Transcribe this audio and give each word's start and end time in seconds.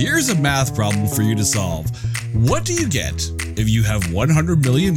Here's 0.00 0.30
a 0.30 0.34
math 0.34 0.74
problem 0.74 1.06
for 1.06 1.20
you 1.20 1.34
to 1.34 1.44
solve. 1.44 1.84
What 2.34 2.64
do 2.64 2.72
you 2.72 2.88
get 2.88 3.30
if 3.58 3.68
you 3.68 3.82
have 3.82 4.00
$100 4.04 4.64
million, 4.64 4.94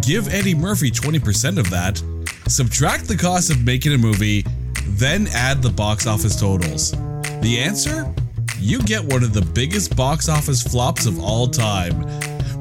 give 0.00 0.32
Eddie 0.32 0.54
Murphy 0.54 0.92
20% 0.92 1.58
of 1.58 1.68
that, 1.70 2.00
subtract 2.46 3.08
the 3.08 3.16
cost 3.16 3.50
of 3.50 3.64
making 3.64 3.92
a 3.92 3.98
movie, 3.98 4.44
then 4.86 5.26
add 5.34 5.60
the 5.60 5.70
box 5.70 6.06
office 6.06 6.38
totals? 6.38 6.92
The 7.40 7.58
answer? 7.58 8.14
You 8.60 8.78
get 8.78 9.02
one 9.02 9.24
of 9.24 9.34
the 9.34 9.42
biggest 9.42 9.96
box 9.96 10.28
office 10.28 10.62
flops 10.62 11.06
of 11.06 11.18
all 11.18 11.48
time. 11.48 12.06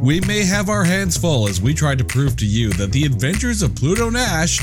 We 0.01 0.21
may 0.21 0.43
have 0.45 0.67
our 0.67 0.83
hands 0.83 1.15
full 1.15 1.47
as 1.47 1.61
we 1.61 1.75
try 1.75 1.93
to 1.93 2.03
prove 2.03 2.37
to 2.37 2.45
you 2.47 2.69
that 2.73 2.91
the 2.91 3.05
adventures 3.05 3.61
of 3.61 3.75
Pluto 3.75 4.09
Nash, 4.09 4.61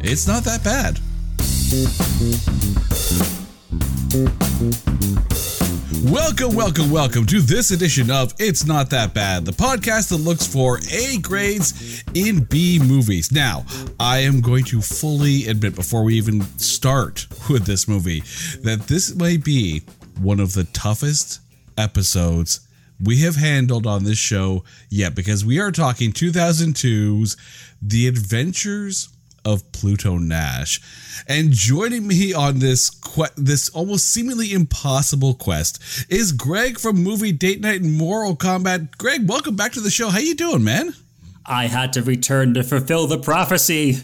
it's 0.00 0.26
not 0.26 0.44
that 0.44 0.64
bad. 0.64 0.98
Welcome, 6.04 6.54
welcome, 6.54 6.90
welcome 6.90 7.24
to 7.24 7.40
this 7.40 7.70
edition 7.70 8.10
of 8.10 8.34
It's 8.38 8.66
Not 8.66 8.90
That 8.90 9.14
Bad, 9.14 9.46
the 9.46 9.52
podcast 9.52 10.10
that 10.10 10.18
looks 10.18 10.46
for 10.46 10.78
A 10.92 11.16
grades 11.18 12.04
in 12.12 12.44
B 12.44 12.78
movies. 12.78 13.32
Now, 13.32 13.64
I 13.98 14.18
am 14.18 14.42
going 14.42 14.64
to 14.64 14.82
fully 14.82 15.46
admit 15.46 15.74
before 15.74 16.04
we 16.04 16.14
even 16.16 16.42
start 16.58 17.26
with 17.48 17.64
this 17.64 17.88
movie 17.88 18.20
that 18.62 18.84
this 18.88 19.14
may 19.14 19.38
be 19.38 19.84
one 20.20 20.38
of 20.38 20.52
the 20.52 20.64
toughest 20.64 21.40
episodes 21.78 22.60
we 23.02 23.22
have 23.22 23.36
handled 23.36 23.86
on 23.86 24.04
this 24.04 24.18
show 24.18 24.64
yet 24.90 25.14
because 25.14 25.46
we 25.46 25.58
are 25.58 25.72
talking 25.72 26.12
2002's 26.12 27.38
The 27.80 28.06
Adventures 28.06 29.08
of 29.46 29.70
Pluto 29.70 30.18
Nash. 30.18 30.80
And 31.28 31.52
joining 31.52 32.06
me 32.06 32.34
on 32.34 32.58
this 32.58 32.90
que- 32.90 33.30
this 33.36 33.68
almost 33.68 34.10
seemingly 34.10 34.52
impossible 34.52 35.34
quest 35.34 35.82
is 36.10 36.32
Greg 36.32 36.78
from 36.78 37.02
Movie 37.02 37.32
Date 37.32 37.60
Night 37.60 37.80
and 37.80 37.94
Moral 37.94 38.34
Combat. 38.34 38.98
Greg, 38.98 39.28
welcome 39.28 39.54
back 39.54 39.72
to 39.72 39.80
the 39.80 39.90
show. 39.90 40.08
How 40.10 40.18
you 40.18 40.34
doing, 40.34 40.64
man? 40.64 40.94
I 41.46 41.68
had 41.68 41.92
to 41.92 42.02
return 42.02 42.54
to 42.54 42.64
fulfill 42.64 43.06
the 43.06 43.18
prophecy. 43.18 43.98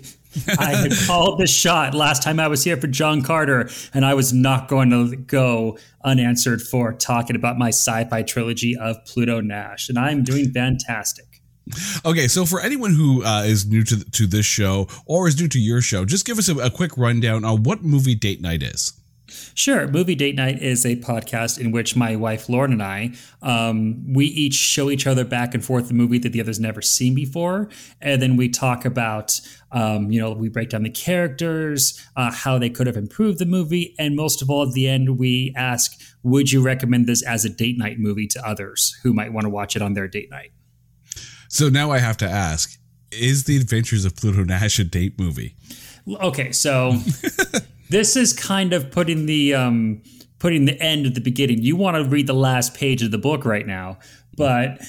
I 0.58 0.76
had 0.76 0.92
called 1.06 1.40
the 1.40 1.48
shot 1.48 1.92
last 1.92 2.22
time 2.22 2.38
I 2.38 2.46
was 2.46 2.62
here 2.62 2.76
for 2.76 2.86
John 2.86 3.22
Carter, 3.22 3.68
and 3.92 4.06
I 4.06 4.14
was 4.14 4.32
not 4.32 4.68
going 4.68 4.90
to 4.90 5.16
go 5.16 5.76
unanswered 6.04 6.62
for 6.62 6.92
talking 6.92 7.34
about 7.34 7.58
my 7.58 7.68
sci 7.68 8.04
fi 8.04 8.22
trilogy 8.22 8.76
of 8.76 9.04
Pluto 9.06 9.40
Nash. 9.40 9.88
And 9.88 9.98
I'm 9.98 10.22
doing 10.22 10.52
fantastic. 10.52 11.31
Okay, 12.04 12.28
so 12.28 12.44
for 12.44 12.60
anyone 12.60 12.94
who 12.94 13.24
uh, 13.24 13.42
is 13.44 13.66
new 13.66 13.84
to 13.84 14.04
to 14.10 14.26
this 14.26 14.46
show 14.46 14.88
or 15.06 15.28
is 15.28 15.40
new 15.40 15.48
to 15.48 15.60
your 15.60 15.80
show, 15.80 16.04
just 16.04 16.26
give 16.26 16.38
us 16.38 16.48
a, 16.48 16.56
a 16.58 16.70
quick 16.70 16.96
rundown 16.96 17.44
on 17.44 17.62
what 17.62 17.82
movie 17.82 18.14
date 18.14 18.40
night 18.40 18.62
is. 18.62 18.94
Sure. 19.54 19.88
Movie 19.88 20.14
Date 20.14 20.34
Night 20.34 20.60
is 20.60 20.84
a 20.84 20.96
podcast 20.96 21.58
in 21.58 21.72
which 21.72 21.96
my 21.96 22.16
wife 22.16 22.48
Lauren 22.48 22.72
and 22.72 22.82
I, 22.82 23.12
um, 23.40 24.12
we 24.12 24.26
each 24.26 24.54
show 24.54 24.90
each 24.90 25.06
other 25.06 25.24
back 25.24 25.54
and 25.54 25.64
forth 25.64 25.88
the 25.88 25.94
movie 25.94 26.18
that 26.18 26.32
the 26.32 26.40
other's 26.40 26.60
never 26.60 26.82
seen 26.82 27.14
before, 27.14 27.68
and 28.00 28.20
then 28.20 28.36
we 28.36 28.48
talk 28.48 28.84
about, 28.84 29.40
um, 29.70 30.10
you 30.10 30.20
know, 30.20 30.32
we 30.32 30.48
break 30.48 30.70
down 30.70 30.82
the 30.82 30.90
characters, 30.90 31.98
uh, 32.16 32.30
how 32.30 32.58
they 32.58 32.70
could 32.70 32.86
have 32.86 32.96
improved 32.96 33.38
the 33.38 33.46
movie, 33.46 33.94
and 33.98 34.16
most 34.16 34.42
of 34.42 34.50
all, 34.50 34.66
at 34.66 34.72
the 34.72 34.88
end, 34.88 35.18
we 35.18 35.52
ask, 35.56 35.98
would 36.22 36.52
you 36.52 36.62
recommend 36.62 37.06
this 37.06 37.22
as 37.22 37.44
a 37.44 37.48
date 37.48 37.78
night 37.78 37.98
movie 37.98 38.26
to 38.26 38.46
others 38.46 38.98
who 39.02 39.14
might 39.14 39.32
want 39.32 39.44
to 39.44 39.50
watch 39.50 39.76
it 39.76 39.82
on 39.82 39.94
their 39.94 40.08
date 40.08 40.30
night? 40.30 40.52
So 41.52 41.68
now 41.68 41.90
I 41.90 41.98
have 41.98 42.16
to 42.16 42.26
ask: 42.26 42.78
Is 43.10 43.44
The 43.44 43.58
Adventures 43.58 44.06
of 44.06 44.16
Pluto 44.16 44.42
Nash 44.42 44.78
a 44.78 44.84
date 44.84 45.18
movie? 45.18 45.54
Okay, 46.08 46.50
so 46.50 46.92
this 47.90 48.16
is 48.16 48.32
kind 48.32 48.72
of 48.72 48.90
putting 48.90 49.26
the 49.26 49.54
um, 49.54 50.02
putting 50.38 50.64
the 50.64 50.80
end 50.80 51.04
at 51.04 51.14
the 51.14 51.20
beginning. 51.20 51.60
You 51.60 51.76
want 51.76 52.02
to 52.02 52.08
read 52.08 52.26
the 52.26 52.32
last 52.32 52.74
page 52.74 53.02
of 53.02 53.10
the 53.10 53.18
book 53.18 53.44
right 53.44 53.66
now, 53.66 53.98
but 54.34 54.80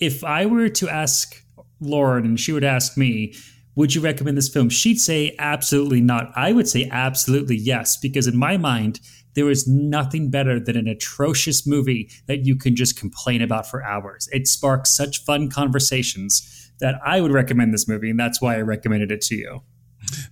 if 0.00 0.24
I 0.24 0.46
were 0.46 0.68
to 0.68 0.88
ask 0.88 1.44
Lauren 1.80 2.24
and 2.24 2.40
she 2.40 2.50
would 2.50 2.64
ask 2.64 2.96
me, 2.96 3.32
would 3.76 3.94
you 3.94 4.00
recommend 4.00 4.36
this 4.36 4.48
film? 4.48 4.68
She'd 4.68 5.00
say 5.00 5.36
absolutely 5.38 6.00
not. 6.00 6.32
I 6.34 6.50
would 6.50 6.68
say 6.68 6.88
absolutely 6.90 7.56
yes, 7.56 7.96
because 7.96 8.26
in 8.26 8.36
my 8.36 8.56
mind, 8.56 8.98
there 9.34 9.50
is 9.50 9.66
nothing 9.66 10.30
better 10.30 10.58
than 10.58 10.76
an 10.76 10.88
atrocious 10.88 11.66
movie 11.66 12.10
that 12.26 12.44
you 12.44 12.56
can 12.56 12.76
just 12.76 12.98
complain 12.98 13.42
about 13.42 13.68
for 13.68 13.82
hours. 13.82 14.28
It 14.32 14.48
sparks 14.48 14.90
such 14.90 15.24
fun 15.24 15.50
conversations 15.50 16.72
that 16.80 16.96
I 17.04 17.20
would 17.20 17.32
recommend 17.32 17.72
this 17.72 17.86
movie, 17.86 18.10
and 18.10 18.18
that's 18.18 18.40
why 18.40 18.56
I 18.56 18.60
recommended 18.60 19.12
it 19.12 19.20
to 19.22 19.36
you. 19.36 19.62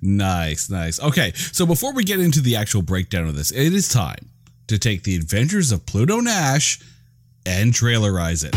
Nice, 0.01 0.71
nice. 0.71 1.01
Okay, 1.01 1.33
so 1.35 1.67
before 1.67 1.93
we 1.93 2.05
get 2.05 2.21
into 2.21 2.41
the 2.41 2.57
actual 2.57 2.83
breakdown 2.83 3.29
of 3.29 3.37
this, 3.37 3.51
it 3.51 3.75
is 3.75 3.89
time 3.89 4.31
to 4.67 4.79
take 4.79 5.03
the 5.03 5.17
adventures 5.17 5.73
of 5.73 5.87
Pluto 5.87 6.21
Nash 6.21 6.81
and 7.47 7.73
trailerize 7.73 8.45
it. 8.45 8.53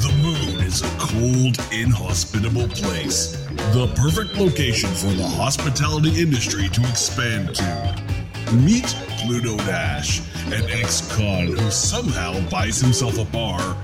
The 0.00 0.12
moon 0.22 0.64
is 0.64 0.82
a 0.82 0.96
cold, 0.98 1.58
inhospitable 1.72 2.68
place. 2.68 3.36
The 3.72 3.92
perfect 3.96 4.36
location 4.36 4.90
for 4.90 5.08
the 5.08 5.26
hospitality 5.26 6.20
industry 6.20 6.68
to 6.68 6.80
expand 6.82 7.54
to. 7.56 8.13
Meet 8.52 8.94
Pluto 9.18 9.56
Nash, 9.64 10.20
an 10.52 10.64
ex 10.70 11.16
con 11.16 11.46
who 11.46 11.70
somehow 11.70 12.38
buys 12.50 12.80
himself 12.80 13.18
a 13.18 13.24
bar 13.24 13.76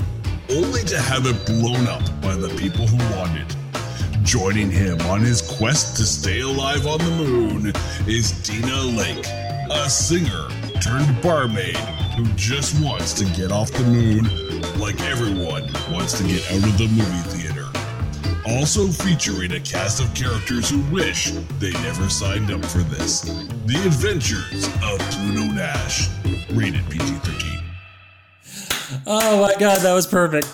only 0.51 0.83
to 0.85 1.01
have 1.01 1.27
it 1.27 1.47
blown 1.47 1.87
up 1.87 2.03
by 2.21 2.35
the 2.35 2.49
people 2.57 2.87
who 2.87 3.17
want 3.17 3.37
it. 3.37 3.57
Joining 4.23 4.71
him 4.71 5.01
on 5.03 5.21
his 5.23 5.43
quest 5.43 5.97
to 5.97 6.05
stay 6.05 6.41
alive 6.41 6.87
on 6.87 6.99
the 6.99 7.11
moon 7.11 7.73
is 8.07 8.33
Dina 8.43 8.83
Lake, 8.83 9.27
a 9.71 9.89
singer 9.89 10.49
turned 10.81 11.21
barmaid 11.23 11.77
who 12.17 12.25
just 12.35 12.81
wants 12.85 13.15
to 13.15 13.25
get 13.37 13.51
off 13.51 13.71
the 13.73 13.85
moon 13.85 14.25
like 14.79 15.01
everyone 15.01 15.63
wants 15.91 16.19
to 16.19 16.25
get 16.25 16.45
out 16.53 16.65
of 16.69 16.79
the 16.79 16.89
movie 16.89 17.31
theater. 17.31 17.50
Also 18.47 18.87
featuring 18.87 19.53
a 19.53 19.61
cast 19.61 20.03
of 20.03 20.13
characters 20.15 20.71
who 20.71 20.81
wish 20.93 21.31
they 21.59 21.73
never 21.73 22.09
signed 22.09 22.51
up 22.51 22.65
for 22.65 22.79
this. 22.79 23.21
The 23.67 23.77
Adventures 23.87 24.67
of 24.83 24.99
Pluto 25.11 25.53
Nash, 25.53 26.09
rated 26.53 26.89
PG 26.89 27.05
13. 27.05 27.61
Oh 29.07 29.43
my 29.43 29.55
god, 29.59 29.81
that 29.81 29.93
was 29.93 30.07
perfect. 30.07 30.49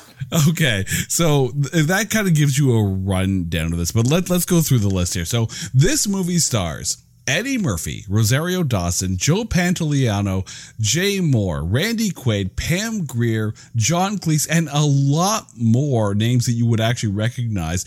Okay, 0.48 0.84
so 1.08 1.52
th- 1.52 1.86
that 1.86 2.10
kind 2.10 2.26
of 2.26 2.34
gives 2.34 2.58
you 2.58 2.72
a 2.72 2.82
rundown 2.82 3.72
of 3.72 3.78
this, 3.78 3.92
but 3.92 4.08
let, 4.08 4.28
let's 4.28 4.44
go 4.44 4.60
through 4.60 4.80
the 4.80 4.88
list 4.88 5.14
here. 5.14 5.24
So, 5.24 5.47
this 5.72 6.08
movie 6.08 6.38
stars 6.38 7.06
Eddie 7.26 7.59
Murphy, 7.59 8.04
Rosario 8.09 8.62
Dawson, 8.62 9.16
Joe 9.16 9.44
Pantoliano, 9.44 10.47
Jay 10.81 11.19
Mohr, 11.19 11.66
Randy 11.69 12.10
Quaid, 12.10 12.56
Pam 12.56 13.04
Grier, 13.04 13.53
John 13.75 14.19
Cleese, 14.19 14.47
and 14.50 14.69
a 14.72 14.84
lot 14.84 15.48
more 15.56 16.15
names 16.15 16.47
that 16.47 16.53
you 16.53 16.66
would 16.66 16.81
actually 16.81 17.12
recognize. 17.12 17.84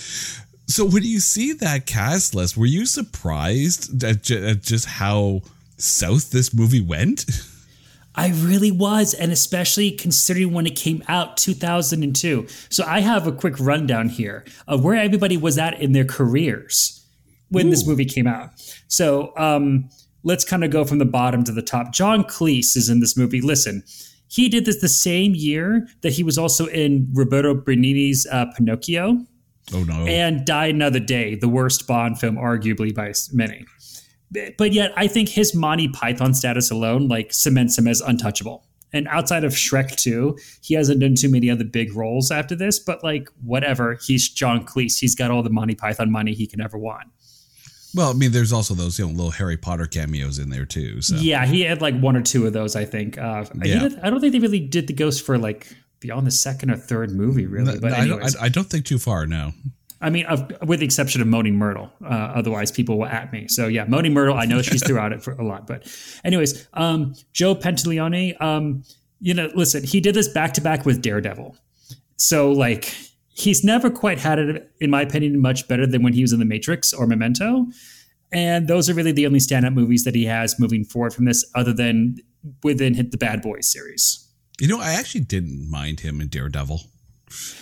So, 0.67 0.85
when 0.85 1.03
you 1.03 1.19
see 1.19 1.53
that 1.53 1.85
cast 1.85 2.35
list, 2.35 2.57
were 2.57 2.65
you 2.65 2.85
surprised 2.85 4.03
at, 4.03 4.23
ju- 4.23 4.45
at 4.45 4.61
just 4.61 4.85
how 4.85 5.41
south 5.77 6.31
this 6.31 6.53
movie 6.53 6.81
went? 6.81 7.25
I 8.15 8.29
really 8.29 8.71
was, 8.71 9.13
and 9.13 9.31
especially 9.31 9.91
considering 9.91 10.51
when 10.51 10.65
it 10.65 10.75
came 10.75 11.03
out 11.07 11.37
2002. 11.37 12.47
So 12.69 12.83
I 12.85 12.99
have 12.99 13.25
a 13.25 13.31
quick 13.31 13.57
rundown 13.59 14.09
here 14.09 14.43
of 14.67 14.83
where 14.83 14.95
everybody 14.95 15.37
was 15.37 15.57
at 15.57 15.79
in 15.79 15.93
their 15.93 16.03
careers 16.03 17.01
when 17.49 17.69
this 17.69 17.87
movie 17.87 18.05
came 18.05 18.27
out. 18.27 18.49
So 18.89 19.31
um, 19.37 19.89
let's 20.23 20.43
kind 20.43 20.63
of 20.63 20.71
go 20.71 20.83
from 20.83 20.97
the 20.99 21.05
bottom 21.05 21.43
to 21.45 21.51
the 21.53 21.61
top. 21.61 21.93
John 21.93 22.23
Cleese 22.25 22.75
is 22.75 22.89
in 22.89 22.99
this 22.99 23.15
movie. 23.15 23.39
Listen, 23.41 23.83
he 24.27 24.49
did 24.49 24.65
this 24.65 24.81
the 24.81 24.89
same 24.89 25.33
year 25.33 25.87
that 26.01 26.11
he 26.11 26.23
was 26.23 26.37
also 26.37 26.65
in 26.67 27.07
Roberto 27.13 27.55
Benigni's 27.55 28.27
uh, 28.31 28.45
Pinocchio 28.57 29.25
Oh, 29.73 29.83
no. 29.83 30.05
and 30.05 30.45
Die 30.45 30.65
Another 30.67 30.99
Day, 30.99 31.35
the 31.35 31.47
worst 31.49 31.87
Bond 31.87 32.19
film, 32.19 32.35
arguably 32.35 32.93
by 32.93 33.13
many. 33.31 33.65
But 34.57 34.73
yet, 34.73 34.91
I 34.95 35.07
think 35.07 35.29
his 35.29 35.55
Monty 35.55 35.87
Python 35.87 36.33
status 36.35 36.69
alone 36.69 37.07
like 37.07 37.33
cements 37.33 37.77
him 37.77 37.87
as 37.87 38.01
untouchable. 38.01 38.65
And 38.93 39.07
outside 39.07 39.43
of 39.43 39.53
Shrek 39.53 39.95
2, 39.97 40.37
he 40.61 40.73
hasn't 40.73 40.99
done 40.99 41.13
too 41.15 41.29
many 41.29 41.49
other 41.49 41.63
big 41.63 41.95
roles 41.95 42.31
after 42.31 42.55
this. 42.55 42.79
But 42.79 43.03
like, 43.03 43.29
whatever, 43.43 43.99
he's 44.03 44.27
John 44.29 44.65
Cleese. 44.65 44.99
He's 44.99 45.13
got 45.15 45.29
all 45.31 45.43
the 45.43 45.49
Monty 45.51 45.75
Python 45.75 46.11
money 46.11 46.33
he 46.33 46.47
can 46.47 46.59
ever 46.61 46.77
want. 46.77 47.07
Well, 47.95 48.09
I 48.11 48.13
mean, 48.13 48.31
there's 48.31 48.53
also 48.53 48.73
those 48.75 48.99
you 48.99 49.05
know 49.05 49.11
little 49.11 49.31
Harry 49.31 49.57
Potter 49.57 49.85
cameos 49.85 50.37
in 50.39 50.49
there 50.49 50.65
too. 50.65 51.01
So 51.01 51.15
Yeah, 51.15 51.45
he 51.45 51.61
had 51.61 51.81
like 51.81 51.99
one 51.99 52.15
or 52.15 52.21
two 52.21 52.45
of 52.45 52.53
those, 52.53 52.75
I 52.75 52.85
think. 52.85 53.17
Uh, 53.17 53.45
Yeah. 53.63 53.79
did- 53.79 53.99
I 53.99 54.09
don't 54.09 54.19
think 54.21 54.33
they 54.33 54.39
really 54.39 54.59
did 54.59 54.87
the 54.87 54.93
ghost 54.93 55.25
for 55.25 55.37
like 55.37 55.67
beyond 55.99 56.27
the 56.27 56.31
second 56.31 56.71
or 56.71 56.77
third 56.77 57.11
movie, 57.11 57.45
really. 57.45 57.73
No, 57.73 57.79
but 57.79 57.93
I, 57.93 58.05
don't, 58.05 58.11
anyways, 58.19 58.35
I, 58.37 58.49
don't 58.49 58.67
think 58.69 58.85
too 58.85 58.99
far. 58.99 59.25
No. 59.25 59.53
I 60.01 60.09
mean, 60.09 60.25
with 60.65 60.79
the 60.79 60.85
exception 60.85 61.21
of 61.21 61.27
Moaning 61.27 61.55
Myrtle. 61.55 61.91
Uh, 62.01 62.07
otherwise, 62.07 62.71
people 62.71 62.99
will 62.99 63.05
at 63.07 63.33
me. 63.33 63.47
So 63.49 63.67
yeah, 63.67 63.83
Moaning 63.85 64.13
Myrtle. 64.13 64.37
I 64.37 64.45
know 64.45 64.61
she's 64.61 64.81
throughout 64.85 65.11
it 65.11 65.21
for 65.21 65.33
a 65.33 65.43
lot, 65.43 65.67
but 65.67 65.91
anyways, 66.23 66.67
um, 66.73 67.15
Joe 67.33 67.53
Pantoliano. 67.55 68.39
Um, 68.41 68.83
you 69.19 69.33
know, 69.33 69.49
listen, 69.55 69.83
he 69.83 69.99
did 69.99 70.15
this 70.15 70.29
back 70.29 70.53
to 70.53 70.61
back 70.61 70.85
with 70.85 71.01
Daredevil. 71.01 71.57
So 72.15 72.51
like, 72.51 72.95
he's 73.39 73.63
never 73.63 73.89
quite 73.89 74.19
had 74.19 74.39
it, 74.39 74.71
in 74.79 74.89
my 74.89 75.01
opinion, 75.01 75.41
much 75.41 75.67
better 75.67 75.87
than 75.87 76.03
when 76.03 76.13
he 76.13 76.21
was 76.21 76.33
in 76.33 76.39
The 76.39 76.45
Matrix 76.45 76.93
or 76.93 77.07
Memento. 77.07 77.67
And 78.31 78.67
those 78.67 78.89
are 78.89 78.93
really 78.93 79.11
the 79.11 79.25
only 79.25 79.39
standout 79.39 79.73
movies 79.73 80.03
that 80.03 80.13
he 80.13 80.25
has 80.25 80.59
moving 80.59 80.85
forward 80.85 81.13
from 81.13 81.25
this, 81.25 81.43
other 81.55 81.73
than 81.73 82.17
within 82.63 83.09
the 83.09 83.17
Bad 83.17 83.41
Boys 83.41 83.67
series. 83.67 84.27
You 84.59 84.67
know, 84.67 84.79
I 84.79 84.91
actually 84.91 85.21
didn't 85.21 85.69
mind 85.69 86.01
him 86.01 86.21
in 86.21 86.27
Daredevil. 86.27 86.81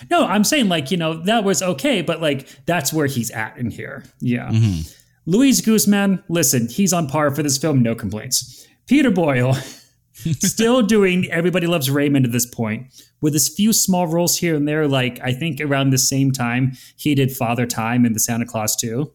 No, 0.10 0.26
I'm 0.26 0.44
saying 0.44 0.70
like, 0.70 0.92
you 0.92 0.98
know, 0.98 1.22
that 1.24 1.44
was 1.44 1.62
okay, 1.62 2.02
but 2.02 2.22
like 2.22 2.48
that's 2.66 2.92
where 2.92 3.08
he's 3.08 3.32
at 3.32 3.58
in 3.58 3.70
here. 3.70 4.04
Yeah. 4.20 4.50
Mm-hmm. 4.50 4.90
Luis 5.26 5.62
Guzman, 5.62 6.24
listen, 6.30 6.70
he's 6.70 6.94
on 6.94 7.08
par 7.08 7.32
for 7.32 7.44
this 7.44 7.58
film, 7.58 7.84
no 7.84 7.94
complaints. 7.96 8.66
Peter 8.88 9.12
Boyle, 9.12 9.58
still 10.40 10.82
doing 10.82 11.30
Everybody 11.32 11.68
Loves 11.68 11.90
Raymond 11.90 12.26
at 12.26 12.32
this 12.32 12.46
point, 12.46 12.88
with 13.22 13.34
his 13.34 13.48
few 13.50 13.74
small 13.74 14.08
roles 14.08 14.38
here 14.38 14.56
and 14.56 14.68
there. 14.68 14.88
Like, 14.88 15.20
I 15.22 15.32
think 15.32 15.62
around 15.62 15.92
the 15.92 15.98
same 15.98 16.32
time, 16.32 16.74
he 16.96 17.16
did 17.16 17.32
Father 17.32 17.66
Time 17.66 18.06
in 18.06 18.14
the 18.14 18.20
Santa 18.20 18.46
Claus 18.46 18.76
2, 18.76 19.12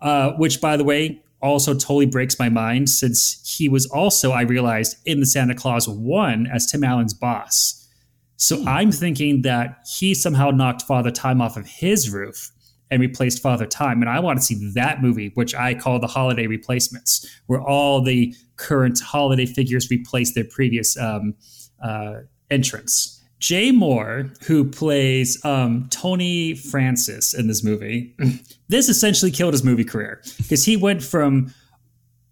uh, 0.00 0.32
which, 0.32 0.60
by 0.60 0.76
the 0.76 0.84
way, 0.84 1.22
also 1.42 1.72
totally 1.72 2.06
breaks 2.06 2.38
my 2.38 2.48
mind 2.48 2.90
since 2.90 3.56
he 3.56 3.68
was 3.68 3.86
also, 3.86 4.30
I 4.30 4.42
realized, 4.42 4.96
in 5.06 5.20
the 5.20 5.26
Santa 5.26 5.54
Claus 5.54 5.88
1 5.88 6.46
as 6.46 6.66
Tim 6.66 6.84
Allen's 6.84 7.14
boss. 7.14 7.88
So 8.36 8.64
I'm 8.66 8.92
thinking 8.92 9.42
that 9.42 9.86
he 9.98 10.14
somehow 10.14 10.50
knocked 10.50 10.82
Father 10.82 11.10
Time 11.10 11.40
off 11.40 11.56
of 11.56 11.66
his 11.66 12.10
roof 12.10 12.50
and 12.90 13.00
replaced 13.00 13.42
Father 13.42 13.66
Time. 13.66 14.00
And 14.00 14.10
I 14.10 14.20
want 14.20 14.38
to 14.38 14.44
see 14.44 14.72
that 14.74 15.00
movie, 15.00 15.30
which 15.34 15.54
I 15.54 15.74
call 15.74 16.00
the 16.00 16.06
holiday 16.06 16.46
replacements, 16.46 17.28
where 17.46 17.60
all 17.60 18.02
the 18.02 18.34
current 18.56 19.00
holiday 19.00 19.46
figures 19.46 19.90
replace 19.90 20.34
their 20.34 20.44
previous 20.44 20.96
um, 20.96 21.34
uh, 21.82 22.20
entrance. 22.50 23.22
Jay 23.38 23.72
Mohr, 23.72 24.36
who 24.44 24.68
plays 24.68 25.42
um, 25.44 25.88
Tony 25.90 26.54
Francis 26.54 27.32
in 27.32 27.46
this 27.46 27.64
movie, 27.64 28.14
this 28.68 28.88
essentially 28.88 29.30
killed 29.30 29.54
his 29.54 29.64
movie 29.64 29.84
career 29.84 30.20
because 30.36 30.64
he 30.64 30.76
went 30.76 31.02
from 31.02 31.52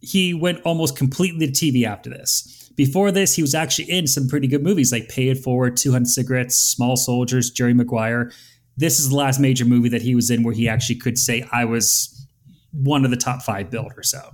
he 0.01 0.33
went 0.33 0.61
almost 0.63 0.97
completely 0.97 1.51
to 1.51 1.53
TV 1.53 1.85
after 1.85 2.09
this. 2.09 2.71
Before 2.77 3.11
this, 3.11 3.35
he 3.35 3.43
was 3.43 3.57
actually 3.57 3.91
in 3.91 4.07
some 4.07 4.29
pretty 4.29 4.47
good 4.47 4.63
movies 4.63 4.93
like 4.93 5.09
Pay 5.09 5.31
It 5.31 5.39
Forward, 5.39 5.77
200 5.77 6.07
Cigarettes, 6.07 6.55
Small 6.55 6.97
Soldiers, 6.97 7.51
Jerry 7.51 7.75
Maguire. 7.75 8.31
This 8.79 8.99
is 9.01 9.11
the 9.11 9.17
last 9.17 9.41
major 9.41 9.65
movie 9.65 9.89
that 9.91 10.03
he 10.03 10.15
was 10.15 10.31
in 10.31 10.43
where 10.45 10.55
he 10.55 10.69
actually 10.69 10.95
could 10.97 11.19
say, 11.19 11.47
I 11.53 11.65
was 11.65 12.27
one 12.73 13.05
of 13.05 13.11
the 13.11 13.17
top 13.17 13.43
five 13.43 13.71
billed 13.71 13.93
or 13.97 14.03
so. 14.03 14.31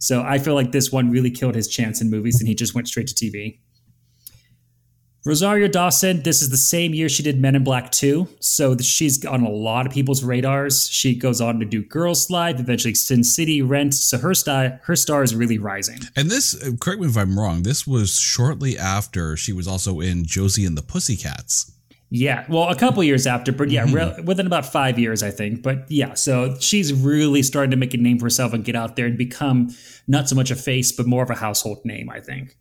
So 0.00 0.22
I 0.22 0.38
feel 0.38 0.54
like 0.54 0.72
this 0.72 0.90
one 0.90 1.10
really 1.10 1.30
killed 1.30 1.54
his 1.54 1.68
chance 1.68 2.00
in 2.00 2.10
movies 2.10 2.40
and 2.40 2.48
he 2.48 2.54
just 2.54 2.74
went 2.74 2.88
straight 2.88 3.06
to 3.08 3.14
TV. 3.14 3.58
Rosario 5.24 5.68
Dawson, 5.68 6.22
this 6.22 6.42
is 6.42 6.50
the 6.50 6.56
same 6.56 6.94
year 6.94 7.08
she 7.08 7.22
did 7.22 7.40
Men 7.40 7.54
in 7.54 7.62
Black 7.62 7.92
2. 7.92 8.26
So 8.40 8.76
she's 8.78 9.24
on 9.24 9.42
a 9.44 9.50
lot 9.50 9.86
of 9.86 9.92
people's 9.92 10.24
radars. 10.24 10.88
She 10.88 11.14
goes 11.14 11.40
on 11.40 11.60
to 11.60 11.64
do 11.64 11.84
Girls 11.84 12.28
Live, 12.28 12.58
eventually 12.58 12.94
Sin 12.94 13.22
City, 13.22 13.62
Rent. 13.62 13.94
So 13.94 14.18
her 14.18 14.34
star, 14.34 14.80
her 14.82 14.96
star 14.96 15.22
is 15.22 15.32
really 15.34 15.58
rising. 15.58 16.00
And 16.16 16.28
this, 16.28 16.60
uh, 16.60 16.72
correct 16.80 17.00
me 17.00 17.06
if 17.06 17.16
I'm 17.16 17.38
wrong, 17.38 17.62
this 17.62 17.86
was 17.86 18.18
shortly 18.18 18.76
after 18.76 19.36
she 19.36 19.52
was 19.52 19.68
also 19.68 20.00
in 20.00 20.24
Josie 20.24 20.66
and 20.66 20.76
the 20.76 20.82
Pussycats. 20.82 21.70
Yeah, 22.14 22.44
well, 22.46 22.68
a 22.68 22.74
couple 22.74 23.02
years 23.02 23.26
after, 23.26 23.52
but 23.52 23.70
yeah, 23.70 23.86
re- 23.90 24.20
within 24.22 24.46
about 24.46 24.66
five 24.66 24.98
years, 24.98 25.22
I 25.22 25.30
think. 25.30 25.62
But 25.62 25.90
yeah, 25.90 26.12
so 26.12 26.54
she's 26.60 26.92
really 26.92 27.42
starting 27.42 27.70
to 27.70 27.76
make 27.78 27.94
a 27.94 27.96
name 27.96 28.18
for 28.18 28.26
herself 28.26 28.52
and 28.52 28.62
get 28.62 28.76
out 28.76 28.96
there 28.96 29.06
and 29.06 29.16
become 29.16 29.70
not 30.06 30.28
so 30.28 30.36
much 30.36 30.50
a 30.50 30.54
face, 30.54 30.92
but 30.92 31.06
more 31.06 31.22
of 31.22 31.30
a 31.30 31.34
household 31.34 31.82
name, 31.86 32.10
I 32.10 32.20
think. 32.20 32.54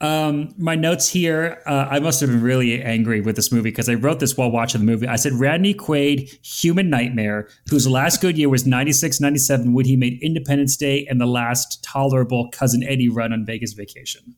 Um, 0.00 0.54
my 0.56 0.74
notes 0.74 1.06
here, 1.10 1.62
uh, 1.66 1.86
I 1.90 1.98
must 1.98 2.20
have 2.22 2.30
been 2.30 2.40
really 2.40 2.82
angry 2.82 3.20
with 3.20 3.36
this 3.36 3.52
movie 3.52 3.68
because 3.70 3.90
I 3.90 3.94
wrote 3.94 4.20
this 4.20 4.38
while 4.38 4.50
watching 4.50 4.80
the 4.80 4.86
movie. 4.86 5.06
I 5.06 5.16
said 5.16 5.34
Randy 5.34 5.74
Quaid, 5.74 6.30
Human 6.62 6.88
Nightmare, 6.88 7.48
whose 7.68 7.86
last 7.86 8.22
good 8.22 8.38
year 8.38 8.48
was 8.48 8.66
96 8.66 9.20
97 9.20 9.74
when 9.74 9.84
he 9.84 9.96
made 9.96 10.18
Independence 10.22 10.78
Day 10.78 11.06
and 11.10 11.20
the 11.20 11.26
last 11.26 11.84
tolerable 11.84 12.48
Cousin 12.52 12.82
Eddie 12.82 13.10
run 13.10 13.34
on 13.34 13.44
Vegas 13.44 13.74
Vacation. 13.74 14.34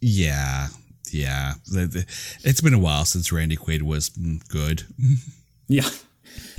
Yeah, 0.00 0.68
yeah. 1.10 1.54
It's 1.66 2.60
been 2.60 2.74
a 2.74 2.78
while 2.78 3.04
since 3.04 3.32
Randy 3.32 3.56
Quaid 3.56 3.82
was 3.82 4.10
mm, 4.10 4.46
good. 4.48 4.84
Yeah. 5.66 5.88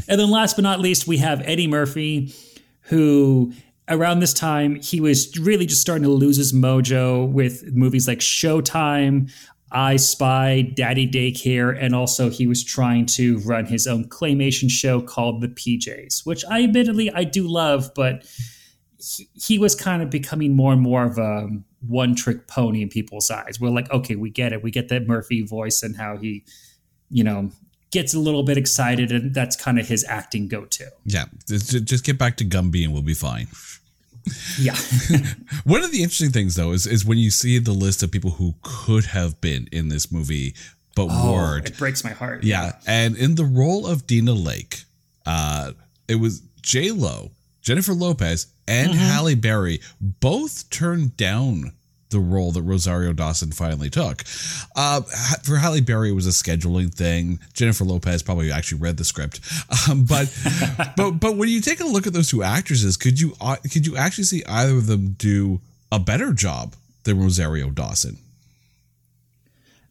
And 0.08 0.20
then 0.20 0.32
last 0.32 0.56
but 0.56 0.64
not 0.64 0.80
least, 0.80 1.08
we 1.08 1.18
have 1.18 1.42
Eddie 1.46 1.68
Murphy, 1.68 2.34
who 2.82 3.54
around 3.88 4.20
this 4.20 4.34
time, 4.34 4.76
he 4.76 5.00
was 5.00 5.38
really 5.38 5.66
just 5.66 5.82
starting 5.82 6.04
to 6.04 6.10
lose 6.10 6.38
his 6.38 6.54
mojo 6.54 7.30
with 7.32 7.74
movies 7.74 8.08
like 8.08 8.20
Showtime, 8.20 9.32
I 9.72 9.98
Spy, 9.98 10.62
Daddy 10.62 11.08
Daycare, 11.08 11.78
and 11.80 11.94
also 11.94 12.30
he 12.30 12.48
was 12.48 12.64
trying 12.64 13.06
to 13.08 13.40
run 13.40 13.66
his 13.66 13.88
own 13.88 14.06
claymation 14.06 14.70
show 14.70 15.02
called 15.02 15.42
The 15.42 15.50
PJs, 15.50 16.26
which 16.26 16.44
I 16.50 16.64
admittedly 16.64 17.12
I 17.12 17.24
do 17.24 17.48
love, 17.48 17.92
but 17.96 18.26
he, 18.98 19.28
he 19.34 19.60
was 19.60 19.76
kind 19.76 20.02
of 20.02 20.10
becoming 20.10 20.56
more 20.56 20.74
and 20.74 20.82
more 20.82 21.04
of 21.04 21.18
a 21.18 21.50
one 21.88 22.16
trick 22.16 22.48
pony 22.48 22.82
in 22.82 22.90
people's 22.90 23.30
eyes. 23.30 23.60
We're 23.60 23.70
like, 23.70 23.92
okay, 23.92 24.16
we 24.16 24.30
get 24.30 24.54
it. 24.54 24.64
We 24.64 24.72
get 24.72 24.90
that 24.90 25.08
Murphy 25.08 25.44
voice 25.44 25.84
and 25.84 25.96
how 25.96 26.18
he, 26.18 26.44
you 27.10 27.24
know, 27.24 27.52
gets 27.92 28.14
a 28.14 28.20
little 28.20 28.44
bit 28.44 28.58
excited, 28.58 29.12
and 29.12 29.34
that's 29.34 29.56
kind 29.56 29.80
of 29.80 29.88
his 29.88 30.06
acting 30.08 30.48
go 30.48 30.66
to. 30.66 30.92
Yeah, 31.06 31.26
just 31.48 32.04
get 32.04 32.18
back 32.18 32.38
to 32.38 32.46
Gumby 32.46 32.84
and 32.84 32.94
we'll 32.94 33.02
be 33.02 33.14
fine. 33.14 33.48
Yeah. 34.60 34.76
One 35.64 35.84
of 35.84 35.92
the 35.92 36.04
interesting 36.04 36.32
things, 36.32 36.56
though, 36.56 36.72
is 36.72 36.86
is 36.88 37.06
when 37.06 37.18
you 37.18 37.32
see 37.32 37.60
the 37.60 37.72
list 37.72 38.04
of 38.04 38.12
people 38.12 38.32
who 38.32 38.56
could 38.62 39.06
have 39.06 39.40
been 39.42 39.68
in 39.72 39.90
this 39.90 40.12
movie 40.12 40.56
but 40.96 41.08
weren't. 41.08 41.68
it 41.68 41.78
breaks 41.78 42.04
my 42.04 42.12
heart. 42.12 42.44
Yeah, 42.44 42.74
and 42.88 43.16
in 43.18 43.36
the 43.36 43.44
role 43.44 43.86
of 43.86 44.08
Dina 44.08 44.34
Lake, 44.34 44.84
uh, 45.26 45.72
it 46.08 46.16
was 46.16 46.42
J 46.62 46.92
Lo, 46.92 47.32
Jennifer 47.66 47.94
Lopez, 47.94 48.46
and 48.68 48.94
Halle 48.94 49.34
Berry 49.34 49.82
both 50.00 50.70
turned 50.70 51.18
down 51.18 51.74
the 52.10 52.20
role 52.20 52.52
that 52.52 52.62
Rosario 52.62 53.12
Dawson 53.12 53.52
finally 53.52 53.90
took. 53.90 54.24
Uh, 54.76 55.02
for 55.42 55.58
Halle 55.58 55.82
Berry, 55.82 56.10
it 56.10 56.14
was 56.14 56.28
a 56.28 56.30
scheduling 56.30 56.94
thing. 56.94 57.40
Jennifer 57.54 57.84
Lopez 57.84 58.22
probably 58.22 58.52
actually 58.52 58.80
read 58.82 58.98
the 58.98 59.04
script, 59.04 59.42
um, 59.90 60.06
but 60.06 60.32
but 60.96 61.14
but 61.14 61.38
when 61.38 61.50
you 61.50 61.60
take 61.60 61.80
a 61.80 61.86
look 61.86 62.06
at 62.06 62.14
those 62.14 62.30
two 62.30 62.44
actresses, 62.44 62.98
could 62.98 63.20
you 63.20 63.34
uh, 63.42 63.56
could 63.74 63.88
you 63.88 63.98
actually 63.98 64.26
see 64.26 64.44
either 64.46 64.78
of 64.78 64.86
them 64.86 65.14
do 65.14 65.60
a 65.92 65.98
better 65.98 66.34
job 66.34 66.76
than 67.04 67.20
Rosario 67.20 67.72
Dawson? 67.72 68.20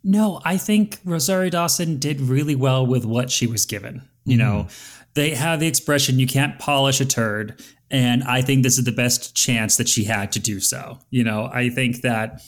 No, 0.05 0.41
I 0.45 0.59
think 0.59 1.01
Rosario 1.05 1.51
Dawson 1.51 1.99
did 1.99 2.21
really 2.21 2.55
well 2.55 2.87
with 2.87 3.05
what 3.05 3.33
she 3.33 3.49
was 3.49 3.67
given. 3.67 4.03
You 4.27 4.39
know, 4.39 4.69
they 5.15 5.31
have 5.31 5.61
the 5.61 5.67
expression, 5.67 6.19
you 6.19 6.27
can't 6.27 6.59
polish 6.59 7.01
a 7.01 7.05
turd. 7.05 7.63
And 7.91 8.25
I 8.25 8.43
think 8.43 8.63
this 8.63 8.79
is 8.79 8.85
the 8.85 8.93
best 8.93 9.35
chance 9.37 9.77
that 9.77 9.89
she 9.89 10.05
had 10.05 10.33
to 10.33 10.41
do 10.41 10.61
so. 10.61 10.99
You 11.11 11.25
know, 11.25 11.49
I 11.53 11.69
think 11.69 12.03
that 12.03 12.43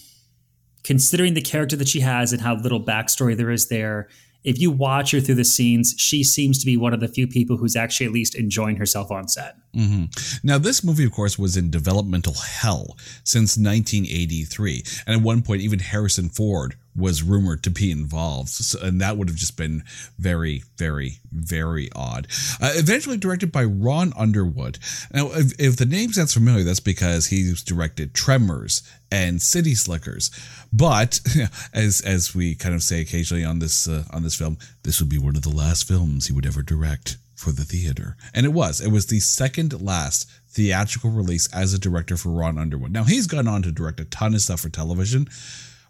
considering 0.82 1.34
the 1.34 1.40
character 1.40 1.76
that 1.76 1.88
she 1.88 2.00
has 2.00 2.32
and 2.32 2.42
how 2.42 2.56
little 2.56 2.82
backstory 2.82 3.36
there 3.36 3.50
is 3.50 3.68
there, 3.68 4.08
if 4.46 4.60
you 4.60 4.70
watch 4.70 5.10
her 5.10 5.20
through 5.20 5.34
the 5.34 5.44
scenes, 5.44 5.94
she 5.98 6.22
seems 6.22 6.60
to 6.60 6.66
be 6.66 6.76
one 6.76 6.94
of 6.94 7.00
the 7.00 7.08
few 7.08 7.26
people 7.26 7.56
who's 7.56 7.74
actually 7.74 8.06
at 8.06 8.12
least 8.12 8.36
enjoying 8.36 8.76
herself 8.76 9.10
on 9.10 9.26
set. 9.26 9.56
Mm-hmm. 9.76 10.04
Now, 10.46 10.58
this 10.58 10.84
movie, 10.84 11.04
of 11.04 11.10
course, 11.10 11.36
was 11.36 11.56
in 11.56 11.70
developmental 11.70 12.34
hell 12.34 12.96
since 13.24 13.56
1983. 13.58 14.84
And 15.06 15.16
at 15.16 15.22
one 15.22 15.42
point, 15.42 15.62
even 15.62 15.80
Harrison 15.80 16.28
Ford 16.28 16.76
was 16.96 17.22
rumored 17.22 17.62
to 17.64 17.70
be 17.70 17.90
involved. 17.90 18.48
So, 18.48 18.78
and 18.80 19.00
that 19.00 19.16
would 19.16 19.28
have 19.28 19.36
just 19.36 19.56
been 19.56 19.84
very, 20.18 20.62
very, 20.76 21.18
very 21.30 21.90
odd. 21.94 22.26
Uh, 22.60 22.72
eventually 22.74 23.16
directed 23.16 23.52
by 23.52 23.64
Ron 23.64 24.12
Underwood. 24.16 24.78
Now, 25.12 25.30
if, 25.32 25.58
if 25.60 25.76
the 25.76 25.86
name 25.86 26.12
sounds 26.12 26.34
familiar, 26.34 26.64
that's 26.64 26.80
because 26.80 27.26
he's 27.26 27.62
directed 27.62 28.14
Tremors 28.14 28.82
and 29.10 29.40
City 29.40 29.74
Slickers. 29.74 30.30
But 30.72 31.20
as 31.72 32.00
as 32.00 32.34
we 32.34 32.54
kind 32.54 32.74
of 32.74 32.82
say 32.82 33.00
occasionally 33.00 33.44
on 33.44 33.58
this 33.58 33.88
uh, 33.88 34.04
on 34.12 34.22
this 34.22 34.36
film, 34.36 34.58
this 34.82 35.00
would 35.00 35.10
be 35.10 35.18
one 35.18 35.36
of 35.36 35.42
the 35.42 35.50
last 35.50 35.86
films 35.86 36.26
he 36.26 36.32
would 36.32 36.46
ever 36.46 36.62
direct 36.62 37.16
for 37.36 37.52
the 37.52 37.64
theater. 37.64 38.16
And 38.34 38.46
it 38.46 38.52
was. 38.52 38.80
It 38.80 38.90
was 38.90 39.06
the 39.06 39.20
second 39.20 39.80
last 39.80 40.28
theatrical 40.48 41.10
release 41.10 41.52
as 41.54 41.74
a 41.74 41.78
director 41.78 42.16
for 42.16 42.30
Ron 42.30 42.58
Underwood. 42.58 42.90
Now, 42.90 43.04
he's 43.04 43.26
gone 43.26 43.46
on 43.46 43.62
to 43.62 43.70
direct 43.70 44.00
a 44.00 44.06
ton 44.06 44.34
of 44.34 44.40
stuff 44.40 44.60
for 44.60 44.70
television, 44.70 45.28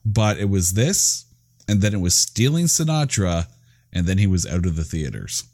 but 0.06 0.38
it 0.38 0.48
was 0.48 0.72
this, 0.72 1.24
and 1.68 1.82
then 1.82 1.92
it 1.92 2.00
was 2.00 2.14
Stealing 2.14 2.66
Sinatra, 2.66 3.48
and 3.92 4.06
then 4.06 4.18
he 4.18 4.26
was 4.26 4.46
out 4.46 4.64
of 4.64 4.76
the 4.76 4.84
theaters. 4.84 5.44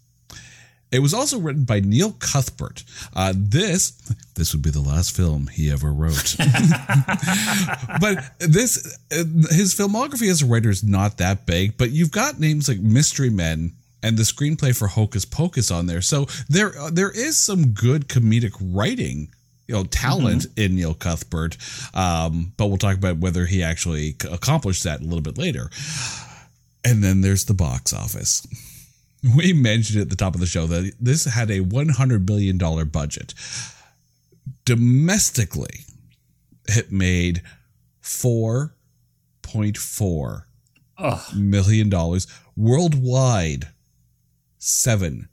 It 0.92 1.00
was 1.00 1.14
also 1.14 1.38
written 1.38 1.64
by 1.64 1.80
Neil 1.80 2.12
Cuthbert. 2.18 2.84
Uh, 3.16 3.32
this 3.34 3.92
this 4.34 4.52
would 4.52 4.62
be 4.62 4.70
the 4.70 4.82
last 4.82 5.16
film 5.16 5.46
he 5.46 5.70
ever 5.70 5.90
wrote. 5.90 6.36
but 8.00 8.34
this 8.38 8.98
uh, 9.10 9.24
his 9.54 9.74
filmography 9.74 10.30
as 10.30 10.42
a 10.42 10.46
writer 10.46 10.68
is 10.68 10.84
not 10.84 11.16
that 11.16 11.46
big. 11.46 11.78
But 11.78 11.92
you've 11.92 12.10
got 12.10 12.38
names 12.38 12.68
like 12.68 12.78
Mystery 12.78 13.30
Men 13.30 13.72
and 14.02 14.18
the 14.18 14.22
screenplay 14.22 14.76
for 14.76 14.88
Hocus 14.88 15.24
Pocus 15.24 15.70
on 15.70 15.86
there, 15.86 16.02
so 16.02 16.26
there 16.50 16.78
uh, 16.78 16.90
there 16.90 17.10
is 17.10 17.38
some 17.38 17.68
good 17.68 18.08
comedic 18.08 18.52
writing 18.60 19.30
you 19.66 19.74
know 19.74 19.84
talent 19.84 20.42
mm-hmm. 20.42 20.60
in 20.60 20.76
Neil 20.76 20.94
Cuthbert. 20.94 21.56
Um, 21.94 22.52
but 22.56 22.66
we'll 22.66 22.78
talk 22.78 22.96
about 22.96 23.18
whether 23.18 23.46
he 23.46 23.62
actually 23.62 24.16
accomplished 24.30 24.84
that 24.84 25.00
a 25.00 25.04
little 25.04 25.20
bit 25.20 25.38
later. 25.38 25.70
And 26.84 27.02
then 27.02 27.20
there's 27.20 27.44
the 27.44 27.54
box 27.54 27.92
office. 27.92 28.46
We 29.36 29.52
mentioned 29.52 30.00
at 30.00 30.10
the 30.10 30.16
top 30.16 30.34
of 30.34 30.40
the 30.40 30.46
show 30.46 30.66
that 30.66 30.94
this 31.00 31.26
had 31.26 31.48
a 31.48 31.60
$100 31.60 32.28
million 32.28 32.58
budget. 32.88 33.34
Domestically, 34.64 35.84
it 36.66 36.90
made 36.90 37.40
$4.4 38.02 40.42
million. 41.36 42.20
Worldwide, 42.56 43.68
seven. 44.58 45.28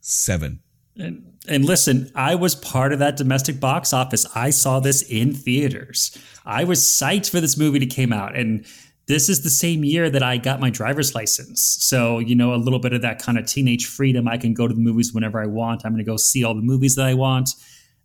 Seven. 0.00 0.60
And, 0.96 1.31
and 1.48 1.64
listen, 1.64 2.10
I 2.14 2.34
was 2.36 2.54
part 2.54 2.92
of 2.92 3.00
that 3.00 3.16
domestic 3.16 3.58
box 3.58 3.92
office. 3.92 4.26
I 4.34 4.50
saw 4.50 4.78
this 4.80 5.02
in 5.02 5.34
theaters. 5.34 6.16
I 6.44 6.64
was 6.64 6.80
psyched 6.80 7.30
for 7.30 7.40
this 7.40 7.56
movie 7.56 7.80
to 7.80 7.86
came 7.86 8.12
out. 8.12 8.36
And 8.36 8.64
this 9.06 9.28
is 9.28 9.42
the 9.42 9.50
same 9.50 9.82
year 9.84 10.08
that 10.08 10.22
I 10.22 10.36
got 10.36 10.60
my 10.60 10.70
driver's 10.70 11.14
license. 11.14 11.60
So, 11.60 12.20
you 12.20 12.36
know, 12.36 12.54
a 12.54 12.56
little 12.56 12.78
bit 12.78 12.92
of 12.92 13.02
that 13.02 13.20
kind 13.20 13.38
of 13.38 13.46
teenage 13.46 13.86
freedom. 13.86 14.28
I 14.28 14.38
can 14.38 14.54
go 14.54 14.68
to 14.68 14.74
the 14.74 14.80
movies 14.80 15.12
whenever 15.12 15.42
I 15.42 15.46
want. 15.46 15.84
I'm 15.84 15.92
going 15.92 16.04
to 16.04 16.08
go 16.08 16.16
see 16.16 16.44
all 16.44 16.54
the 16.54 16.62
movies 16.62 16.94
that 16.94 17.06
I 17.06 17.14
want. 17.14 17.50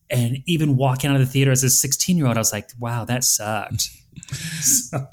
And 0.10 0.42
even 0.48 0.76
walking 0.76 1.10
out 1.10 1.18
of 1.18 1.22
the 1.22 1.32
theater 1.32 1.52
as 1.52 1.64
a 1.64 1.70
16 1.70 2.18
year 2.18 2.26
old, 2.26 2.38
I 2.38 2.40
was 2.40 2.52
like, 2.52 2.70
wow, 2.80 3.06
that 3.06 3.24
sucked. 3.24 3.90
so. 4.62 5.08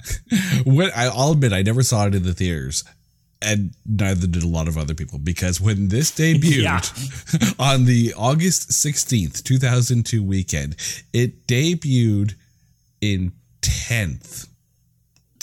when, 0.65 0.89
I'll 0.95 1.33
admit, 1.33 1.53
I 1.53 1.61
never 1.61 1.83
saw 1.83 2.07
it 2.07 2.15
in 2.15 2.23
the 2.23 2.33
theaters. 2.33 2.83
And 3.41 3.75
neither 3.85 4.27
did 4.27 4.43
a 4.43 4.47
lot 4.47 4.67
of 4.67 4.77
other 4.77 4.93
people 4.93 5.19
because 5.19 5.61
when 5.61 5.89
this 5.89 6.11
debuted 6.11 6.63
yeah. 6.63 7.53
on 7.59 7.85
the 7.85 8.13
August 8.17 8.71
16th, 8.71 9.43
2002 9.43 10.23
weekend, 10.23 10.77
it 11.13 11.45
debuted 11.45 12.33
in 13.01 13.33
10th 13.61 14.47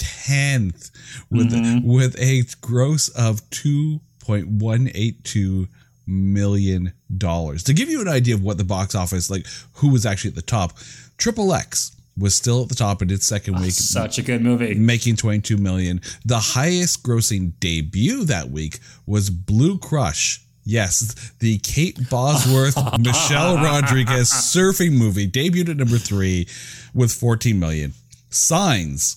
10th 0.03 0.91
with 1.31 1.53
mm-hmm. 1.53 1.87
with 1.87 2.19
a 2.19 2.43
gross 2.61 3.09
of 3.11 3.49
2.182 3.51 5.69
million 6.07 6.93
dollars. 7.17 7.63
To 7.65 7.75
give 7.75 7.89
you 7.89 8.01
an 8.01 8.09
idea 8.09 8.35
of 8.35 8.43
what 8.43 8.59
the 8.59 8.65
box 8.65 8.97
office 8.97 9.31
like 9.31 9.47
who 9.75 9.91
was 9.91 10.07
actually 10.07 10.31
at 10.31 10.35
the 10.35 10.43
top, 10.43 10.73
Triple 11.19 11.55
X 11.55 11.95
was 12.16 12.35
still 12.35 12.62
at 12.62 12.69
the 12.69 12.75
top 12.75 13.02
in 13.02 13.11
its 13.11 13.26
second 13.26 13.57
oh, 13.57 13.62
week. 13.62 13.73
Such 13.73 14.19
a 14.19 14.23
good 14.23 14.42
movie. 14.42 14.75
Making 14.75 15.16
22 15.16 15.57
million. 15.57 16.00
The 16.25 16.38
highest 16.38 17.02
grossing 17.02 17.52
debut 17.61 18.25
that 18.25 18.50
week 18.50 18.81
was 19.07 19.31
Blue 19.31 19.78
Crush. 19.78 20.42
Yes, 20.64 21.33
the 21.40 21.59
Kate 21.59 21.99
Bosworth, 22.09 22.76
Michelle 23.00 23.57
Rodriguez 23.57 24.31
surfing 24.31 24.92
movie 24.92 25.28
debuted 25.28 25.71
at 25.71 25.76
number 25.76 25.99
3 25.99 26.47
with 26.95 27.12
14 27.12 27.59
million. 27.59 27.95
Signs 28.31 29.16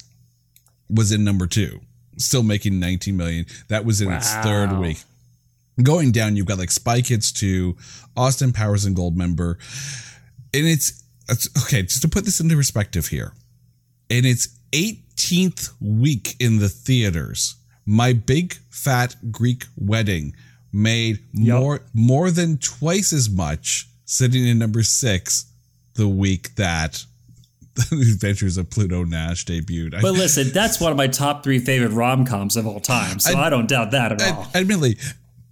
was 0.90 1.12
in 1.12 1.24
number 1.24 1.46
two, 1.46 1.82
still 2.18 2.44
making 2.44 2.80
19 2.80 3.16
million. 3.16 3.46
That 3.68 3.86
was 3.86 4.02
in 4.02 4.10
wow. 4.10 4.18
its 4.18 4.34
third 4.38 4.80
week. 4.80 5.04
Going 5.82 6.12
down, 6.12 6.36
you've 6.36 6.46
got 6.46 6.58
like 6.58 6.72
Spy 6.72 7.02
Kids 7.02 7.32
2, 7.32 7.76
Austin 8.18 8.52
Powers 8.52 8.86
and 8.86 8.96
Goldmember. 8.96 9.58
And 10.54 10.66
it's 10.66 11.04
okay, 11.30 11.84
just 11.84 12.02
to 12.02 12.08
put 12.08 12.26
this 12.26 12.40
into 12.40 12.56
perspective 12.56 13.08
here. 13.08 13.34
In 14.10 14.26
its 14.26 14.60
18th 14.72 15.74
week 15.82 16.36
in 16.40 16.60
the 16.60 16.70
theaters, 16.70 17.56
My 17.86 18.14
Big 18.14 18.56
Fat 18.70 19.16
Greek 19.32 19.66
Wedding 19.78 20.36
made 20.72 21.20
yep. 21.34 21.60
more 21.60 21.82
more 21.94 22.30
than 22.32 22.58
twice 22.58 23.14
as 23.14 23.30
much 23.30 23.88
sitting 24.04 24.46
in 24.46 24.60
number 24.60 24.84
6 24.84 25.46
the 25.94 26.08
week 26.08 26.54
that 26.56 27.06
the 27.76 28.10
Adventures 28.14 28.58
of 28.58 28.70
Pluto 28.70 29.04
Nash 29.04 29.46
debuted. 29.46 30.02
But 30.02 30.14
listen, 30.14 30.50
that's 30.52 30.80
one 30.80 30.92
of 30.92 30.98
my 30.98 31.08
top 31.08 31.44
three 31.44 31.60
favorite 31.60 31.92
rom 31.92 32.26
coms 32.26 32.56
of 32.56 32.66
all 32.68 32.80
time, 32.80 33.20
so 33.20 33.38
I, 33.38 33.48
I 33.48 33.50
don't 33.50 33.68
doubt 33.68 33.92
that 33.92 34.14
at 34.14 34.22
all. 34.22 34.48
Admittedly, 34.56 34.98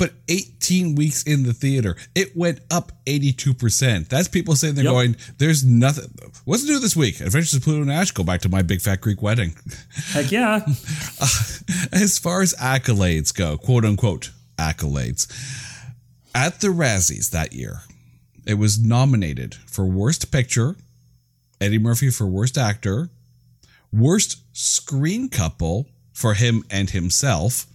but 0.04 0.12
18 0.28 0.96
weeks 0.96 1.24
in 1.24 1.44
the 1.44 1.54
theater, 1.54 1.96
it 2.14 2.36
went 2.36 2.60
up 2.70 2.92
82%. 3.06 4.10
That's 4.10 4.28
people 4.28 4.58
saying 4.58 4.76
they're 4.76 4.84
yep. 4.84 4.92
going, 4.92 5.16
there's 5.38 5.64
nothing. 5.64 6.14
What's 6.44 6.66
new 6.66 6.78
this 6.78 6.94
week? 6.94 7.22
Adventures 7.22 7.54
of 7.54 7.64
Pluto 7.64 7.86
Nash, 7.86 8.12
go 8.12 8.26
back 8.26 8.42
to 8.42 8.50
my 8.50 8.64
big 8.64 8.82
fat 8.82 9.00
Greek 9.00 9.22
wedding. 9.22 9.56
Heck 10.08 10.30
yeah. 10.30 10.60
uh, 11.22 11.28
as 11.94 12.20
far 12.22 12.42
as 12.42 12.54
accolades 12.56 13.34
go, 13.34 13.58
quote 13.58 13.86
unquote 13.86 14.32
accolades, 14.58 15.32
at 16.36 16.60
the 16.60 16.68
Razzies 16.68 17.30
that 17.30 17.54
year, 17.54 17.84
it 18.46 18.56
was 18.56 18.78
nominated 18.78 19.56
for 19.56 19.86
Worst 19.86 20.34
Picture, 20.34 20.76
Eddie 21.62 21.80
Murphy 21.80 22.10
for 22.10 22.28
Worst 22.28 22.58
Actor, 22.58 23.10
Worst 23.94 24.42
Screen 24.52 25.30
Couple 25.30 25.88
for 26.12 26.34
him 26.34 26.66
and 26.70 26.90
himself, 26.90 27.68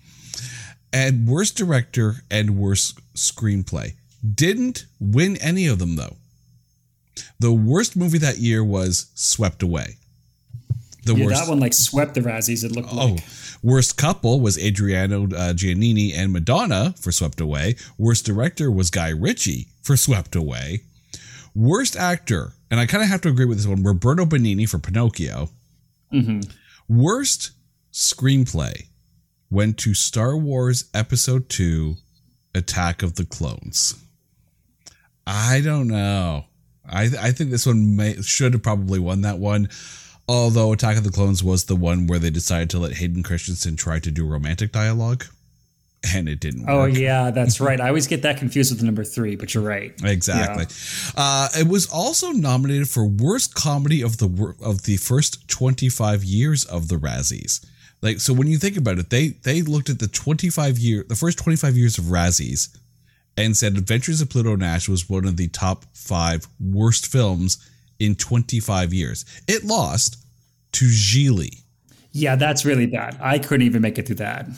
and 0.92 1.26
Worst 1.26 1.56
Director 1.56 2.16
and 2.30 2.58
Worst 2.58 2.98
Screenplay. 3.14 3.94
Didn't 4.34 4.86
win 5.00 5.36
any 5.38 5.66
of 5.66 5.78
them 5.78 5.96
though. 5.96 6.16
The 7.40 7.52
worst 7.52 7.96
movie 7.96 8.18
that 8.18 8.38
year 8.38 8.64
was 8.64 9.10
Swept 9.14 9.62
Away. 9.62 9.96
The 11.04 11.14
yeah, 11.14 11.26
worst, 11.26 11.40
that 11.40 11.48
one 11.48 11.60
like 11.60 11.72
swept 11.72 12.14
the 12.14 12.20
Razzies. 12.20 12.64
It 12.64 12.72
looked 12.72 12.92
oh, 12.92 13.14
like. 13.14 13.24
Worst 13.62 13.96
couple 13.96 14.40
was 14.40 14.58
Adriano 14.58 15.24
uh, 15.24 15.52
Giannini 15.52 16.12
and 16.14 16.32
Madonna 16.32 16.94
for 17.00 17.10
Swept 17.12 17.40
Away. 17.40 17.76
Worst 17.96 18.26
director 18.26 18.70
was 18.70 18.90
Guy 18.90 19.08
Ritchie 19.08 19.68
for 19.82 19.96
Swept 19.96 20.36
Away. 20.36 20.82
Worst 21.54 21.96
actor 21.96 22.52
and 22.70 22.80
I 22.80 22.86
kind 22.86 23.02
of 23.02 23.08
have 23.08 23.20
to 23.22 23.28
agree 23.28 23.46
with 23.46 23.58
this 23.58 23.66
one 23.66 23.82
Roberto 23.82 24.24
Benigni 24.26 24.68
for 24.68 24.78
Pinocchio. 24.78 25.50
Mm-hmm. 26.12 26.40
Worst 26.88 27.52
screenplay 27.92 28.86
went 29.50 29.78
to 29.78 29.94
Star 29.94 30.36
Wars 30.36 30.84
Episode 30.94 31.48
2 31.48 31.96
Attack 32.54 33.02
of 33.02 33.14
the 33.14 33.24
Clones. 33.24 33.94
I 35.26 35.60
don't 35.60 35.88
know. 35.88 36.46
I, 36.88 37.04
I 37.20 37.32
think 37.32 37.50
this 37.50 37.66
one 37.66 37.96
may, 37.96 38.20
should 38.22 38.54
have 38.54 38.62
probably 38.62 38.98
won 38.98 39.22
that 39.22 39.38
one. 39.38 39.68
Although 40.26 40.72
Attack 40.72 40.98
of 40.98 41.04
the 41.04 41.10
Clones 41.10 41.42
was 41.42 41.64
the 41.64 41.76
one 41.76 42.06
where 42.06 42.18
they 42.18 42.30
decided 42.30 42.70
to 42.70 42.78
let 42.78 42.94
Hayden 42.94 43.22
Christensen 43.22 43.76
try 43.76 43.98
to 43.98 44.10
do 44.10 44.26
romantic 44.26 44.72
dialogue 44.72 45.24
and 46.14 46.28
it 46.28 46.40
didn't 46.40 46.68
oh, 46.68 46.78
work. 46.78 46.90
Oh 46.90 46.98
yeah, 46.98 47.30
that's 47.30 47.60
right. 47.60 47.80
I 47.80 47.88
always 47.88 48.06
get 48.06 48.22
that 48.22 48.38
confused 48.38 48.70
with 48.70 48.80
the 48.80 48.86
number 48.86 49.04
three, 49.04 49.36
but 49.36 49.54
you're 49.54 49.64
right. 49.64 49.92
Exactly. 50.04 50.66
Yeah. 51.16 51.22
Uh, 51.22 51.48
it 51.58 51.68
was 51.68 51.88
also 51.90 52.30
nominated 52.30 52.88
for 52.88 53.06
worst 53.06 53.54
comedy 53.54 54.02
of 54.02 54.18
the 54.18 54.54
of 54.62 54.84
the 54.84 54.96
first 54.96 55.48
25 55.48 56.24
years 56.24 56.64
of 56.64 56.88
the 56.88 56.96
Razzies. 56.96 57.64
Like 58.00 58.20
so, 58.20 58.32
when 58.32 58.46
you 58.46 58.58
think 58.58 58.76
about 58.76 58.98
it, 58.98 59.10
they 59.10 59.28
they 59.28 59.62
looked 59.62 59.90
at 59.90 59.98
the 59.98 60.08
25 60.08 60.78
year 60.78 61.04
the 61.08 61.16
first 61.16 61.38
25 61.38 61.76
years 61.76 61.98
of 61.98 62.04
Razzies 62.04 62.76
and 63.36 63.56
said 63.56 63.76
Adventures 63.76 64.20
of 64.20 64.30
Pluto 64.30 64.56
Nash 64.56 64.88
was 64.88 65.08
one 65.08 65.24
of 65.24 65.36
the 65.36 65.48
top 65.48 65.84
five 65.92 66.46
worst 66.60 67.06
films 67.06 67.58
in 67.98 68.14
25 68.14 68.92
years. 68.92 69.24
It 69.46 69.64
lost 69.64 70.18
to 70.72 70.84
Gigli. 70.86 71.62
Yeah, 72.12 72.36
that's 72.36 72.64
really 72.64 72.86
bad. 72.86 73.16
I 73.20 73.38
couldn't 73.38 73.66
even 73.66 73.82
make 73.82 73.98
it 73.98 74.06
through 74.06 74.16
that 74.16 74.48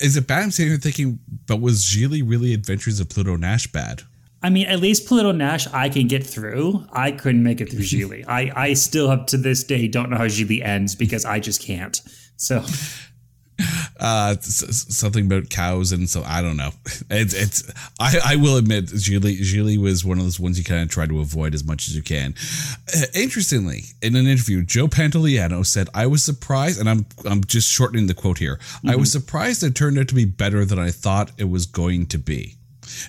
is 0.00 0.16
it 0.16 0.26
bad? 0.26 0.42
I'm 0.42 0.50
sitting 0.50 0.72
here 0.72 0.78
thinking, 0.78 1.18
but 1.46 1.60
was 1.60 1.82
Gigli 1.82 2.22
really 2.24 2.54
Adventures 2.54 3.00
of 3.00 3.08
Pluto 3.08 3.36
Nash 3.36 3.66
bad? 3.66 4.02
I 4.42 4.50
mean, 4.50 4.66
at 4.66 4.78
least 4.78 5.06
Pluto 5.06 5.32
Nash 5.32 5.66
I 5.68 5.88
can 5.88 6.06
get 6.06 6.24
through. 6.24 6.86
I 6.92 7.10
couldn't 7.10 7.42
make 7.42 7.60
it 7.60 7.70
through 7.70 7.80
Gigli. 7.80 8.24
I, 8.28 8.52
I 8.54 8.72
still 8.74 9.10
have 9.10 9.26
to 9.26 9.36
this 9.36 9.64
day 9.64 9.88
don't 9.88 10.10
know 10.10 10.16
how 10.16 10.26
Gigli 10.26 10.64
ends 10.64 10.94
because 10.94 11.24
I 11.24 11.40
just 11.40 11.62
can't. 11.62 12.00
So 12.38 12.64
uh 14.00 14.36
something 14.40 15.26
about 15.26 15.50
cows 15.50 15.90
and 15.90 16.08
so 16.08 16.22
I 16.24 16.40
don't 16.42 16.56
know. 16.56 16.70
It's 17.10 17.34
it's 17.34 17.72
I, 17.98 18.18
I 18.24 18.36
will 18.36 18.56
admit 18.56 18.86
Gigli 18.86 19.40
Gigli 19.40 19.76
was 19.76 20.04
one 20.04 20.18
of 20.18 20.24
those 20.24 20.38
ones 20.38 20.58
you 20.58 20.64
kind 20.64 20.82
of 20.82 20.88
try 20.88 21.06
to 21.06 21.20
avoid 21.20 21.54
as 21.54 21.64
much 21.64 21.88
as 21.88 21.96
you 21.96 22.02
can. 22.02 22.34
Uh, 22.94 23.06
interestingly, 23.14 23.84
in 24.00 24.14
an 24.14 24.26
interview, 24.26 24.62
Joe 24.62 24.86
Pantoliano 24.86 25.66
said, 25.66 25.88
"I 25.94 26.06
was 26.06 26.22
surprised, 26.22 26.78
and 26.78 26.88
I'm 26.88 27.06
I'm 27.24 27.42
just 27.44 27.68
shortening 27.68 28.06
the 28.06 28.14
quote 28.14 28.38
here. 28.38 28.56
Mm-hmm. 28.56 28.90
I 28.90 28.96
was 28.96 29.10
surprised 29.10 29.62
it 29.62 29.74
turned 29.74 29.98
out 29.98 30.08
to 30.08 30.14
be 30.14 30.24
better 30.24 30.64
than 30.64 30.78
I 30.78 30.90
thought 30.90 31.32
it 31.36 31.48
was 31.50 31.66
going 31.66 32.06
to 32.06 32.18
be." 32.18 32.57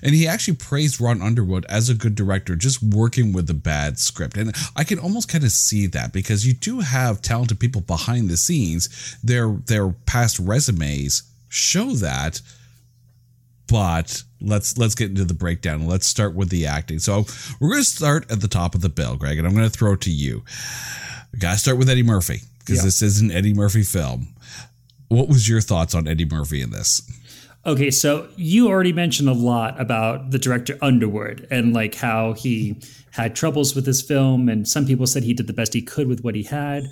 And 0.04 0.14
he 0.16 0.28
actually 0.28 0.56
praised 0.58 1.00
Ron 1.02 1.22
Underwood 1.22 1.66
as 1.70 1.90
a 1.90 1.94
good 1.94 2.16
director, 2.16 2.56
just 2.56 2.82
working 2.84 3.34
with 3.34 3.50
a 3.50 3.54
bad 3.54 4.00
script. 4.00 4.38
And 4.38 4.56
I 4.76 4.84
can 4.84 5.00
almost 5.00 5.30
kind 5.30 5.44
of 5.44 5.52
see 5.52 5.88
that 5.88 6.14
because 6.14 6.46
you 6.46 6.54
do 6.54 6.80
have 6.82 7.22
talented 7.22 7.60
people 7.60 7.82
behind 7.82 8.30
the 8.30 8.38
scenes. 8.38 9.18
Their 9.24 9.50
their 9.66 9.90
past 9.90 10.40
resumes 10.40 11.24
show 11.48 11.92
that, 11.96 12.42
but 13.68 14.24
let's 14.42 14.78
let's 14.78 14.96
get 14.96 15.10
into 15.10 15.26
the 15.26 15.34
breakdown. 15.34 15.88
Let's 15.88 16.08
start 16.08 16.34
with 16.36 16.50
the 16.50 16.66
acting. 16.66 17.00
So 17.00 17.26
we're 17.60 17.70
going 17.70 17.84
to 17.84 17.90
start 17.90 18.32
at 18.32 18.42
the 18.42 18.48
top 18.48 18.76
of 18.76 18.82
the 18.82 18.90
bill, 18.90 19.16
Greg, 19.16 19.38
and 19.38 19.48
I'm 19.48 19.54
going 19.54 19.70
to 19.70 19.76
throw 19.78 19.94
it 19.94 20.02
to 20.02 20.12
you. 20.12 20.44
We 21.34 21.40
got 21.40 21.54
to 21.54 21.60
start 21.60 21.78
with 21.78 21.90
Eddie 21.90 22.04
Murphy 22.04 22.42
because 22.60 22.78
Yeah. 22.78 22.84
this 22.86 23.02
is 23.02 23.22
an 23.22 23.32
Eddie 23.32 23.54
Murphy 23.54 23.84
film. 23.84 24.30
What 25.10 25.28
was 25.28 25.48
your 25.50 25.62
thoughts 25.62 25.94
on 25.96 26.08
Eddie 26.08 26.26
Murphy 26.26 26.62
in 26.62 26.72
this? 26.72 27.02
Okay, 27.66 27.92
so 27.92 28.30
you 28.38 28.70
already 28.70 28.94
mentioned 28.94 29.28
a 29.28 29.34
lot 29.34 29.80
about 29.80 30.32
the 30.32 30.40
director 30.40 30.78
Underwood 30.82 31.46
and 31.52 31.74
like 31.74 31.96
how 31.96 32.34
he 32.34 32.78
had 33.12 33.36
troubles 33.36 33.76
with 33.76 33.86
this 33.86 34.02
film, 34.02 34.48
and 34.48 34.68
some 34.68 34.86
people 34.86 35.06
said 35.06 35.24
he 35.24 35.34
did 35.34 35.48
the 35.48 35.54
best 35.54 35.74
he 35.74 35.82
could 35.82 36.08
with 36.08 36.24
what 36.24 36.36
he 36.36 36.44
had. 36.44 36.86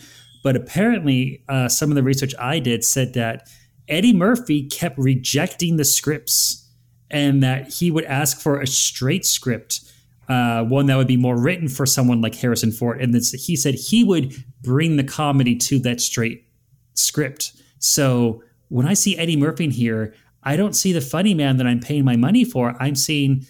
But 0.44 0.56
apparently, 0.56 1.44
uh, 1.48 1.70
some 1.70 1.90
of 1.90 1.96
the 1.96 2.04
research 2.04 2.34
I 2.38 2.60
did 2.60 2.84
said 2.84 3.14
that 3.14 3.50
Eddie 3.88 4.14
Murphy 4.14 4.64
kept 4.68 4.98
rejecting 4.98 5.78
the 5.78 5.86
scripts 5.86 6.70
and 7.10 7.42
that 7.44 7.72
he 7.72 7.90
would 7.90 8.04
ask 8.06 8.40
for 8.40 8.60
a 8.60 8.68
straight 8.68 9.26
script, 9.26 9.82
uh, 10.28 10.64
one 10.64 10.88
that 10.88 10.98
would 10.98 11.08
be 11.08 11.18
more 11.18 11.38
written 11.38 11.70
for 11.70 11.86
someone 11.86 12.20
like 12.20 12.36
Harrison 12.36 12.72
Ford. 12.74 13.02
And 13.02 13.14
this, 13.14 13.32
he 13.32 13.56
said 13.56 13.76
he 13.76 14.04
would 14.04 14.34
bring 14.62 14.98
the 14.98 15.04
comedy 15.06 15.56
to 15.56 15.80
that 15.80 16.02
straight 16.02 16.46
script. 16.94 17.54
So 17.80 18.44
when 18.68 18.86
I 18.86 18.94
see 18.94 19.18
Eddie 19.18 19.38
Murphy 19.38 19.64
in 19.64 19.72
here, 19.72 20.14
I 20.48 20.56
don't 20.56 20.78
see 20.78 20.94
the 20.94 21.02
funny 21.02 21.34
man 21.34 21.58
that 21.58 21.68
I'm 21.68 21.82
paying 21.82 22.06
my 22.06 22.16
money 22.16 22.46
for. 22.46 22.74
I'm 22.82 22.96
seeing 22.96 23.46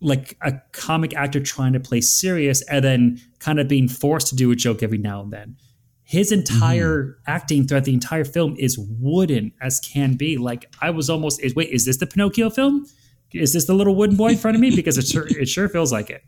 like 0.00 0.34
a 0.40 0.54
comic 0.72 1.14
actor 1.14 1.40
trying 1.40 1.74
to 1.74 1.80
play 1.80 2.00
serious 2.00 2.62
and 2.62 2.82
then 2.82 3.20
kind 3.38 3.60
of 3.60 3.68
being 3.68 3.86
forced 3.86 4.28
to 4.28 4.34
do 4.34 4.50
a 4.50 4.56
joke 4.56 4.82
every 4.82 4.96
now 4.96 5.20
and 5.20 5.30
then. 5.30 5.56
His 6.04 6.32
entire 6.32 7.02
mm-hmm. 7.02 7.30
acting 7.30 7.66
throughout 7.66 7.84
the 7.84 7.92
entire 7.92 8.24
film 8.24 8.56
is 8.58 8.78
wooden 8.78 9.52
as 9.60 9.78
can 9.80 10.14
be. 10.14 10.38
Like 10.38 10.72
I 10.80 10.88
was 10.88 11.10
almost 11.10 11.38
is 11.42 11.54
wait, 11.54 11.68
is 11.68 11.84
this 11.84 11.98
the 11.98 12.06
Pinocchio 12.06 12.48
film? 12.48 12.86
Is 13.34 13.52
this 13.52 13.66
the 13.66 13.74
little 13.74 13.94
wooden 13.94 14.16
boy 14.16 14.28
in 14.28 14.38
front 14.38 14.54
of 14.54 14.62
me? 14.62 14.74
Because 14.74 14.96
it 14.96 15.06
sure 15.06 15.26
it 15.28 15.50
sure 15.50 15.68
feels 15.68 15.92
like 15.92 16.08
it. 16.08 16.24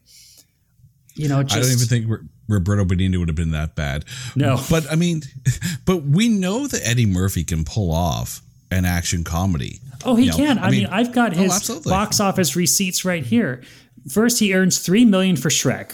You 1.15 1.29
know, 1.29 1.43
just 1.43 1.57
I 1.57 1.61
don't 1.63 1.73
even 1.73 1.87
think 1.87 2.31
Roberto 2.47 2.85
Benigni 2.85 3.19
would 3.19 3.29
have 3.29 3.37
been 3.37 3.53
that 3.53 3.75
bad. 3.75 4.05
No. 4.37 4.63
but 4.69 4.85
I 4.93 4.97
mean, 4.97 5.23
but 5.87 6.03
we 6.03 6.29
know 6.29 6.67
that 6.67 6.83
Eddie 6.85 7.07
Murphy 7.07 7.43
can 7.43 7.65
pull 7.65 7.91
off 7.91 8.43
an 8.71 8.85
action 8.85 9.25
comedy. 9.25 9.81
Oh, 10.05 10.17
he 10.17 10.27
You 10.27 10.31
know, 10.31 10.37
can. 10.37 10.59
I, 10.59 10.71
mean, 10.71 10.87
I've 10.87 11.13
got 11.13 11.33
oh, 11.35 11.37
his 11.37 11.53
absolutely. 11.53 11.91
box 11.91 12.21
office 12.21 12.57
receipts 12.57 13.05
right 13.05 13.25
here. 13.25 13.63
First, 14.11 14.39
he 14.39 14.55
earns 14.55 14.79
three 14.79 15.05
million 15.05 15.37
for 15.37 15.51
Shrek, 15.51 15.93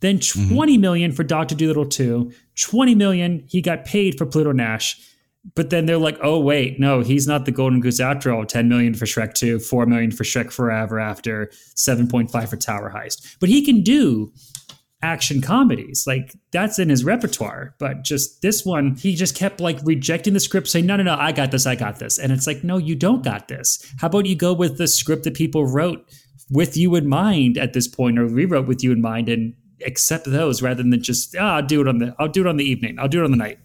then 0.00 0.18
Mm-hmm. 0.18 0.54
twenty 0.54 0.78
million 0.78 1.12
for 1.12 1.24
Doctor 1.24 1.54
Dolittle 1.54 2.30
Twenty 2.56 2.94
million 2.94 3.44
he 3.48 3.60
got 3.60 3.84
paid 3.84 4.16
for 4.16 4.26
Pluto 4.26 4.52
Nash. 4.52 5.00
But 5.54 5.70
then 5.70 5.86
they're 5.86 5.98
like, 5.98 6.18
oh 6.22 6.38
wait, 6.40 6.78
no, 6.78 7.00
he's 7.00 7.26
not 7.26 7.46
the 7.46 7.52
Golden 7.52 7.80
Goose 7.80 8.00
after 8.00 8.32
all. 8.32 8.44
Ten 8.44 8.68
million 8.68 8.94
for 8.94 9.06
Shrek 9.06 9.34
Two, 9.34 9.58
four 9.58 9.86
million 9.86 10.10
for 10.10 10.24
Shrek 10.24 10.52
Forever 10.52 11.00
After, 11.00 11.50
seven 11.74 12.06
point 12.06 12.30
five 12.30 12.50
for 12.50 12.56
Tower 12.56 12.92
Heist. 12.94 13.36
But 13.40 13.48
he 13.48 13.64
can 13.64 13.82
do 13.82 14.32
action 15.02 15.40
comedies. 15.40 16.06
Like 16.06 16.34
that's 16.50 16.78
in 16.78 16.88
his 16.88 17.04
repertoire. 17.04 17.74
But 17.78 18.02
just 18.02 18.42
this 18.42 18.64
one, 18.64 18.96
he 18.96 19.14
just 19.14 19.36
kept 19.36 19.60
like 19.60 19.78
rejecting 19.84 20.34
the 20.34 20.40
script, 20.40 20.68
saying, 20.68 20.86
No, 20.86 20.96
no, 20.96 21.02
no, 21.02 21.16
I 21.18 21.32
got 21.32 21.50
this, 21.50 21.66
I 21.66 21.74
got 21.74 21.98
this. 21.98 22.18
And 22.18 22.32
it's 22.32 22.46
like, 22.46 22.64
no, 22.64 22.76
you 22.78 22.96
don't 22.96 23.22
got 23.22 23.48
this. 23.48 23.84
How 24.00 24.08
about 24.08 24.26
you 24.26 24.36
go 24.36 24.52
with 24.52 24.78
the 24.78 24.88
script 24.88 25.24
that 25.24 25.34
people 25.34 25.66
wrote 25.66 26.06
with 26.50 26.76
you 26.76 26.94
in 26.94 27.08
mind 27.08 27.58
at 27.58 27.72
this 27.72 27.86
point, 27.86 28.18
or 28.18 28.26
rewrote 28.26 28.66
with 28.66 28.82
you 28.82 28.92
in 28.92 29.00
mind 29.00 29.28
and 29.28 29.54
accept 29.86 30.24
those 30.24 30.62
rather 30.62 30.82
than 30.82 31.02
just, 31.02 31.36
ah, 31.38 31.56
I'll 31.56 31.66
do 31.66 31.80
it 31.80 31.88
on 31.88 31.98
the 31.98 32.14
I'll 32.18 32.28
do 32.28 32.40
it 32.40 32.46
on 32.46 32.56
the 32.56 32.64
evening. 32.64 32.98
I'll 32.98 33.08
do 33.08 33.20
it 33.20 33.24
on 33.24 33.30
the 33.30 33.36
night. 33.36 33.58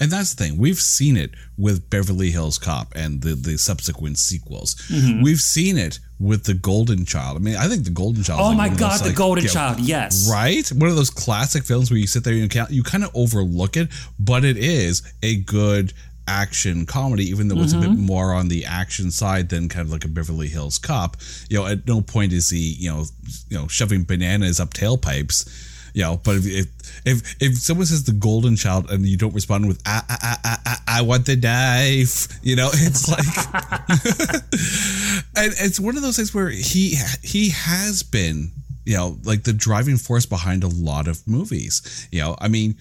And 0.00 0.10
that's 0.10 0.34
the 0.34 0.44
thing. 0.44 0.58
We've 0.58 0.80
seen 0.80 1.16
it 1.16 1.30
with 1.56 1.88
Beverly 1.88 2.32
Hills 2.32 2.58
Cop 2.58 2.92
and 2.96 3.22
the, 3.22 3.34
the 3.34 3.56
subsequent 3.56 4.18
sequels. 4.18 4.74
Mm-hmm. 4.88 5.22
We've 5.22 5.40
seen 5.40 5.78
it 5.78 6.00
with 6.20 6.44
the 6.44 6.54
Golden 6.54 7.06
Child. 7.06 7.38
I 7.38 7.40
mean, 7.40 7.56
I 7.56 7.66
think 7.66 7.84
the 7.84 7.90
Golden 7.90 8.22
Child. 8.22 8.40
Oh 8.40 8.48
like 8.48 8.56
my 8.56 8.68
god, 8.68 8.92
those, 8.92 9.00
the 9.00 9.08
like, 9.08 9.16
Golden 9.16 9.46
Child, 9.46 9.80
yes. 9.80 10.30
Right? 10.30 10.68
One 10.68 10.90
of 10.90 10.96
those 10.96 11.10
classic 11.10 11.64
films 11.64 11.90
where 11.90 11.98
you 11.98 12.06
sit 12.06 12.22
there 12.22 12.34
and 12.34 12.42
you, 12.42 12.48
can't, 12.48 12.70
you 12.70 12.82
kind 12.82 13.02
of 13.02 13.10
overlook 13.14 13.76
it, 13.76 13.88
but 14.18 14.44
it 14.44 14.58
is 14.58 15.02
a 15.22 15.36
good 15.36 15.94
action 16.28 16.86
comedy, 16.86 17.24
even 17.24 17.48
though 17.48 17.60
it's 17.60 17.72
a 17.72 17.78
bit 17.78 17.90
mm-hmm. 17.90 18.06
more 18.06 18.34
on 18.34 18.48
the 18.48 18.64
action 18.64 19.10
side 19.10 19.48
than 19.48 19.68
kind 19.68 19.84
of 19.84 19.90
like 19.90 20.04
a 20.04 20.08
Beverly 20.08 20.48
Hills 20.48 20.78
Cop. 20.78 21.16
You 21.48 21.58
know, 21.58 21.66
at 21.66 21.86
no 21.88 22.02
point 22.02 22.32
is 22.32 22.50
he, 22.50 22.74
you 22.78 22.90
know, 22.90 23.04
you 23.48 23.58
know, 23.58 23.66
shoving 23.66 24.04
bananas 24.04 24.60
up 24.60 24.74
tailpipes. 24.74 25.68
You 25.94 26.02
know, 26.02 26.20
but 26.22 26.36
if 26.36 26.46
if 26.46 26.66
if, 27.04 27.42
if 27.42 27.58
someone 27.58 27.86
says 27.86 28.04
the 28.04 28.12
golden 28.12 28.56
child 28.56 28.90
and 28.90 29.06
you 29.06 29.16
don't 29.16 29.34
respond 29.34 29.68
with 29.68 29.80
I 29.86 30.02
I 30.08 30.36
I 30.44 30.56
I, 30.66 30.76
I, 30.98 31.02
want 31.02 31.26
the 31.26 31.36
knife, 31.36 32.28
you 32.42 32.56
know, 32.56 32.70
it's 32.72 33.08
like 33.08 33.26
and 35.36 35.54
it's 35.58 35.80
one 35.80 35.96
of 35.96 36.02
those 36.02 36.16
things 36.16 36.34
where 36.34 36.48
he 36.48 36.96
he 37.22 37.50
has 37.50 38.02
been 38.02 38.52
you 38.84 38.96
know 38.96 39.18
like 39.24 39.44
the 39.44 39.52
driving 39.52 39.96
force 39.96 40.26
behind 40.26 40.64
a 40.64 40.68
lot 40.68 41.06
of 41.06 41.26
movies 41.26 42.08
you 42.10 42.20
know 42.20 42.34
i 42.40 42.48
mean 42.48 42.74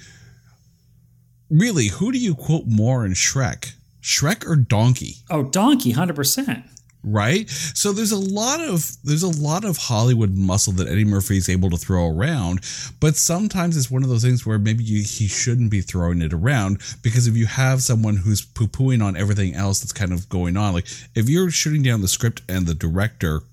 really 1.49 1.87
who 1.87 2.11
do 2.11 2.17
you 2.17 2.33
quote 2.33 2.65
more 2.65 3.05
in 3.05 3.11
shrek 3.11 3.73
shrek 4.01 4.47
or 4.47 4.55
donkey 4.55 5.15
Oh, 5.29 5.43
Donkey, 5.43 5.91
hundred 5.91 6.15
percent. 6.15 6.63
Right 7.03 7.49
so 7.49 7.93
there's 7.93 8.11
a 8.11 8.17
lot 8.17 8.59
of 8.59 8.97
there's 9.03 9.23
a 9.23 9.41
lot 9.41 9.63
of 9.63 9.77
hollywood 9.77 10.35
muscle 10.35 10.73
that 10.73 10.87
eddie 10.87 11.05
murphy 11.05 11.37
is 11.37 11.47
able 11.47 11.69
to 11.69 11.77
throw 11.77 12.09
around 12.09 12.59
but 12.99 13.15
sometimes 13.15 13.77
it's 13.77 13.89
one 13.89 14.03
of 14.03 14.09
those 14.09 14.23
things 14.23 14.45
where 14.45 14.59
maybe 14.59 14.83
you, 14.83 15.01
he 15.01 15.27
shouldn't 15.27 15.71
be 15.71 15.79
throwing 15.79 16.21
it 16.21 16.33
around 16.33 16.77
because 17.01 17.25
if 17.25 17.37
you 17.37 17.45
have 17.45 17.81
someone 17.81 18.17
who's 18.17 18.41
poo-pooing 18.41 19.01
on 19.03 19.15
everything 19.15 19.53
else 19.55 19.79
that's 19.79 19.93
kind 19.93 20.11
of 20.11 20.27
going 20.27 20.57
on 20.57 20.73
like 20.73 20.87
if 21.15 21.29
you're 21.29 21.49
shooting 21.49 21.81
down 21.81 22.01
the 22.01 22.07
script 22.07 22.41
and 22.49 22.67
the 22.67 22.75
director 22.75 23.43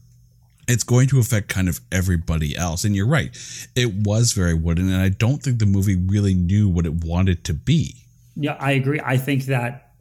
it's 0.68 0.84
going 0.84 1.08
to 1.08 1.18
affect 1.18 1.48
kind 1.48 1.68
of 1.68 1.80
everybody 1.92 2.56
else. 2.56 2.84
And 2.84 2.96
you're 2.96 3.06
right, 3.06 3.30
it 3.74 3.92
was 3.94 4.32
very 4.32 4.54
wooden, 4.54 4.92
and 4.92 5.00
I 5.00 5.10
don't 5.10 5.42
think 5.42 5.58
the 5.58 5.66
movie 5.66 5.96
really 5.96 6.34
knew 6.34 6.68
what 6.68 6.86
it 6.86 7.04
wanted 7.04 7.44
to 7.44 7.54
be. 7.54 7.94
Yeah, 8.34 8.56
I 8.58 8.72
agree. 8.72 9.00
I 9.02 9.16
think 9.16 9.44
that 9.44 9.92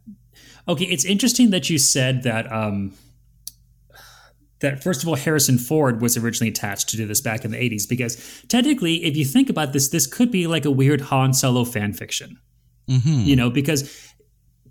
okay, 0.68 0.86
it's 0.86 1.06
interesting 1.06 1.52
that 1.52 1.70
you 1.70 1.78
said 1.78 2.24
that 2.24 2.52
um 2.52 2.94
that 4.60 4.84
first 4.84 5.04
of 5.04 5.10
all 5.10 5.16
Harrison 5.16 5.58
Ford 5.58 6.02
was 6.02 6.18
originally 6.18 6.50
attached 6.50 6.90
to 6.90 6.98
do 6.98 7.06
this 7.06 7.22
back 7.22 7.44
in 7.44 7.52
the 7.52 7.58
80s 7.58 7.88
because 7.88 8.44
technically 8.48 9.04
if 9.04 9.18
you 9.18 9.26
think 9.26 9.50
about 9.50 9.74
this 9.74 9.90
this 9.90 10.08
could 10.08 10.32
be 10.32 10.48
like 10.48 10.66
a 10.66 10.72
weird 10.72 11.02
Han 11.02 11.34
Solo 11.34 11.66
fan 11.66 11.94
fiction. 11.94 12.40
Mm-hmm. 12.90 13.22
You 13.22 13.36
know, 13.36 13.50
because 13.50 14.14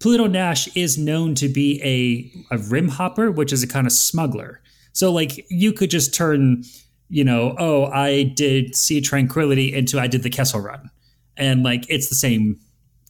Pluto 0.00 0.26
Nash 0.26 0.68
is 0.76 0.98
known 0.98 1.34
to 1.36 1.48
be 1.48 1.80
a 1.82 2.54
a 2.54 2.58
rim 2.58 2.88
hopper, 2.88 3.30
which 3.30 3.52
is 3.52 3.62
a 3.62 3.66
kind 3.66 3.86
of 3.86 3.92
smuggler. 3.92 4.60
So 4.92 5.12
like 5.12 5.44
you 5.50 5.72
could 5.72 5.90
just 5.90 6.14
turn, 6.14 6.62
you 7.08 7.24
know, 7.24 7.54
oh, 7.58 7.86
I 7.86 8.22
did 8.22 8.76
Sea 8.76 9.00
Tranquility 9.00 9.74
into 9.74 9.98
I 9.98 10.06
did 10.06 10.22
the 10.22 10.30
Kessel 10.30 10.60
Run. 10.60 10.90
And 11.36 11.64
like 11.64 11.86
it's 11.88 12.08
the 12.08 12.14
same 12.14 12.60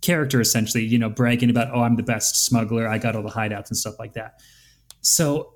character 0.00 0.40
essentially, 0.40 0.84
you 0.84 0.98
know, 0.98 1.10
bragging 1.10 1.50
about, 1.50 1.68
oh, 1.74 1.82
I'm 1.82 1.96
the 1.96 2.02
best 2.02 2.44
smuggler, 2.44 2.86
I 2.86 2.98
got 2.98 3.16
all 3.16 3.22
the 3.22 3.30
hideouts 3.30 3.68
and 3.68 3.76
stuff 3.76 3.98
like 3.98 4.14
that. 4.14 4.40
So 5.00 5.53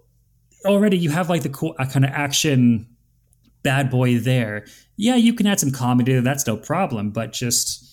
already 0.65 0.99
you 0.99 1.11
have 1.11 1.29
like 1.29 1.43
the 1.43 1.49
cool 1.49 1.75
uh, 1.79 1.87
kind 1.87 2.05
of 2.05 2.11
action 2.13 2.87
bad 3.63 3.91
boy 3.91 4.19
there. 4.19 4.65
Yeah, 4.97 5.17
you 5.17 5.35
can 5.35 5.47
add 5.47 5.61
some 5.61 5.71
comedy 5.71 6.19
that's 6.21 6.47
no 6.47 6.57
problem, 6.57 7.11
but 7.11 7.33
just 7.33 7.85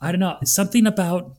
I 0.00 0.12
don't 0.12 0.20
know, 0.20 0.38
something 0.44 0.86
about 0.86 1.36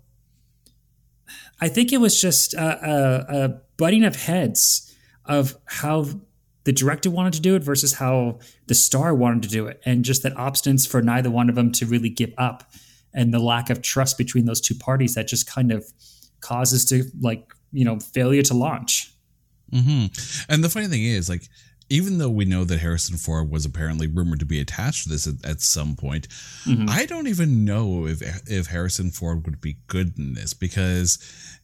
I 1.62 1.68
think 1.68 1.92
it 1.92 1.98
was 1.98 2.20
just 2.20 2.54
a, 2.54 2.90
a, 2.90 3.44
a 3.44 3.62
butting 3.78 4.04
of 4.04 4.16
heads 4.16 4.96
of 5.26 5.58
how 5.66 6.06
the 6.64 6.72
director 6.72 7.10
wanted 7.10 7.34
to 7.34 7.42
do 7.42 7.56
it 7.56 7.64
versus 7.64 7.94
how 7.94 8.40
the 8.68 8.76
star 8.76 9.14
wanted 9.14 9.44
to 9.44 9.50
do 9.50 9.68
it, 9.68 9.82
and 9.86 10.06
just 10.06 10.24
that 10.24 10.36
obstinance 10.36 10.88
for 10.88 11.02
neither 11.02 11.30
one 11.30 11.50
of 11.50 11.56
them 11.56 11.72
to 11.74 11.86
really 11.86 12.10
give 12.10 12.34
up, 12.38 12.72
and 13.14 13.34
the 13.34 13.40
lack 13.40 13.70
of 13.70 13.82
trust 13.82 14.18
between 14.18 14.46
those 14.46 14.62
two 14.62 14.76
parties 14.76 15.16
that 15.16 15.28
just 15.28 15.48
kind 15.48 15.72
of 15.72 15.86
causes 16.42 16.86
to 16.86 17.04
like 17.20 17.54
you 17.72 17.86
know 17.86 18.00
failure 18.00 18.44
to 18.44 18.54
launch. 18.54 19.09
Hmm 19.72 20.06
And 20.48 20.64
the 20.64 20.70
funny 20.70 20.88
thing 20.88 21.04
is, 21.04 21.30
like, 21.30 21.48
even 21.90 22.20
though 22.20 22.30
we 22.30 22.46
know 22.46 22.64
that 22.64 22.80
Harrison 22.80 23.18
Ford 23.18 23.50
was 23.50 23.66
apparently 23.66 24.06
rumored 24.08 24.40
to 24.40 24.46
be 24.46 24.60
attached 24.60 25.04
to 25.04 25.10
this 25.10 25.26
at, 25.26 25.44
at 25.44 25.62
some 25.62 25.96
point, 25.96 26.28
I 26.88 27.06
don't 27.06 27.28
even 27.28 27.66
know 27.66 28.06
if 28.08 28.22
if 28.48 28.68
Harrison 28.68 29.10
Ford 29.12 29.46
would 29.46 29.60
be 29.60 29.78
good 29.88 30.18
in 30.18 30.36
this 30.36 30.54
because, 30.54 31.18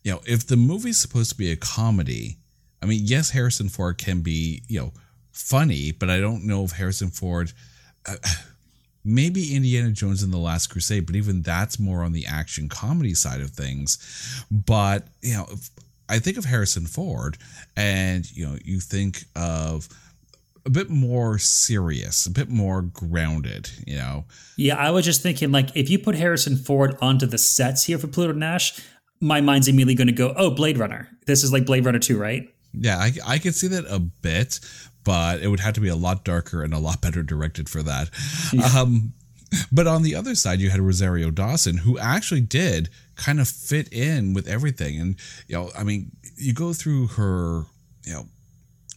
you 0.04 0.12
know, 0.12 0.22
if 0.26 0.48
the 0.48 0.58
movie's 0.58 0.98
supposed 0.98 1.30
to 1.32 1.38
be 1.38 1.52
a 1.52 1.56
comedy, 1.56 2.38
I 2.82 2.88
mean, 2.88 3.02
yes, 3.04 3.30
Harrison 3.30 3.70
Ford 3.70 3.98
can 3.98 4.22
be, 4.22 4.64
you 4.68 4.80
know, 4.80 4.94
funny, 5.32 5.92
but 5.92 6.10
I 6.10 6.20
don't 6.20 6.46
know 6.46 6.64
if 6.64 6.72
Harrison 6.72 7.10
Ford. 7.10 7.54
Uh, 8.08 8.16
maybe 9.08 9.56
Indiana 9.56 9.92
Jones 9.92 10.24
and 10.24 10.34
the 10.34 10.38
Last 10.40 10.68
Crusade, 10.68 11.06
but 11.06 11.16
even 11.16 11.44
that's 11.44 11.80
more 11.80 12.02
on 12.04 12.12
the 12.12 12.26
action 12.26 12.68
comedy 12.68 13.14
side 13.14 13.40
of 13.40 13.52
things. 13.52 14.00
But 14.50 15.08
you 15.22 15.36
know, 15.36 15.48
I 16.10 16.20
think 16.20 16.38
of 16.38 16.46
Harrison 16.46 16.86
Ford, 16.86 17.38
and 17.76 18.30
you 18.32 18.46
know, 18.46 18.58
you 18.64 18.80
think 18.80 19.26
of 19.36 19.90
a 20.66 20.70
bit 20.70 20.90
more 20.90 21.38
serious, 21.38 22.26
a 22.26 22.32
bit 22.32 22.50
more 22.50 22.82
grounded. 22.82 23.70
You 23.86 23.98
know, 23.98 24.26
Yeah, 24.58 24.76
I 24.76 24.92
was 24.92 25.06
just 25.06 25.22
thinking 25.22 25.52
like 25.52 25.76
if 25.76 25.90
you 25.90 26.00
put 26.00 26.16
Harrison 26.16 26.58
Ford 26.58 26.98
onto 27.02 27.26
the 27.26 27.38
sets 27.38 27.86
here 27.86 27.98
for 27.98 28.08
Pluto 28.08 28.34
Nash, 28.34 28.82
my 29.22 29.42
mind's 29.42 29.68
immediately 29.68 29.96
going 29.96 30.08
to 30.08 30.14
go, 30.14 30.34
oh, 30.38 30.52
Blade 30.52 30.78
Runner. 30.78 31.10
This 31.26 31.44
is 31.44 31.52
like 31.52 31.66
Blade 31.66 31.86
Runner 31.86 32.00
2, 32.00 32.18
right? 32.18 32.48
Yeah, 32.74 32.98
I, 32.98 33.14
I 33.26 33.40
could 33.40 33.56
see 33.56 33.68
that 33.68 33.86
a 33.88 34.00
bit, 34.00 34.60
but 35.04 35.42
it 35.42 35.48
would 35.48 35.62
have 35.62 35.76
to 35.76 35.82
be 35.82 35.88
a 35.88 35.96
lot 35.96 36.26
darker 36.26 36.64
and 36.64 36.74
a 36.74 36.80
lot 36.80 37.02
better 37.02 37.24
directed 37.24 37.70
for 37.70 37.82
that. 37.84 38.10
Yeah. 38.52 38.66
Um, 38.66 39.14
but 39.72 39.88
on 39.88 40.04
the 40.04 40.16
other 40.16 40.36
side, 40.36 40.60
you 40.60 40.70
had 40.70 40.80
Rosario 40.80 41.32
Dawson, 41.32 41.78
who 41.78 41.98
actually 42.00 42.42
did 42.42 42.90
kind 43.16 43.40
of 43.40 43.48
fit 43.48 43.92
in 43.92 44.34
with 44.34 44.48
everything. 44.48 45.00
And, 45.00 45.16
you 45.48 45.56
know, 45.56 45.72
I 45.78 45.84
mean, 45.84 46.12
you 46.38 46.54
go 46.54 46.74
through 46.74 47.08
her, 47.08 47.64
you 48.04 48.14
know, 48.14 48.26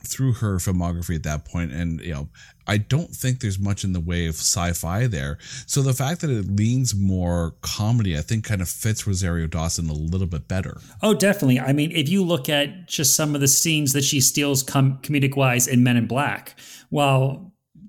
through 0.05 0.33
her 0.33 0.57
filmography 0.57 1.17
at 1.17 1.23
that 1.25 1.45
point 1.45 1.73
and 1.73 2.01
you 2.01 2.15
know 2.15 2.29
i 2.67 2.77
don't 2.77 3.11
think 3.11 3.41
there's 3.41 3.59
much 3.59 3.85
in 3.85 3.93
the 3.93 4.01
way 4.01 4.27
of 4.27 4.35
sci-fi 4.35 5.07
there. 5.07 5.39
So 5.67 5.83
the 5.83 5.93
fact 5.93 6.21
that 6.21 6.31
it 6.31 6.47
leans 6.47 6.95
more 6.95 7.55
comedy 7.61 8.17
i 8.17 8.21
think 8.21 8.45
kind 8.45 8.63
of 8.63 8.69
fits 8.69 9.07
rosario 9.07 9.47
dawson 9.47 9.89
a 9.91 9.93
little 9.93 10.27
bit 10.27 10.49
better. 10.49 10.79
Oh 11.03 11.15
definitely. 11.15 11.61
I 11.61 11.73
mean 11.73 11.93
if 11.93 12.09
you 12.09 12.25
look 12.25 12.49
at 12.49 12.87
just 12.87 13.17
some 13.17 13.35
of 13.35 13.41
the 13.41 13.49
scenes 13.49 13.93
that 13.93 14.05
she 14.05 14.21
steals 14.21 14.63
com- 14.63 14.99
comedic 15.03 15.37
wise 15.37 15.67
in 15.67 15.83
men 15.83 15.97
in 15.97 16.07
black 16.07 16.59
while 16.91 17.48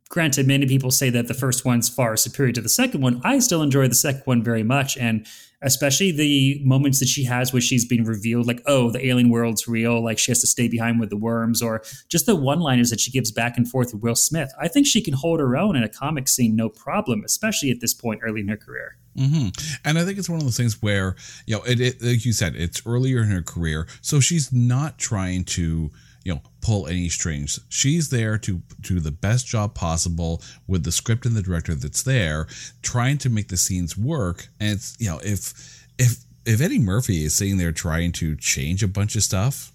granted 0.09 0.47
many 0.47 0.65
people 0.65 0.91
say 0.91 1.09
that 1.11 1.27
the 1.27 1.33
first 1.33 1.63
one's 1.63 1.87
far 1.87 2.17
superior 2.17 2.51
to 2.51 2.61
the 2.61 2.69
second 2.69 3.01
one 3.01 3.21
i 3.23 3.39
still 3.39 3.61
enjoy 3.61 3.87
the 3.87 3.95
second 3.95 4.21
one 4.25 4.43
very 4.43 4.63
much 4.63 4.97
and 4.97 5.25
especially 5.61 6.11
the 6.11 6.61
moments 6.63 6.99
that 6.99 7.07
she 7.07 7.23
has 7.23 7.53
where 7.53 7.61
she's 7.61 7.85
being 7.85 8.03
revealed 8.03 8.47
like 8.47 8.61
oh 8.65 8.91
the 8.91 9.05
alien 9.05 9.29
world's 9.29 9.67
real 9.67 10.03
like 10.03 10.17
she 10.17 10.31
has 10.31 10.39
to 10.39 10.47
stay 10.47 10.67
behind 10.67 10.99
with 10.99 11.09
the 11.09 11.17
worms 11.17 11.61
or 11.61 11.81
just 12.07 12.25
the 12.25 12.35
one 12.35 12.59
liners 12.59 12.89
that 12.89 12.99
she 12.99 13.11
gives 13.11 13.31
back 13.31 13.57
and 13.57 13.69
forth 13.69 13.93
with 13.93 14.01
will 14.01 14.15
smith 14.15 14.51
i 14.59 14.67
think 14.67 14.85
she 14.85 15.01
can 15.01 15.13
hold 15.13 15.39
her 15.39 15.55
own 15.55 15.75
in 15.75 15.83
a 15.83 15.89
comic 15.89 16.27
scene 16.27 16.55
no 16.55 16.69
problem 16.69 17.23
especially 17.23 17.69
at 17.69 17.79
this 17.79 17.93
point 17.93 18.19
early 18.23 18.41
in 18.41 18.47
her 18.47 18.57
career 18.57 18.97
Mm-hmm. 19.17 19.49
And 19.83 19.99
I 19.99 20.05
think 20.05 20.17
it's 20.17 20.29
one 20.29 20.37
of 20.37 20.45
those 20.45 20.55
things 20.55 20.81
where, 20.81 21.15
you 21.45 21.57
know, 21.57 21.63
it, 21.63 21.81
it, 21.81 22.01
like 22.01 22.23
you 22.23 22.31
said, 22.31 22.55
it's 22.55 22.81
earlier 22.85 23.21
in 23.21 23.27
her 23.29 23.41
career. 23.41 23.85
So 24.01 24.21
she's 24.21 24.53
not 24.53 24.97
trying 24.97 25.43
to, 25.45 25.91
you 26.29 26.35
know 26.35 26.41
pull 26.61 26.87
any 26.87 27.09
strings. 27.09 27.59
She's 27.69 28.09
there 28.09 28.37
to 28.37 28.61
do 28.81 28.99
the 28.99 29.11
best 29.11 29.47
job 29.47 29.73
possible 29.73 30.41
with 30.67 30.83
the 30.83 30.91
script 30.91 31.25
and 31.25 31.35
the 31.35 31.41
director 31.41 31.75
that's 31.75 32.03
there 32.03 32.47
trying 32.81 33.17
to 33.19 33.29
make 33.29 33.47
the 33.47 33.57
scenes 33.57 33.97
work. 33.97 34.47
And 34.59 34.73
it's 34.73 34.95
you 34.99 35.09
know 35.09 35.19
if 35.23 35.87
if 35.97 36.17
if 36.45 36.61
eddie 36.61 36.79
murphy 36.79 37.25
is 37.25 37.35
sitting 37.35 37.57
there 37.57 37.71
trying 37.71 38.11
to 38.13 38.35
change 38.35 38.83
a 38.83 38.87
bunch 38.87 39.15
of 39.15 39.23
stuff 39.23 39.73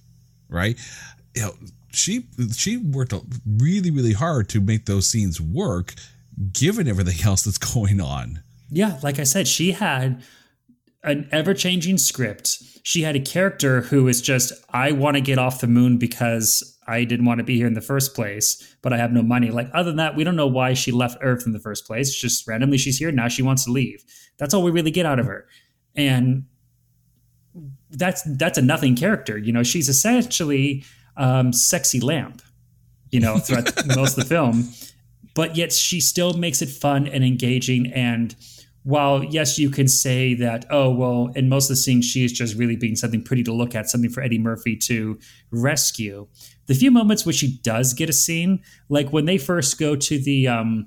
right? 0.48 0.78
You 1.34 1.42
know 1.42 1.54
she 1.90 2.26
she 2.52 2.76
worked 2.76 3.12
really 3.46 3.90
really 3.90 4.12
hard 4.12 4.48
to 4.50 4.60
make 4.60 4.86
those 4.86 5.06
scenes 5.06 5.40
work 5.40 5.94
given 6.52 6.88
everything 6.88 7.24
else 7.26 7.42
that's 7.42 7.58
going 7.58 8.00
on. 8.00 8.40
Yeah 8.70 8.98
like 9.02 9.18
i 9.18 9.24
said 9.24 9.46
she 9.46 9.72
had 9.72 10.22
an 11.04 11.28
ever-changing 11.30 11.98
script 11.98 12.62
she 12.84 13.00
had 13.00 13.16
a 13.16 13.20
character 13.20 13.80
who 13.80 14.04
was 14.04 14.20
just, 14.20 14.52
I 14.68 14.92
want 14.92 15.16
to 15.16 15.22
get 15.22 15.38
off 15.38 15.62
the 15.62 15.66
moon 15.66 15.96
because 15.96 16.78
I 16.86 17.04
didn't 17.04 17.24
want 17.24 17.38
to 17.38 17.44
be 17.44 17.56
here 17.56 17.66
in 17.66 17.72
the 17.72 17.80
first 17.80 18.14
place, 18.14 18.76
but 18.82 18.92
I 18.92 18.98
have 18.98 19.10
no 19.10 19.22
money. 19.22 19.50
Like, 19.50 19.70
other 19.72 19.88
than 19.88 19.96
that, 19.96 20.16
we 20.16 20.22
don't 20.22 20.36
know 20.36 20.46
why 20.46 20.74
she 20.74 20.92
left 20.92 21.16
Earth 21.22 21.46
in 21.46 21.52
the 21.52 21.58
first 21.58 21.86
place. 21.86 22.14
Just 22.14 22.46
randomly, 22.46 22.76
she's 22.76 22.98
here. 22.98 23.10
Now 23.10 23.28
she 23.28 23.40
wants 23.40 23.64
to 23.64 23.72
leave. 23.72 24.04
That's 24.36 24.52
all 24.52 24.62
we 24.62 24.70
really 24.70 24.90
get 24.90 25.06
out 25.06 25.18
of 25.18 25.24
her. 25.24 25.46
And 25.96 26.44
that's 27.88 28.22
that's 28.36 28.58
a 28.58 28.62
nothing 28.62 28.96
character. 28.96 29.38
You 29.38 29.52
know, 29.52 29.62
she's 29.62 29.88
essentially 29.88 30.84
um, 31.16 31.54
sexy 31.54 32.00
lamp. 32.00 32.42
You 33.10 33.20
know, 33.20 33.38
throughout 33.38 33.86
most 33.96 34.18
of 34.18 34.24
the 34.24 34.28
film, 34.28 34.68
but 35.34 35.56
yet 35.56 35.72
she 35.72 36.00
still 36.00 36.34
makes 36.34 36.60
it 36.60 36.68
fun 36.68 37.06
and 37.06 37.24
engaging 37.24 37.92
and 37.92 38.34
while 38.84 39.24
yes, 39.24 39.58
you 39.58 39.70
can 39.70 39.88
say 39.88 40.34
that, 40.34 40.66
oh, 40.70 40.90
well, 40.90 41.30
in 41.34 41.48
most 41.48 41.64
of 41.64 41.70
the 41.70 41.76
scenes, 41.76 42.04
she 42.04 42.22
is 42.22 42.32
just 42.32 42.54
really 42.54 42.76
being 42.76 42.96
something 42.96 43.22
pretty 43.22 43.42
to 43.44 43.52
look 43.52 43.74
at, 43.74 43.88
something 43.88 44.10
for 44.10 44.22
Eddie 44.22 44.38
Murphy 44.38 44.76
to 44.76 45.18
rescue. 45.50 46.28
The 46.66 46.74
few 46.74 46.90
moments 46.90 47.24
where 47.24 47.32
she 47.32 47.58
does 47.62 47.94
get 47.94 48.10
a 48.10 48.12
scene, 48.12 48.62
like 48.90 49.10
when 49.10 49.24
they 49.24 49.38
first 49.38 49.78
go 49.78 49.96
to 49.96 50.18
the 50.18 50.48
um, 50.48 50.86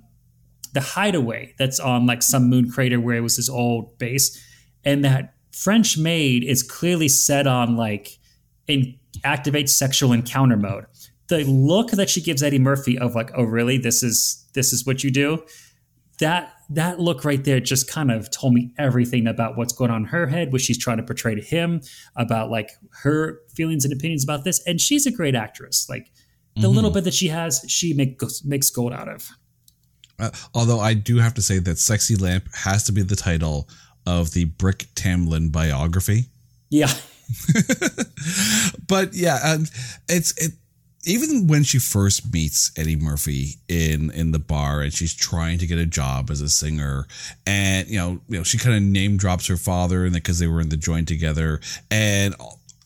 the 0.73 0.81
hideaway 0.81 1.55
that's 1.57 1.79
on 1.79 2.05
like 2.05 2.21
some 2.21 2.47
moon 2.47 2.69
crater 2.69 2.99
where 2.99 3.17
it 3.17 3.21
was 3.21 3.35
his 3.35 3.49
old 3.49 3.97
base, 3.97 4.43
and 4.85 5.03
that 5.03 5.33
French 5.51 5.97
maid 5.97 6.43
is 6.43 6.61
clearly 6.61 7.07
set 7.07 7.47
on 7.47 7.75
like 7.75 8.19
in 8.67 8.95
activate 9.23 9.71
sexual 9.71 10.13
encounter 10.13 10.57
mode. 10.57 10.85
The 11.29 11.43
look 11.45 11.91
that 11.91 12.11
she 12.11 12.21
gives 12.21 12.43
Eddie 12.43 12.59
Murphy 12.59 12.97
of 12.97 13.15
like, 13.15 13.31
oh 13.35 13.43
really, 13.43 13.79
this 13.79 14.03
is 14.03 14.45
this 14.53 14.71
is 14.71 14.85
what 14.85 15.03
you 15.03 15.09
do 15.09 15.43
that 16.19 16.53
that 16.69 16.99
look 16.99 17.23
right 17.23 17.43
there 17.43 17.59
just 17.59 17.89
kind 17.89 18.11
of 18.11 18.29
told 18.29 18.53
me 18.53 18.73
everything 18.77 19.27
about 19.27 19.57
what's 19.57 19.73
going 19.73 19.91
on 19.91 20.03
in 20.03 20.07
her 20.09 20.27
head, 20.27 20.51
what 20.51 20.61
she's 20.61 20.77
trying 20.77 20.97
to 20.97 21.03
portray 21.03 21.33
to 21.35 21.41
him, 21.41 21.81
about 22.15 22.49
like 22.49 22.71
her 23.03 23.39
feelings 23.53 23.85
and 23.85 23.93
opinions 23.93 24.23
about 24.23 24.43
this. 24.43 24.61
And 24.67 24.81
she's 24.81 25.05
a 25.05 25.11
great 25.11 25.35
actress. 25.35 25.87
Like 25.89 26.11
the 26.55 26.61
mm-hmm. 26.61 26.75
little 26.75 26.91
bit 26.91 27.05
that 27.05 27.13
she 27.13 27.29
has, 27.29 27.63
she 27.67 27.93
make, 27.93 28.21
makes 28.43 28.69
gold 28.69 28.93
out 28.93 29.07
of. 29.07 29.29
Uh, 30.19 30.31
although 30.53 30.79
I 30.79 30.93
do 30.93 31.17
have 31.17 31.35
to 31.35 31.41
say 31.41 31.59
that 31.59 31.77
"Sexy 31.77 32.15
Lamp" 32.15 32.47
has 32.53 32.83
to 32.85 32.91
be 32.91 33.03
the 33.03 33.15
title 33.15 33.69
of 34.07 34.31
the 34.31 34.45
Brick 34.45 34.87
Tamland 34.95 35.51
biography. 35.51 36.25
Yeah. 36.69 36.91
but 38.87 39.13
yeah, 39.13 39.37
um, 39.43 39.65
it's 40.09 40.33
it 40.43 40.53
even 41.07 41.47
when 41.47 41.63
she 41.63 41.79
first 41.79 42.33
meets 42.33 42.71
Eddie 42.77 42.95
Murphy 42.95 43.55
in 43.67 44.11
in 44.11 44.31
the 44.31 44.39
bar 44.39 44.81
and 44.81 44.93
she's 44.93 45.13
trying 45.13 45.57
to 45.59 45.65
get 45.67 45.77
a 45.77 45.85
job 45.85 46.29
as 46.29 46.41
a 46.41 46.49
singer 46.49 47.07
and 47.45 47.87
you 47.87 47.97
know 47.97 48.19
you 48.27 48.37
know 48.37 48.43
she 48.43 48.57
kind 48.57 48.75
of 48.75 48.81
name 48.81 49.17
drops 49.17 49.47
her 49.47 49.57
father 49.57 50.05
and 50.05 50.13
because 50.13 50.39
they 50.39 50.47
were 50.47 50.61
in 50.61 50.69
the 50.69 50.77
joint 50.77 51.07
together 51.07 51.59
and 51.89 52.35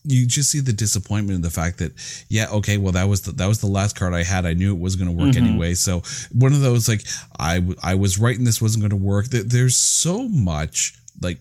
you 0.04 0.26
just 0.26 0.50
see 0.50 0.60
the 0.60 0.72
disappointment 0.72 1.36
in 1.36 1.42
the 1.42 1.50
fact 1.50 1.78
that 1.78 1.92
yeah 2.28 2.48
okay 2.50 2.76
well 2.76 2.92
that 2.92 3.04
was 3.04 3.22
the, 3.22 3.32
that 3.32 3.46
was 3.46 3.60
the 3.60 3.66
last 3.66 3.96
card 3.96 4.14
I 4.14 4.22
had. 4.22 4.46
I 4.46 4.54
knew 4.54 4.74
it 4.74 4.80
was 4.80 4.96
going 4.96 5.10
to 5.10 5.16
work 5.16 5.34
mm-hmm. 5.34 5.44
anyway. 5.44 5.74
So 5.74 6.02
one 6.32 6.52
of 6.52 6.60
those 6.60 6.88
like 6.88 7.02
I 7.38 7.62
I 7.82 7.94
was 7.94 8.18
writing 8.18 8.44
this 8.44 8.62
wasn't 8.62 8.82
going 8.82 8.90
to 8.90 9.06
work 9.06 9.26
there's 9.26 9.76
so 9.76 10.28
much 10.28 10.94
like 11.20 11.38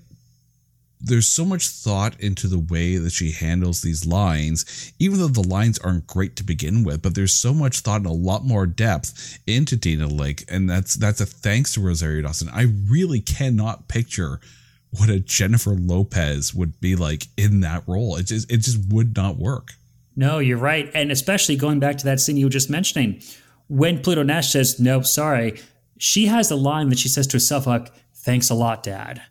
there's 1.03 1.27
so 1.27 1.45
much 1.45 1.67
thought 1.67 2.19
into 2.19 2.47
the 2.47 2.59
way 2.59 2.97
that 2.97 3.11
she 3.11 3.31
handles 3.31 3.81
these 3.81 4.05
lines, 4.05 4.93
even 4.99 5.19
though 5.19 5.27
the 5.27 5.47
lines 5.47 5.79
aren't 5.79 6.07
great 6.07 6.35
to 6.35 6.43
begin 6.43 6.83
with, 6.83 7.01
but 7.01 7.15
there's 7.15 7.33
so 7.33 7.53
much 7.53 7.79
thought 7.79 8.01
and 8.01 8.07
a 8.07 8.11
lot 8.11 8.45
more 8.45 8.65
depth 8.65 9.39
into 9.47 9.75
Dana 9.75 10.07
Lake, 10.07 10.45
and 10.47 10.69
that's 10.69 10.95
that's 10.95 11.21
a 11.21 11.25
thanks 11.25 11.73
to 11.73 11.81
Rosario 11.81 12.21
Dawson. 12.21 12.49
I 12.49 12.67
really 12.89 13.19
cannot 13.19 13.87
picture 13.87 14.39
what 14.91 15.09
a 15.09 15.19
Jennifer 15.19 15.71
Lopez 15.71 16.53
would 16.53 16.79
be 16.79 16.95
like 16.95 17.27
in 17.37 17.61
that 17.61 17.83
role. 17.87 18.17
It 18.17 18.27
just 18.27 18.51
it 18.51 18.57
just 18.57 18.79
would 18.89 19.15
not 19.15 19.37
work. 19.37 19.69
No, 20.15 20.39
you're 20.39 20.57
right. 20.57 20.91
And 20.93 21.11
especially 21.11 21.55
going 21.55 21.79
back 21.79 21.97
to 21.99 22.05
that 22.05 22.19
scene 22.19 22.37
you 22.37 22.45
were 22.45 22.51
just 22.51 22.69
mentioning, 22.69 23.21
when 23.67 24.01
Pluto 24.01 24.23
Nash 24.23 24.51
says, 24.51 24.79
Nope, 24.79 25.05
sorry, 25.05 25.59
she 25.97 26.25
has 26.25 26.51
a 26.51 26.55
line 26.55 26.89
that 26.89 26.99
she 26.99 27.07
says 27.07 27.27
to 27.27 27.35
herself, 27.35 27.65
like, 27.65 27.91
Thanks 28.13 28.49
a 28.49 28.53
lot, 28.53 28.83
Dad. 28.83 29.21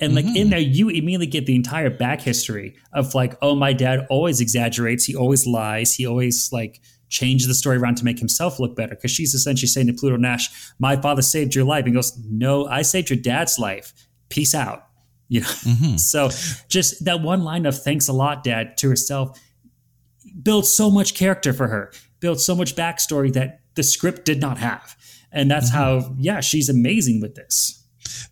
And 0.00 0.14
like 0.14 0.24
mm-hmm. 0.24 0.36
in 0.36 0.50
there, 0.50 0.58
you 0.58 0.88
immediately 0.88 1.26
get 1.26 1.46
the 1.46 1.54
entire 1.54 1.90
back 1.90 2.20
history 2.22 2.74
of 2.92 3.14
like, 3.14 3.36
oh, 3.42 3.54
my 3.54 3.72
dad 3.72 4.06
always 4.08 4.40
exaggerates. 4.40 5.04
He 5.04 5.14
always 5.14 5.46
lies. 5.46 5.94
He 5.94 6.06
always 6.06 6.50
like 6.52 6.80
changes 7.08 7.48
the 7.48 7.54
story 7.54 7.76
around 7.76 7.96
to 7.96 8.04
make 8.04 8.18
himself 8.18 8.58
look 8.58 8.74
better. 8.74 8.96
Cause 8.96 9.10
she's 9.10 9.34
essentially 9.34 9.68
saying 9.68 9.88
to 9.88 9.92
Pluto 9.92 10.16
Nash, 10.16 10.48
my 10.78 10.96
father 10.96 11.22
saved 11.22 11.54
your 11.54 11.64
life. 11.64 11.84
And 11.84 11.94
goes, 11.94 12.18
no, 12.24 12.66
I 12.66 12.82
saved 12.82 13.10
your 13.10 13.18
dad's 13.18 13.58
life. 13.58 13.92
Peace 14.28 14.54
out. 14.54 14.86
You 15.32 15.42
know? 15.42 15.46
Mm-hmm. 15.46 15.96
so 15.98 16.30
just 16.68 17.04
that 17.04 17.20
one 17.22 17.44
line 17.44 17.64
of 17.64 17.80
thanks 17.80 18.08
a 18.08 18.12
lot, 18.12 18.42
dad, 18.42 18.76
to 18.78 18.88
herself 18.88 19.38
builds 20.42 20.72
so 20.72 20.90
much 20.90 21.14
character 21.14 21.52
for 21.52 21.68
her, 21.68 21.92
builds 22.18 22.44
so 22.44 22.56
much 22.56 22.74
backstory 22.74 23.32
that 23.34 23.60
the 23.74 23.84
script 23.84 24.24
did 24.24 24.40
not 24.40 24.58
have. 24.58 24.96
And 25.30 25.48
that's 25.48 25.70
mm-hmm. 25.70 26.00
how, 26.08 26.16
yeah, 26.18 26.40
she's 26.40 26.68
amazing 26.68 27.20
with 27.20 27.36
this. 27.36 27.79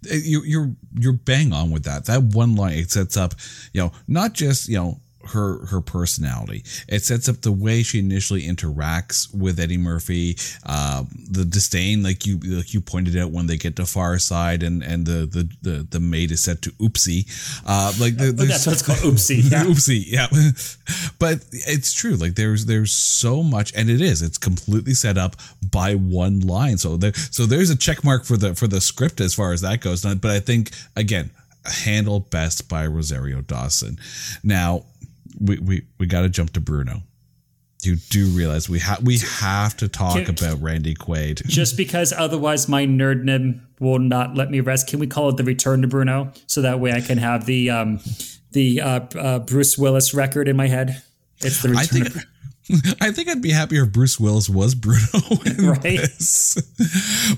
You, 0.03 0.43
you're 0.45 0.73
you're 0.99 1.13
bang 1.13 1.53
on 1.53 1.71
with 1.71 1.85
that. 1.85 2.07
That 2.07 2.23
one 2.23 2.55
line 2.57 2.79
it 2.79 2.91
sets 2.91 3.17
up, 3.17 3.35
you 3.73 3.81
know, 3.81 3.93
not 4.07 4.33
just 4.33 4.69
you 4.69 4.77
know 4.77 5.01
her 5.31 5.67
her 5.67 5.81
personality. 5.81 6.65
It 6.89 7.03
sets 7.05 7.29
up 7.29 7.43
the 7.43 7.53
way 7.53 7.83
she 7.83 7.99
initially 7.99 8.43
interacts 8.43 9.35
with 9.35 9.59
Eddie 9.59 9.79
Murphy, 9.79 10.37
uh, 10.65 11.05
the 11.31 11.45
disdain, 11.45 12.03
like 12.03 12.27
you 12.27 12.39
like 12.39 12.75
you 12.75 12.81
pointed 12.81 13.17
out 13.17 13.31
when 13.31 13.47
they 13.47 13.57
get 13.57 13.77
to 13.77 13.87
Far 13.87 14.19
Side, 14.19 14.63
and 14.63 14.83
and 14.83 15.07
the 15.07 15.27
the 15.27 15.51
the, 15.63 15.87
the 15.91 16.01
maid 16.01 16.31
is 16.31 16.43
set 16.43 16.63
to 16.63 16.71
Oopsie, 16.73 17.27
uh, 17.67 17.93
like 18.01 18.17
the, 18.17 18.33
that's 18.33 18.67
what 18.67 18.73
it's 18.75 18.83
called, 18.83 18.99
Oopsie, 19.15 19.51
yeah. 19.51 19.65
Oopsie, 19.65 20.05
yeah. 20.07 20.27
but 21.19 21.45
it's 21.53 21.93
true. 21.93 22.17
Like 22.17 22.35
there's 22.35 22.67
there's 22.67 22.93
so 22.93 23.43
much, 23.43 23.73
and 23.75 23.91
it 23.91 24.01
is. 24.01 24.23
It's 24.23 24.39
completely 24.39 24.95
set 24.95 25.19
up 25.19 25.37
by 25.71 25.95
one 25.95 26.41
line. 26.41 26.79
So 26.79 26.97
there 26.97 27.15
so 27.15 27.47
there's 27.47 27.71
a 27.71 27.77
check 27.77 28.05
mark 28.05 28.25
for 28.25 28.37
the 28.37 28.55
for 28.55 28.67
the 28.67 28.81
script 28.81 29.21
as 29.21 29.35
far 29.35 29.53
as 29.53 29.61
that 29.63 29.81
goes. 29.81 30.03
But 30.03 30.31
I 30.31 30.41
think 30.41 30.71
again 30.97 31.31
handled 31.69 32.31
best 32.31 32.69
by 32.69 32.87
Rosario 32.87 33.41
Dawson. 33.41 33.99
Now, 34.43 34.85
we 35.41 35.59
we, 35.59 35.87
we 35.99 36.07
got 36.07 36.23
to 36.23 36.29
jump 36.29 36.53
to 36.55 36.61
Bruno. 36.61 37.03
You 37.83 37.97
do 38.11 38.27
realize 38.27 38.69
we 38.69 38.81
have 38.81 39.03
we 39.03 39.19
have 39.19 39.77
to 39.77 39.89
talk 39.89 40.25
can, 40.25 40.31
about 40.31 40.61
Randy 40.61 40.95
Quaid. 40.95 41.47
Just 41.47 41.77
because 41.77 42.13
otherwise 42.13 42.69
my 42.69 42.87
nerd 42.87 43.23
nerdness 43.23 43.61
will 43.79 44.01
not 44.01 44.35
let 44.35 44.51
me 44.51 44.61
rest. 44.61 44.89
Can 44.89 44.99
we 44.99 45.07
call 45.07 45.29
it 45.29 45.37
the 45.37 45.45
Return 45.45 45.83
to 45.83 45.89
Bruno 45.89 46.33
so 46.47 46.63
that 46.63 46.81
way 46.81 46.93
I 46.93 47.01
can 47.01 47.19
have 47.19 47.47
the 47.47 47.71
um 47.71 48.01
the 48.53 48.81
uh, 48.81 49.01
uh, 49.17 49.39
Bruce 49.41 49.79
Willis 49.79 50.13
record 50.13 50.49
in 50.49 50.57
my 50.57 50.67
head? 50.67 51.03
It's 51.41 51.63
the 51.63 51.69
Return. 51.69 51.83
I 51.83 52.09
think, 52.09 52.97
I 53.01 53.13
think 53.13 53.29
I'd 53.29 53.43
be 53.43 53.53
happier 53.53 53.85
if 53.85 53.93
Bruce 53.93 54.19
Willis 54.19 54.49
was 54.49 54.75
Bruno 54.75 55.05
Right. 55.59 55.99
this. 56.01 56.57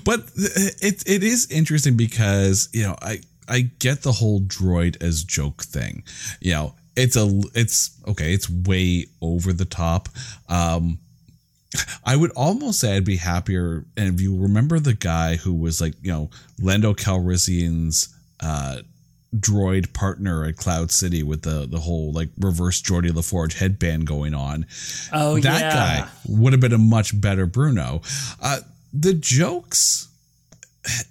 But 0.03 0.31
it 0.35 1.03
it 1.05 1.23
is 1.23 1.51
interesting 1.51 1.97
because 1.97 2.67
you 2.73 2.83
know 2.83 2.95
I 2.99 3.21
I 3.47 3.69
get 3.77 4.01
the 4.01 4.13
whole 4.13 4.41
droid 4.41 5.01
as 5.03 5.23
joke 5.23 5.63
thing. 5.63 6.03
You 6.39 6.53
know 6.53 6.75
it's 6.95 7.15
a 7.15 7.41
it's 7.55 7.91
okay 8.07 8.33
it's 8.33 8.49
way 8.49 9.07
over 9.21 9.53
the 9.53 9.65
top. 9.65 10.09
Um, 10.49 10.99
I 12.03 12.15
would 12.17 12.31
almost 12.31 12.81
say 12.81 12.97
I'd 12.97 13.05
be 13.05 13.15
happier. 13.15 13.85
And 13.95 14.13
if 14.13 14.19
you 14.19 14.35
remember 14.35 14.79
the 14.79 14.93
guy 14.93 15.37
who 15.37 15.53
was 15.53 15.79
like 15.79 15.93
you 16.01 16.11
know 16.11 16.29
Lando 16.59 16.93
Calrissian's 16.93 18.13
uh, 18.41 18.79
droid 19.35 19.93
partner 19.93 20.43
at 20.43 20.57
Cloud 20.57 20.91
City 20.91 21.23
with 21.23 21.43
the 21.43 21.65
the 21.65 21.79
whole 21.79 22.11
like 22.11 22.29
reverse 22.37 22.81
Geordi 22.81 23.13
La 23.15 23.21
Forge 23.21 23.53
headband 23.57 24.05
going 24.05 24.33
on 24.33 24.65
Oh 25.13 25.39
that 25.39 25.61
yeah. 25.61 25.73
guy 25.73 26.09
would 26.27 26.51
have 26.51 26.59
been 26.59 26.73
a 26.73 26.77
much 26.77 27.19
better 27.19 27.45
Bruno. 27.45 28.01
Uh, 28.41 28.59
the 28.93 29.13
jokes, 29.13 30.09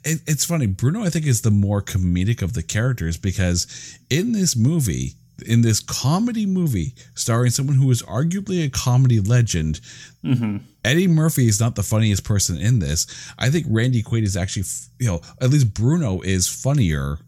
it, 0.05 0.21
it's 0.27 0.45
funny. 0.45 0.67
Bruno, 0.67 1.03
I 1.03 1.09
think, 1.09 1.27
is 1.27 1.41
the 1.41 1.51
more 1.51 1.81
comedic 1.81 2.43
of 2.43 2.53
the 2.53 2.63
characters 2.63 3.17
because 3.17 3.99
in 4.11 4.33
this 4.33 4.55
movie, 4.55 5.15
in 5.43 5.63
this 5.63 5.81
comedy 5.81 6.47
movie 6.47 6.95
starring 7.15 7.51
someone 7.51 7.77
who 7.77 7.91
is 7.91 8.03
arguably 8.03 8.65
a 8.65 8.71
comedy 8.71 9.21
legend, 9.21 9.81
mm-hmm. 10.25 10.59
Eddie 10.85 11.09
Murphy 11.09 11.47
is 11.47 11.61
not 11.61 11.75
the 11.75 11.83
funniest 11.83 12.25
person 12.25 12.57
in 12.57 12.79
this. 12.79 13.07
I 13.39 13.51
think 13.51 13.67
Randy 13.69 14.03
Quaid 14.03 14.23
is 14.23 14.37
actually, 14.37 14.65
you 14.99 15.07
know, 15.07 15.21
at 15.41 15.51
least 15.51 15.75
Bruno 15.75 16.21
is 16.21 16.49
funnier 16.49 17.19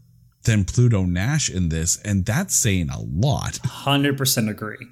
than 0.44 0.64
Pluto 0.64 1.04
Nash 1.04 1.48
in 1.48 1.68
this, 1.68 2.00
and 2.02 2.24
that's 2.24 2.54
saying 2.54 2.90
a 2.90 3.00
lot. 3.00 3.58
Hundred 3.64 4.16
percent 4.16 4.48
agree. 4.48 4.88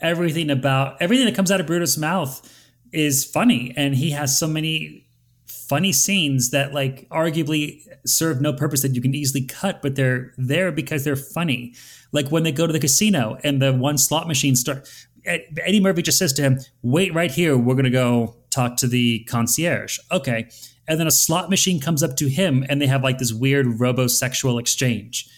Everything 0.00 0.50
about 0.50 1.00
everything 1.00 1.26
that 1.26 1.34
comes 1.34 1.50
out 1.50 1.60
of 1.60 1.66
Bruno's 1.66 1.98
mouth 1.98 2.50
is 2.92 3.24
funny, 3.24 3.74
and 3.76 3.94
he 3.94 4.10
has 4.10 4.38
so 4.38 4.46
many 4.46 5.04
funny 5.46 5.92
scenes 5.92 6.50
that 6.50 6.72
like 6.72 7.08
arguably 7.08 7.80
serve 8.06 8.40
no 8.40 8.52
purpose 8.52 8.82
that 8.82 8.94
you 8.94 9.00
can 9.00 9.14
easily 9.14 9.44
cut, 9.44 9.82
but 9.82 9.96
they're 9.96 10.32
there 10.36 10.70
because 10.70 11.04
they're 11.04 11.16
funny. 11.16 11.74
Like 12.14 12.28
when 12.28 12.42
they 12.42 12.52
go 12.52 12.66
to 12.66 12.72
the 12.72 12.80
casino 12.80 13.36
and 13.44 13.60
the 13.60 13.74
one 13.74 13.98
slot 13.98 14.26
machine 14.26 14.56
start. 14.56 14.88
Eddie 15.26 15.80
Murphy 15.80 16.02
just 16.02 16.18
says 16.18 16.32
to 16.34 16.42
him, 16.42 16.60
"Wait 16.82 17.12
right 17.14 17.30
here. 17.30 17.56
We're 17.56 17.74
gonna 17.74 17.90
go 17.90 18.36
talk 18.50 18.76
to 18.78 18.86
the 18.86 19.24
concierge." 19.24 19.98
Okay, 20.12 20.48
and 20.88 21.00
then 21.00 21.06
a 21.06 21.10
slot 21.10 21.48
machine 21.48 21.80
comes 21.80 22.02
up 22.02 22.16
to 22.16 22.28
him, 22.28 22.64
and 22.68 22.80
they 22.80 22.86
have 22.86 23.02
like 23.02 23.18
this 23.18 23.32
weird 23.32 23.66
robosexual 23.66 24.60
exchange 24.60 25.28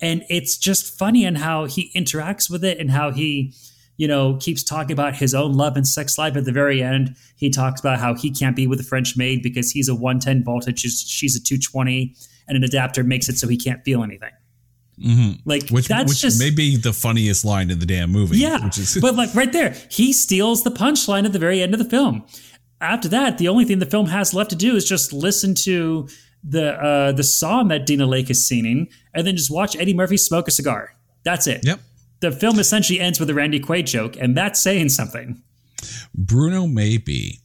and 0.00 0.24
it's 0.28 0.56
just 0.58 0.98
funny 0.98 1.24
in 1.24 1.36
how 1.36 1.64
he 1.64 1.90
interacts 1.94 2.50
with 2.50 2.64
it 2.64 2.78
and 2.78 2.90
how 2.90 3.10
he 3.10 3.54
you 3.96 4.08
know 4.08 4.36
keeps 4.36 4.62
talking 4.62 4.92
about 4.92 5.16
his 5.16 5.34
own 5.34 5.52
love 5.52 5.76
and 5.76 5.86
sex 5.86 6.18
life 6.18 6.36
at 6.36 6.44
the 6.44 6.52
very 6.52 6.82
end 6.82 7.16
he 7.36 7.48
talks 7.50 7.80
about 7.80 7.98
how 7.98 8.14
he 8.14 8.30
can't 8.30 8.56
be 8.56 8.66
with 8.66 8.80
a 8.80 8.84
french 8.84 9.16
maid 9.16 9.42
because 9.42 9.70
he's 9.70 9.88
a 9.88 9.94
110 9.94 10.44
voltage 10.44 10.80
she's 10.80 11.36
a 11.36 11.42
220 11.42 12.14
and 12.48 12.56
an 12.56 12.64
adapter 12.64 13.02
makes 13.02 13.28
it 13.28 13.38
so 13.38 13.48
he 13.48 13.56
can't 13.56 13.84
feel 13.84 14.02
anything 14.02 14.32
like 15.44 15.68
Which, 15.70 15.88
that's 15.88 16.12
which 16.12 16.20
just 16.20 16.38
may 16.38 16.50
be 16.50 16.76
the 16.76 16.92
funniest 16.92 17.44
line 17.44 17.70
in 17.70 17.78
the 17.78 17.86
damn 17.86 18.10
movie. 18.10 18.38
yeah, 18.38 18.64
Which 18.64 18.78
is, 18.78 18.98
but 19.00 19.14
like 19.14 19.34
right 19.34 19.52
there, 19.52 19.74
he 19.90 20.12
steals 20.12 20.62
the 20.62 20.70
punchline 20.70 21.24
at 21.24 21.32
the 21.32 21.38
very 21.38 21.62
end 21.62 21.74
of 21.74 21.78
the 21.78 21.88
film. 21.88 22.24
After 22.80 23.08
that, 23.08 23.38
the 23.38 23.48
only 23.48 23.64
thing 23.64 23.78
the 23.78 23.86
film 23.86 24.06
has 24.06 24.34
left 24.34 24.50
to 24.50 24.56
do 24.56 24.76
is 24.76 24.84
just 24.84 25.12
listen 25.12 25.54
to 25.56 26.08
the 26.42 26.74
uh, 26.74 27.12
the 27.12 27.24
song 27.24 27.68
that 27.68 27.86
Dina 27.86 28.06
Lake 28.06 28.30
is 28.30 28.44
singing, 28.46 28.88
and 29.14 29.26
then 29.26 29.36
just 29.36 29.50
watch 29.50 29.76
Eddie 29.76 29.94
Murphy 29.94 30.16
smoke 30.16 30.48
a 30.48 30.50
cigar. 30.50 30.94
That's 31.24 31.46
it. 31.46 31.64
Yep. 31.64 31.80
The 32.20 32.32
film 32.32 32.58
essentially 32.58 33.00
ends 33.00 33.18
with 33.18 33.30
a 33.30 33.34
Randy 33.34 33.60
Quaid 33.60 33.86
joke, 33.86 34.16
and 34.18 34.36
that's 34.36 34.60
saying 34.60 34.90
something. 34.90 35.42
Bruno 36.14 36.66
may 36.66 36.96
be, 36.98 37.40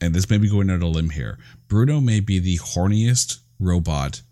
and 0.00 0.14
this 0.14 0.30
may 0.30 0.38
be 0.38 0.48
going 0.48 0.70
out 0.70 0.82
a 0.82 0.86
limb 0.86 1.10
here, 1.10 1.38
Bruno 1.68 2.00
may 2.00 2.20
be 2.20 2.38
the 2.38 2.58
horniest 2.58 3.38
robot 3.58 4.22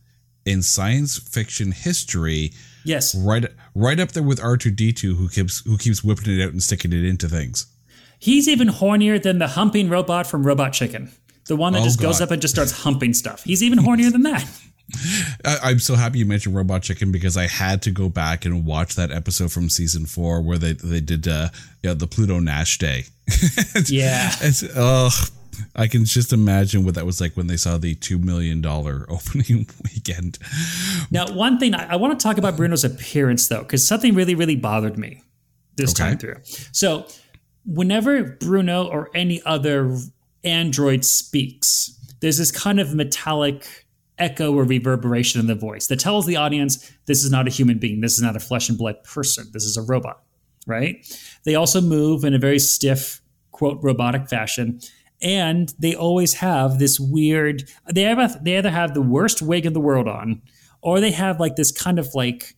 in 0.48 0.62
science 0.62 1.18
fiction 1.18 1.72
history, 1.72 2.52
Yes, 2.84 3.14
right 3.14 3.44
right 3.74 4.00
up 4.00 4.12
there 4.12 4.22
with 4.22 4.40
R2D2 4.40 5.16
who 5.16 5.28
keeps 5.28 5.60
who 5.64 5.76
keeps 5.76 6.02
whipping 6.02 6.38
it 6.38 6.42
out 6.44 6.52
and 6.52 6.62
sticking 6.62 6.92
it 6.92 7.04
into 7.04 7.28
things. 7.28 7.66
he's 8.18 8.48
even 8.48 8.68
hornier 8.68 9.22
than 9.22 9.38
the 9.38 9.48
humping 9.48 9.88
robot 9.88 10.26
from 10.26 10.44
Robot 10.46 10.72
Chicken, 10.72 11.10
the 11.46 11.56
one 11.56 11.72
that 11.74 11.82
Oh, 11.82 11.84
just 11.84 12.00
goes 12.00 12.20
up 12.20 12.30
and 12.30 12.40
just 12.42 12.54
starts 12.54 12.72
humping 12.84 13.14
stuff. 13.14 13.44
He's 13.44 13.62
even 13.62 13.78
hornier 13.78 14.10
than 14.10 14.22
that. 14.22 14.44
I, 15.44 15.58
I'm 15.64 15.78
so 15.80 15.94
happy 15.96 16.18
you 16.20 16.24
mentioned 16.26 16.54
Robot 16.56 16.82
Chicken 16.82 17.12
because 17.12 17.36
I 17.36 17.46
had 17.46 17.82
to 17.82 17.90
go 17.90 18.08
back 18.08 18.46
and 18.46 18.64
watch 18.64 18.94
that 18.94 19.10
episode 19.12 19.52
from 19.52 19.68
season 19.68 20.06
four 20.06 20.40
where 20.40 20.56
they 20.56 20.72
they 20.72 21.00
did 21.00 21.28
uh, 21.28 21.50
yeah, 21.82 21.92
the 21.94 22.06
Pluto 22.06 22.38
Nash 22.38 22.78
Day. 22.78 23.04
Yeah. 23.86 24.30
It's 24.40 24.62
ugh. 24.74 25.12
I 25.76 25.86
can 25.86 26.04
just 26.04 26.32
imagine 26.32 26.84
what 26.84 26.94
that 26.94 27.06
was 27.06 27.20
like 27.20 27.36
when 27.36 27.46
they 27.46 27.56
saw 27.56 27.78
the 27.78 27.94
two 27.94 28.18
million 28.18 28.60
dollar 28.60 29.06
opening 29.10 29.68
weekend. 29.84 30.38
Now, 31.10 31.26
one 31.32 31.58
thing 31.58 31.74
I, 31.74 31.92
I 31.92 31.96
want 31.96 32.18
to 32.18 32.22
talk 32.22 32.38
about 32.38 32.56
Bruno's 32.56 32.84
appearance 32.84 33.48
though, 33.48 33.62
because 33.62 33.86
something 33.86 34.14
really, 34.14 34.34
really 34.34 34.56
bothered 34.56 34.98
me 34.98 35.22
this 35.76 35.90
Okay. 35.92 36.10
time 36.10 36.18
through. 36.18 36.36
So, 36.72 37.06
whenever 37.64 38.22
Bruno 38.24 38.86
or 38.86 39.10
any 39.14 39.42
other 39.44 39.96
android 40.44 41.04
speaks, 41.04 41.94
there's 42.20 42.38
this 42.38 42.50
kind 42.50 42.80
of 42.80 42.94
metallic 42.94 43.86
echo 44.18 44.52
or 44.54 44.64
reverberation 44.64 45.40
in 45.40 45.46
the 45.46 45.54
voice 45.54 45.86
that 45.86 46.00
tells 46.00 46.26
the 46.26 46.34
audience 46.36 46.90
this 47.06 47.24
is 47.24 47.30
not 47.30 47.46
a 47.46 47.50
human 47.50 47.78
being, 47.78 48.00
this 48.00 48.14
is 48.14 48.22
not 48.22 48.34
a 48.34 48.40
flesh 48.40 48.68
and 48.68 48.76
blood 48.76 49.02
person, 49.04 49.46
this 49.52 49.64
is 49.64 49.76
a 49.76 49.82
robot, 49.82 50.22
right? 50.66 50.96
They 51.44 51.54
also 51.54 51.80
move 51.80 52.24
in 52.24 52.34
a 52.34 52.38
very 52.38 52.58
stiff, 52.58 53.20
quote, 53.52 53.78
robotic 53.82 54.28
fashion. 54.28 54.80
And 55.20 55.74
they 55.78 55.94
always 55.94 56.34
have 56.34 56.78
this 56.78 57.00
weird. 57.00 57.68
They 57.92 58.02
have 58.02 58.44
they 58.44 58.56
either 58.56 58.70
have 58.70 58.94
the 58.94 59.02
worst 59.02 59.42
wig 59.42 59.66
in 59.66 59.72
the 59.72 59.80
world 59.80 60.06
on, 60.06 60.42
or 60.80 61.00
they 61.00 61.10
have 61.10 61.40
like 61.40 61.56
this 61.56 61.72
kind 61.72 61.98
of 61.98 62.14
like 62.14 62.54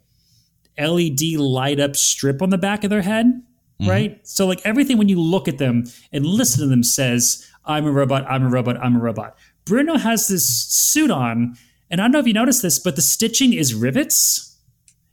LED 0.79 1.23
light 1.38 1.81
up 1.81 1.96
strip 1.96 2.42
on 2.42 2.51
the 2.51 2.59
back 2.59 2.85
of 2.85 2.90
their 2.90 3.03
head, 3.03 3.27
mm-hmm. 3.27 3.90
right? 3.90 4.27
So 4.27 4.46
like 4.46 4.61
everything 4.64 4.99
when 4.99 5.09
you 5.09 5.20
look 5.20 5.49
at 5.49 5.59
them 5.59 5.85
and 6.12 6.27
listen 6.27 6.61
to 6.61 6.66
them 6.66 6.83
says, 6.83 7.46
"I'm 7.64 7.87
a 7.87 7.92
robot. 7.92 8.27
I'm 8.29 8.44
a 8.44 8.49
robot. 8.49 8.77
I'm 8.79 8.96
a 8.96 9.01
robot." 9.01 9.38
Bruno 9.64 9.96
has 9.96 10.29
this 10.29 10.46
suit 10.46 11.11
on, 11.11 11.57
and 11.90 12.01
I 12.01 12.05
don't 12.05 12.12
know 12.12 12.18
if 12.18 12.27
you 12.27 12.33
noticed 12.33 12.62
this, 12.62 12.79
but 12.79 12.96
the 12.96 13.03
stitching 13.03 13.53
is 13.53 13.75
rivets. 13.75 14.59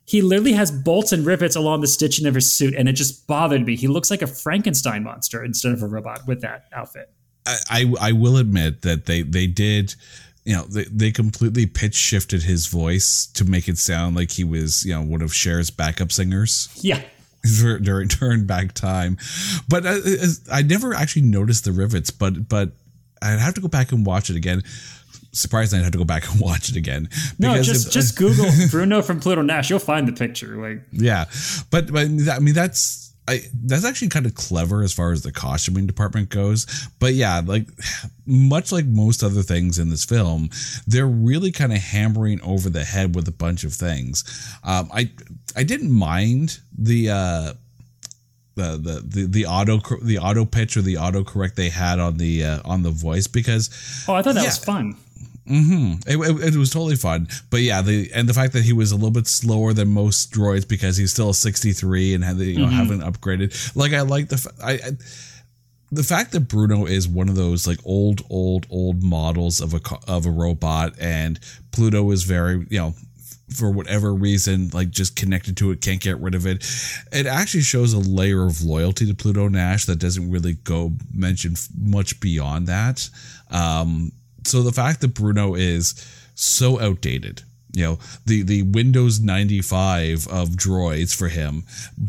He 0.05 0.21
literally 0.21 0.53
has 0.53 0.71
bolts 0.71 1.11
and 1.11 1.25
rivets 1.25 1.55
along 1.55 1.81
the 1.81 1.87
stitching 1.87 2.25
of 2.25 2.35
his 2.35 2.49
suit, 2.49 2.73
and 2.73 2.87
it 2.87 2.93
just 2.93 3.27
bothered 3.27 3.65
me. 3.65 3.75
He 3.75 3.87
looks 3.87 4.09
like 4.09 4.21
a 4.21 4.27
Frankenstein 4.27 5.03
monster 5.03 5.43
instead 5.43 5.73
of 5.73 5.83
a 5.83 5.87
robot 5.87 6.21
with 6.27 6.41
that 6.41 6.65
outfit. 6.71 7.11
I, 7.47 7.57
I 7.69 7.93
I 8.09 8.11
will 8.11 8.37
admit 8.37 8.81
that 8.83 9.05
they 9.05 9.21
they 9.23 9.47
did 9.47 9.95
you 10.45 10.55
know 10.55 10.63
they, 10.63 10.83
they 10.85 11.11
completely 11.11 11.65
pitch 11.65 11.95
shifted 11.95 12.43
his 12.43 12.67
voice 12.67 13.25
to 13.33 13.43
make 13.45 13.67
it 13.67 13.77
sound 13.77 14.15
like 14.15 14.31
he 14.31 14.43
was 14.43 14.85
you 14.85 14.93
know 14.93 15.01
one 15.01 15.21
of 15.21 15.33
Cher's 15.33 15.69
backup 15.69 16.11
singers 16.11 16.69
Yeah. 16.81 17.01
during 17.81 18.07
turn 18.09 18.45
back 18.45 18.73
time 18.73 19.17
but 19.69 19.83
I, 19.85 19.97
I 20.51 20.61
never 20.63 20.93
actually 20.93 21.21
noticed 21.23 21.63
the 21.65 21.71
rivets 21.71 22.11
but 22.11 22.47
but 22.49 22.71
I'd 23.21 23.39
have 23.39 23.53
to 23.55 23.61
go 23.61 23.67
back 23.67 23.91
and 23.91 24.05
watch 24.05 24.29
it 24.29 24.35
again 24.35 24.63
surprised 25.31 25.73
I'd 25.73 25.83
have 25.83 25.91
to 25.91 25.97
go 25.97 26.03
back 26.05 26.29
and 26.31 26.39
watch 26.41 26.69
it 26.69 26.75
again 26.75 27.09
No, 27.39 27.61
just 27.61 27.87
if- 27.87 27.93
just 27.93 28.17
Google 28.17 28.49
Bruno 28.71 29.01
from 29.01 29.19
Pluto 29.19 29.41
Nash. 29.41 29.69
You'll 29.69 29.79
find 29.79 30.07
the 30.07 30.13
picture. 30.13 30.55
Like, 30.57 30.81
Yeah, 30.91 31.25
but 31.71 31.91
but 31.91 32.07
I 32.31 32.39
mean 32.39 32.53
that's 32.53 33.06
I 33.27 33.41
that's 33.63 33.83
actually 33.85 34.09
kind 34.09 34.25
of 34.25 34.35
clever 34.35 34.83
as 34.83 34.93
far 34.93 35.11
as 35.11 35.21
the 35.21 35.31
costuming 35.31 35.85
department 35.85 36.29
goes. 36.29 36.65
But 36.99 37.13
yeah, 37.13 37.41
like 37.45 37.67
much 38.25 38.71
like 38.71 38.85
most 38.85 39.23
other 39.23 39.41
things 39.41 39.79
in 39.79 39.89
this 39.89 40.05
film, 40.05 40.49
they're 40.85 41.07
really 41.07 41.51
kind 41.51 41.73
of 41.73 41.79
hammering 41.79 42.39
over 42.41 42.69
the 42.69 42.83
head 42.85 43.15
with 43.15 43.27
a 43.27 43.31
bunch 43.33 43.63
of 43.63 43.73
things. 43.73 44.23
Um, 44.63 44.89
I 44.93 45.11
I 45.55 45.63
didn't 45.63 45.91
mind 45.91 46.59
the. 46.77 47.09
Uh, 47.09 47.53
the, 48.55 48.75
the, 48.75 49.03
the, 49.05 49.27
the 49.27 49.45
auto 49.45 49.79
the 50.01 50.17
auto 50.17 50.43
pitch 50.43 50.77
or 50.77 50.81
the 50.81 50.97
auto 50.97 51.23
correct 51.23 51.55
they 51.55 51.69
had 51.69 51.99
on 51.99 52.17
the 52.17 52.43
uh, 52.43 52.59
on 52.65 52.81
the 52.81 52.89
voice 52.89 53.27
because 53.27 53.69
oh, 54.07 54.15
I 54.15 54.23
thought 54.23 54.33
that 54.33 54.41
Yeah. 54.41 54.47
was 54.47 54.57
fun. 54.57 54.95
It, 56.07 56.17
it, 56.17 56.53
it 56.53 56.57
was 56.57 56.69
totally 56.69 56.95
fun, 56.95 57.27
but 57.49 57.61
yeah, 57.61 57.81
the 57.81 58.11
and 58.13 58.27
the 58.27 58.33
fact 58.33 58.53
that 58.53 58.63
he 58.63 58.73
was 58.73 58.91
a 58.91 58.95
little 58.95 59.11
bit 59.11 59.27
slower 59.27 59.73
than 59.73 59.87
most 59.87 60.31
droids 60.31 60.67
because 60.67 60.97
he's 60.97 61.11
still 61.11 61.29
a 61.29 61.33
63 61.33 62.15
and 62.15 62.23
had 62.23 62.37
the, 62.37 62.45
you 62.45 62.59
know 62.59 62.67
haven't 62.67 63.01
upgraded. 63.01 63.75
Like 63.75 63.93
I 63.93 64.01
like 64.01 64.29
the 64.29 64.51
I, 64.63 64.71
I 64.73 64.91
the 65.91 66.03
fact 66.03 66.33
that 66.33 66.41
Bruno 66.41 66.85
is 66.85 67.07
one 67.07 67.29
of 67.29 67.35
those 67.35 67.65
like 67.65 67.79
old 67.85 68.21
old 68.29 68.65
old 68.69 69.03
models 69.03 69.61
of 69.61 69.73
a 69.73 69.79
of 70.07 70.25
a 70.25 70.31
robot 70.31 70.93
and 70.99 71.39
Pluto 71.71 72.11
is 72.11 72.23
very 72.23 72.65
you 72.69 72.79
know 72.79 72.93
for 73.55 73.71
whatever 73.71 74.13
reason 74.13 74.69
like 74.73 74.89
just 74.89 75.15
connected 75.15 75.55
to 75.55 75.71
it 75.71 75.81
can't 75.81 76.01
get 76.01 76.19
rid 76.19 76.35
of 76.35 76.45
it. 76.45 76.65
It 77.13 77.25
actually 77.25 77.61
shows 77.61 77.93
a 77.93 77.99
layer 77.99 78.45
of 78.45 78.61
loyalty 78.61 79.05
to 79.07 79.13
pluto 79.13 79.47
nash 79.47 79.85
that 79.85 79.99
doesn't 79.99 80.29
really 80.29 80.53
go 80.53 80.91
mention 81.13 81.55
much 81.77 82.19
beyond 82.19 82.67
that. 82.67 83.09
Um 83.49 84.11
so 84.47 84.61
the 84.61 84.71
fact 84.71 85.01
that 85.01 85.13
bruno 85.13 85.55
is 85.55 85.93
so 86.35 86.79
outdated 86.79 87.43
you 87.73 87.83
know 87.83 87.99
the 88.25 88.43
the 88.43 88.63
windows 88.63 89.19
95 89.19 90.27
of 90.27 90.49
droids 90.49 91.15
for 91.15 91.27
him 91.27 91.63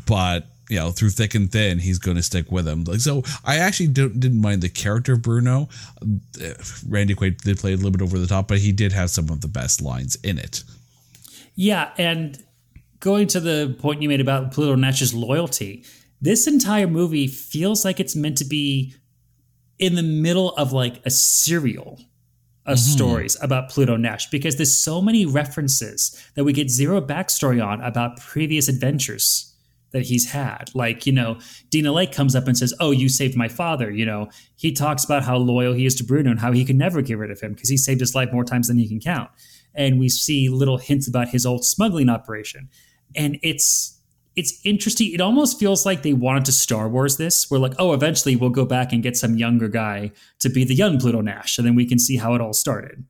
but 0.07 0.46
you 0.68 0.77
know, 0.77 0.90
through 0.90 1.11
thick 1.11 1.35
and 1.35 1.51
thin, 1.51 1.79
he's 1.79 1.98
going 1.98 2.16
to 2.16 2.22
stick 2.22 2.53
with 2.53 2.68
him. 2.68 2.85
Like 2.85 3.01
so, 3.01 3.22
I 3.44 3.57
actually 3.57 3.88
don't, 3.88 4.20
didn't 4.20 4.40
mind 4.40 4.62
the 4.62 4.68
character 4.68 5.14
of 5.14 5.22
Bruno. 5.22 5.68
Uh, 6.03 6.55
Randy 6.87 7.14
Quaid 7.14 7.38
did 7.38 7.59
play 7.59 7.72
a 7.72 7.77
little 7.77 7.90
bit 7.90 8.03
over 8.03 8.18
the 8.18 8.27
top, 8.27 8.48
but 8.48 8.59
he 8.59 8.72
did 8.72 8.92
have 8.92 9.11
some 9.11 9.31
of 9.31 9.40
the 9.40 9.48
best 9.48 9.81
lines 9.81 10.16
in 10.16 10.38
it. 10.38 10.62
Yeah, 11.55 11.90
and 11.96 12.42
going 13.01 13.27
to 13.29 13.40
the 13.40 13.74
point 13.79 14.03
you 14.03 14.09
made 14.09 14.20
about 14.20 14.53
Pluto 14.53 14.74
Nash's 14.74 15.14
loyalty, 15.14 15.85
this 16.20 16.46
entire 16.46 16.87
movie 16.87 17.27
feels 17.27 17.85
like 17.85 17.98
it's 17.98 18.14
meant 18.14 18.38
to 18.38 18.44
be 18.44 18.94
in 19.79 19.94
the 19.94 20.03
middle 20.03 20.55
of 20.57 20.72
like 20.72 21.01
a 21.07 21.11
serial 21.11 21.98
of 22.68 22.76
mm-hmm. 22.76 22.92
stories 22.92 23.37
about 23.40 23.70
Pluto 23.70 23.96
Nash 23.96 24.28
because 24.31 24.57
there's 24.57 24.76
so 24.76 25.00
many 25.00 25.24
references 25.24 26.22
that 26.35 26.44
we 26.44 26.52
get 26.52 26.70
zero 26.70 27.00
backstory 27.00 27.64
on 27.64 27.81
about 27.81 28.20
previous 28.20 28.68
adventures 28.68 29.54
that 29.92 30.02
he's 30.02 30.31
had. 30.31 30.70
Like, 30.74 31.07
you 31.07 31.12
know, 31.12 31.38
Dina 31.70 31.90
Lake 31.92 32.12
comes 32.12 32.37
up 32.37 32.46
and 32.46 32.57
says, 32.57 32.74
Oh, 32.78 32.90
you 32.90 33.09
saved 33.09 33.37
my 33.37 33.48
father. 33.48 33.90
You 33.90 34.04
know, 34.04 34.28
he 34.57 34.70
talks 34.70 35.02
about 35.02 35.24
how 35.24 35.38
loyal 35.38 35.72
he 35.72 35.87
is 35.87 35.94
to 35.96 36.04
Bruno 36.04 36.31
and 36.31 36.38
how 36.38 36.52
he 36.52 36.62
can 36.64 36.76
never 36.76 37.00
get 37.00 37.16
rid 37.16 37.31
of 37.31 37.40
him 37.40 37.54
because 37.54 37.70
he 37.70 37.78
saved 37.78 38.00
his 38.00 38.14
life 38.14 38.31
more 38.33 38.44
times 38.44 38.68
than 38.68 38.78
he 38.78 38.87
can 38.87 39.00
count. 39.00 39.31
And 39.74 39.98
we 39.98 40.11
see 40.11 40.50
little 40.50 40.76
hints 40.76 41.09
about 41.09 41.28
his 41.28 41.46
old 41.46 41.64
smuggling 41.64 42.11
operation. 42.11 42.68
And 43.16 43.38
it's 43.42 43.97
it's 44.38 44.61
interesting. 44.62 45.12
It 45.12 45.20
almost 45.20 45.59
feels 45.59 45.85
like 45.85 46.03
they 46.03 46.12
wanted 46.12 46.44
to 46.44 46.53
Star 46.53 46.88
Wars 46.88 47.16
this. 47.16 47.51
We're 47.51 47.59
like, 47.59 47.74
oh, 47.81 47.92
eventually 47.92 48.37
we'll 48.37 48.51
go 48.51 48.64
back 48.64 48.92
and 48.92 49.03
get 49.03 49.16
some 49.16 49.35
younger 49.35 49.66
guy 49.66 50.12
to 50.38 50.48
be 50.48 50.62
the 50.62 50.77
young 50.77 51.01
Pluto 51.01 51.20
Nash, 51.20 51.59
and 51.59 51.66
then 51.66 51.74
we 51.74 51.85
can 51.85 51.98
see 51.98 52.16
how 52.16 52.37
it 52.37 52.40
all 52.40 52.53
started. 52.53 53.05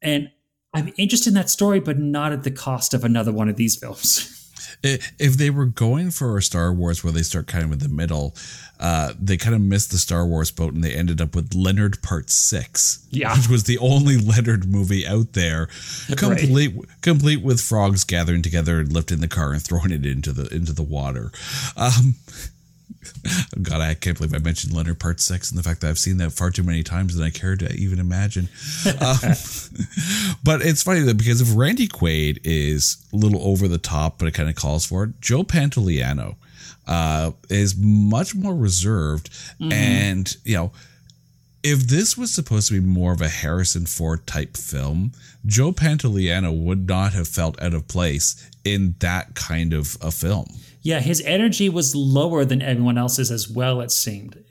And 0.00 0.30
I'm 0.72 0.92
interested 0.96 1.30
in 1.30 1.34
that 1.34 1.50
story, 1.50 1.80
but 1.80 1.98
not 1.98 2.30
at 2.30 2.44
the 2.44 2.52
cost 2.52 2.94
of 2.94 3.02
another 3.02 3.32
one 3.32 3.48
of 3.48 3.56
these 3.56 3.74
films. 3.74 4.32
if 4.82 5.34
they 5.34 5.50
were 5.50 5.66
going 5.66 6.10
for 6.10 6.36
a 6.36 6.42
Star 6.42 6.72
Wars 6.72 7.02
where 7.02 7.12
they 7.12 7.22
start 7.22 7.46
kind 7.46 7.64
of 7.64 7.72
in 7.72 7.78
the 7.78 7.88
middle, 7.88 8.34
uh, 8.78 9.12
they 9.20 9.36
kind 9.36 9.54
of 9.54 9.60
missed 9.60 9.90
the 9.90 9.98
Star 9.98 10.26
Wars 10.26 10.50
boat 10.50 10.74
and 10.74 10.84
they 10.84 10.94
ended 10.94 11.20
up 11.20 11.34
with 11.34 11.54
Leonard 11.54 12.02
Part 12.02 12.30
Six, 12.30 13.06
yeah. 13.10 13.36
which 13.36 13.48
was 13.48 13.64
the 13.64 13.78
only 13.78 14.16
Leonard 14.20 14.66
movie 14.66 15.06
out 15.06 15.32
there, 15.32 15.68
complete 16.16 16.74
right. 16.74 16.86
complete 17.00 17.42
with 17.42 17.60
frogs 17.60 18.04
gathering 18.04 18.42
together 18.42 18.80
and 18.80 18.92
lifting 18.92 19.20
the 19.20 19.28
car 19.28 19.52
and 19.52 19.62
throwing 19.62 19.90
it 19.90 20.04
into 20.04 20.32
the 20.32 20.54
into 20.54 20.72
the 20.72 20.82
water. 20.82 21.30
Um, 21.76 22.16
God, 23.62 23.80
I 23.80 23.94
can't 23.94 24.16
believe 24.16 24.34
I 24.34 24.38
mentioned 24.38 24.72
Leonard 24.72 24.98
Part 24.98 25.20
Six 25.20 25.50
and 25.50 25.58
the 25.58 25.62
fact 25.62 25.80
that 25.80 25.88
I've 25.88 25.98
seen 25.98 26.18
that 26.18 26.30
far 26.30 26.50
too 26.50 26.62
many 26.62 26.82
times 26.82 27.16
than 27.16 27.26
I 27.26 27.30
care 27.30 27.56
to 27.56 27.72
even 27.74 27.98
imagine. 27.98 28.48
um, 28.86 29.18
but 30.44 30.62
it's 30.62 30.82
funny 30.82 31.00
that 31.00 31.16
because 31.16 31.40
if 31.40 31.56
Randy 31.56 31.88
Quaid 31.88 32.40
is 32.44 32.96
a 33.12 33.16
little 33.16 33.42
over 33.46 33.68
the 33.68 33.78
top, 33.78 34.18
but 34.18 34.28
it 34.28 34.34
kind 34.34 34.48
of 34.48 34.54
calls 34.54 34.86
for 34.86 35.04
it, 35.04 35.20
Joe 35.20 35.42
Pantoliano 35.42 36.36
uh, 36.86 37.32
is 37.48 37.76
much 37.76 38.34
more 38.34 38.54
reserved, 38.54 39.30
mm-hmm. 39.60 39.72
and 39.72 40.36
you 40.44 40.56
know. 40.56 40.72
If 41.68 41.88
this 41.88 42.16
was 42.16 42.32
supposed 42.32 42.68
to 42.68 42.74
be 42.74 42.86
more 42.86 43.12
of 43.12 43.20
a 43.20 43.28
Harrison 43.28 43.86
Ford 43.86 44.24
type 44.24 44.56
film, 44.56 45.10
Joe 45.44 45.72
Pantoliano 45.72 46.56
would 46.56 46.86
not 46.86 47.12
have 47.12 47.26
felt 47.26 47.60
out 47.60 47.74
of 47.74 47.88
place 47.88 48.48
in 48.64 48.94
that 49.00 49.34
kind 49.34 49.72
of 49.72 49.96
a 50.00 50.12
film. 50.12 50.46
Yeah, 50.86 51.00
his 51.00 51.20
energy 51.22 51.68
was 51.68 51.96
lower 51.96 52.44
than 52.44 52.62
everyone 52.62 52.96
else's 52.96 53.32
as 53.32 53.50
well, 53.50 53.80
it 53.80 53.90
seemed. 53.90 54.44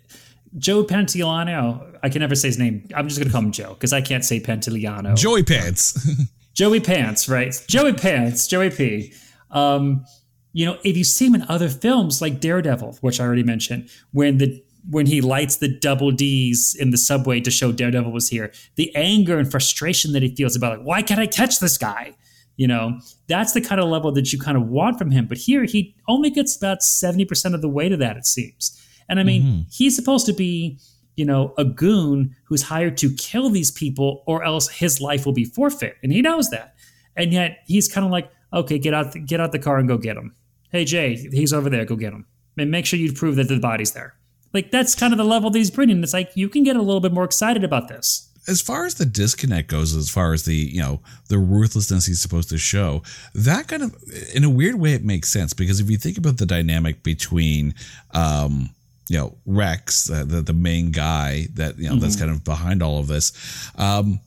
Joe 0.57 0.83
Pantoliano, 0.83 1.97
I 2.03 2.09
can 2.09 2.19
never 2.19 2.35
say 2.35 2.49
his 2.49 2.59
name. 2.59 2.85
I'm 2.93 3.07
just 3.07 3.17
going 3.17 3.29
to 3.29 3.31
call 3.31 3.41
him 3.41 3.53
Joe 3.53 3.73
because 3.73 3.93
I 3.93 4.01
can't 4.01 4.25
say 4.25 4.41
Pantoliano. 4.41 5.15
Joey 5.15 5.43
Pants. 5.43 6.05
Joey 6.53 6.81
Pants, 6.81 7.29
right? 7.29 7.55
Joey 7.69 7.93
Pants, 7.93 8.47
Joey 8.47 8.69
P. 8.69 9.13
Um, 9.49 10.03
you 10.51 10.65
know, 10.65 10.77
if 10.83 10.97
you 10.97 11.05
see 11.05 11.27
him 11.27 11.35
in 11.35 11.45
other 11.47 11.69
films 11.69 12.21
like 12.21 12.41
Daredevil, 12.41 12.97
which 12.99 13.21
I 13.21 13.23
already 13.23 13.43
mentioned, 13.43 13.89
when 14.11 14.37
the 14.37 14.61
when 14.89 15.05
he 15.05 15.21
lights 15.21 15.55
the 15.55 15.69
double 15.69 16.11
D's 16.11 16.75
in 16.77 16.89
the 16.89 16.97
subway 16.97 17.39
to 17.39 17.49
show 17.49 17.71
Daredevil 17.71 18.11
was 18.11 18.27
here, 18.27 18.51
the 18.75 18.93
anger 18.93 19.39
and 19.39 19.49
frustration 19.49 20.11
that 20.11 20.21
he 20.21 20.35
feels 20.35 20.57
about 20.57 20.79
like, 20.79 20.85
why 20.85 21.01
can't 21.01 21.21
I 21.21 21.27
catch 21.27 21.59
this 21.59 21.77
guy? 21.77 22.13
You 22.57 22.67
know, 22.67 22.99
that's 23.27 23.51
the 23.51 23.61
kind 23.61 23.81
of 23.81 23.89
level 23.89 24.11
that 24.13 24.31
you 24.31 24.39
kind 24.39 24.57
of 24.57 24.67
want 24.67 24.97
from 24.97 25.11
him. 25.11 25.27
But 25.27 25.37
here, 25.37 25.65
he 25.65 25.95
only 26.07 26.29
gets 26.29 26.55
about 26.55 26.79
70% 26.79 27.53
of 27.53 27.61
the 27.61 27.69
way 27.69 27.89
to 27.89 27.97
that, 27.97 28.15
it 28.17 28.25
seems. 28.25 28.81
And 29.09 29.19
I 29.19 29.23
mean, 29.23 29.43
mm-hmm. 29.43 29.61
he's 29.71 29.95
supposed 29.95 30.25
to 30.27 30.33
be, 30.33 30.79
you 31.15 31.25
know, 31.25 31.53
a 31.57 31.65
goon 31.65 32.35
who's 32.45 32.63
hired 32.63 32.97
to 32.97 33.13
kill 33.15 33.49
these 33.49 33.71
people 33.71 34.23
or 34.25 34.43
else 34.43 34.69
his 34.69 35.01
life 35.01 35.25
will 35.25 35.33
be 35.33 35.45
forfeit. 35.45 35.97
And 36.01 36.11
he 36.11 36.21
knows 36.21 36.49
that. 36.49 36.75
And 37.15 37.31
yet 37.33 37.59
he's 37.67 37.91
kind 37.91 38.05
of 38.05 38.11
like, 38.11 38.29
okay, 38.53 38.79
get 38.79 38.93
out, 38.93 39.11
the, 39.11 39.19
get 39.19 39.39
out 39.39 39.51
the 39.51 39.59
car 39.59 39.77
and 39.77 39.87
go 39.87 39.97
get 39.97 40.17
him. 40.17 40.35
Hey, 40.71 40.85
Jay, 40.85 41.15
he's 41.15 41.53
over 41.53 41.69
there. 41.69 41.85
Go 41.85 41.95
get 41.95 42.13
him. 42.13 42.25
And 42.57 42.71
make 42.71 42.85
sure 42.85 42.97
you 42.97 43.11
prove 43.13 43.35
that 43.35 43.47
the 43.47 43.59
body's 43.59 43.91
there. 43.91 44.15
Like, 44.53 44.71
that's 44.71 44.95
kind 44.95 45.13
of 45.13 45.17
the 45.17 45.25
level 45.25 45.49
that 45.49 45.57
he's 45.57 45.71
bringing. 45.71 46.01
It's 46.01 46.13
like, 46.13 46.31
you 46.35 46.47
can 46.47 46.63
get 46.63 46.77
a 46.77 46.81
little 46.81 47.01
bit 47.01 47.11
more 47.11 47.25
excited 47.25 47.63
about 47.63 47.89
this 47.89 48.31
as 48.47 48.61
far 48.61 48.85
as 48.85 48.95
the 48.95 49.05
disconnect 49.05 49.69
goes, 49.69 49.95
as 49.95 50.09
far 50.09 50.33
as 50.33 50.43
the 50.43 50.55
you 50.55 50.81
know 50.81 51.01
the 51.29 51.37
ruthlessness 51.37 52.05
he's 52.05 52.21
supposed 52.21 52.49
to 52.49 52.57
show, 52.57 53.03
that 53.33 53.67
kind 53.67 53.83
of 53.83 53.95
in 54.33 54.43
a 54.43 54.49
weird 54.49 54.75
way 54.75 54.93
it 54.93 55.03
makes 55.03 55.29
sense 55.29 55.53
because 55.53 55.79
if 55.79 55.89
you 55.89 55.97
think 55.97 56.17
about 56.17 56.37
the 56.37 56.45
dynamic 56.45 57.03
between 57.03 57.73
um, 58.11 58.69
you 59.09 59.17
know 59.17 59.35
Rex, 59.45 60.09
uh, 60.09 60.25
the 60.25 60.41
the 60.41 60.53
main 60.53 60.91
guy 60.91 61.47
that 61.53 61.77
you 61.77 61.85
know 61.85 61.91
mm-hmm. 61.91 62.01
that's 62.01 62.15
kind 62.15 62.31
of 62.31 62.43
behind 62.43 62.81
all 62.81 62.99
of 62.99 63.07
this, 63.07 63.31
um, 63.77 64.19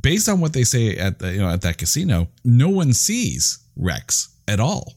based 0.00 0.28
on 0.28 0.40
what 0.40 0.52
they 0.52 0.64
say 0.64 0.96
at 0.96 1.18
the, 1.18 1.32
you 1.32 1.38
know 1.38 1.50
at 1.50 1.62
that 1.62 1.78
casino, 1.78 2.28
no 2.44 2.68
one 2.68 2.92
sees 2.92 3.58
Rex 3.76 4.28
at 4.48 4.60
all. 4.60 4.94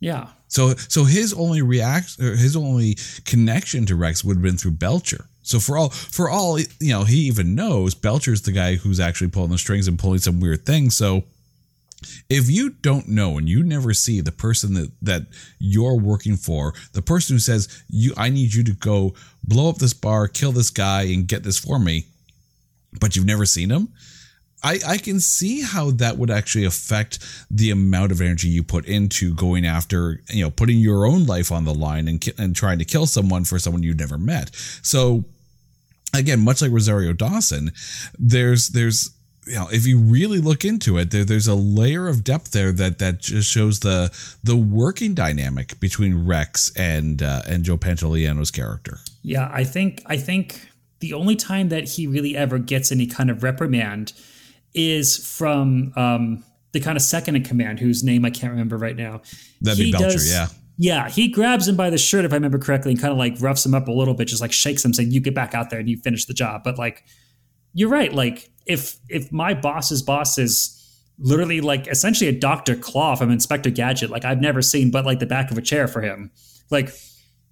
Yeah. 0.00 0.28
So 0.48 0.74
so 0.74 1.04
his 1.04 1.32
only 1.32 1.62
react 1.62 2.20
his 2.20 2.56
only 2.56 2.96
connection 3.24 3.86
to 3.86 3.96
Rex 3.96 4.22
would 4.22 4.36
have 4.36 4.42
been 4.42 4.56
through 4.56 4.72
Belcher. 4.72 5.26
So 5.44 5.60
for 5.60 5.76
all 5.76 5.90
for 5.90 6.28
all 6.28 6.58
you 6.58 6.66
know, 6.80 7.04
he 7.04 7.18
even 7.18 7.54
knows 7.54 7.94
Belcher's 7.94 8.42
the 8.42 8.52
guy 8.52 8.74
who's 8.76 8.98
actually 8.98 9.30
pulling 9.30 9.50
the 9.50 9.58
strings 9.58 9.86
and 9.86 9.98
pulling 9.98 10.18
some 10.18 10.40
weird 10.40 10.66
things. 10.66 10.96
So 10.96 11.24
if 12.28 12.50
you 12.50 12.70
don't 12.70 13.08
know 13.08 13.38
and 13.38 13.48
you 13.48 13.62
never 13.62 13.94
see 13.94 14.20
the 14.20 14.32
person 14.32 14.74
that 14.74 14.90
that 15.02 15.26
you're 15.58 15.98
working 15.98 16.36
for, 16.36 16.74
the 16.92 17.02
person 17.02 17.36
who 17.36 17.40
says 17.40 17.84
you 17.88 18.12
I 18.16 18.30
need 18.30 18.54
you 18.54 18.64
to 18.64 18.72
go 18.72 19.14
blow 19.44 19.68
up 19.68 19.76
this 19.76 19.94
bar, 19.94 20.28
kill 20.28 20.52
this 20.52 20.70
guy 20.70 21.02
and 21.02 21.28
get 21.28 21.44
this 21.44 21.58
for 21.58 21.78
me, 21.78 22.06
but 22.98 23.14
you've 23.14 23.26
never 23.26 23.46
seen 23.46 23.70
him, 23.70 23.88
I, 24.64 24.78
I 24.86 24.96
can 24.96 25.20
see 25.20 25.60
how 25.60 25.90
that 25.92 26.16
would 26.16 26.30
actually 26.30 26.64
affect 26.64 27.18
the 27.50 27.70
amount 27.70 28.12
of 28.12 28.22
energy 28.22 28.48
you 28.48 28.62
put 28.62 28.86
into 28.86 29.34
going 29.34 29.66
after, 29.66 30.22
you 30.30 30.42
know, 30.42 30.50
putting 30.50 30.78
your 30.78 31.06
own 31.06 31.26
life 31.26 31.52
on 31.52 31.66
the 31.66 31.74
line 31.74 32.08
and, 32.08 32.26
and 32.38 32.56
trying 32.56 32.78
to 32.78 32.86
kill 32.86 33.04
someone 33.04 33.44
for 33.44 33.58
someone 33.58 33.82
you've 33.82 33.98
never 33.98 34.16
met. 34.16 34.50
So 34.82 35.26
again, 36.14 36.40
much 36.40 36.62
like 36.62 36.70
Rosario 36.70 37.12
Dawson, 37.12 37.72
there's 38.18 38.68
there's 38.68 39.10
you 39.46 39.54
know 39.54 39.68
if 39.70 39.86
you 39.86 39.98
really 39.98 40.38
look 40.38 40.64
into 40.64 40.98
it, 40.98 41.10
there, 41.10 41.24
there's 41.24 41.48
a 41.48 41.54
layer 41.54 42.08
of 42.08 42.24
depth 42.24 42.52
there 42.52 42.72
that 42.72 42.98
that 42.98 43.20
just 43.20 43.50
shows 43.50 43.80
the 43.80 44.12
the 44.42 44.56
working 44.56 45.14
dynamic 45.14 45.78
between 45.80 46.26
Rex 46.26 46.72
and 46.76 47.22
uh, 47.22 47.42
and 47.46 47.64
Joe 47.64 47.76
Pantoliano's 47.76 48.50
character. 48.50 48.98
Yeah, 49.22 49.50
I 49.52 49.64
think 49.64 50.02
I 50.06 50.16
think 50.16 50.68
the 51.00 51.12
only 51.14 51.36
time 51.36 51.68
that 51.68 51.88
he 51.88 52.06
really 52.06 52.36
ever 52.36 52.58
gets 52.58 52.90
any 52.90 53.06
kind 53.06 53.30
of 53.30 53.42
reprimand 53.42 54.12
is 54.72 55.16
from 55.16 55.92
um, 55.96 56.42
the 56.72 56.80
kind 56.80 56.96
of 56.96 57.02
second 57.02 57.36
in 57.36 57.44
command, 57.44 57.78
whose 57.78 58.02
name 58.02 58.24
I 58.24 58.30
can't 58.30 58.50
remember 58.50 58.76
right 58.76 58.96
now. 58.96 59.22
That'd 59.60 59.78
he 59.78 59.84
be 59.84 59.92
Belcher, 59.92 60.12
does, 60.12 60.32
yeah. 60.32 60.48
Yeah, 60.76 61.08
he 61.08 61.28
grabs 61.28 61.68
him 61.68 61.76
by 61.76 61.90
the 61.90 61.98
shirt, 61.98 62.24
if 62.24 62.32
I 62.32 62.36
remember 62.36 62.58
correctly, 62.58 62.92
and 62.92 63.00
kind 63.00 63.12
of 63.12 63.18
like 63.18 63.40
roughs 63.40 63.64
him 63.64 63.74
up 63.74 63.86
a 63.86 63.92
little 63.92 64.14
bit, 64.14 64.28
just 64.28 64.42
like 64.42 64.52
shakes 64.52 64.84
him, 64.84 64.92
saying, 64.92 65.12
"You 65.12 65.20
get 65.20 65.34
back 65.34 65.54
out 65.54 65.70
there 65.70 65.78
and 65.78 65.88
you 65.88 65.98
finish 65.98 66.24
the 66.24 66.34
job." 66.34 66.62
But 66.64 66.78
like, 66.78 67.04
you're 67.74 67.88
right. 67.88 68.12
Like, 68.12 68.50
if 68.66 68.98
if 69.08 69.30
my 69.30 69.54
boss's 69.54 70.02
boss 70.02 70.36
is 70.36 70.80
literally 71.18 71.60
like 71.60 71.86
essentially 71.86 72.28
a 72.28 72.38
Doctor 72.38 72.74
Claw 72.74 73.14
from 73.14 73.30
Inspector 73.30 73.70
Gadget, 73.70 74.10
like 74.10 74.24
I've 74.24 74.40
never 74.40 74.62
seen, 74.62 74.90
but 74.90 75.04
like 75.04 75.20
the 75.20 75.26
back 75.26 75.52
of 75.52 75.58
a 75.58 75.62
chair 75.62 75.86
for 75.86 76.00
him, 76.00 76.32
like 76.70 76.90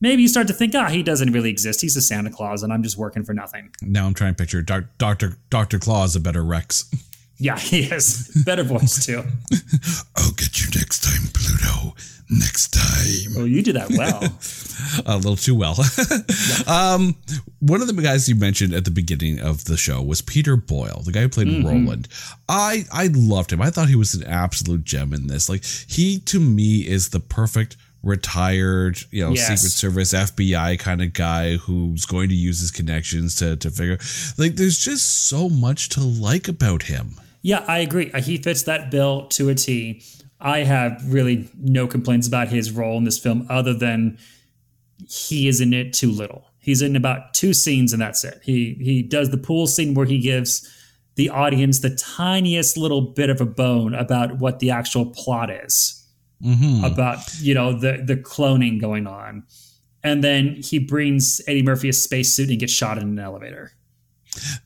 maybe 0.00 0.22
you 0.22 0.28
start 0.28 0.48
to 0.48 0.52
think, 0.52 0.74
ah, 0.74 0.88
he 0.88 1.04
doesn't 1.04 1.32
really 1.32 1.50
exist. 1.50 1.80
He's 1.80 1.96
a 1.96 2.02
Santa 2.02 2.30
Claus, 2.30 2.64
and 2.64 2.72
I'm 2.72 2.82
just 2.82 2.98
working 2.98 3.22
for 3.22 3.35
nothing. 3.35 3.70
Now 3.82 4.06
I'm 4.06 4.14
trying 4.14 4.35
to 4.35 4.37
picture 4.37 4.62
Doctor 4.62 5.38
Doctor 5.48 5.79
Claw 5.79 6.04
is 6.04 6.16
a 6.16 6.20
better 6.20 6.44
Rex. 6.44 6.90
Yeah, 7.42 7.58
he 7.58 7.80
is. 7.80 8.30
Better 8.46 8.62
voice 8.62 9.04
too. 9.04 9.18
I'll 10.16 10.32
get 10.32 10.60
you 10.60 10.70
next 10.78 11.02
time, 11.02 11.28
Pluto. 11.34 11.94
Next 12.30 12.68
time. 12.68 13.36
Oh, 13.36 13.44
you 13.44 13.62
do 13.62 13.72
that 13.72 13.90
well. 13.90 14.22
a 15.06 15.16
little 15.16 15.36
too 15.36 15.54
well. 15.54 15.74
um, 16.66 17.16
one 17.58 17.82
of 17.82 17.88
the 17.88 18.00
guys 18.00 18.28
you 18.28 18.36
mentioned 18.36 18.72
at 18.72 18.86
the 18.86 18.90
beginning 18.90 19.40
of 19.40 19.64
the 19.64 19.76
show 19.76 20.00
was 20.00 20.22
Peter 20.22 20.56
Boyle, 20.56 21.02
the 21.04 21.12
guy 21.12 21.22
who 21.22 21.28
played 21.28 21.48
mm-hmm. 21.48 21.66
Roland. 21.66 22.08
I 22.48 22.84
I 22.92 23.10
loved 23.12 23.52
him. 23.52 23.60
I 23.60 23.70
thought 23.70 23.88
he 23.88 23.96
was 23.96 24.14
an 24.14 24.24
absolute 24.24 24.84
gem 24.84 25.12
in 25.12 25.26
this. 25.26 25.48
Like 25.48 25.64
he 25.64 26.20
to 26.20 26.40
me 26.40 26.86
is 26.88 27.10
the 27.10 27.20
perfect 27.20 27.76
retired, 28.02 28.98
you 29.10 29.24
know, 29.24 29.32
yes. 29.32 29.48
Secret 29.48 29.72
Service, 29.72 30.14
FBI 30.14 30.78
kind 30.78 31.02
of 31.02 31.12
guy 31.12 31.56
who's 31.56 32.06
going 32.06 32.28
to 32.30 32.34
use 32.34 32.60
his 32.60 32.70
connections 32.70 33.36
to 33.36 33.56
to 33.56 33.70
figure. 33.70 33.98
Like, 34.38 34.54
there's 34.54 34.78
just 34.78 35.26
so 35.26 35.50
much 35.50 35.90
to 35.90 36.00
like 36.00 36.48
about 36.48 36.84
him. 36.84 37.16
Yeah, 37.42 37.64
I 37.66 37.78
agree. 37.80 38.10
Uh, 38.12 38.20
he 38.20 38.38
fits 38.38 38.62
that 38.64 38.90
bill 38.90 39.26
to 39.28 39.48
a 39.48 39.54
T. 39.54 40.02
I 40.40 40.60
have 40.60 41.12
really 41.12 41.48
no 41.56 41.86
complaints 41.86 42.26
about 42.26 42.48
his 42.48 42.72
role 42.72 42.96
in 42.98 43.04
this 43.04 43.18
film 43.18 43.46
other 43.50 43.74
than 43.74 44.18
he 45.08 45.48
is 45.48 45.60
in 45.60 45.72
it 45.72 45.92
too 45.92 46.10
little. 46.10 46.46
He's 46.58 46.82
in 46.82 46.96
about 46.96 47.34
two 47.34 47.52
scenes 47.52 47.92
and 47.92 48.00
that's 48.00 48.24
it. 48.24 48.40
He 48.42 48.74
he 48.80 49.02
does 49.02 49.30
the 49.30 49.36
pool 49.36 49.66
scene 49.66 49.94
where 49.94 50.06
he 50.06 50.18
gives 50.18 50.68
the 51.16 51.28
audience 51.28 51.80
the 51.80 51.94
tiniest 51.94 52.76
little 52.76 53.02
bit 53.02 53.30
of 53.30 53.40
a 53.40 53.46
bone 53.46 53.94
about 53.94 54.38
what 54.38 54.60
the 54.60 54.70
actual 54.70 55.06
plot 55.06 55.50
is. 55.50 55.98
Mm-hmm. 56.42 56.84
About, 56.84 57.18
you 57.40 57.54
know, 57.54 57.72
the 57.72 58.02
the 58.04 58.16
cloning 58.16 58.80
going 58.80 59.06
on. 59.06 59.44
And 60.04 60.24
then 60.24 60.56
he 60.56 60.80
brings 60.80 61.40
Eddie 61.46 61.62
Murphy 61.62 61.88
a 61.88 61.92
spacesuit 61.92 62.50
and 62.50 62.58
gets 62.58 62.72
shot 62.72 62.98
in 62.98 63.04
an 63.04 63.18
elevator. 63.18 63.72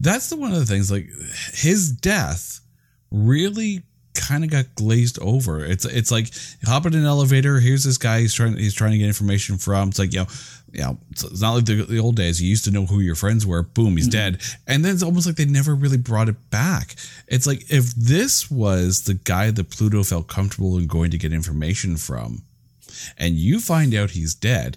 That's 0.01 0.31
the 0.31 0.37
one 0.37 0.53
of 0.53 0.59
the 0.59 0.65
things 0.65 0.91
like 0.91 1.11
his 1.53 1.93
death 1.93 2.61
really 3.17 3.83
kind 4.17 4.45
of 4.45 4.51
got 4.51 4.75
glazed 4.75 5.19
over. 5.21 5.65
It's 5.65 5.85
it's 5.85 6.11
like 6.11 6.31
hop 6.65 6.87
in 6.87 6.95
an 6.95 7.05
elevator. 7.05 7.61
Here's 7.61 7.85
this 7.85 7.99
guy. 7.99 8.21
He's 8.21 8.35
trying 8.35 8.57
he's 8.57 8.75
trying 8.75 8.93
to 8.93 8.99
get 8.99 9.07
information 9.07 9.59
from. 9.59 9.91
It's 9.91 9.99
like 9.99 10.13
you 10.13 10.21
know, 10.21 10.27
you 10.73 10.81
know, 10.81 10.99
it's 11.11 11.41
not 11.41 11.55
like 11.55 11.65
the, 11.65 11.85
the 11.85 11.99
old 11.99 12.17
days. 12.17 12.43
You 12.43 12.49
used 12.49 12.65
to 12.65 12.71
know 12.71 12.87
who 12.87 13.01
your 13.01 13.15
friends 13.15 13.47
were. 13.47 13.63
Boom, 13.63 13.97
he's 13.97 14.09
mm-hmm. 14.09 14.35
dead. 14.35 14.43
And 14.67 14.85
then 14.85 14.95
it's 14.95 15.03
almost 15.03 15.27
like 15.27 15.37
they 15.37 15.45
never 15.45 15.75
really 15.75 15.99
brought 15.99 16.29
it 16.29 16.51
back. 16.51 16.97
It's 17.29 17.47
like 17.47 17.71
if 17.71 17.95
this 17.95 18.51
was 18.51 19.05
the 19.05 19.15
guy 19.15 19.51
that 19.51 19.71
Pluto 19.71 20.03
felt 20.03 20.29
comfortable 20.29 20.77
in 20.79 20.87
going 20.87 21.11
to 21.11 21.19
get 21.19 21.33
information 21.33 21.97
from, 21.97 22.43
and 23.17 23.35
you 23.35 23.61
find 23.61 23.95
out 23.95 24.11
he's 24.11 24.35
dead. 24.35 24.77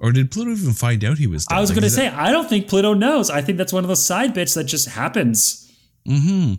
Or 0.00 0.12
did 0.12 0.30
Pluto 0.30 0.52
even 0.52 0.74
find 0.74 1.04
out 1.04 1.18
he 1.18 1.26
was 1.26 1.44
dead? 1.44 1.56
I 1.56 1.60
was 1.60 1.70
like, 1.70 1.80
going 1.80 1.82
to 1.82 1.90
say, 1.90 2.06
I 2.06 2.30
don't 2.30 2.48
think 2.48 2.68
Pluto 2.68 2.94
knows. 2.94 3.30
I 3.30 3.42
think 3.42 3.58
that's 3.58 3.72
one 3.72 3.82
of 3.82 3.88
those 3.88 4.04
side 4.04 4.32
bits 4.32 4.54
that 4.54 4.64
just 4.64 4.90
happens. 4.90 5.67
Hmm. 6.08 6.54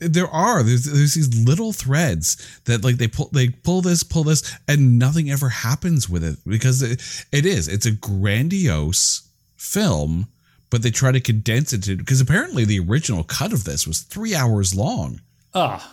There 0.00 0.28
are 0.28 0.62
there's 0.62 0.84
there's 0.84 1.12
these 1.12 1.44
little 1.44 1.74
threads 1.74 2.60
that 2.64 2.82
like 2.82 2.96
they 2.96 3.08
pull 3.08 3.28
they 3.32 3.50
pull 3.50 3.82
this 3.82 4.02
pull 4.02 4.24
this 4.24 4.56
and 4.66 4.98
nothing 4.98 5.30
ever 5.30 5.50
happens 5.50 6.08
with 6.08 6.24
it 6.24 6.38
because 6.46 6.80
it, 6.80 7.26
it 7.30 7.44
is 7.44 7.68
it's 7.68 7.84
a 7.84 7.90
grandiose 7.90 9.28
film, 9.56 10.28
but 10.70 10.82
they 10.82 10.90
try 10.90 11.12
to 11.12 11.20
condense 11.20 11.74
it 11.74 11.82
to 11.82 11.96
because 11.96 12.22
apparently 12.22 12.64
the 12.64 12.80
original 12.80 13.24
cut 13.24 13.52
of 13.52 13.64
this 13.64 13.86
was 13.86 14.00
three 14.00 14.34
hours 14.34 14.74
long. 14.74 15.20
Ah. 15.54 15.92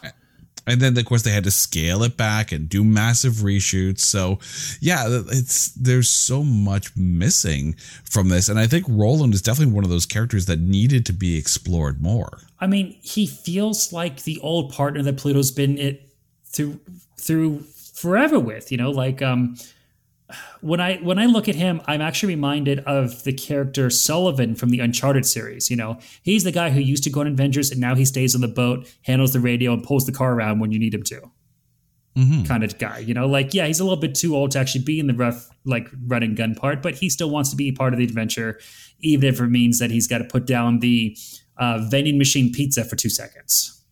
And 0.68 0.82
then 0.82 0.97
of 0.97 1.06
course 1.06 1.22
they 1.22 1.32
had 1.32 1.43
to 1.43 1.51
scale 1.51 2.01
it 2.03 2.18
back 2.18 2.51
and 2.51 2.68
do 2.68 2.84
massive 2.84 3.34
reshoots. 3.36 3.99
So 3.99 4.39
yeah, 4.80 5.06
it's 5.08 5.68
there's 5.74 6.10
so 6.10 6.43
much 6.43 6.95
missing 6.95 7.76
from 8.10 8.30
this, 8.30 8.49
and 8.49 8.60
I 8.60 8.68
think 8.68 8.86
Roland 8.89 9.34
is 9.34 9.41
definitely 9.41 9.74
one 9.74 9.84
of 9.84 9.89
those 9.89 10.06
characters 10.06 10.47
that 10.47 10.60
needed 10.60 11.06
to 11.06 11.14
be 11.14 11.38
explored 11.38 12.01
more. 12.01 12.39
I 12.60 12.68
mean, 12.68 12.97
he 13.01 13.28
feels 13.28 13.93
like 13.93 14.24
the 14.24 14.39
old 14.39 14.74
partner 14.74 15.03
that 15.03 15.18
Pluto's 15.18 15.51
been 15.51 15.78
it 15.78 16.10
through 16.45 16.80
through 17.18 17.60
forever 17.93 18.39
with. 18.39 18.72
You 18.72 18.78
know, 18.78 18.91
like 18.91 19.22
um, 19.22 19.58
when 20.61 20.80
I 20.80 20.97
when 20.97 21.19
I 21.19 21.26
look 21.26 21.47
at 21.47 21.55
him, 21.55 21.82
I'm 21.86 22.01
actually 22.01 22.34
reminded 22.34 22.80
of 22.80 23.23
the 23.23 23.34
character 23.34 23.89
Sullivan 23.89 24.55
from 24.55 24.69
the 24.69 24.80
Uncharted 24.80 25.26
series. 25.26 25.69
You 25.69 25.78
know, 25.78 25.99
he's 26.23 26.43
the 26.43 26.51
guy 26.51 26.71
who 26.71 26.80
used 26.80 27.03
to 27.03 27.09
go 27.09 27.21
on 27.21 27.28
adventures 27.28 27.71
and 27.71 27.80
now 27.80 27.95
he 27.95 28.05
stays 28.05 28.34
on 28.34 28.41
the 28.41 28.47
boat, 28.47 28.91
handles 29.03 29.34
the 29.34 29.39
radio, 29.39 29.73
and 29.73 29.84
pulls 29.84 30.05
the 30.05 30.11
car 30.11 30.34
around 30.34 30.59
when 30.59 30.71
you 30.71 30.80
need 30.80 30.93
him 30.93 31.03
to. 31.03 31.21
Mm-hmm. 32.17 32.43
Kind 32.43 32.63
of 32.63 32.78
guy, 32.80 32.99
you 32.99 33.13
know, 33.13 33.28
like 33.28 33.53
yeah, 33.53 33.67
he's 33.67 33.80
a 33.80 33.84
little 33.84 33.99
bit 33.99 34.15
too 34.15 34.36
old 34.36 34.51
to 34.51 34.59
actually 34.59 34.84
be 34.84 34.99
in 34.99 35.07
the 35.07 35.13
rough, 35.13 35.49
like 35.65 35.89
running 36.07 36.34
gun 36.34 36.55
part, 36.55 36.82
but 36.82 36.95
he 36.95 37.09
still 37.09 37.30
wants 37.30 37.49
to 37.49 37.57
be 37.57 37.71
part 37.73 37.93
of 37.93 37.99
the 37.99 38.05
adventure, 38.05 38.59
even 39.01 39.28
if 39.28 39.39
it 39.41 39.47
means 39.47 39.80
that 39.80 39.91
he's 39.91 40.07
got 40.07 40.19
to 40.19 40.23
put 40.23 40.45
down 40.45 40.80
the 40.80 41.17
uh, 41.57 41.86
vending 41.89 42.17
machine 42.17 42.53
pizza 42.53 42.86
for 42.86 42.95
two 42.95 43.09
seconds. 43.09 43.84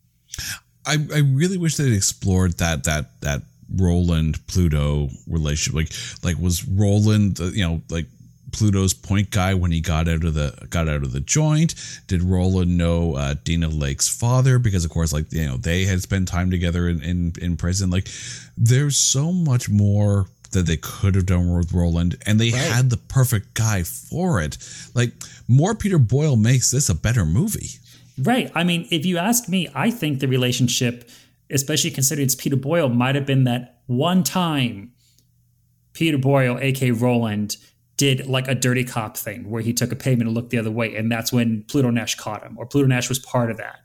I, 0.86 0.98
I 1.14 1.20
really 1.20 1.58
wish 1.58 1.76
they'd 1.76 1.94
explored 1.94 2.58
that 2.58 2.86
that 2.86 3.22
that 3.22 3.42
Roland 3.76 4.46
Pluto 4.48 5.10
relationship. 5.28 5.76
Like 5.76 5.92
like 6.24 6.42
was 6.42 6.68
Roland 6.68 7.40
uh, 7.40 7.46
you 7.46 7.64
know 7.64 7.82
like 7.90 8.08
Pluto's 8.54 8.94
point 8.94 9.32
guy 9.32 9.54
when 9.54 9.72
he 9.72 9.82
got 9.82 10.08
out 10.08 10.24
of 10.24 10.34
the 10.36 10.68
got 10.70 10.88
out 10.88 11.04
of 11.04 11.12
the 11.12 11.20
joint? 11.20 11.76
Did 12.08 12.22
Roland 12.22 12.78
know 12.78 13.16
uh, 13.16 13.36
Dina 13.44 13.68
Lake's 13.68 14.08
father? 14.08 14.60
Because 14.60 14.86
of 14.86 14.92
course, 14.92 15.12
like 15.12 15.32
you 15.34 15.46
know, 15.46 15.58
they 15.58 15.86
had 15.86 16.02
spent 16.02 16.28
time 16.28 16.50
together 16.50 16.88
in 16.88 17.02
in, 17.04 17.34
in 17.42 17.58
prison. 17.58 17.90
Like, 17.90 18.08
there's 18.56 18.96
so 18.96 19.32
much 19.32 19.70
more 19.70 20.28
that 20.52 20.68
they 20.68 20.78
could 20.78 21.16
have 21.16 21.26
done 21.26 21.54
with 21.54 21.74
Roland, 21.74 22.16
and 22.26 22.40
they 22.40 22.52
right. 22.52 22.62
had 22.62 22.90
the 22.90 22.98
perfect 22.98 23.56
guy 23.56 23.84
for 23.84 24.40
it. 24.40 24.58
Like 24.94 25.12
more 25.48 25.76
Peter 25.76 25.98
Boyle 25.98 26.38
makes 26.38 26.72
this 26.72 26.90
a 26.90 26.96
better 26.96 27.26
movie. 27.26 27.80
Right. 28.18 28.52
I 28.54 28.64
mean, 28.64 28.88
if 28.92 29.06
you 29.08 29.18
ask 29.18 29.50
me, 29.50 29.70
I 29.74 29.90
think 29.90 30.20
the 30.20 30.28
relationship, 30.28 31.10
especially 31.50 31.92
considering 31.92 32.26
it's 32.26 32.36
Peter 32.36 32.56
Boyle, 32.56 32.90
might 32.90 33.16
have 33.16 33.26
been 33.26 33.44
that 33.46 33.82
one 33.88 34.24
time 34.24 34.92
Peter 35.94 36.18
Boyle, 36.18 36.58
aka 36.60 36.92
Roland, 36.92 37.58
did 37.98 38.26
like 38.28 38.48
a 38.48 38.56
dirty 38.56 38.84
cop 38.84 39.16
thing 39.16 39.50
where 39.50 39.62
he 39.62 39.72
took 39.74 39.92
a 39.92 39.96
payment 39.96 40.28
and 40.28 40.34
looked 40.34 40.50
the 40.50 40.58
other 40.58 40.72
way, 40.72 40.96
and 40.96 41.12
that's 41.12 41.32
when 41.32 41.64
Pluto 41.68 41.90
Nash 41.90 42.16
caught 42.16 42.44
him, 42.44 42.58
or 42.58 42.66
Pluto 42.66 42.88
Nash 42.88 43.10
was 43.10 43.20
part 43.20 43.52
of 43.52 43.58
that. 43.58 43.80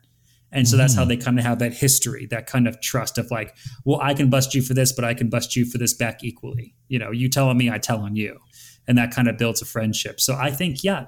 And 0.51 0.67
so 0.67 0.79
that's 0.79 0.95
how 0.95 1.05
mm. 1.05 1.09
they 1.09 1.17
kind 1.19 1.39
of 1.39 1.45
have 1.45 1.59
that 1.59 1.75
history, 1.75 2.27
that 2.31 2.47
kind 2.47 2.67
of 2.67 2.81
trust 2.81 3.19
of 3.19 3.31
like, 3.31 3.55
well, 3.85 4.01
I 4.01 4.15
can 4.15 4.31
bust 4.31 4.55
you 4.55 4.63
for 4.63 4.73
this, 4.73 4.93
but 4.93 5.05
I 5.05 5.13
can 5.13 5.29
bust 5.29 5.55
you 5.57 5.67
for 5.67 5.77
this 5.77 5.93
back 5.93 6.25
equally. 6.25 6.75
You 6.89 6.99
know, 6.99 7.11
you 7.11 7.29
tell 7.29 7.49
on 7.49 7.59
me, 7.59 7.71
I 7.71 7.79
tell 7.79 8.01
on 8.01 8.17
you. 8.17 8.39
And 8.87 8.97
that 8.97 9.11
kind 9.11 9.29
of 9.29 9.37
builds 9.37 9.61
a 9.61 9.67
friendship. 9.67 10.21
So 10.21 10.35
I 10.35 10.51
think, 10.51 10.83
yeah, 10.83 11.05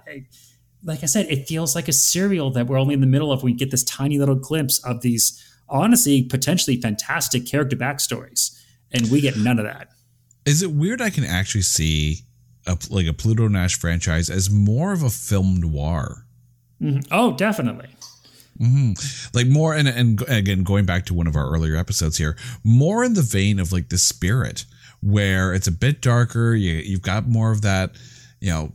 like 0.85 1.03
I 1.03 1.07
said, 1.07 1.27
it 1.31 1.49
feels 1.49 1.75
like 1.75 1.89
a 1.89 1.93
serial 1.93 2.51
that 2.51 2.67
we're 2.67 2.79
only 2.79 2.93
in 2.93 3.01
the 3.01 3.07
middle 3.07 3.33
of. 3.33 3.43
We 3.43 3.55
get 3.55 3.71
this 3.71 3.85
tiny 3.85 4.19
little 4.19 4.35
glimpse 4.35 4.85
of 4.85 5.01
these, 5.01 5.43
honestly, 5.71 6.23
potentially 6.23 6.81
fantastic 6.81 7.47
character 7.47 7.77
backstories. 7.77 8.59
And 8.93 9.11
we 9.11 9.21
get 9.21 9.37
none 9.37 9.59
of 9.59 9.64
that. 9.64 9.89
Is 10.45 10.62
it 10.62 10.73
weird 10.73 11.01
I 11.01 11.11
can 11.11 11.25
actually 11.25 11.62
see 11.62 12.18
a, 12.66 12.77
like 12.91 13.07
a 13.07 13.12
Pluto 13.12 13.49
Nash 13.49 13.79
franchise 13.79 14.29
as 14.29 14.51
more 14.51 14.93
of 14.93 15.03
a 15.03 15.11
film 15.11 15.61
noir? 15.61 16.27
Mm-hmm. 16.83 17.01
Oh, 17.12 17.37
definitely. 17.37 17.89
Mm-hmm. 18.61 19.37
Like 19.37 19.47
more, 19.47 19.75
and, 19.75 19.89
and 19.89 20.23
again, 20.29 20.64
going 20.64 20.85
back 20.85 21.07
to 21.07 21.14
one 21.14 21.27
of 21.27 21.37
our 21.37 21.51
earlier 21.51 21.77
episodes 21.77 22.18
here, 22.18 22.37
more 22.64 23.05
in 23.05 23.14
the 23.14 23.23
vein 23.23 23.59
of 23.59 23.73
like 23.73 23.89
the 23.89 23.99
spirit, 23.99 24.64
where 25.03 25.55
it's 25.55 25.68
a 25.68 25.73
bit 25.73 26.03
darker. 26.03 26.55
You, 26.55 26.75
you've 26.75 27.03
got 27.03 27.27
more 27.27 27.53
of 27.53 27.62
that, 27.62 27.93
you 28.41 28.51
know, 28.51 28.73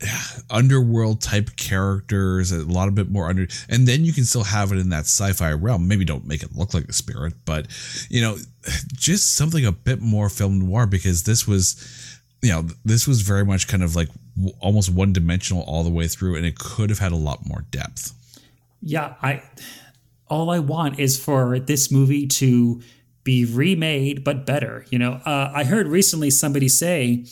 underworld 0.50 1.20
type 1.20 1.56
characters, 1.56 2.52
a 2.52 2.64
lot 2.64 2.88
of 2.88 2.94
bit 2.94 3.10
more 3.10 3.28
under, 3.28 3.46
and 3.68 3.86
then 3.86 4.04
you 4.04 4.12
can 4.12 4.24
still 4.24 4.44
have 4.44 4.72
it 4.72 4.78
in 4.78 4.90
that 4.90 5.04
sci-fi 5.04 5.52
realm. 5.52 5.88
Maybe 5.88 6.04
don't 6.04 6.26
make 6.26 6.42
it 6.42 6.54
look 6.54 6.74
like 6.74 6.84
a 6.84 6.92
spirit, 6.92 7.34
but 7.44 7.66
you 8.08 8.20
know, 8.20 8.36
just 8.94 9.34
something 9.34 9.64
a 9.64 9.72
bit 9.72 10.00
more 10.00 10.28
film 10.28 10.58
noir 10.58 10.86
because 10.86 11.24
this 11.24 11.46
was, 11.46 12.20
you 12.42 12.50
know, 12.50 12.66
this 12.84 13.06
was 13.08 13.22
very 13.22 13.44
much 13.44 13.68
kind 13.68 13.82
of 13.82 13.96
like 13.96 14.08
almost 14.60 14.92
one 14.92 15.12
dimensional 15.12 15.62
all 15.64 15.82
the 15.82 15.90
way 15.90 16.06
through, 16.06 16.36
and 16.36 16.46
it 16.46 16.58
could 16.58 16.90
have 16.90 16.98
had 16.98 17.12
a 17.12 17.16
lot 17.16 17.46
more 17.46 17.64
depth 17.70 18.14
yeah, 18.80 19.14
I 19.22 19.42
all 20.28 20.50
I 20.50 20.58
want 20.58 20.98
is 20.98 21.22
for 21.22 21.58
this 21.58 21.90
movie 21.90 22.26
to 22.26 22.82
be 23.24 23.44
remade 23.44 24.24
but 24.24 24.46
better. 24.46 24.86
You 24.90 24.98
know, 24.98 25.12
uh, 25.24 25.52
I 25.54 25.64
heard 25.64 25.88
recently 25.88 26.30
somebody 26.30 26.68
say, 26.68 27.24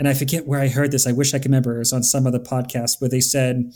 and 0.00 0.08
I 0.08 0.14
forget 0.14 0.46
where 0.46 0.58
I 0.58 0.68
heard 0.68 0.92
this. 0.92 1.06
I 1.06 1.12
wish 1.12 1.34
I 1.34 1.38
could 1.38 1.50
remember. 1.50 1.76
It 1.76 1.80
was 1.80 1.92
on 1.92 2.02
some 2.02 2.26
other 2.26 2.38
podcast 2.38 3.02
where 3.02 3.10
they 3.10 3.20
said 3.20 3.70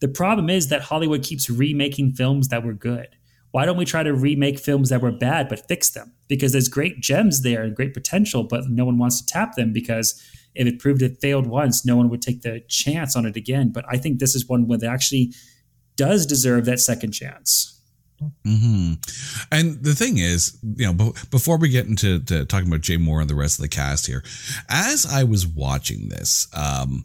the 0.00 0.08
problem 0.08 0.48
is 0.48 0.68
that 0.68 0.80
Hollywood 0.80 1.22
keeps 1.22 1.50
remaking 1.50 2.12
films 2.12 2.48
that 2.48 2.64
were 2.64 2.72
good. 2.72 3.08
Why 3.50 3.66
don't 3.66 3.76
we 3.76 3.84
try 3.84 4.02
to 4.02 4.14
remake 4.14 4.58
films 4.58 4.88
that 4.88 5.02
were 5.02 5.12
bad 5.12 5.50
but 5.50 5.68
fix 5.68 5.90
them? 5.90 6.14
Because 6.28 6.52
there's 6.52 6.68
great 6.70 7.00
gems 7.00 7.42
there 7.42 7.62
and 7.62 7.76
great 7.76 7.92
potential, 7.92 8.42
but 8.42 8.70
no 8.70 8.86
one 8.86 8.96
wants 8.96 9.20
to 9.20 9.26
tap 9.26 9.54
them 9.54 9.70
because 9.70 10.18
if 10.54 10.66
it 10.66 10.78
proved 10.78 11.02
it 11.02 11.20
failed 11.20 11.46
once, 11.46 11.84
no 11.84 11.94
one 11.94 12.08
would 12.08 12.22
take 12.22 12.40
the 12.40 12.60
chance 12.68 13.14
on 13.14 13.26
it 13.26 13.36
again. 13.36 13.70
But 13.70 13.84
I 13.86 13.98
think 13.98 14.20
this 14.20 14.34
is 14.34 14.48
one 14.48 14.66
where 14.66 14.78
they 14.78 14.86
actually 14.86 15.34
does 15.96 16.24
deserve 16.24 16.64
that 16.64 16.80
second 16.80 17.12
chance. 17.12 17.73
Mm-hmm. 18.22 18.94
And 19.52 19.82
the 19.82 19.94
thing 19.94 20.18
is, 20.18 20.56
you 20.76 20.92
know, 20.92 21.12
before 21.30 21.58
we 21.58 21.68
get 21.68 21.86
into 21.86 22.20
talking 22.20 22.68
about 22.68 22.80
Jay 22.80 22.96
Mohr 22.96 23.20
and 23.20 23.28
the 23.28 23.34
rest 23.34 23.58
of 23.58 23.62
the 23.62 23.68
cast 23.68 24.06
here, 24.06 24.22
as 24.68 25.06
I 25.06 25.24
was 25.24 25.46
watching 25.46 26.08
this, 26.08 26.48
um, 26.54 27.04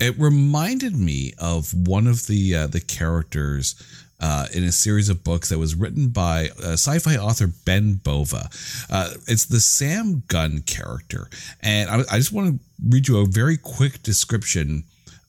it 0.00 0.18
reminded 0.18 0.96
me 0.96 1.34
of 1.38 1.72
one 1.72 2.06
of 2.06 2.26
the 2.26 2.54
uh, 2.54 2.66
the 2.66 2.80
characters 2.80 3.74
uh, 4.20 4.46
in 4.52 4.64
a 4.64 4.72
series 4.72 5.08
of 5.08 5.24
books 5.24 5.48
that 5.48 5.58
was 5.58 5.74
written 5.74 6.08
by 6.08 6.48
uh, 6.62 6.72
sci-fi 6.72 7.16
author 7.16 7.48
Ben 7.64 7.94
Bova. 7.94 8.48
Uh, 8.90 9.10
it's 9.26 9.46
the 9.46 9.60
Sam 9.60 10.22
Gunn 10.28 10.62
character, 10.62 11.28
and 11.60 11.88
I, 11.90 12.00
I 12.10 12.18
just 12.18 12.32
want 12.32 12.54
to 12.54 12.66
read 12.88 13.08
you 13.08 13.18
a 13.18 13.26
very 13.26 13.56
quick 13.56 14.02
description 14.02 14.84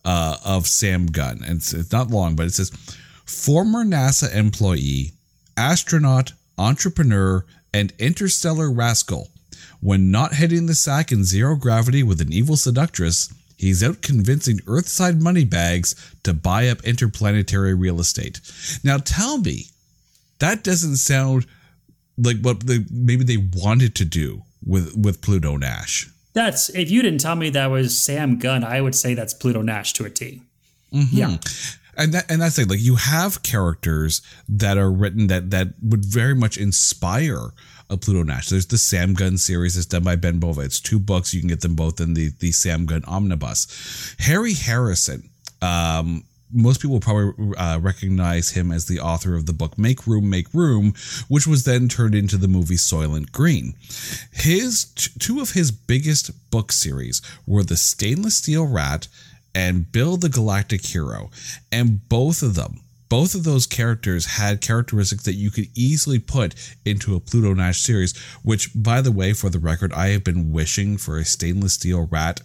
uh, 0.07 0.37
of 0.43 0.67
Sam 0.67 1.05
Gunn. 1.05 1.41
And 1.45 1.57
it's, 1.57 1.73
it's 1.73 1.91
not 1.91 2.09
long, 2.09 2.35
but 2.35 2.45
it 2.45 2.53
says 2.53 2.71
former 3.25 3.83
NASA 3.83 4.33
employee, 4.33 5.11
astronaut, 5.57 6.33
entrepreneur, 6.57 7.45
and 7.73 7.93
interstellar 7.99 8.71
rascal. 8.71 9.29
When 9.81 10.11
not 10.11 10.33
hitting 10.35 10.65
the 10.65 10.75
sack 10.75 11.11
in 11.11 11.23
zero 11.23 11.55
gravity 11.55 12.03
with 12.03 12.21
an 12.21 12.31
evil 12.31 12.57
seductress, 12.57 13.33
he's 13.57 13.83
out 13.83 14.01
convincing 14.01 14.59
Earthside 14.65 15.21
moneybags 15.21 15.95
to 16.23 16.33
buy 16.33 16.67
up 16.67 16.83
interplanetary 16.83 17.73
real 17.73 17.99
estate. 17.99 18.39
Now 18.83 18.97
tell 18.97 19.37
me, 19.37 19.65
that 20.39 20.63
doesn't 20.63 20.97
sound 20.97 21.45
like 22.17 22.39
what 22.41 22.61
they 22.61 22.79
maybe 22.91 23.23
they 23.23 23.37
wanted 23.37 23.95
to 23.95 24.05
do 24.05 24.43
with 24.65 24.95
with 24.95 25.21
Pluto 25.21 25.57
Nash. 25.57 26.09
That's 26.33 26.69
if 26.69 26.89
you 26.89 27.01
didn't 27.01 27.19
tell 27.19 27.35
me 27.35 27.49
that 27.51 27.67
was 27.67 27.97
Sam 27.97 28.37
Gunn, 28.37 28.63
I 28.63 28.81
would 28.81 28.95
say 28.95 29.13
that's 29.13 29.33
Pluto 29.33 29.61
Nash 29.61 29.93
to 29.93 30.05
a 30.05 30.09
T. 30.09 30.41
Mm-hmm. 30.93 31.17
Yeah. 31.17 31.37
And 31.97 32.13
that, 32.13 32.29
and 32.29 32.41
that's 32.41 32.59
it. 32.59 32.69
Like 32.69 32.79
you 32.79 32.95
have 32.95 33.41
characters 33.43 34.21
that 34.47 34.77
are 34.77 34.91
written 34.91 35.27
that 35.27 35.49
that 35.49 35.69
would 35.81 36.05
very 36.05 36.35
much 36.35 36.57
inspire 36.57 37.51
a 37.89 37.97
Pluto 37.97 38.23
Nash. 38.23 38.49
There's 38.49 38.67
the 38.67 38.77
Sam 38.77 39.13
Gunn 39.13 39.37
series 39.37 39.75
that's 39.75 39.87
done 39.87 40.03
by 40.03 40.15
Ben 40.15 40.39
Bova. 40.39 40.61
It's 40.61 40.79
two 40.79 40.99
books. 40.99 41.33
You 41.33 41.39
can 41.39 41.49
get 41.49 41.61
them 41.61 41.75
both 41.75 41.99
in 41.99 42.13
the 42.13 42.31
the 42.39 42.51
Sam 42.51 42.85
Gunn 42.85 43.03
omnibus. 43.05 44.15
Harry 44.19 44.53
Harrison. 44.53 45.29
Um, 45.61 46.23
most 46.51 46.81
people 46.81 46.99
probably 46.99 47.55
uh, 47.57 47.79
recognize 47.79 48.51
him 48.51 48.71
as 48.71 48.85
the 48.85 48.99
author 48.99 49.35
of 49.35 49.45
the 49.45 49.53
book 49.53 49.77
Make 49.77 50.07
Room, 50.07 50.29
Make 50.29 50.53
Room, 50.53 50.93
which 51.27 51.45
was 51.45 51.65
then 51.65 51.89
turned 51.89 52.15
into 52.15 52.37
the 52.37 52.47
movie 52.47 52.75
Soylent 52.75 53.31
Green. 53.31 53.73
His 54.31 54.85
two 55.19 55.41
of 55.41 55.51
his 55.51 55.71
biggest 55.71 56.31
book 56.49 56.71
series 56.71 57.21
were 57.45 57.63
The 57.63 57.75
Stainless 57.75 58.37
Steel 58.37 58.65
Rat 58.65 59.07
and 59.57 59.91
Bill 59.91 60.17
the 60.17 60.29
Galactic 60.29 60.85
Hero, 60.85 61.31
and 61.71 62.07
both 62.07 62.43
of 62.43 62.53
them 62.53 62.81
both 63.09 63.35
of 63.35 63.43
those 63.43 63.65
characters 63.65 64.25
had 64.25 64.61
characteristics 64.61 65.23
that 65.23 65.35
you 65.35 65.49
could 65.49 65.67
easily 65.75 66.19
put 66.19 66.53
into 66.85 67.15
a 67.15 67.21
Pluto 67.21 67.53
Nash 67.53 67.79
series, 67.79 68.17
which, 68.43 68.69
by 68.75 69.01
the 69.01 69.13
way, 69.13 69.31
for 69.31 69.49
the 69.49 69.59
record, 69.59 69.93
I 69.93 70.09
have 70.09 70.25
been 70.25 70.51
wishing 70.51 70.97
for 70.97 71.17
a 71.17 71.23
stainless 71.23 71.73
steel 71.73 72.07
rat 72.11 72.41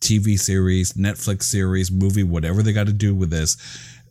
TV 0.00 0.38
series, 0.38 0.94
Netflix 0.94 1.44
series, 1.44 1.92
movie, 1.92 2.24
whatever 2.24 2.60
they 2.60 2.72
got 2.72 2.88
to 2.88 2.92
do 2.92 3.14
with 3.14 3.30
this. 3.30 3.56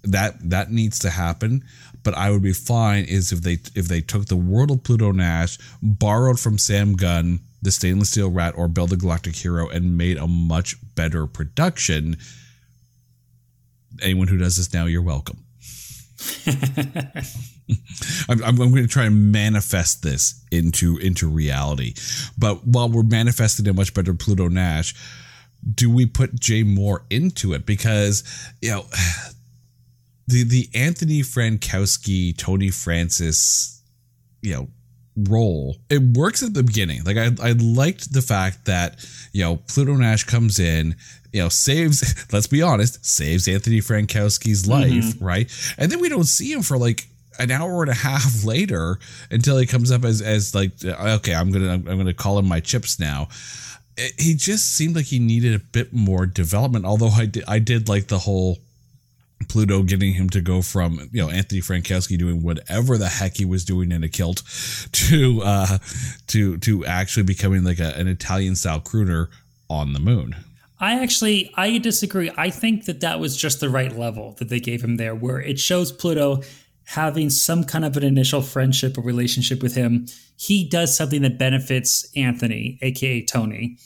That 0.04 0.50
that 0.50 0.72
needs 0.72 1.00
to 1.00 1.10
happen. 1.10 1.66
But 2.04 2.14
I 2.14 2.32
would 2.32 2.43
be 2.43 2.54
fine 2.54 3.04
is 3.04 3.34
if 3.34 3.41
they 3.41 3.58
if 3.76 3.89
they 3.89 4.00
took 4.00 4.28
the 4.28 4.38
world 4.38 4.72
of 4.72 4.84
Pluto 4.84 5.12
Nash, 5.12 5.58
borrowed 5.82 6.39
from 6.39 6.58
Sam 6.58 6.93
Gunn, 6.93 7.41
the 7.62 7.72
Stainless 7.72 8.10
Steel 8.10 8.32
Rat, 8.32 8.57
or 8.57 8.68
Bill 8.68 8.88
the 8.88 8.97
Galactic 8.97 9.36
Hero, 9.36 9.68
and 9.70 9.97
made 9.97 10.18
a 10.18 10.28
much 10.28 10.76
better 10.95 11.28
production. 11.28 12.18
Anyone 14.01 14.28
who 14.28 14.38
does 14.38 14.57
this 14.57 14.74
now, 14.74 14.86
you're 14.86 15.01
welcome. 15.01 15.43
I'm, 18.30 18.43
I'm, 18.43 18.55
going 18.55 18.76
to 18.76 18.88
try 18.88 19.05
and 19.05 19.32
manifest 19.32 20.03
this 20.03 20.43
into 20.51 20.97
into 20.97 21.30
reality, 21.30 21.93
but 22.38 22.66
while 22.66 22.89
we're 22.89 23.03
manifesting 23.03 23.68
a 23.68 23.74
much 23.74 23.93
better 23.93 24.14
Pluto 24.14 24.47
Nash, 24.47 24.95
do 25.76 25.89
we 25.89 26.05
put 26.05 26.39
Jay 26.39 26.64
Mohr 26.64 27.03
into 27.10 27.53
it? 27.53 27.66
Because 27.66 28.24
you 28.62 28.72
know 28.72 28.86
the 30.28 30.43
the 30.43 30.70
Anthony 30.74 31.22
Frankowski, 31.22 32.36
Tony 32.36 32.70
Francis, 32.70 33.82
you 34.41 34.53
know 34.53 34.68
role 35.16 35.76
it 35.89 36.01
works 36.18 36.43
at 36.43 36.53
the 36.53 36.64
beginning 36.64 37.03
like 37.03 37.18
I, 37.18 37.30
I 37.41 37.51
liked 37.51 38.14
the 38.14 38.22
fact 38.22 38.66
that 38.66 39.05
you 39.34 39.43
know 39.43 39.57
pluto 39.68 39.95
nash 39.95 40.24
comes 40.24 40.60
in 40.60 40.95
you 41.34 41.41
know 41.41 41.49
saves 41.49 42.26
let's 42.34 42.47
be 42.47 42.62
honest 42.62 43.05
saves 43.05 43.47
anthony 43.47 43.80
frankowski's 43.80 44.64
mm-hmm. 44.64 44.72
life 44.72 45.16
mm-hmm. 45.16 45.26
right 45.26 45.76
and 45.78 45.91
then 45.91 45.99
we 45.99 46.10
don't 46.10 46.26
see 46.26 46.51
him 46.51 46.62
for 46.62 46.78
like 46.78 47.07
an 47.38 47.51
hour 47.51 47.82
and 47.82 47.91
a 47.91 47.95
half 47.95 48.43
later 48.45 48.99
until 49.32 49.57
he 49.57 49.66
comes 49.66 49.91
up 49.91 50.05
as 50.05 50.22
as 50.22 50.55
like 50.55 50.72
okay 50.86 51.34
i'm 51.34 51.51
gonna 51.51 51.74
i'm 51.74 51.84
gonna 51.97 52.14
call 52.14 52.39
him 52.39 52.47
my 52.47 52.60
chips 52.60 52.99
now 52.99 53.28
he 54.18 54.34
just 54.34 54.76
seemed 54.76 54.95
like 54.95 55.05
he 55.05 55.20
needed 55.20 55.53
a 55.53 55.60
bit 55.60 55.91
more 55.91 56.26
development 56.26 56.86
although 56.86 57.10
i 57.10 57.26
did 57.26 57.43
i 57.47 57.60
did 57.60 57.89
like 57.89 58.07
the 58.07 58.20
whole 58.20 58.57
Pluto 59.48 59.84
getting 59.84 60.14
him 60.14 60.30
to 60.30 60.42
go 60.42 60.62
from 60.62 61.10
you 61.12 61.22
know 61.22 61.30
Anthony 61.30 61.62
Frankowski 61.62 62.18
doing 62.18 62.42
whatever 62.44 62.98
the 62.98 63.08
heck 63.08 63.38
he 63.38 63.46
was 63.46 63.64
doing 63.64 63.92
in 63.92 64.04
a 64.04 64.10
kilt 64.10 64.44
to 64.92 65.42
uh 65.44 65.78
to 66.28 66.58
to 66.58 66.86
actually 66.86 67.24
becoming 67.24 67.64
like 67.64 67.80
a, 67.80 67.98
an 67.98 68.08
Italian 68.08 68.56
style 68.56 68.82
crooner 68.82 69.28
on 69.70 69.94
the 69.94 70.00
moon. 70.00 70.36
I 70.80 71.02
actually 71.02 71.52
I 71.56 71.78
disagree. 71.78 72.32
I 72.38 72.50
think 72.50 72.86
that 72.86 73.02
that 73.02 73.20
was 73.20 73.36
just 73.36 73.60
the 73.60 73.70
right 73.70 73.96
level 73.98 74.36
that 74.40 74.50
they 74.50 74.60
gave 74.60 74.84
him 74.84 74.98
there, 74.98 75.16
where 75.16 75.42
it 75.42 75.60
shows 75.60 75.92
Pluto 75.92 76.42
having 76.86 77.30
some 77.30 77.64
kind 77.64 77.86
of 77.86 77.96
an 77.98 78.04
initial 78.04 78.42
friendship 78.42 78.98
or 78.98 79.02
relationship 79.02 79.62
with 79.62 79.76
him. 79.76 80.08
He 80.38 80.68
does 80.68 80.96
something 80.96 81.22
that 81.22 81.38
benefits 81.38 82.10
Anthony, 82.16 82.80
aka 82.82 83.22
Tony, 83.24 83.78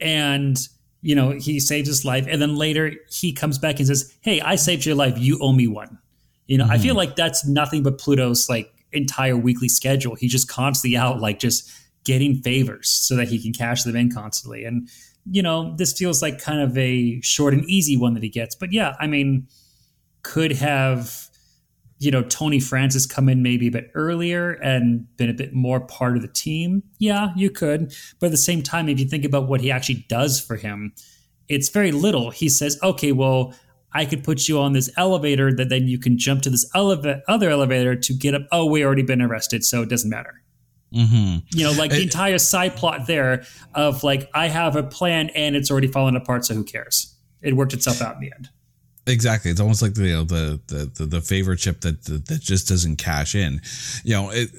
and 0.00 0.68
you 1.04 1.14
know, 1.14 1.32
he 1.32 1.60
saves 1.60 1.86
his 1.86 2.02
life. 2.02 2.26
And 2.28 2.40
then 2.40 2.56
later 2.56 2.94
he 3.10 3.30
comes 3.30 3.58
back 3.58 3.78
and 3.78 3.86
says, 3.86 4.14
Hey, 4.22 4.40
I 4.40 4.56
saved 4.56 4.86
your 4.86 4.94
life. 4.94 5.18
You 5.18 5.38
owe 5.40 5.52
me 5.52 5.68
one. 5.68 5.98
You 6.46 6.56
know, 6.56 6.64
mm-hmm. 6.64 6.72
I 6.72 6.78
feel 6.78 6.94
like 6.94 7.14
that's 7.14 7.46
nothing 7.46 7.82
but 7.82 7.98
Pluto's 7.98 8.48
like 8.48 8.72
entire 8.92 9.36
weekly 9.36 9.68
schedule. 9.68 10.14
He's 10.14 10.32
just 10.32 10.48
constantly 10.48 10.96
out, 10.96 11.20
like 11.20 11.38
just 11.38 11.70
getting 12.04 12.36
favors 12.40 12.88
so 12.88 13.16
that 13.16 13.28
he 13.28 13.40
can 13.40 13.52
cash 13.52 13.82
them 13.82 13.96
in 13.96 14.10
constantly. 14.10 14.64
And, 14.64 14.88
you 15.30 15.42
know, 15.42 15.74
this 15.76 15.92
feels 15.92 16.22
like 16.22 16.38
kind 16.38 16.60
of 16.60 16.76
a 16.78 17.20
short 17.20 17.52
and 17.52 17.68
easy 17.68 17.98
one 17.98 18.14
that 18.14 18.22
he 18.22 18.30
gets. 18.30 18.54
But 18.54 18.72
yeah, 18.72 18.96
I 18.98 19.06
mean, 19.06 19.46
could 20.22 20.52
have 20.52 21.23
you 21.98 22.10
know, 22.10 22.22
Tony 22.22 22.60
Francis 22.60 23.06
come 23.06 23.28
in 23.28 23.42
maybe 23.42 23.68
a 23.68 23.70
bit 23.70 23.90
earlier 23.94 24.52
and 24.52 25.06
been 25.16 25.30
a 25.30 25.34
bit 25.34 25.54
more 25.54 25.80
part 25.80 26.16
of 26.16 26.22
the 26.22 26.28
team? 26.28 26.82
Yeah, 26.98 27.28
you 27.36 27.50
could. 27.50 27.94
But 28.18 28.26
at 28.26 28.32
the 28.32 28.36
same 28.36 28.62
time, 28.62 28.88
if 28.88 28.98
you 28.98 29.06
think 29.06 29.24
about 29.24 29.48
what 29.48 29.60
he 29.60 29.70
actually 29.70 30.04
does 30.08 30.40
for 30.40 30.56
him, 30.56 30.92
it's 31.48 31.68
very 31.68 31.92
little. 31.92 32.30
He 32.30 32.48
says, 32.48 32.78
okay, 32.82 33.12
well, 33.12 33.54
I 33.92 34.04
could 34.06 34.24
put 34.24 34.48
you 34.48 34.58
on 34.58 34.72
this 34.72 34.90
elevator 34.96 35.54
that 35.54 35.68
then 35.68 35.86
you 35.86 35.98
can 35.98 36.18
jump 36.18 36.42
to 36.42 36.50
this 36.50 36.68
eleva- 36.72 37.22
other 37.28 37.48
elevator 37.50 37.94
to 37.94 38.12
get 38.12 38.34
up. 38.34 38.42
Oh, 38.50 38.66
we 38.66 38.84
already 38.84 39.02
been 39.02 39.22
arrested, 39.22 39.64
so 39.64 39.82
it 39.82 39.88
doesn't 39.88 40.10
matter. 40.10 40.42
Mm-hmm. 40.92 41.38
You 41.50 41.64
know, 41.64 41.72
like 41.72 41.90
the 41.90 42.02
entire 42.02 42.38
side 42.38 42.76
plot 42.76 43.06
there 43.06 43.44
of 43.74 44.02
like, 44.02 44.30
I 44.34 44.48
have 44.48 44.76
a 44.76 44.82
plan 44.82 45.30
and 45.30 45.54
it's 45.56 45.70
already 45.70 45.88
fallen 45.88 46.16
apart, 46.16 46.44
so 46.44 46.54
who 46.54 46.64
cares? 46.64 47.14
It 47.42 47.56
worked 47.56 47.72
itself 47.72 48.00
out 48.00 48.14
in 48.14 48.20
the 48.20 48.32
end. 48.34 48.48
Exactly. 49.06 49.50
It's 49.50 49.60
almost 49.60 49.82
like 49.82 49.94
the 49.94 50.06
you 50.06 50.14
know, 50.14 50.24
the, 50.24 50.60
the, 50.66 50.90
the 50.94 51.04
the 51.06 51.20
favorite 51.20 51.58
chip 51.58 51.82
that 51.82 52.04
that 52.04 52.40
just 52.40 52.68
doesn't 52.68 52.96
cash 52.96 53.34
in. 53.34 53.60
You 54.02 54.14
know, 54.14 54.30
it, 54.30 54.50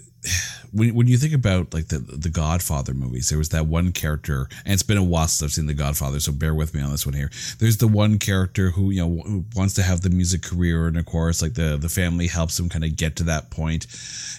when 0.72 0.93
when 0.93 1.08
you 1.08 1.18
think 1.18 1.34
about 1.34 1.74
like 1.74 1.88
the 1.88 1.98
the 1.98 2.30
Godfather 2.30 2.93
movies, 2.93 3.30
there 3.30 3.39
was 3.39 3.50
that 3.50 3.66
one 3.66 3.91
character, 3.91 4.48
and 4.64 4.74
it's 4.74 4.84
been 4.84 4.98
a 4.98 5.04
while 5.04 5.28
since 5.28 5.43
I've 5.43 5.54
seen 5.54 5.66
the 5.66 5.74
Godfather, 5.74 6.20
so 6.20 6.32
bear 6.32 6.54
with 6.54 6.76
me 6.76 6.82
on 6.82 6.91
this 6.91 7.06
one 7.08 7.16
here. 7.16 7.32
There's 7.58 7.78
the 7.78 7.88
one 7.88 8.20
character 8.20 8.70
who 8.70 8.91
you 8.91 9.02
know 9.02 9.24
who 9.26 9.46
wants 9.56 9.74
to 9.76 9.84
have 9.84 10.02
the 10.02 10.12
music 10.12 10.43
career, 10.43 10.88
and 10.88 10.98
of 10.98 11.06
course, 11.06 11.41
like 11.41 11.56
the 11.56 11.78
the 11.78 11.89
family 11.89 12.28
helps 12.28 12.60
him 12.60 12.70
kind 12.70 12.84
of 12.84 12.96
get 12.96 13.16
to 13.18 13.24
that 13.24 13.50
point. 13.50 13.88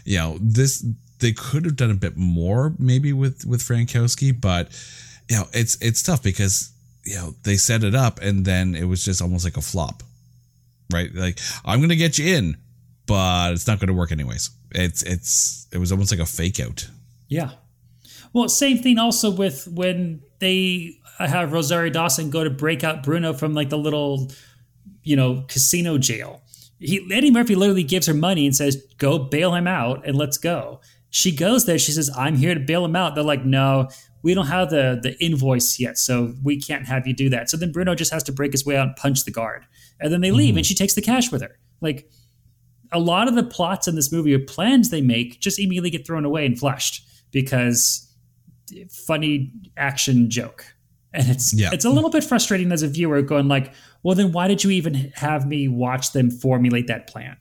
You 0.04 0.18
know, 0.18 0.38
this 0.40 0.86
they 1.18 1.32
could 1.32 1.64
have 1.64 1.76
done 1.76 1.90
a 1.90 1.94
bit 1.94 2.16
more 2.16 2.74
maybe 2.78 3.12
with 3.12 3.44
with 3.44 3.60
Frankowski, 3.62 4.38
but 4.38 4.68
you 5.28 5.36
know, 5.36 5.48
it's 5.52 5.76
it's 5.80 6.02
tough 6.02 6.22
because 6.22 6.70
you 7.06 7.14
know 7.14 7.34
they 7.44 7.56
set 7.56 7.84
it 7.84 7.94
up 7.94 8.20
and 8.20 8.44
then 8.44 8.74
it 8.74 8.84
was 8.84 9.04
just 9.04 9.22
almost 9.22 9.44
like 9.44 9.56
a 9.56 9.62
flop 9.62 10.02
right? 10.92 11.12
Like 11.14 11.40
i'm 11.64 11.80
gonna 11.80 11.96
get 11.96 12.18
you 12.18 12.36
in 12.36 12.56
but 13.06 13.52
it's 13.52 13.66
not 13.66 13.78
gonna 13.78 13.92
work 13.92 14.12
anyways. 14.12 14.50
It's 14.72 15.02
it's 15.02 15.66
it 15.72 15.78
was 15.78 15.92
almost 15.92 16.10
like 16.10 16.20
a 16.20 16.26
fake 16.26 16.60
out. 16.60 16.88
Yeah. 17.28 17.52
Well 18.32 18.48
same 18.48 18.78
thing 18.78 18.98
also 18.98 19.30
with 19.30 19.66
when 19.68 20.22
they 20.40 20.98
have 21.18 21.52
rosario 21.52 21.90
dawson 21.90 22.28
go 22.28 22.44
to 22.44 22.50
break 22.50 22.84
out 22.84 23.02
bruno 23.02 23.32
from 23.32 23.54
like 23.54 23.70
the 23.70 23.78
little 23.78 24.30
you 25.02 25.16
know 25.16 25.44
casino 25.48 25.98
jail. 25.98 26.42
He 26.78 27.06
eddie 27.12 27.30
murphy 27.30 27.54
literally 27.54 27.84
gives 27.84 28.06
her 28.06 28.14
money 28.14 28.44
and 28.44 28.54
says 28.54 28.84
go 28.98 29.18
bail 29.18 29.54
him 29.54 29.66
out 29.66 30.06
and 30.06 30.16
let's 30.16 30.36
go. 30.36 30.80
She 31.10 31.34
goes 31.34 31.64
there 31.64 31.78
she 31.78 31.92
says 31.92 32.10
i'm 32.16 32.36
here 32.36 32.54
to 32.54 32.60
bail 32.60 32.84
him 32.84 32.96
out. 32.96 33.14
They're 33.14 33.24
like 33.24 33.44
no 33.44 33.88
we 34.26 34.34
don't 34.34 34.48
have 34.48 34.70
the 34.70 34.98
the 35.00 35.16
invoice 35.24 35.78
yet, 35.78 35.96
so 35.96 36.34
we 36.42 36.60
can't 36.60 36.84
have 36.84 37.06
you 37.06 37.14
do 37.14 37.30
that. 37.30 37.48
So 37.48 37.56
then 37.56 37.70
Bruno 37.70 37.94
just 37.94 38.12
has 38.12 38.24
to 38.24 38.32
break 38.32 38.50
his 38.50 38.66
way 38.66 38.76
out 38.76 38.88
and 38.88 38.96
punch 38.96 39.24
the 39.24 39.30
guard, 39.30 39.64
and 40.00 40.12
then 40.12 40.20
they 40.20 40.32
leave, 40.32 40.50
mm-hmm. 40.50 40.58
and 40.58 40.66
she 40.66 40.74
takes 40.74 40.94
the 40.94 41.00
cash 41.00 41.30
with 41.30 41.42
her. 41.42 41.56
Like 41.80 42.10
a 42.90 42.98
lot 42.98 43.28
of 43.28 43.36
the 43.36 43.44
plots 43.44 43.86
in 43.86 43.94
this 43.94 44.10
movie 44.10 44.34
or 44.34 44.40
plans 44.40 44.90
they 44.90 45.00
make 45.00 45.38
just 45.38 45.60
immediately 45.60 45.90
get 45.90 46.04
thrown 46.04 46.24
away 46.24 46.44
and 46.44 46.58
flushed 46.58 47.06
because 47.30 48.12
funny 48.90 49.52
action 49.76 50.28
joke. 50.28 50.64
And 51.12 51.28
it's 51.28 51.54
yeah. 51.54 51.70
it's 51.72 51.84
a 51.84 51.90
little 51.90 52.10
bit 52.10 52.24
frustrating 52.24 52.72
as 52.72 52.82
a 52.82 52.88
viewer 52.88 53.22
going 53.22 53.46
like, 53.46 53.74
well 54.02 54.16
then 54.16 54.32
why 54.32 54.48
did 54.48 54.64
you 54.64 54.70
even 54.70 55.12
have 55.14 55.46
me 55.46 55.68
watch 55.68 56.10
them 56.12 56.32
formulate 56.32 56.88
that 56.88 57.06
plan? 57.06 57.36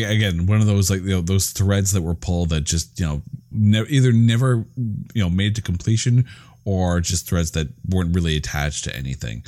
Again 0.00 0.46
one 0.46 0.60
of 0.60 0.66
those 0.66 0.90
like 0.90 1.02
you 1.02 1.10
know 1.10 1.20
those 1.20 1.50
threads 1.50 1.92
that 1.92 2.02
were 2.02 2.14
pulled 2.14 2.50
that 2.50 2.62
just 2.62 2.98
you 2.98 3.06
know 3.06 3.22
ne- 3.50 3.86
either 3.88 4.12
never 4.12 4.64
you 5.14 5.22
know 5.22 5.30
made 5.30 5.54
to 5.56 5.62
completion 5.62 6.26
or 6.64 7.00
just 7.00 7.28
threads 7.28 7.50
that 7.52 7.68
weren't 7.88 8.14
really 8.14 8.36
attached 8.36 8.84
to 8.84 8.94
anything. 8.94 9.44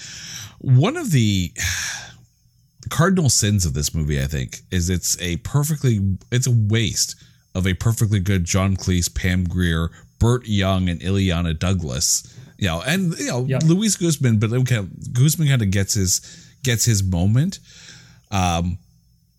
One 0.59 0.97
of 0.97 1.13
the 1.13 1.53
cardinal 2.91 3.31
sins 3.31 3.65
of 3.65 3.73
this 3.73 3.95
movie 3.95 4.21
i 4.21 4.27
think 4.27 4.59
is 4.71 4.91
it's 4.91 5.19
a 5.23 5.39
perfectly 5.39 6.19
it's 6.31 6.47
a 6.47 6.55
waste 6.55 7.17
of 7.55 7.67
a 7.67 7.73
perfectly 7.73 8.21
good 8.21 8.45
john 8.45 8.77
cleese 8.77 9.13
pam 9.13 9.45
grier 9.45 9.91
burt 10.19 10.47
young 10.47 10.89
and 10.89 11.01
illeana 11.01 11.59
douglas. 11.59 12.35
You 12.59 12.69
know 12.69 12.83
and 12.87 13.13
you 13.19 13.27
know 13.27 13.45
yep. 13.45 13.63
luis 13.65 13.97
guzman 13.97 14.39
but 14.39 14.53
okay, 14.53 14.87
guzman 15.13 15.49
kind 15.49 15.63
of 15.63 15.71
gets 15.71 15.95
his 15.95 16.21
gets 16.63 16.85
his 16.85 17.03
moment. 17.03 17.59
Um 18.31 18.79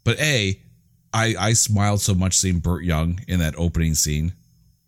but 0.03 0.19
a 0.19 0.59
I 1.15 1.33
I 1.39 1.53
smiled 1.53 2.01
so 2.01 2.13
much 2.13 2.35
seeing 2.35 2.59
Burt 2.59 2.83
Young 2.83 3.21
in 3.27 3.39
that 3.39 3.55
opening 3.57 3.95
scene. 3.95 4.33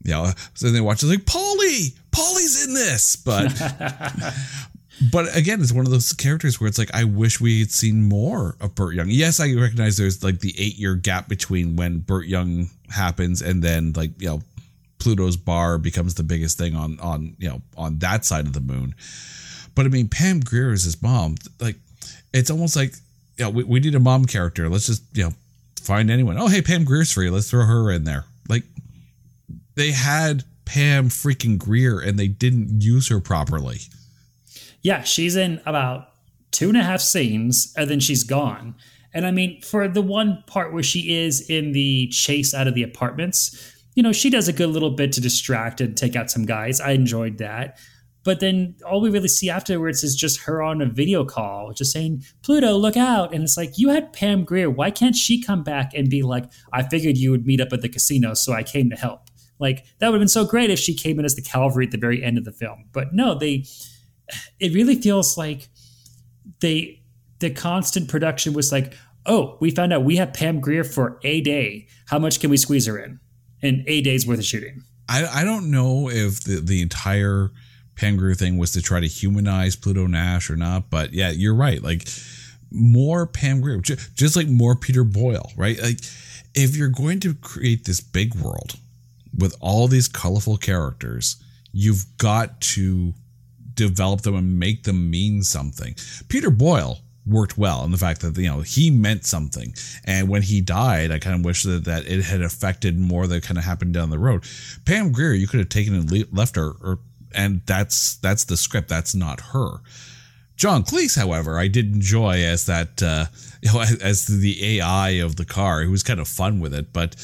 Yeah, 0.04 0.34
so 0.54 0.68
then 0.68 0.74
they 0.74 0.82
watch 0.82 1.02
it 1.02 1.08
like 1.08 1.26
Paulie, 1.26 1.98
Paulie's 2.12 2.68
in 2.68 2.74
this, 2.74 3.16
but 3.16 3.48
but 5.12 5.36
again, 5.36 5.62
it's 5.62 5.72
one 5.72 5.86
of 5.86 5.92
those 5.92 6.12
characters 6.14 6.60
where 6.60 6.68
it's 6.68 6.78
like 6.78 6.94
I 6.94 7.06
wish 7.06 7.40
we 7.40 7.62
had 7.62 7.72
seen 7.72 8.04
more 8.04 8.58
of 8.60 8.76
Burt 8.76 8.94
Young. 8.94 9.08
Yes, 9.10 9.40
I 9.40 9.54
recognize 9.54 9.98
there's 9.98 10.24
like 10.24 10.40
the 10.40 10.54
eight 10.58 10.78
year 10.78 10.96
gap 10.96 11.30
between 11.30 11.78
when 11.78 12.00
Burt 12.00 12.28
Young 12.28 12.70
happens 12.90 13.42
and 13.42 13.64
then 13.64 13.94
like 13.94 14.12
you 14.22 14.28
know 14.28 14.42
Pluto's 15.00 15.38
bar 15.38 15.78
becomes 15.78 16.16
the 16.16 16.24
biggest 16.24 16.58
thing 16.58 16.76
on 16.76 17.00
on 17.00 17.36
you 17.40 17.48
know 17.48 17.62
on 17.78 18.00
that 18.00 18.26
side 18.26 18.46
of 18.46 18.54
the 18.54 18.62
moon. 18.62 18.96
But 19.76 19.86
I 19.86 19.90
mean, 19.90 20.10
Pam 20.10 20.42
Grier 20.42 20.72
is 20.72 20.84
his 20.84 21.02
mom. 21.02 21.36
Like, 21.60 21.76
it's 22.34 22.50
almost 22.50 22.76
like 22.76 22.96
you 23.38 23.46
know, 23.46 23.52
we, 23.52 23.64
we 23.64 23.80
need 23.80 23.96
a 23.96 24.00
mom 24.00 24.26
character. 24.26 24.68
Let's 24.70 24.88
just 24.88 25.04
you 25.14 25.24
know 25.24 25.34
find 25.88 26.12
anyone. 26.12 26.38
Oh, 26.38 26.48
hey, 26.48 26.62
Pam 26.62 26.84
Grier's 26.84 27.12
free. 27.12 27.30
Let's 27.30 27.50
throw 27.50 27.66
her 27.66 27.92
in 27.92 28.04
there. 28.04 28.26
Like, 28.48 28.64
they 29.76 29.92
had 29.92 30.44
Pam 30.66 31.10
freaking 31.10 31.58
Grier 31.58 32.00
and 32.00 32.20
they 32.20 32.28
didn't 32.28 32.82
use 32.82 33.08
her 33.08 33.20
properly. 33.20 33.80
Yeah, 34.82 35.04
she's 35.04 35.36
in 35.36 35.62
about 35.66 36.10
two 36.52 36.70
and 36.70 36.78
a 36.78 36.84
half 36.84 37.02
scenes 37.02 37.74
and 37.78 37.90
then 37.90 38.00
she's 38.00 38.24
gone. 38.24 38.76
And 39.14 39.26
I 39.26 39.32
mean, 39.32 39.62
for 39.62 39.88
the 39.88 40.02
one 40.02 40.44
part 40.46 40.74
where 40.74 40.84
she 40.84 41.16
is 41.16 41.50
in 41.50 41.72
the 41.72 42.08
chase 42.08 42.54
out 42.54 42.68
of 42.68 42.76
the 42.76 42.84
apartments, 42.84 43.74
you 43.96 44.04
know, 44.04 44.12
she 44.12 44.30
does 44.30 44.48
a 44.48 44.54
good 44.54 44.70
little 44.70 44.92
bit 44.92 45.12
to 45.14 45.22
distract 45.22 45.82
and 45.82 45.98
take 45.98 46.16
out 46.16 46.30
some 46.30 46.46
guys. 46.46 46.80
I 46.82 46.92
enjoyed 46.92 47.38
that. 47.40 47.80
But 48.28 48.42
then 48.42 48.76
all 48.86 49.00
we 49.00 49.10
really 49.10 49.30
see 49.30 49.50
afterwards 49.50 50.04
is 50.04 50.14
just 50.14 50.42
her 50.42 50.62
on 50.62 50.82
a 50.82 50.86
video 50.86 51.24
call, 51.24 51.72
just 51.72 51.94
saying, 51.94 52.26
Pluto, 52.42 52.74
look 52.74 52.98
out. 52.98 53.34
And 53.34 53.42
it's 53.42 53.56
like, 53.56 53.78
you 53.78 53.88
had 53.88 54.12
Pam 54.12 54.44
Grier. 54.44 54.70
Why 54.70 54.92
can't 54.92 55.16
she 55.16 55.42
come 55.42 55.64
back 55.64 55.94
and 55.94 56.10
be 56.10 56.24
like, 56.24 56.44
I 56.74 56.84
figured 56.84 57.18
you 57.18 57.32
would 57.32 57.46
meet 57.46 57.62
up 57.62 57.72
at 57.72 57.82
the 57.82 57.88
casino, 57.88 58.34
so 58.34 58.52
I 58.52 58.64
came 58.64 58.90
to 58.90 58.98
help? 58.98 59.30
Like, 59.60 59.86
that 60.00 60.10
would 60.10 60.16
have 60.16 60.20
been 60.20 60.28
so 60.28 60.44
great 60.44 60.70
if 60.70 60.78
she 60.78 60.94
came 60.94 61.20
in 61.20 61.24
as 61.24 61.36
the 61.36 61.42
cavalry 61.42 61.86
at 61.86 61.92
the 61.92 61.98
very 61.98 62.22
end 62.22 62.38
of 62.38 62.44
the 62.44 62.52
film. 62.52 62.90
But 62.92 63.14
no, 63.14 63.34
they, 63.34 63.64
it 64.60 64.74
really 64.74 64.96
feels 64.96 65.38
like 65.38 65.70
they, 66.60 67.02
the 67.40 67.50
constant 67.50 68.10
production 68.10 68.52
was 68.52 68.74
like, 68.74 68.94
oh, 69.26 69.56
we 69.62 69.72
found 69.72 69.94
out 69.94 70.04
we 70.04 70.18
have 70.18 70.34
Pam 70.34 70.60
Grier 70.60 70.84
for 70.84 71.18
a 71.24 71.40
day. 71.40 71.88
How 72.08 72.20
much 72.20 72.42
can 72.42 72.50
we 72.50 72.58
squeeze 72.58 72.88
her 72.88 73.00
in? 73.00 73.22
In 73.62 73.86
a 73.88 74.02
day's 74.02 74.28
worth 74.28 74.40
of 74.40 74.46
shooting. 74.46 74.84
I, 75.08 75.26
I 75.28 75.44
don't 75.46 75.72
know 75.72 76.10
if 76.10 76.42
the, 76.42 76.60
the 76.60 76.82
entire 76.82 77.52
Pam 77.98 78.16
Grier 78.18 78.36
thing 78.36 78.58
was 78.58 78.72
to 78.72 78.82
try 78.82 79.00
to 79.00 79.08
humanize 79.08 79.76
Pluto 79.76 80.08
Nash 80.08 80.50
or 80.50 80.56
not. 80.56 80.90
But 80.90 81.14
yeah, 81.14 81.32
you're 81.32 81.56
right. 81.56 81.82
Like 81.82 82.08
more 82.72 83.26
Pam 83.26 83.62
Grier, 83.62 83.80
just 83.80 84.36
like 84.36 84.48
more 84.48 84.76
Peter 84.76 85.04
Boyle, 85.04 85.52
right? 85.58 85.82
Like 85.82 86.00
if 86.54 86.76
you're 86.76 86.90
going 86.90 87.20
to 87.22 87.34
create 87.34 87.86
this 87.86 88.00
big 88.00 88.36
world 88.36 88.76
with 89.38 89.56
all 89.60 89.88
these 89.88 90.08
colorful 90.08 90.58
characters, 90.58 91.38
you've 91.72 92.06
got 92.18 92.62
to 92.62 93.14
develop 93.74 94.22
them 94.22 94.36
and 94.36 94.60
make 94.60 94.84
them 94.84 95.10
mean 95.10 95.44
something. 95.44 95.96
Peter 96.28 96.50
Boyle 96.50 97.00
worked 97.28 97.58
well 97.58 97.84
in 97.84 97.92
the 97.92 97.98
fact 97.98 98.22
that 98.22 98.38
you 98.38 98.48
know 98.48 98.62
he 98.62 98.90
meant 98.90 99.26
something 99.26 99.74
and 100.06 100.30
when 100.30 100.42
he 100.42 100.62
died 100.62 101.12
i 101.12 101.20
kind 101.20 101.36
of 101.36 101.44
wish 101.44 101.64
that, 101.64 101.84
that 101.84 102.08
it 102.08 102.24
had 102.24 102.42
affected 102.42 102.98
more 102.98 103.28
that 103.28 103.44
kind 103.44 103.58
of 103.58 103.66
happened 103.66 103.94
down 103.94 104.10
the 104.10 104.18
road 104.18 104.46
pam 104.86 105.12
grier 105.12 105.34
you 105.34 105.46
could 105.46 105.60
have 105.60 105.68
taken 105.68 105.94
and 105.94 106.34
left 106.34 106.56
her 106.56 106.72
or 106.82 107.00
and 107.38 107.62
that's 107.66 108.18
that's 108.18 108.44
the 108.46 108.58
script. 108.58 108.90
That's 108.90 109.16
not 109.16 109.40
her. 109.40 109.78
John 110.58 110.84
Cleese, 110.84 111.16
however, 111.16 111.60
I 111.60 111.68
did 111.68 111.94
enjoy 111.94 112.44
as 112.44 112.66
that 112.66 113.02
uh, 113.02 113.28
as 114.02 114.26
the 114.26 114.80
AI 114.80 115.10
of 115.12 115.36
the 115.36 115.46
car. 115.46 115.82
He 115.82 115.88
was 115.88 116.04
kind 116.04 116.20
of 116.20 116.28
fun 116.28 116.60
with 116.60 116.74
it, 116.74 116.92
but 116.92 117.16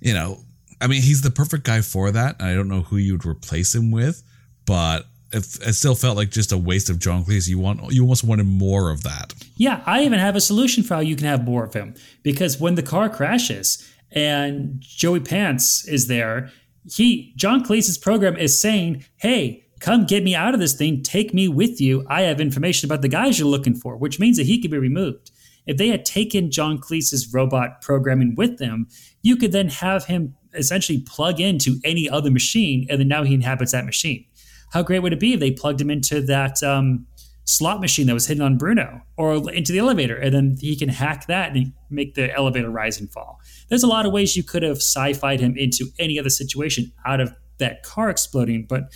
you 0.00 0.12
know, 0.12 0.40
I 0.80 0.88
mean, 0.88 1.00
he's 1.00 1.22
the 1.22 1.30
perfect 1.30 1.64
guy 1.64 1.80
for 1.80 2.10
that. 2.10 2.36
I 2.40 2.52
don't 2.52 2.68
know 2.68 2.82
who 2.82 2.96
you 2.96 3.12
would 3.12 3.24
replace 3.24 3.74
him 3.74 3.92
with, 3.92 4.22
but 4.66 5.06
it, 5.32 5.44
it 5.64 5.74
still 5.74 5.94
felt 5.94 6.16
like 6.16 6.30
just 6.30 6.50
a 6.50 6.58
waste 6.58 6.90
of 6.90 6.98
John 6.98 7.24
Cleese. 7.24 7.48
You 7.48 7.60
want 7.60 7.92
you 7.92 8.02
almost 8.02 8.24
wanted 8.24 8.46
more 8.46 8.90
of 8.90 9.04
that. 9.04 9.34
Yeah, 9.56 9.82
I 9.86 10.02
even 10.02 10.18
have 10.18 10.34
a 10.34 10.40
solution 10.40 10.82
for 10.82 10.94
how 10.94 11.00
you 11.00 11.14
can 11.14 11.26
have 11.26 11.44
more 11.44 11.64
of 11.64 11.72
him 11.72 11.94
because 12.24 12.58
when 12.58 12.74
the 12.74 12.82
car 12.82 13.08
crashes 13.08 13.88
and 14.10 14.80
Joey 14.80 15.20
Pants 15.20 15.86
is 15.86 16.08
there 16.08 16.50
he 16.88 17.32
John 17.36 17.64
Cleese's 17.64 17.98
program 17.98 18.36
is 18.36 18.58
saying, 18.58 19.04
"Hey, 19.16 19.64
come 19.80 20.06
get 20.06 20.24
me 20.24 20.34
out 20.34 20.54
of 20.54 20.60
this 20.60 20.74
thing. 20.74 21.02
Take 21.02 21.34
me 21.34 21.48
with 21.48 21.80
you. 21.80 22.04
I 22.08 22.22
have 22.22 22.40
information 22.40 22.86
about 22.86 23.02
the 23.02 23.08
guys 23.08 23.38
you're 23.38 23.48
looking 23.48 23.74
for," 23.74 23.96
which 23.96 24.20
means 24.20 24.36
that 24.36 24.46
he 24.46 24.60
could 24.60 24.70
be 24.70 24.78
removed. 24.78 25.30
If 25.66 25.76
they 25.76 25.88
had 25.88 26.04
taken 26.04 26.50
John 26.50 26.78
Cleese's 26.78 27.32
robot 27.32 27.82
programming 27.82 28.34
with 28.34 28.58
them, 28.58 28.88
you 29.22 29.36
could 29.36 29.52
then 29.52 29.68
have 29.68 30.06
him 30.06 30.34
essentially 30.54 31.00
plug 31.00 31.40
into 31.40 31.78
any 31.84 32.08
other 32.08 32.30
machine, 32.30 32.86
and 32.88 33.00
then 33.00 33.08
now 33.08 33.22
he 33.22 33.34
inhabits 33.34 33.72
that 33.72 33.84
machine. 33.84 34.24
How 34.72 34.82
great 34.82 35.00
would 35.00 35.12
it 35.12 35.20
be 35.20 35.34
if 35.34 35.40
they 35.40 35.50
plugged 35.50 35.80
him 35.80 35.90
into 35.90 36.20
that 36.22 36.62
um, 36.62 37.06
slot 37.50 37.80
machine 37.80 38.06
that 38.06 38.14
was 38.14 38.26
hidden 38.26 38.42
on 38.42 38.56
Bruno, 38.56 39.02
or 39.16 39.50
into 39.52 39.72
the 39.72 39.78
elevator, 39.78 40.16
and 40.16 40.32
then 40.32 40.56
he 40.60 40.76
can 40.76 40.88
hack 40.88 41.26
that 41.26 41.56
and 41.56 41.72
make 41.90 42.14
the 42.14 42.32
elevator 42.34 42.70
rise 42.70 43.00
and 43.00 43.10
fall? 43.12 43.40
there's 43.70 43.82
a 43.84 43.86
lot 43.86 44.04
of 44.04 44.12
ways 44.12 44.36
you 44.36 44.42
could 44.42 44.62
have 44.62 44.78
sci-fied 44.78 45.40
him 45.40 45.56
into 45.56 45.86
any 45.98 46.18
other 46.18 46.28
situation 46.28 46.92
out 47.06 47.20
of 47.20 47.32
that 47.58 47.82
car 47.82 48.10
exploding. 48.10 48.66
But 48.68 48.92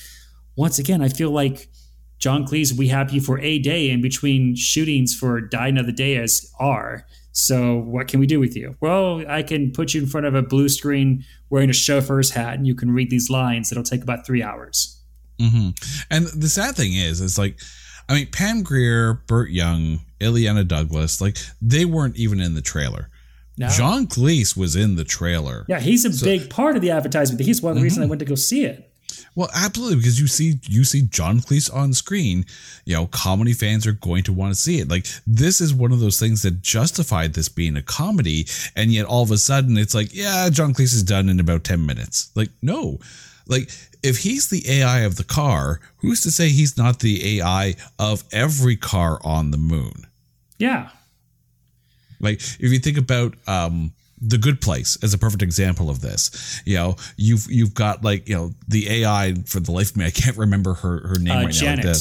once 0.57 0.78
again, 0.78 1.00
I 1.00 1.09
feel 1.09 1.30
like 1.30 1.68
John 2.18 2.44
Cleese, 2.44 2.76
we 2.76 2.88
have 2.88 3.12
you 3.12 3.20
for 3.20 3.38
a 3.38 3.59
day 3.59 3.88
in 3.88 4.02
between 4.02 4.57
shootings 4.57 5.14
for 5.14 5.40
Die 5.40 5.68
Another 5.68 5.92
Day 5.92 6.16
as 6.16 6.52
R. 6.59 7.07
So 7.32 7.78
what 7.78 8.09
can 8.09 8.20
we 8.20 8.26
do 8.26 8.40
with 8.40 8.57
you? 8.57 8.76
Well, 8.80 9.24
I 9.28 9.42
can 9.42 9.72
put 9.72 9.94
you 9.94 10.02
in 10.02 10.09
front 10.09 10.26
of 10.26 10.34
a 10.34 10.42
blue 10.42 10.68
screen 10.68 11.24
wearing 11.50 11.70
a 11.70 11.74
chauffeur's 11.74 12.30
hat, 12.30 12.55
and 12.55 12.66
you 12.66 12.74
can 12.74 12.90
read 12.90 13.11
these 13.11 13.30
lines. 13.30 13.70
It'll 13.70 13.84
take 13.84 14.02
about 14.02 14.26
three 14.26 14.42
hours. 14.42 15.00
Mm-hmm. 15.40 15.70
And 16.11 16.26
the 16.26 16.48
sad 16.48 16.76
thing 16.76 16.94
is, 16.94 17.20
it's 17.20 17.38
like, 17.38 17.61
I 18.09 18.14
mean, 18.14 18.26
Pam 18.30 18.62
Grier, 18.62 19.14
Burt 19.14 19.50
Young, 19.50 20.00
Illeana 20.20 20.66
Douglas, 20.66 21.20
like 21.20 21.38
they 21.61 21.84
weren't 21.84 22.16
even 22.16 22.40
in 22.40 22.55
the 22.55 22.62
trailer. 22.62 23.09
No. 23.57 23.68
John 23.68 24.07
Cleese 24.07 24.57
was 24.57 24.74
in 24.74 24.96
the 24.96 25.05
trailer. 25.05 25.64
Yeah, 25.68 25.80
he's 25.80 26.05
a 26.05 26.12
so, 26.12 26.24
big 26.24 26.50
part 26.50 26.74
of 26.74 26.82
the 26.82 26.90
advertisement. 26.90 27.40
He's 27.40 27.62
one 27.62 27.70
of 27.70 27.76
the 27.76 27.80
mm-hmm. 27.80 27.84
reasons 27.84 28.07
I 28.07 28.09
went 28.09 28.18
to 28.18 28.24
go 28.24 28.34
see 28.34 28.64
it. 28.64 28.90
Well, 29.36 29.48
absolutely, 29.55 29.96
because 29.96 30.20
you 30.20 30.26
see 30.26 30.61
you 30.68 30.84
see 30.84 31.02
John 31.02 31.40
Cleese 31.40 31.72
on 31.72 31.92
screen, 31.92 32.46
you 32.84 32.94
know, 32.94 33.07
comedy 33.07 33.52
fans 33.52 33.86
are 33.86 33.92
going 33.92 34.22
to 34.24 34.32
want 34.32 34.55
to 34.55 34.61
see 34.61 34.78
it. 34.78 34.88
Like 34.88 35.07
this 35.26 35.61
is 35.61 35.74
one 35.74 35.92
of 35.92 36.00
those 36.00 36.20
things 36.20 36.42
that 36.42 36.62
justified 36.62 37.34
this 37.34 37.48
being 37.48 37.76
a 37.76 37.82
comedy, 37.82 38.46
and 38.76 38.92
yet 38.92 39.07
all 39.07 39.22
of 39.22 39.30
a 39.30 39.38
sudden 39.38 39.76
it's 39.76 39.94
like, 39.94 40.14
yeah, 40.14 40.48
John 40.50 40.72
Cleese 40.72 40.94
is 40.94 41.02
done 41.02 41.28
in 41.28 41.40
about 41.40 41.64
10 41.64 41.84
minutes. 41.84 42.30
Like, 42.34 42.50
no. 42.62 42.98
Like 43.46 43.70
if 44.05 44.18
he's 44.18 44.48
the 44.48 44.62
AI 44.70 45.00
of 45.00 45.16
the 45.16 45.24
car, 45.24 45.80
who's 45.96 46.20
to 46.20 46.30
say 46.30 46.50
he's 46.50 46.76
not 46.76 47.00
the 47.00 47.40
AI 47.40 47.74
of 47.98 48.22
every 48.30 48.76
car 48.76 49.18
on 49.24 49.50
the 49.50 49.57
moon? 49.57 50.07
Yeah. 50.59 50.90
Like 52.20 52.36
if 52.36 52.61
you 52.61 52.78
think 52.78 52.98
about 52.98 53.34
um, 53.46 53.92
the 54.20 54.38
Good 54.38 54.61
Place 54.61 54.98
as 55.02 55.14
a 55.14 55.18
perfect 55.18 55.42
example 55.42 55.88
of 55.88 56.02
this, 56.02 56.62
you 56.66 56.76
know, 56.76 56.96
you've 57.16 57.50
you've 57.50 57.74
got 57.74 58.05
like 58.05 58.28
you 58.28 58.34
know 58.34 58.52
the 58.68 59.02
AI 59.02 59.34
for 59.46 59.61
the 59.61 59.72
life 59.72 59.90
of 59.90 59.96
me, 59.96 60.05
I 60.05 60.11
can't 60.11 60.36
remember 60.36 60.74
her 60.74 61.09
her 61.09 61.18
name 61.18 61.38
uh, 61.38 61.44
right 61.44 61.52
Janet. 61.52 61.84
now. 61.84 61.92
Like 61.92 61.98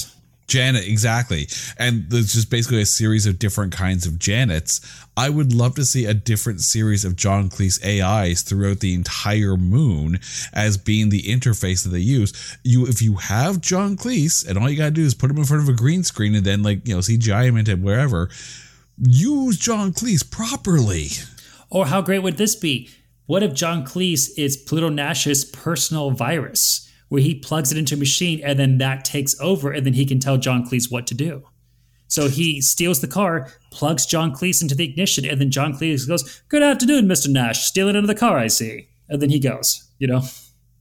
Janet, 0.53 0.87
exactly. 0.87 1.47
And 1.79 2.07
there's 2.11 2.33
just 2.33 2.51
basically 2.51 2.79
a 2.79 2.85
series 2.85 3.25
of 3.25 3.39
different 3.39 3.73
kinds 3.73 4.05
of 4.05 4.13
Janets. 4.13 4.85
I 5.17 5.27
would 5.27 5.51
love 5.51 5.73
to 5.75 5.83
see 5.83 6.05
a 6.05 6.13
different 6.13 6.61
series 6.61 7.03
of 7.03 7.15
John 7.15 7.49
Cleese 7.49 7.83
AIs 7.83 8.43
throughout 8.43 8.79
the 8.79 8.93
entire 8.93 9.57
moon 9.57 10.19
as 10.53 10.77
being 10.77 11.09
the 11.09 11.23
interface 11.23 11.83
that 11.83 11.89
they 11.89 11.97
use. 11.97 12.55
You 12.63 12.85
if 12.85 13.01
you 13.01 13.15
have 13.15 13.61
John 13.61 13.97
Cleese 13.97 14.47
and 14.47 14.59
all 14.59 14.69
you 14.69 14.77
gotta 14.77 14.91
do 14.91 15.03
is 15.03 15.15
put 15.15 15.31
him 15.31 15.39
in 15.39 15.45
front 15.45 15.63
of 15.63 15.69
a 15.69 15.73
green 15.73 16.03
screen 16.03 16.35
and 16.35 16.45
then 16.45 16.61
like, 16.61 16.87
you 16.87 16.93
know, 16.93 16.99
CGI 16.99 17.45
him 17.45 17.57
into 17.57 17.75
wherever, 17.75 18.29
use 18.99 19.57
John 19.57 19.91
Cleese 19.91 20.29
properly. 20.29 21.07
Or 21.71 21.87
how 21.87 22.03
great 22.03 22.19
would 22.19 22.37
this 22.37 22.55
be? 22.55 22.91
What 23.25 23.41
if 23.41 23.55
John 23.55 23.83
Cleese 23.83 24.37
is 24.37 24.55
Pluto 24.55 24.89
Nash's 24.89 25.45
personal 25.45 26.11
virus, 26.11 26.82
where 27.14 27.22
he 27.22 27.36
plugs 27.36 27.72
it 27.72 27.78
into 27.78 27.93
a 27.93 27.97
machine 27.97 28.41
and 28.43 28.57
then 28.57 28.80
that 28.80 29.05
takes 29.05 29.39
over, 29.39 29.72
and 29.72 29.86
then 29.86 29.93
he 29.93 30.03
can 30.03 30.20
tell 30.20 30.36
John 30.36 30.66
Cleese 30.66 30.91
what 30.91 31.05
to 31.05 31.14
do? 31.14 31.43
So 32.07 32.28
he 32.28 32.59
steals 32.59 33.01
the 33.01 33.07
car, 33.07 33.51
plugs 33.70 34.07
John 34.07 34.34
Cleese 34.34 34.64
into 34.64 34.74
the 34.74 34.84
ignition, 34.84 35.24
and 35.24 35.39
then 35.39 35.51
John 35.51 35.76
Cleese 35.76 36.07
goes, 36.07 36.41
Good 36.49 36.64
afternoon, 36.64 37.05
Mr. 37.05 37.28
Nash. 37.30 37.66
Stealing 37.66 37.95
into 37.95 38.07
the 38.07 38.16
car, 38.16 38.39
I 38.39 38.47
see. 38.47 38.88
And 39.09 39.22
then 39.22 39.30
he 39.30 39.38
goes, 39.38 39.88
you 39.99 40.07
know? 40.07 40.24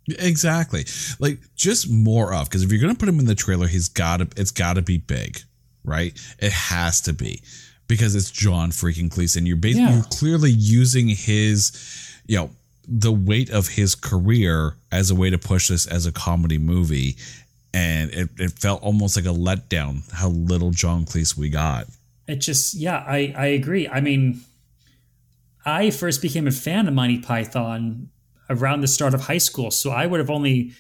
Exactly. 0.09 0.87
Like 1.19 1.39
just 1.55 1.91
more 1.91 2.33
of 2.33 2.49
because 2.49 2.63
if 2.63 2.73
you're 2.73 2.81
gonna 2.81 2.95
put 2.95 3.11
him 3.11 3.19
in 3.19 3.27
the 3.27 3.35
trailer, 3.35 3.67
he's 3.67 3.91
gotta 3.91 4.27
it's 4.35 4.53
gotta 4.53 4.81
be 4.81 4.97
big, 4.97 5.39
right? 5.85 6.19
It 6.39 6.53
has 6.53 7.03
to 7.03 7.13
be 7.13 7.43
because 7.89 8.15
it's 8.15 8.31
John 8.31 8.71
freaking 8.71 9.11
Cleese. 9.11 9.37
And 9.37 9.47
you're 9.47 9.59
basically 9.59 9.83
yeah. 9.83 9.95
you're 9.97 10.05
clearly 10.05 10.51
using 10.51 11.09
his, 11.09 11.73
you 12.27 12.39
know, 12.39 12.51
the 12.87 13.13
weight 13.13 13.51
of 13.51 13.69
his 13.69 13.95
career 13.95 14.75
as 14.91 15.11
a 15.11 15.15
way 15.15 15.31
to 15.31 15.39
push 15.39 15.69
this 15.69 15.87
as 15.87 16.07
a 16.07 16.13
comedy 16.13 16.59
movie. 16.59 17.17
And 17.75 18.11
it, 18.11 18.29
it 18.39 18.53
felt 18.53 18.83
almost 18.83 19.17
like 19.17 19.25
a 19.25 19.29
letdown 19.29 20.11
how 20.13 20.29
little 20.29 20.71
John 20.71 21.05
Cleese 21.05 21.37
we 21.37 21.49
got. 21.49 21.87
It 22.27 22.37
just, 22.37 22.75
yeah, 22.75 23.05
I, 23.07 23.35
I 23.37 23.47
agree. 23.47 23.89
I 23.89 24.01
mean, 24.01 24.41
I 25.65 25.91
first 25.91 26.21
became 26.21 26.47
a 26.47 26.53
fan 26.53 26.89
of 26.89 26.95
Monty 26.95 27.19
Python 27.19 28.11
around 28.51 28.83
the 28.83 28.89
start 28.89 29.15
of 29.15 29.23
high 29.23 29.39
school. 29.39 29.71
So 29.71 29.91
I 29.91 30.07
would 30.07 30.21
have 30.21 30.31
only, 30.31 30.73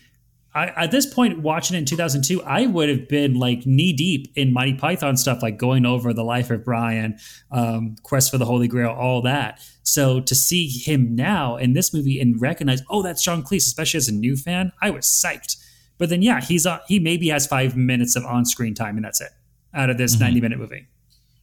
I, 0.54 0.66
at 0.84 0.90
this 0.90 1.06
point, 1.06 1.40
watching 1.40 1.76
it 1.76 1.80
in 1.80 1.84
2002, 1.86 2.42
I 2.42 2.66
would 2.66 2.88
have 2.88 3.08
been 3.08 3.34
like 3.34 3.64
knee 3.64 3.92
deep 3.92 4.30
in 4.36 4.52
Monty 4.52 4.74
Python 4.74 5.16
stuff, 5.16 5.42
like 5.42 5.56
going 5.56 5.86
over 5.86 6.12
the 6.12 6.24
life 6.24 6.50
of 6.50 6.64
Brian, 6.64 7.18
um, 7.50 7.96
Quest 8.02 8.30
for 8.30 8.38
the 8.38 8.44
Holy 8.44 8.68
Grail, 8.68 8.90
all 8.90 9.22
that. 9.22 9.60
So 9.82 10.20
to 10.20 10.34
see 10.34 10.68
him 10.68 11.14
now 11.14 11.56
in 11.56 11.72
this 11.72 11.94
movie 11.94 12.20
and 12.20 12.40
recognize, 12.40 12.82
oh, 12.90 13.02
that's 13.02 13.22
John 13.22 13.42
Cleese, 13.42 13.66
especially 13.66 13.98
as 13.98 14.08
a 14.08 14.14
new 14.14 14.36
fan, 14.36 14.72
I 14.82 14.90
was 14.90 15.06
psyched. 15.06 15.56
But 15.96 16.10
then, 16.10 16.20
yeah, 16.20 16.40
he's 16.40 16.66
uh, 16.66 16.80
he 16.86 16.98
maybe 16.98 17.28
has 17.28 17.46
five 17.46 17.76
minutes 17.76 18.16
of 18.16 18.24
on 18.24 18.44
screen 18.44 18.74
time, 18.74 18.96
and 18.96 19.04
that's 19.04 19.20
it 19.20 19.30
out 19.74 19.88
of 19.88 19.98
this 19.98 20.14
mm-hmm. 20.14 20.24
90 20.24 20.40
minute 20.40 20.58
movie. 20.58 20.86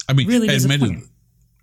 I 0.07 0.14
mean, 0.14 0.28
really 0.28 0.49
admitted, 0.49 1.03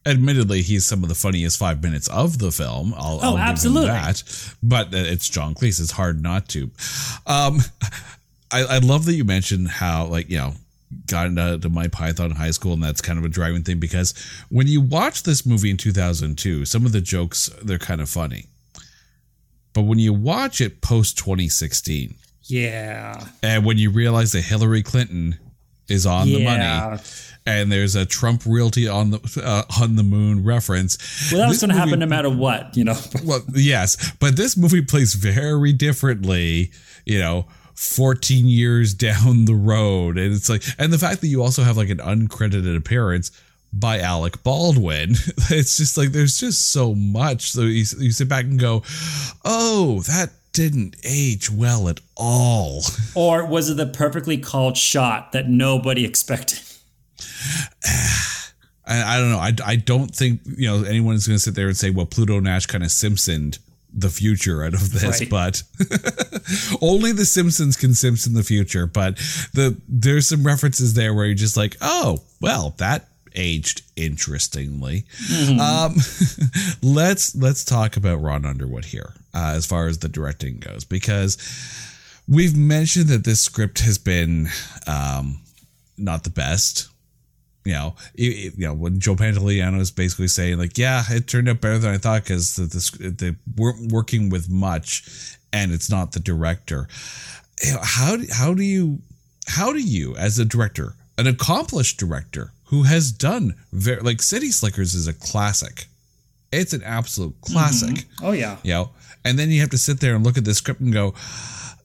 admittedly, 0.06 0.62
he's 0.62 0.86
some 0.86 1.02
of 1.02 1.08
the 1.08 1.14
funniest 1.14 1.58
five 1.58 1.82
minutes 1.82 2.08
of 2.08 2.38
the 2.38 2.52
film. 2.52 2.94
I'll, 2.96 3.18
oh, 3.22 3.36
I'll 3.36 3.38
absolutely. 3.38 3.88
that. 3.88 4.22
But 4.62 4.88
it's 4.92 5.28
John 5.28 5.54
Cleese. 5.54 5.80
It's 5.80 5.90
hard 5.90 6.22
not 6.22 6.48
to. 6.50 6.70
Um, 7.26 7.60
I, 8.50 8.62
I 8.64 8.78
love 8.78 9.04
that 9.06 9.14
you 9.14 9.24
mentioned 9.24 9.68
how, 9.68 10.06
like, 10.06 10.30
you 10.30 10.38
know, 10.38 10.54
got 11.06 11.26
into 11.26 11.68
my 11.68 11.88
Python 11.88 12.30
in 12.30 12.36
high 12.36 12.50
school, 12.50 12.72
and 12.74 12.82
that's 12.82 13.00
kind 13.00 13.18
of 13.18 13.24
a 13.24 13.28
driving 13.28 13.62
thing 13.62 13.78
because 13.78 14.14
when 14.48 14.66
you 14.66 14.80
watch 14.80 15.22
this 15.22 15.44
movie 15.44 15.70
in 15.70 15.76
2002, 15.76 16.64
some 16.64 16.86
of 16.86 16.92
the 16.92 17.00
jokes 17.00 17.50
they're 17.62 17.78
kind 17.78 18.00
of 18.00 18.08
funny, 18.08 18.46
but 19.72 19.82
when 19.82 19.98
you 19.98 20.12
watch 20.12 20.60
it 20.60 20.80
post 20.80 21.18
2016, 21.18 22.14
yeah, 22.44 23.26
and 23.42 23.64
when 23.64 23.78
you 23.78 23.90
realize 23.90 24.32
that 24.32 24.42
Hillary 24.42 24.82
Clinton 24.82 25.36
is 25.88 26.06
on 26.06 26.28
yeah. 26.28 26.38
the 26.38 26.44
money 26.44 27.02
and 27.46 27.70
there's 27.70 27.94
a 27.94 28.04
Trump 28.04 28.42
Realty 28.44 28.88
on 28.88 29.10
the 29.10 29.42
uh, 29.42 29.62
on 29.80 29.96
the 29.96 30.02
moon 30.02 30.44
reference. 30.44 31.30
Well, 31.32 31.46
that's 31.46 31.60
going 31.60 31.70
to 31.70 31.76
happen 31.76 32.00
no 32.00 32.06
matter 32.06 32.28
what, 32.28 32.76
you 32.76 32.84
know. 32.84 32.96
well, 33.24 33.42
yes, 33.54 34.12
but 34.18 34.36
this 34.36 34.56
movie 34.56 34.82
plays 34.82 35.14
very 35.14 35.72
differently, 35.72 36.72
you 37.04 37.18
know. 37.18 37.46
14 37.74 38.46
years 38.46 38.94
down 38.94 39.44
the 39.44 39.54
road 39.54 40.16
and 40.16 40.32
it's 40.32 40.48
like 40.48 40.62
and 40.78 40.90
the 40.90 40.96
fact 40.96 41.20
that 41.20 41.26
you 41.26 41.42
also 41.42 41.62
have 41.62 41.76
like 41.76 41.90
an 41.90 41.98
uncredited 41.98 42.74
appearance 42.74 43.30
by 43.70 44.00
Alec 44.00 44.42
Baldwin. 44.42 45.10
It's 45.50 45.76
just 45.76 45.98
like 45.98 46.08
there's 46.08 46.38
just 46.38 46.70
so 46.70 46.94
much. 46.94 47.50
So 47.50 47.62
you, 47.62 47.84
you 47.98 48.12
sit 48.12 48.28
back 48.28 48.46
and 48.46 48.58
go, 48.58 48.82
"Oh, 49.44 50.00
that 50.06 50.30
didn't 50.56 50.96
age 51.04 51.50
well 51.50 51.88
at 51.88 52.00
all." 52.16 52.82
Or 53.14 53.46
was 53.46 53.70
it 53.70 53.76
the 53.76 53.86
perfectly 53.86 54.36
called 54.38 54.76
shot 54.76 55.32
that 55.32 55.48
nobody 55.48 56.04
expected? 56.04 56.60
I, 58.86 59.16
I 59.16 59.18
don't 59.18 59.30
know. 59.30 59.38
I, 59.38 59.52
I 59.64 59.76
don't 59.76 60.14
think 60.14 60.40
you 60.44 60.68
know 60.68 60.84
anyone 60.84 61.14
is 61.14 61.26
going 61.26 61.36
to 61.36 61.42
sit 61.42 61.54
there 61.54 61.68
and 61.68 61.76
say, 61.76 61.90
"Well, 61.90 62.06
Pluto 62.06 62.40
Nash 62.40 62.66
kind 62.66 62.84
of 62.84 62.90
Simpsoned 62.90 63.58
the 63.92 64.10
future 64.10 64.64
out 64.64 64.74
of 64.74 64.92
this," 64.92 65.20
right. 65.20 65.30
but 65.30 65.62
only 66.82 67.12
the 67.12 67.24
Simpsons 67.24 67.76
can 67.76 67.94
Simpson 67.94 68.34
the 68.34 68.42
future. 68.42 68.86
But 68.86 69.16
the 69.54 69.80
there's 69.88 70.26
some 70.28 70.44
references 70.44 70.94
there 70.94 71.14
where 71.14 71.26
you're 71.26 71.34
just 71.34 71.56
like, 71.56 71.76
"Oh, 71.80 72.20
well, 72.40 72.74
that 72.78 73.08
aged 73.36 73.82
interestingly." 73.94 75.04
Mm-hmm. 75.28 75.60
Um, 75.60 75.96
let's 76.94 77.36
let's 77.36 77.64
talk 77.64 77.96
about 77.96 78.20
Ron 78.20 78.44
Underwood 78.44 78.86
here 78.86 79.14
uh, 79.34 79.52
as 79.54 79.66
far 79.66 79.86
as 79.86 79.98
the 79.98 80.08
directing 80.08 80.58
goes 80.58 80.84
because 80.84 81.38
we've 82.28 82.56
mentioned 82.56 83.08
that 83.08 83.24
this 83.24 83.40
script 83.40 83.80
has 83.80 83.98
been 83.98 84.48
um, 84.86 85.40
not 85.96 86.24
the 86.24 86.30
best 86.30 86.88
you 87.66 87.72
know, 87.72 87.96
it, 88.14 88.54
you 88.56 88.64
know 88.64 88.74
when 88.74 89.00
Joe 89.00 89.16
Pantoliano 89.16 89.80
is 89.80 89.90
basically 89.90 90.28
saying 90.28 90.56
like, 90.56 90.78
yeah, 90.78 91.02
it 91.10 91.26
turned 91.26 91.48
out 91.48 91.60
better 91.60 91.78
than 91.78 91.92
I 91.92 91.98
thought 91.98 92.22
because 92.22 92.54
the, 92.54 92.62
the, 92.62 93.10
they 93.10 93.36
weren't 93.56 93.90
working 93.90 94.30
with 94.30 94.48
much, 94.48 95.36
and 95.52 95.72
it's 95.72 95.90
not 95.90 96.12
the 96.12 96.20
director. 96.20 96.86
You 97.64 97.72
know, 97.72 97.80
how 97.82 98.18
how 98.32 98.54
do 98.54 98.62
you 98.62 99.00
how 99.48 99.72
do 99.72 99.80
you 99.80 100.14
as 100.14 100.38
a 100.38 100.44
director, 100.44 100.94
an 101.18 101.26
accomplished 101.26 101.98
director 101.98 102.52
who 102.64 102.82
has 102.84 103.12
done 103.12 103.54
very 103.72 104.00
like 104.00 104.22
City 104.22 104.50
Slickers 104.50 104.94
is 104.94 105.06
a 105.06 105.12
classic. 105.12 105.86
It's 106.52 106.72
an 106.72 106.82
absolute 106.82 107.40
classic. 107.40 107.90
Mm-hmm. 107.90 108.24
Oh 108.24 108.32
yeah. 108.32 108.58
You 108.62 108.72
know, 108.72 108.90
and 109.24 109.38
then 109.38 109.50
you 109.50 109.60
have 109.60 109.70
to 109.70 109.78
sit 109.78 110.00
there 110.00 110.14
and 110.14 110.24
look 110.24 110.36
at 110.36 110.44
the 110.44 110.54
script 110.54 110.80
and 110.80 110.92
go, 110.92 111.14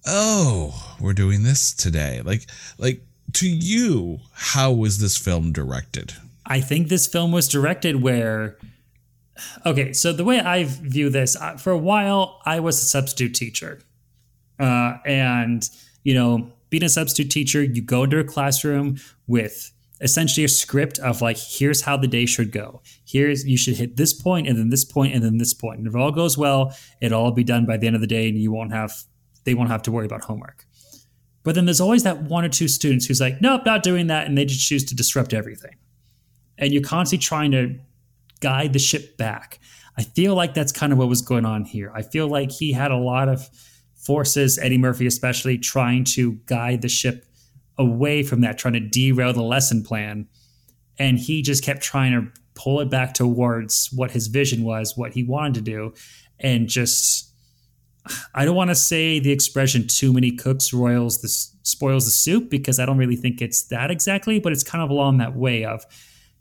"Oh, 0.05 0.95
we're 0.99 1.13
doing 1.13 1.43
this 1.43 1.73
today." 1.73 2.21
Like 2.23 2.45
like 2.77 3.01
to 3.34 3.47
you, 3.47 4.19
how 4.34 4.71
was 4.71 4.99
this 4.99 5.17
film 5.17 5.51
directed? 5.51 6.13
I 6.45 6.61
think 6.61 6.89
this 6.89 7.07
film 7.07 7.32
was 7.32 7.47
directed 7.47 8.01
where. 8.01 8.57
Okay, 9.65 9.93
so 9.93 10.13
the 10.13 10.23
way 10.23 10.39
I 10.39 10.65
view 10.65 11.09
this, 11.09 11.36
for 11.57 11.71
a 11.71 11.77
while, 11.77 12.39
I 12.45 12.59
was 12.59 12.79
a 12.79 12.86
substitute 12.86 13.34
teacher. 13.34 13.79
Uh, 14.59 14.97
and, 15.03 15.67
you 16.03 16.13
know, 16.13 16.51
being 16.69 16.84
a 16.84 16.89
substitute 16.89 17.32
teacher, 17.32 17.63
you 17.63 17.82
go 17.82 18.03
into 18.03 18.19
a 18.19 18.23
classroom 18.23 18.97
with 19.32 19.71
essentially 20.01 20.43
a 20.43 20.49
script 20.49 20.99
of 20.99 21.21
like, 21.21 21.38
here's 21.38 21.82
how 21.82 21.95
the 21.95 22.07
day 22.07 22.25
should 22.25 22.51
go. 22.51 22.82
Here's, 23.05 23.45
you 23.45 23.55
should 23.55 23.77
hit 23.77 23.95
this 23.95 24.13
point 24.13 24.47
and 24.47 24.57
then 24.57 24.69
this 24.69 24.84
point 24.84 25.13
and 25.13 25.23
then 25.23 25.38
this 25.38 25.53
point. 25.53 25.77
And 25.77 25.88
if 25.88 25.95
it 25.95 25.99
all 25.99 26.11
goes 26.11 26.38
well, 26.38 26.75
it'll 27.01 27.21
all 27.21 27.32
be 27.32 27.43
done 27.43 27.65
by 27.65 27.77
the 27.77 27.88
end 27.88 27.95
of 27.95 28.01
the 28.01 28.07
day 28.07 28.27
and 28.27 28.38
you 28.38 28.51
won't 28.51 28.73
have, 28.73 28.91
they 29.45 29.53
won't 29.53 29.69
have 29.69 29.84
to 29.84 29.91
worry 29.91 30.05
about 30.05 30.21
homework. 30.21 30.65
But 31.43 31.55
then 31.55 31.65
there's 31.65 31.82
always 31.82 32.03
that 32.03 32.23
one 32.23 32.43
or 32.43 32.49
two 32.49 32.67
students 32.67 33.05
who's 33.05 33.21
like, 33.21 33.41
nope, 33.41 33.61
not 33.65 33.84
doing 33.84 34.07
that. 34.07 34.27
And 34.27 34.38
they 34.38 34.45
just 34.45 34.67
choose 34.67 34.84
to 34.86 34.95
disrupt 34.95 35.34
everything. 35.34 35.77
And 36.57 36.73
you're 36.73 36.84
constantly 36.84 37.23
trying 37.23 37.51
to 37.51 37.79
guide 38.41 38.73
the 38.73 38.79
ship 38.79 39.17
back. 39.17 39.59
I 39.97 40.03
feel 40.03 40.36
like 40.36 40.53
that's 40.53 40.71
kind 40.71 40.91
of 40.91 40.99
what 40.99 41.09
was 41.09 41.21
going 41.21 41.45
on 41.45 41.63
here. 41.63 41.91
I 41.95 42.01
feel 42.01 42.27
like 42.27 42.51
he 42.51 42.73
had 42.73 42.91
a 42.91 42.97
lot 42.97 43.29
of 43.29 43.47
forces, 43.95 44.57
Eddie 44.57 44.77
Murphy 44.77 45.05
especially, 45.05 45.57
trying 45.57 46.03
to 46.05 46.34
guide 46.47 46.82
the 46.82 46.89
ship 46.89 47.25
away 47.78 48.24
from 48.24 48.41
that, 48.41 48.57
trying 48.57 48.74
to 48.74 48.80
derail 48.80 49.34
the 49.34 49.41
lesson 49.41 49.84
plan. 49.84 50.28
And 50.99 51.17
he 51.17 51.41
just 51.41 51.63
kept 51.63 51.82
trying 51.82 52.11
to 52.11 52.41
pull 52.53 52.80
it 52.80 52.89
back 52.89 53.13
towards 53.13 53.89
what 53.93 54.11
his 54.11 54.28
vision 54.28 54.63
was, 54.63 54.95
what 54.95 55.13
he 55.13 55.24
wanted 55.24 55.55
to 55.55 55.61
do, 55.61 55.93
and 56.39 56.67
just 56.67 57.32
I 58.34 58.45
don't 58.45 58.55
want 58.55 58.69
to 58.69 58.76
say 58.76 59.19
the 59.19 59.32
expression 59.32 59.88
"too 59.88 60.11
many 60.13 60.32
cooks 60.32 60.74
royals 60.74 61.22
the 61.22 61.28
spoils 61.28 62.05
the 62.05 62.11
soup" 62.11 62.49
because 62.49 62.80
I 62.80 62.86
don't 62.86 62.97
really 62.97 63.15
think 63.15 63.41
it's 63.41 63.63
that 63.63 63.91
exactly, 63.91 64.39
but 64.39 64.51
it's 64.51 64.63
kind 64.63 64.84
of 64.84 64.89
along 64.89 65.17
that 65.19 65.36
way 65.36 65.65
of, 65.65 65.86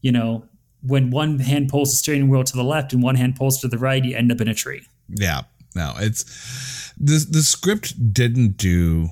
you 0.00 0.12
know, 0.12 0.46
when 0.82 1.10
one 1.10 1.38
hand 1.38 1.68
pulls 1.68 1.90
the 1.90 1.96
steering 1.96 2.28
wheel 2.28 2.44
to 2.44 2.56
the 2.56 2.64
left 2.64 2.92
and 2.92 3.02
one 3.02 3.14
hand 3.14 3.36
pulls 3.36 3.60
to 3.60 3.68
the 3.68 3.78
right, 3.78 4.04
you 4.04 4.16
end 4.16 4.32
up 4.32 4.40
in 4.40 4.48
a 4.48 4.54
tree. 4.54 4.82
Yeah, 5.08 5.42
no, 5.74 5.94
it's 5.98 6.92
the 6.98 7.24
the 7.28 7.42
script 7.42 8.12
didn't 8.12 8.56
do 8.56 9.08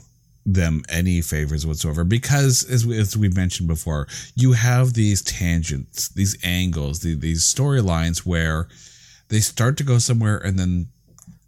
them 0.55 0.83
any 0.89 1.21
favors 1.21 1.67
whatsoever 1.67 2.05
because 2.05 2.65
as 2.71 2.87
we, 2.87 2.99
as 2.99 3.17
we 3.17 3.29
mentioned 3.29 3.69
before 3.69 4.07
you 4.35 4.53
have 4.53 4.95
these 4.95 5.21
tangents 5.21 6.09
these 6.09 6.39
angles 6.43 7.01
the, 7.01 7.15
these 7.15 7.43
storylines 7.43 8.21
where 8.25 8.67
they 9.29 9.41
start 9.41 9.77
to 9.77 9.85
go 9.85 9.99
somewhere 9.99 10.39
and 10.39 10.59
then 10.59 10.89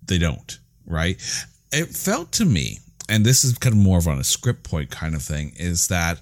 they 0.07 0.19
don't 0.19 0.59
right? 0.91 1.17
It 1.73 1.89
felt 1.89 2.33
to 2.33 2.45
me, 2.45 2.81
and 3.09 3.25
this 3.25 3.45
is 3.45 3.57
kind 3.57 3.75
of 3.75 3.81
more 3.81 3.99
of 3.99 4.09
on 4.09 4.19
a 4.19 4.25
script 4.25 4.65
point 4.65 4.91
kind 4.91 5.15
of 5.15 5.23
thing, 5.23 5.53
is 5.57 5.89
that 5.89 6.21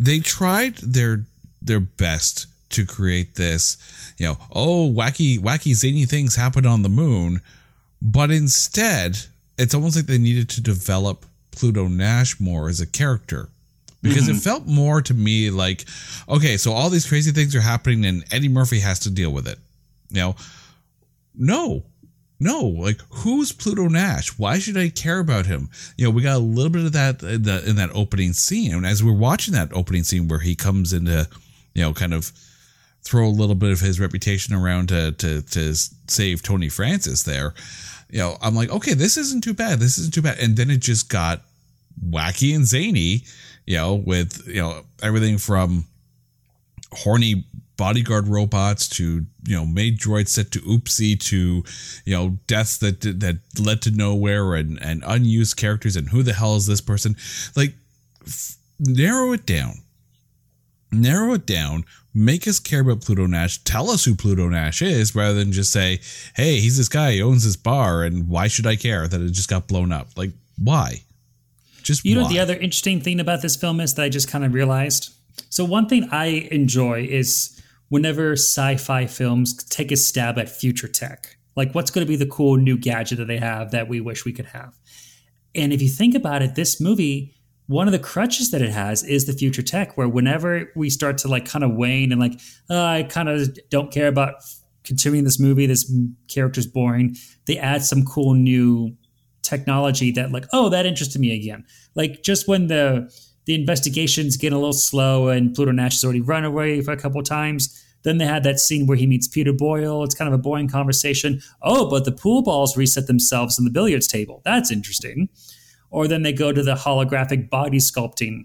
they 0.00 0.18
tried 0.18 0.76
their 0.76 1.24
their 1.62 1.80
best 1.80 2.46
to 2.70 2.84
create 2.84 3.36
this, 3.36 3.76
you 4.18 4.26
know, 4.26 4.38
oh 4.52 4.90
wacky 4.90 5.38
wacky 5.38 5.74
zany 5.74 6.04
things 6.04 6.34
happen 6.34 6.66
on 6.66 6.82
the 6.82 6.88
moon, 6.88 7.40
but 8.02 8.30
instead 8.30 9.18
it's 9.58 9.74
almost 9.74 9.96
like 9.96 10.06
they 10.06 10.18
needed 10.18 10.48
to 10.50 10.60
develop 10.60 11.24
Pluto 11.56 11.88
Nash 11.88 12.38
more 12.38 12.68
as 12.68 12.80
a 12.80 12.86
character 12.86 13.48
because 14.02 14.24
mm-hmm. 14.24 14.36
it 14.36 14.42
felt 14.42 14.66
more 14.66 15.02
to 15.02 15.14
me 15.14 15.50
like 15.50 15.84
okay 16.28 16.56
so 16.56 16.72
all 16.72 16.90
these 16.90 17.08
crazy 17.08 17.32
things 17.32 17.56
are 17.56 17.60
happening 17.60 18.04
and 18.04 18.24
eddie 18.30 18.48
murphy 18.48 18.78
has 18.78 19.00
to 19.00 19.10
deal 19.10 19.30
with 19.30 19.48
it 19.48 19.58
you 20.10 20.20
know 20.20 20.36
no 21.34 21.82
no, 22.38 22.64
like 22.64 23.00
who's 23.08 23.52
Pluto 23.52 23.88
Nash? 23.88 24.38
Why 24.38 24.58
should 24.58 24.76
I 24.76 24.90
care 24.90 25.20
about 25.20 25.46
him? 25.46 25.70
You 25.96 26.04
know, 26.04 26.10
we 26.10 26.22
got 26.22 26.36
a 26.36 26.38
little 26.38 26.70
bit 26.70 26.84
of 26.84 26.92
that 26.92 27.22
in, 27.22 27.42
the, 27.44 27.66
in 27.66 27.76
that 27.76 27.90
opening 27.94 28.34
scene, 28.34 28.74
and 28.74 28.86
as 28.86 29.02
we're 29.02 29.12
watching 29.12 29.54
that 29.54 29.72
opening 29.72 30.04
scene 30.04 30.28
where 30.28 30.40
he 30.40 30.54
comes 30.54 30.92
into, 30.92 31.28
you 31.74 31.82
know, 31.82 31.94
kind 31.94 32.12
of 32.12 32.32
throw 33.02 33.26
a 33.26 33.30
little 33.30 33.54
bit 33.54 33.72
of 33.72 33.80
his 33.80 33.98
reputation 33.98 34.54
around 34.54 34.88
to 34.88 35.12
to 35.12 35.40
to 35.42 35.74
save 36.08 36.42
Tony 36.42 36.68
Francis 36.68 37.22
there, 37.22 37.54
you 38.10 38.18
know, 38.18 38.36
I'm 38.40 38.54
like, 38.54 38.70
okay, 38.70 38.94
this 38.94 39.16
isn't 39.16 39.42
too 39.42 39.54
bad. 39.54 39.80
This 39.80 39.98
isn't 39.98 40.14
too 40.14 40.22
bad, 40.22 40.38
and 40.38 40.56
then 40.56 40.70
it 40.70 40.78
just 40.78 41.08
got 41.08 41.42
wacky 42.04 42.54
and 42.54 42.64
zany, 42.64 43.24
you 43.66 43.76
know, 43.76 43.94
with 43.94 44.46
you 44.46 44.60
know 44.60 44.84
everything 45.02 45.38
from 45.38 45.86
horny 46.92 47.44
bodyguard 47.76 48.26
robots 48.26 48.88
to 48.88 49.26
you 49.44 49.56
know 49.56 49.66
made 49.66 49.98
droids 49.98 50.28
set 50.28 50.50
to 50.50 50.60
oopsie 50.60 51.18
to 51.20 51.62
you 52.04 52.16
know 52.16 52.38
deaths 52.46 52.78
that 52.78 53.00
that 53.02 53.38
led 53.60 53.82
to 53.82 53.90
nowhere 53.90 54.54
and 54.54 54.80
and 54.80 55.02
unused 55.06 55.56
characters 55.56 55.96
and 55.96 56.08
who 56.08 56.22
the 56.22 56.32
hell 56.32 56.56
is 56.56 56.66
this 56.66 56.80
person? 56.80 57.16
Like 57.54 57.74
f- 58.26 58.56
narrow 58.78 59.32
it 59.32 59.46
down 59.46 59.82
narrow 60.96 61.34
it 61.34 61.46
down, 61.46 61.84
make 62.14 62.48
us 62.48 62.58
care 62.58 62.80
about 62.80 63.02
Pluto 63.02 63.26
Nash, 63.26 63.58
tell 63.64 63.90
us 63.90 64.04
who 64.04 64.14
Pluto 64.14 64.48
Nash 64.48 64.80
is, 64.82 65.14
rather 65.14 65.34
than 65.34 65.52
just 65.52 65.70
say, 65.70 66.00
hey, 66.34 66.60
he's 66.60 66.76
this 66.76 66.88
guy, 66.88 67.12
he 67.12 67.22
owns 67.22 67.44
this 67.44 67.56
bar, 67.56 68.02
and 68.02 68.28
why 68.28 68.48
should 68.48 68.66
I 68.66 68.76
care 68.76 69.06
that 69.06 69.20
it 69.20 69.30
just 69.32 69.50
got 69.50 69.68
blown 69.68 69.92
up? 69.92 70.08
Like, 70.16 70.30
why? 70.62 71.02
Just 71.82 72.04
You 72.04 72.14
know, 72.16 72.28
the 72.28 72.40
other 72.40 72.54
interesting 72.54 73.00
thing 73.00 73.20
about 73.20 73.42
this 73.42 73.54
film 73.54 73.80
is 73.80 73.94
that 73.94 74.02
I 74.02 74.08
just 74.08 74.28
kind 74.28 74.44
of 74.44 74.54
realized. 74.54 75.12
So, 75.50 75.64
one 75.64 75.88
thing 75.88 76.08
I 76.10 76.48
enjoy 76.50 77.04
is 77.04 77.62
whenever 77.90 78.32
sci 78.32 78.76
fi 78.76 79.06
films 79.06 79.54
take 79.64 79.92
a 79.92 79.96
stab 79.96 80.38
at 80.38 80.48
future 80.48 80.88
tech. 80.88 81.36
Like, 81.54 81.74
what's 81.74 81.90
going 81.90 82.04
to 82.04 82.08
be 82.08 82.16
the 82.16 82.26
cool 82.26 82.56
new 82.56 82.76
gadget 82.76 83.18
that 83.18 83.28
they 83.28 83.38
have 83.38 83.70
that 83.70 83.88
we 83.88 84.00
wish 84.00 84.24
we 84.24 84.32
could 84.32 84.46
have? 84.46 84.76
And 85.54 85.72
if 85.72 85.80
you 85.80 85.88
think 85.88 86.14
about 86.14 86.42
it, 86.42 86.54
this 86.54 86.80
movie, 86.80 87.35
one 87.66 87.88
of 87.88 87.92
the 87.92 87.98
crutches 87.98 88.50
that 88.52 88.62
it 88.62 88.70
has 88.70 89.02
is 89.02 89.26
the 89.26 89.32
future 89.32 89.62
tech, 89.62 89.96
where 89.96 90.08
whenever 90.08 90.70
we 90.76 90.88
start 90.90 91.18
to 91.18 91.28
like 91.28 91.46
kind 91.46 91.64
of 91.64 91.74
wane 91.74 92.12
and 92.12 92.20
like, 92.20 92.40
oh, 92.70 92.84
I 92.84 93.02
kind 93.02 93.28
of 93.28 93.58
don't 93.70 93.90
care 93.90 94.08
about 94.08 94.34
continuing 94.84 95.24
this 95.24 95.40
movie, 95.40 95.66
this 95.66 95.92
character's 96.28 96.66
boring, 96.66 97.16
they 97.46 97.58
add 97.58 97.82
some 97.82 98.04
cool 98.04 98.34
new 98.34 98.96
technology 99.42 100.12
that 100.12 100.30
like, 100.30 100.46
oh, 100.52 100.68
that 100.68 100.86
interested 100.86 101.20
me 101.20 101.34
again. 101.34 101.64
Like 101.94 102.22
just 102.22 102.46
when 102.48 102.68
the 102.68 103.12
the 103.46 103.54
investigations 103.54 104.36
get 104.36 104.52
a 104.52 104.56
little 104.56 104.72
slow 104.72 105.28
and 105.28 105.54
Pluto 105.54 105.70
Nash 105.70 105.94
has 105.94 106.04
already 106.04 106.20
run 106.20 106.44
away 106.44 106.80
for 106.82 106.92
a 106.92 106.96
couple 106.96 107.22
times. 107.22 107.82
Then 108.02 108.18
they 108.18 108.26
had 108.26 108.44
that 108.44 108.60
scene 108.60 108.86
where 108.86 108.96
he 108.96 109.06
meets 109.06 109.26
Peter 109.26 109.52
Boyle. 109.52 110.04
It's 110.04 110.14
kind 110.14 110.28
of 110.28 110.34
a 110.34 110.42
boring 110.42 110.68
conversation. 110.68 111.40
Oh, 111.62 111.88
but 111.88 112.04
the 112.04 112.12
pool 112.12 112.42
balls 112.42 112.76
reset 112.76 113.06
themselves 113.06 113.58
on 113.58 113.64
the 113.64 113.70
billiards 113.70 114.06
table. 114.06 114.42
That's 114.44 114.70
interesting. 114.70 115.28
Or 115.96 116.06
then 116.06 116.22
they 116.22 116.32
go 116.34 116.52
to 116.52 116.62
the 116.62 116.74
holographic 116.74 117.48
body 117.48 117.78
sculpting, 117.78 118.44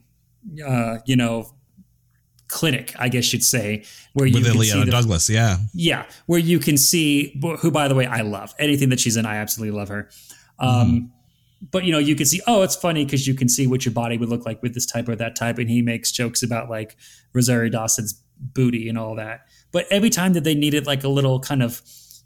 uh, 0.66 1.00
you 1.06 1.18
know, 1.18 1.54
clinic, 2.48 2.94
I 2.98 3.10
guess 3.10 3.34
you'd 3.34 3.44
say, 3.44 3.84
where 4.14 4.26
you 4.26 4.36
With 4.36 4.46
can 4.46 4.56
Illeana 4.56 4.72
see 4.72 4.84
the, 4.86 4.92
Douglas, 4.92 5.30
yeah. 5.30 5.58
yeah, 5.74 6.06
where 6.28 6.40
you 6.40 6.60
can 6.60 6.78
see 6.78 7.38
who, 7.60 7.70
by 7.70 7.90
the 7.90 7.96
way, 7.96 8.06
I 8.06 8.22
love 8.22 8.54
anything 8.58 8.88
that 8.90 9.00
she's 9.02 9.18
in. 9.18 9.26
I 9.26 9.36
absolutely 9.36 9.78
love 9.78 9.90
her. 9.90 10.10
Um, 10.60 11.12
But 11.72 11.84
you 11.84 11.92
know, 11.92 12.00
you 12.00 12.16
can 12.16 12.26
see. 12.26 12.42
Oh, 12.48 12.64
it's 12.64 12.76
funny 12.76 13.06
because 13.06 13.28
you 13.28 13.36
can 13.36 13.48
see 13.48 13.68
what 13.68 13.86
your 13.86 13.94
body 13.94 14.18
would 14.18 14.30
look 14.30 14.46
like 14.46 14.64
with 14.64 14.74
this 14.74 14.86
type 14.86 15.08
or 15.10 15.16
that 15.18 15.36
type, 15.36 15.60
and 15.60 15.70
he 15.70 15.82
makes 15.82 16.12
jokes 16.12 16.42
about 16.44 16.70
like 16.70 16.96
Rosario 17.34 17.70
Dawson's 17.70 18.14
booty 18.40 18.90
and 18.90 18.98
all 18.98 19.16
that. 19.16 19.42
But 19.72 19.86
every 19.92 20.10
time 20.10 20.34
that 20.34 20.44
they 20.44 20.56
needed 20.56 20.88
like 20.88 21.04
a 21.04 21.08
little 21.10 21.40
kind 21.40 21.62
of 21.62 21.82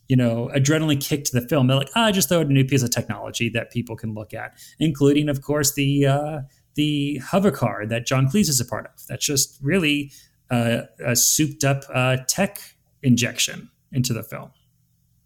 you 0.08 0.16
know 0.16 0.50
adrenaline 0.56 1.02
kick 1.02 1.26
to 1.26 1.40
the 1.40 1.48
film, 1.48 1.68
they're 1.68 1.78
like, 1.78 1.92
ah, 1.96 2.12
just 2.12 2.30
throw 2.30 2.42
in 2.42 2.48
a 2.48 2.54
new 2.54 2.66
piece 2.66 2.84
of 2.84 2.92
technology 2.92 3.50
that 3.50 3.72
people 3.72 3.96
can 3.96 4.14
look 4.14 4.34
at, 4.34 4.54
including, 4.80 5.30
of 5.30 5.42
course, 5.42 5.74
the 5.74 6.06
uh, 6.06 6.40
the 6.76 7.18
hover 7.18 7.52
car 7.52 7.86
that 7.86 8.06
John 8.06 8.28
Cleese 8.28 8.50
is 8.50 8.60
a 8.60 8.66
part 8.66 8.86
of. 8.86 9.08
That's 9.08 9.26
just 9.26 9.58
really 9.62 10.12
uh, 10.50 10.82
a 11.04 11.16
souped 11.16 11.64
up 11.64 11.84
uh, 11.94 12.18
tech 12.28 12.60
injection 13.02 13.70
into 13.92 14.14
the 14.14 14.24
film. 14.24 14.52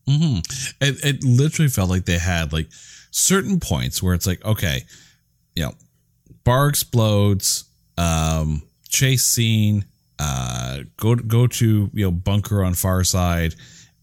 Mm-hmm. 0.08 0.40
It, 0.82 1.06
it 1.06 1.24
literally 1.24 1.70
felt 1.70 1.90
like 1.90 2.06
they 2.06 2.18
had 2.18 2.52
like 2.54 2.68
certain 3.12 3.60
points 3.60 4.02
where 4.02 4.14
it's 4.14 4.26
like, 4.26 4.44
okay, 4.44 4.84
you 5.56 5.64
know, 5.64 5.74
bar 6.44 6.68
explodes, 6.68 7.66
um, 7.98 8.64
chase 8.88 9.26
scene, 9.26 9.86
uh, 10.20 10.80
go 10.98 11.16
go 11.16 11.48
to 11.48 11.90
you 11.94 12.06
know 12.06 12.12
bunker 12.12 12.64
on 12.64 12.74
far 12.74 13.04
side, 13.04 13.56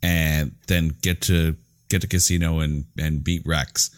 and 0.03 0.53
then 0.67 0.95
get 1.03 1.21
to 1.23 1.57
get 1.89 2.01
to 2.03 2.07
casino 2.07 2.61
and 2.61 2.85
and 2.99 3.23
beat 3.25 3.43
Rex, 3.47 3.91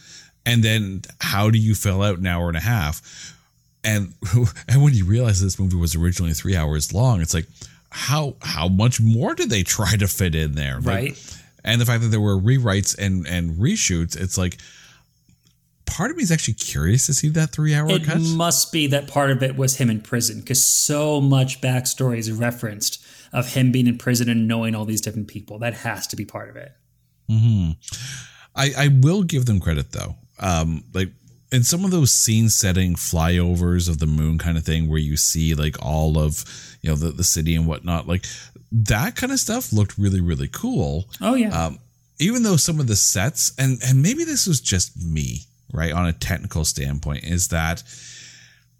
and 0.47 0.63
then 0.63 1.03
how 1.21 1.51
do 1.51 1.59
you 1.59 1.75
fill 1.75 2.03
out 2.03 2.19
an 2.19 2.27
hour 2.27 2.49
and 2.49 2.57
a 2.57 2.61
half? 2.61 3.35
And 3.85 4.15
and 4.69 4.83
when 4.83 4.95
you 4.95 5.05
realize 5.05 5.41
this 5.41 5.59
movie 5.59 5.77
was 5.77 5.95
originally 5.95 6.35
three 6.35 6.57
hours 6.57 6.93
long, 6.93 7.21
it's 7.21 7.35
like 7.35 7.47
how 7.91 8.35
how 8.43 8.69
much 8.69 9.01
more 9.01 9.35
did 9.35 9.51
they 9.51 9.63
try 9.63 9.97
to 9.97 10.09
fit 10.09 10.35
in 10.35 10.53
there? 10.53 10.77
Like, 10.81 10.87
Right. 10.87 11.37
and 11.65 11.81
the 11.81 11.87
fact 11.87 12.03
that 12.03 12.09
there 12.09 12.21
were 12.21 12.37
rewrites 12.39 12.97
and 12.99 13.27
and 13.27 13.53
reshoots, 13.53 14.17
it's 14.21 14.37
like 14.37 14.59
part 15.87 16.11
of 16.11 16.17
me 16.19 16.23
is 16.23 16.31
actually 16.31 16.55
curious 16.55 17.07
to 17.07 17.15
see 17.15 17.29
that 17.31 17.51
three 17.51 17.75
hour 17.75 17.89
It 17.91 18.05
cut. 18.05 18.21
must 18.21 18.73
be 18.73 18.87
that 18.89 19.09
part 19.09 19.31
of 19.31 19.43
it 19.43 19.57
was 19.57 19.77
him 19.77 19.89
in 19.89 20.01
prison 20.03 20.41
because 20.41 20.63
so 20.63 21.19
much 21.21 21.61
backstory 21.63 22.19
is 22.19 22.31
referenced 22.31 22.98
of 23.33 23.53
him 23.55 23.73
being 23.73 23.87
in 23.87 23.99
prison 23.99 24.29
and 24.29 24.49
knowing 24.49 24.75
all 24.75 24.85
these 24.85 25.01
different 25.01 25.29
people. 25.29 25.59
That 25.59 25.75
has 25.75 26.07
to 26.09 26.17
be 26.17 26.25
part 26.25 26.51
of 26.51 26.57
it. 26.57 26.73
hmm 27.29 27.71
I 28.55 28.73
I 28.77 28.89
will 28.89 29.23
give 29.23 29.47
them 29.47 29.61
credit 29.61 29.93
though. 29.93 30.17
Um, 30.39 30.85
like 30.95 31.11
in 31.51 31.63
some 31.65 31.85
of 31.85 31.91
those 31.91 32.13
scene 32.13 32.49
setting 32.49 32.95
flyovers 32.95 33.89
of 33.89 33.99
the 33.99 34.07
moon 34.07 34.39
kind 34.39 34.59
of 34.59 34.65
thing, 34.65 34.89
where 34.89 34.99
you 34.99 35.17
see 35.17 35.55
like 35.55 35.77
all 35.85 36.19
of 36.19 36.45
you 36.83 36.91
know 36.91 36.97
the 36.97 37.11
the 37.11 37.25
city 37.25 37.55
and 37.55 37.67
whatnot, 37.67 38.07
like 38.09 38.27
that 38.71 39.17
kind 39.17 39.33
of 39.33 39.39
stuff 39.39 39.73
looked 39.73 39.99
really 39.99 40.21
really 40.21 40.49
cool. 40.49 41.09
Oh 41.21 41.35
yeah, 41.35 41.67
um, 41.67 41.79
even 42.19 42.43
though 42.43 42.57
some 42.57 42.81
of 42.81 42.87
the 42.87 42.97
sets 42.97 43.53
and 43.59 43.79
and 43.85 44.03
maybe 44.03 44.25
this 44.25 44.47
was 44.47 44.61
just 44.61 44.97
me 45.03 45.43
right 45.73 45.93
on 45.93 46.07
a 46.07 46.13
technical 46.13 46.65
standpoint 46.65 47.25
is 47.25 47.49
that 47.49 47.83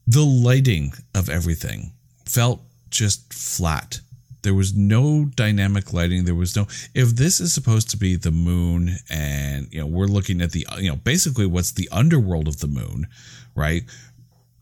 the 0.07 0.25
lighting 0.25 0.93
of 1.15 1.29
everything 1.29 1.93
felt 2.25 2.63
just 2.91 3.33
flat 3.33 4.01
there 4.49 4.55
was 4.55 4.75
no 4.75 5.27
dynamic 5.37 5.93
lighting. 5.93 6.25
There 6.25 6.35
was 6.35 6.57
no 6.57 6.63
if 6.95 7.15
this 7.15 7.39
is 7.39 7.53
supposed 7.53 7.91
to 7.91 7.99
be 7.99 8.17
the 8.17 8.31
moon 8.31 8.97
and 9.11 9.71
you 9.71 9.79
know 9.79 9.87
we're 9.87 10.07
looking 10.07 10.41
at 10.41 10.53
the 10.53 10.67
you 10.79 10.89
know 10.89 10.97
basically 10.97 11.45
what's 11.45 11.73
the 11.73 11.87
underworld 11.93 12.49
of 12.49 12.61
the 12.61 12.67
moon 12.67 13.09
right? 13.55 13.83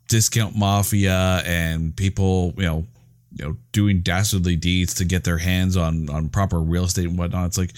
Discount 0.09 0.57
mafia 0.57 1.41
and 1.45 1.95
people 1.95 2.53
you 2.57 2.65
know 2.65 2.85
you 3.31 3.45
know 3.45 3.57
doing 3.71 4.01
dastardly 4.01 4.57
deeds 4.57 4.93
to 4.95 5.05
get 5.05 5.23
their 5.23 5.37
hands 5.37 5.77
on 5.77 6.09
on 6.09 6.27
proper 6.27 6.59
real 6.59 6.83
estate 6.83 7.07
and 7.07 7.17
whatnot. 7.17 7.45
It's 7.45 7.57
like 7.57 7.71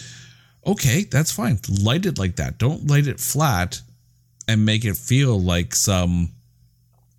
okay 0.66 1.04
that's 1.04 1.32
fine. 1.32 1.60
Light 1.84 2.08
it 2.08 2.18
like 2.18 2.38
that. 2.38 2.58
Don't 2.58 2.88
light 2.88 3.06
it 3.06 3.20
flat 3.20 3.82
and 4.48 4.66
make 4.66 4.84
it 4.84 4.98
feel 4.98 5.40
like 5.40 5.76
some 5.76 6.30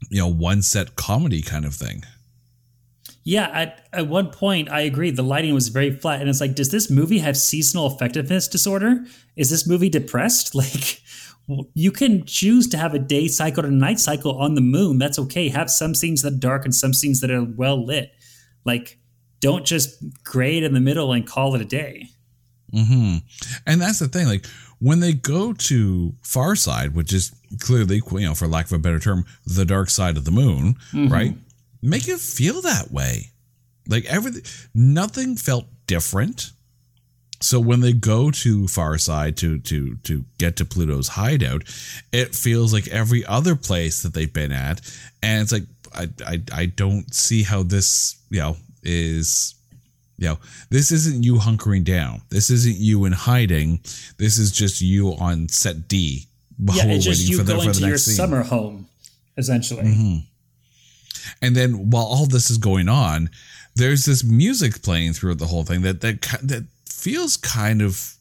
you 0.09 0.19
know 0.19 0.27
one 0.27 0.63
set 0.63 0.97
comedy 0.97 1.43
kind 1.43 1.65
of 1.65 1.75
thing 1.75 2.03
yeah. 3.25 3.49
At 3.53 3.89
at 3.93 4.09
one 4.09 4.31
point, 4.31 4.71
I 4.71 4.81
agree. 4.83 5.11
The 5.11 5.23
lighting 5.23 5.55
was 5.55 5.69
very 5.69 5.91
flat, 5.91 6.21
and 6.21 6.29
it's 6.29 6.41
like, 6.41 6.55
does 6.55 6.71
this 6.71 6.91
movie 6.91 7.19
have 7.19 7.37
seasonal 7.37 7.87
effectiveness 7.87 8.49
disorder? 8.49 9.05
Is 9.37 9.51
this 9.51 9.67
movie 9.67 9.89
depressed? 9.89 10.55
Like, 11.49 11.67
you 11.75 11.91
can 11.91 12.25
choose 12.27 12.69
to 12.69 12.79
have 12.79 12.95
a 12.95 12.99
day 13.01 13.27
cycle 13.27 13.65
and 13.65 13.75
a 13.75 13.77
night 13.77 13.99
cycle 13.99 14.39
on 14.39 14.55
the 14.55 14.61
moon. 14.61 14.99
That's 14.99 15.19
okay. 15.19 15.49
Have 15.49 15.69
some 15.69 15.97
scenes 15.97 16.23
that 16.23 16.35
are 16.35 16.37
dark 16.37 16.65
and 16.65 16.73
some 16.73 16.95
scenes 16.95 17.21
that 17.23 17.31
are 17.31 17.43
well 17.43 17.85
lit. 17.85 18.13
Like, 18.65 18.99
don't 19.41 19.67
just 19.67 19.97
grade 20.23 20.63
in 20.63 20.75
the 20.75 20.81
middle 20.81 21.13
and 21.13 21.27
call 21.27 21.55
it 21.57 21.61
a 21.61 21.65
day. 21.65 22.09
hmm 22.73 23.17
And 23.67 23.81
that's 23.81 23.99
the 23.99 24.07
thing. 24.07 24.29
Like 24.29 24.47
when 24.79 25.01
they 25.01 25.13
go 25.13 25.53
to 25.53 26.15
Far 26.23 26.55
Side, 26.55 26.95
which 26.95 27.13
is 27.13 27.33
clearly, 27.59 28.01
you 28.13 28.21
know, 28.21 28.35
for 28.35 28.47
lack 28.47 28.67
of 28.67 28.73
a 28.73 28.79
better 28.79 29.01
term, 29.01 29.25
the 29.45 29.65
dark 29.65 29.91
side 29.91 30.17
of 30.17 30.25
the 30.25 30.31
moon, 30.31 30.77
right? 30.95 31.35
Make 31.83 32.09
it 32.09 32.21
feel 32.21 32.61
that 32.63 32.91
way. 32.91 33.31
Like 33.89 34.05
everything, 34.07 34.43
nothing 34.75 35.37
felt 35.37 35.67
different. 35.87 36.53
So 37.43 37.59
when 37.59 37.81
they 37.81 37.95
go 37.95 38.31
to 38.31 38.65
Farside 38.65 39.37
to 39.37 39.59
to 39.59 39.97
to 39.97 40.25
get 40.39 40.57
to 40.57 40.65
Pluto's 40.65 41.09
hideout, 41.09 41.63
it 42.13 42.35
feels 42.35 42.73
like 42.73 42.87
every 42.89 43.25
other 43.25 43.57
place 43.57 44.03
that 44.03 44.13
they've 44.13 44.33
been 44.33 44.53
at, 44.53 44.81
and 45.23 45.43
it's 45.43 45.53
like 45.53 45.65
I 45.95 46.09
I, 46.27 46.43
I 46.53 46.67
don't 46.67 47.13
see 47.15 47.43
how 47.43 47.63
this 47.63 48.21
you 48.29 48.41
know 48.41 48.57
is 48.83 49.55
you 50.21 50.29
know, 50.29 50.39
this 50.69 50.93
isn't 50.93 51.25
you 51.25 51.37
hunkering 51.37 51.83
down. 51.83 52.21
This 52.29 52.51
isn't 52.51 52.77
you 52.77 53.07
in 53.07 53.13
hiding. 53.13 53.81
This 54.19 54.37
is 54.37 54.53
just 54.53 54.83
you 54.83 55.13
on 55.15 55.49
set 55.49 55.89
D. 55.89 56.27
yeah, 56.59 56.85
it's 56.89 57.07
just 57.07 57.27
you 57.27 57.43
going 57.43 57.73
to 57.73 57.87
your 57.87 57.97
scene. 57.97 58.17
summer 58.17 58.43
home, 58.43 58.87
essentially. 59.39 59.83
Mm-hmm. 59.83 60.19
And 61.41 61.55
then 61.55 61.91
while 61.91 62.05
all 62.05 62.27
this 62.27 62.51
is 62.51 62.59
going 62.59 62.89
on, 62.89 63.31
there's 63.77 64.05
this 64.05 64.25
music 64.25 64.83
playing 64.83 65.13
throughout 65.13 65.39
the 65.39 65.47
whole 65.47 65.65
thing 65.65 65.83
that 65.83 66.01
that 66.01 66.23
that 66.43 66.67
feels 66.87 67.37
kind 67.37 67.83
of. 67.83 68.15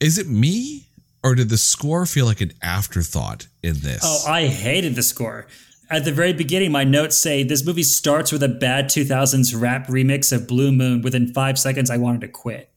Is 0.00 0.18
it 0.18 0.26
me 0.26 0.86
or 1.22 1.34
did 1.34 1.48
the 1.48 1.58
score 1.58 2.06
feel 2.06 2.26
like 2.26 2.40
an 2.40 2.52
afterthought 2.62 3.46
in 3.62 3.80
this? 3.80 4.00
Oh, 4.02 4.24
I 4.28 4.46
hated 4.46 4.94
the 4.94 5.02
score. 5.02 5.46
At 5.88 6.04
the 6.04 6.12
very 6.12 6.32
beginning, 6.32 6.72
my 6.72 6.84
notes 6.84 7.16
say 7.16 7.42
this 7.42 7.64
movie 7.64 7.82
starts 7.82 8.30
with 8.30 8.42
a 8.42 8.48
bad 8.48 8.86
2000s 8.86 9.60
rap 9.60 9.88
remix 9.88 10.32
of 10.32 10.46
Blue 10.46 10.70
Moon. 10.70 11.02
Within 11.02 11.32
five 11.32 11.58
seconds, 11.58 11.90
I 11.90 11.96
wanted 11.96 12.20
to 12.22 12.28
quit. 12.28 12.70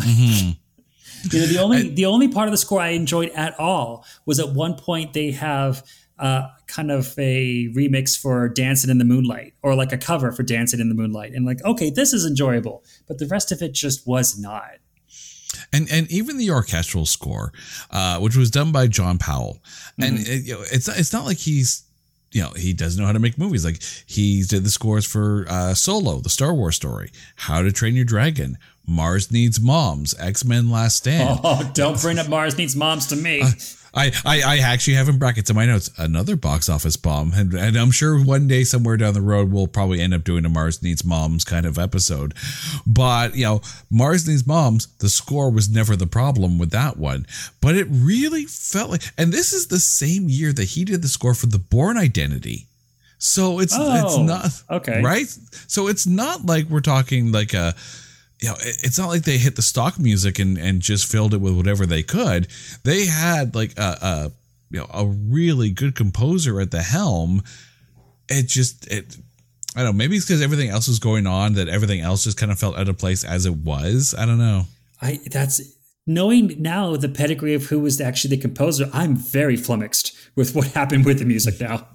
Mm-hmm. 0.00 0.50
you 1.30 1.40
know, 1.40 1.46
the 1.46 1.58
only 1.58 1.88
the 1.88 2.06
only 2.06 2.28
part 2.28 2.48
of 2.48 2.52
the 2.52 2.58
score 2.58 2.80
I 2.80 2.88
enjoyed 2.88 3.30
at 3.30 3.58
all 3.58 4.04
was 4.26 4.38
at 4.38 4.50
one 4.50 4.74
point 4.74 5.12
they 5.12 5.30
have 5.32 5.82
uh, 6.18 6.48
kind 6.66 6.90
of 6.90 7.14
a 7.18 7.68
remix 7.74 8.18
for 8.18 8.48
"Dancing 8.48 8.90
in 8.90 8.98
the 8.98 9.04
Moonlight" 9.04 9.54
or 9.62 9.74
like 9.74 9.92
a 9.92 9.98
cover 9.98 10.32
for 10.32 10.42
"Dancing 10.42 10.80
in 10.80 10.88
the 10.88 10.94
Moonlight," 10.94 11.32
and 11.32 11.44
like, 11.46 11.62
okay, 11.64 11.90
this 11.90 12.12
is 12.12 12.24
enjoyable, 12.26 12.84
but 13.08 13.18
the 13.18 13.26
rest 13.26 13.52
of 13.52 13.62
it 13.62 13.72
just 13.72 14.06
was 14.06 14.38
not. 14.38 14.72
and 15.72 15.88
and 15.90 16.10
even 16.10 16.38
the 16.38 16.50
orchestral 16.50 17.06
score, 17.06 17.52
uh, 17.90 18.18
which 18.18 18.36
was 18.36 18.50
done 18.50 18.72
by 18.72 18.86
John 18.86 19.18
Powell, 19.18 19.62
and 19.98 20.18
Mm-hmm. 20.18 20.32
it, 20.32 20.44
you 20.44 20.54
know, 20.54 20.62
it's 20.70 20.88
it's 20.88 21.12
not 21.12 21.24
like 21.24 21.38
he's 21.38 21.84
you 22.30 22.40
know, 22.40 22.48
he 22.56 22.72
doesn't 22.72 22.98
know 22.98 23.06
how 23.06 23.12
to 23.12 23.18
make 23.18 23.36
movies. 23.36 23.62
Like 23.62 23.82
he 24.06 24.42
did 24.42 24.64
the 24.64 24.70
scores 24.70 25.04
for 25.04 25.44
uh, 25.50 25.74
Solo, 25.74 26.20
the 26.20 26.30
Star 26.30 26.54
Wars 26.54 26.76
story, 26.76 27.10
How 27.36 27.60
to 27.60 27.70
Train 27.70 27.94
Your 27.94 28.06
Dragon, 28.06 28.56
Mars 28.86 29.30
Needs 29.30 29.60
Moms, 29.60 30.14
X 30.18 30.42
Men 30.42 30.70
Last 30.70 30.96
Stand. 30.96 31.40
Oh, 31.44 31.70
don't 31.74 32.00
bring 32.00 32.18
up 32.18 32.28
Mars 32.30 32.56
Needs 32.56 32.74
Moms 32.74 33.06
to 33.08 33.16
me. 33.16 33.42
Uh, 33.42 33.50
I, 33.94 34.12
I, 34.24 34.42
I 34.42 34.58
actually 34.58 34.94
have 34.94 35.08
in 35.08 35.18
brackets 35.18 35.50
in 35.50 35.56
my 35.56 35.66
notes 35.66 35.90
another 35.98 36.36
box 36.36 36.68
office 36.68 36.96
bomb, 36.96 37.32
and, 37.34 37.52
and 37.52 37.76
I'm 37.76 37.90
sure 37.90 38.22
one 38.22 38.48
day 38.48 38.64
somewhere 38.64 38.96
down 38.96 39.14
the 39.14 39.20
road 39.20 39.52
we'll 39.52 39.66
probably 39.66 40.00
end 40.00 40.14
up 40.14 40.24
doing 40.24 40.44
a 40.44 40.48
Mars 40.48 40.82
Needs 40.82 41.04
Moms 41.04 41.44
kind 41.44 41.66
of 41.66 41.78
episode. 41.78 42.34
But 42.86 43.36
you 43.36 43.44
know, 43.44 43.60
Mars 43.90 44.26
Needs 44.26 44.46
Moms, 44.46 44.86
the 44.98 45.10
score 45.10 45.50
was 45.50 45.68
never 45.68 45.94
the 45.94 46.06
problem 46.06 46.58
with 46.58 46.70
that 46.70 46.96
one, 46.96 47.26
but 47.60 47.76
it 47.76 47.86
really 47.90 48.46
felt 48.46 48.90
like, 48.90 49.02
and 49.18 49.32
this 49.32 49.52
is 49.52 49.66
the 49.66 49.78
same 49.78 50.28
year 50.28 50.52
that 50.52 50.64
he 50.64 50.84
did 50.84 51.02
the 51.02 51.08
score 51.08 51.34
for 51.34 51.46
the 51.46 51.58
Bourne 51.58 51.98
Identity. 51.98 52.66
So 53.18 53.60
it's 53.60 53.74
oh, 53.78 54.04
it's 54.04 54.18
not 54.18 54.78
okay, 54.78 55.00
right? 55.00 55.28
So 55.68 55.86
it's 55.86 56.08
not 56.08 56.44
like 56.44 56.66
we're 56.66 56.80
talking 56.80 57.30
like 57.30 57.54
a 57.54 57.72
you 58.42 58.48
know, 58.48 58.56
it's 58.58 58.98
not 58.98 59.06
like 59.06 59.22
they 59.22 59.38
hit 59.38 59.54
the 59.54 59.62
stock 59.62 60.00
music 60.00 60.40
and, 60.40 60.58
and 60.58 60.82
just 60.82 61.10
filled 61.10 61.32
it 61.32 61.40
with 61.40 61.56
whatever 61.56 61.86
they 61.86 62.02
could. 62.02 62.48
They 62.82 63.06
had 63.06 63.54
like 63.54 63.78
a, 63.78 63.98
a 64.02 64.32
you 64.70 64.80
know 64.80 64.86
a 64.92 65.06
really 65.06 65.70
good 65.70 65.94
composer 65.94 66.60
at 66.60 66.72
the 66.72 66.82
helm. 66.82 67.44
It 68.28 68.48
just 68.48 68.88
it 68.88 69.16
I 69.76 69.82
don't 69.82 69.92
know, 69.92 69.92
maybe 69.92 70.16
it's 70.16 70.26
because 70.26 70.42
everything 70.42 70.70
else 70.70 70.88
was 70.88 70.98
going 70.98 71.26
on 71.28 71.54
that 71.54 71.68
everything 71.68 72.00
else 72.00 72.24
just 72.24 72.36
kind 72.36 72.50
of 72.50 72.58
felt 72.58 72.76
out 72.76 72.88
of 72.88 72.98
place 72.98 73.22
as 73.22 73.46
it 73.46 73.54
was. 73.54 74.12
I 74.18 74.26
don't 74.26 74.38
know. 74.38 74.64
I 75.00 75.20
that's 75.30 75.60
knowing 76.04 76.60
now 76.60 76.96
the 76.96 77.08
pedigree 77.08 77.54
of 77.54 77.66
who 77.66 77.78
was 77.78 78.00
actually 78.00 78.34
the 78.34 78.42
composer, 78.42 78.90
I'm 78.92 79.14
very 79.14 79.56
flummoxed 79.56 80.16
with 80.34 80.56
what 80.56 80.66
happened 80.68 81.06
with 81.06 81.20
the 81.20 81.26
music 81.26 81.60
now. 81.60 81.86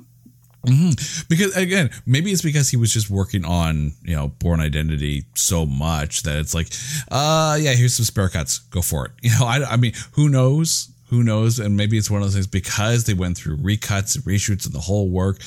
Mm-hmm. 0.67 1.23
Because 1.29 1.55
again, 1.55 1.89
maybe 2.05 2.31
it's 2.31 2.41
because 2.41 2.69
he 2.69 2.77
was 2.77 2.93
just 2.93 3.09
working 3.09 3.45
on 3.45 3.93
you 4.03 4.15
know 4.15 4.29
Bourne 4.39 4.59
Identity 4.59 5.25
so 5.35 5.65
much 5.65 6.23
that 6.23 6.37
it's 6.37 6.53
like, 6.53 6.67
uh, 7.09 7.57
yeah, 7.59 7.73
here's 7.73 7.95
some 7.95 8.05
spare 8.05 8.29
cuts, 8.29 8.59
go 8.59 8.81
for 8.81 9.05
it. 9.05 9.11
You 9.27 9.31
know, 9.39 9.45
I, 9.45 9.73
I 9.73 9.75
mean, 9.77 9.93
who 10.13 10.29
knows? 10.29 10.89
Who 11.09 11.21
knows? 11.23 11.59
And 11.59 11.75
maybe 11.75 11.97
it's 11.97 12.09
one 12.09 12.21
of 12.21 12.27
those 12.27 12.33
things 12.33 12.47
because 12.47 13.03
they 13.05 13.13
went 13.13 13.37
through 13.37 13.57
recuts 13.57 14.15
and 14.15 14.23
reshoots 14.23 14.65
and 14.65 14.73
the 14.73 14.79
whole 14.79 15.09
work. 15.09 15.41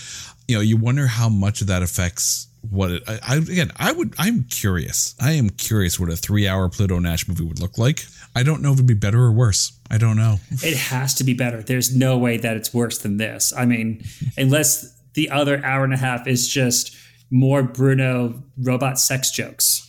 You 0.48 0.56
know, 0.56 0.60
you 0.60 0.76
wonder 0.76 1.06
how 1.06 1.28
much 1.28 1.60
of 1.60 1.68
that 1.68 1.82
affects 1.82 2.48
what 2.68 2.90
it. 2.90 3.02
I, 3.08 3.18
I 3.26 3.36
again, 3.36 3.72
I 3.76 3.92
would. 3.92 4.14
I'm 4.18 4.44
curious. 4.44 5.14
I 5.20 5.32
am 5.32 5.50
curious 5.50 5.98
what 5.98 6.10
a 6.10 6.16
three-hour 6.16 6.68
Pluto 6.70 6.98
Nash 6.98 7.26
movie 7.26 7.44
would 7.44 7.60
look 7.60 7.78
like. 7.78 8.04
I 8.34 8.42
don't 8.42 8.62
know 8.62 8.70
if 8.70 8.76
it'd 8.76 8.86
be 8.86 8.94
better 8.94 9.20
or 9.20 9.32
worse. 9.32 9.72
I 9.90 9.98
don't 9.98 10.16
know. 10.16 10.38
It 10.50 10.76
has 10.76 11.14
to 11.14 11.24
be 11.24 11.34
better. 11.34 11.62
There's 11.62 11.94
no 11.94 12.18
way 12.18 12.36
that 12.36 12.56
it's 12.56 12.72
worse 12.72 12.98
than 12.98 13.16
this. 13.16 13.52
I 13.56 13.66
mean, 13.66 14.04
unless 14.36 14.99
the 15.14 15.30
other 15.30 15.64
hour 15.64 15.84
and 15.84 15.94
a 15.94 15.96
half 15.96 16.26
is 16.26 16.48
just 16.48 16.96
more 17.30 17.62
Bruno 17.62 18.42
robot 18.58 18.98
sex 18.98 19.30
jokes, 19.30 19.88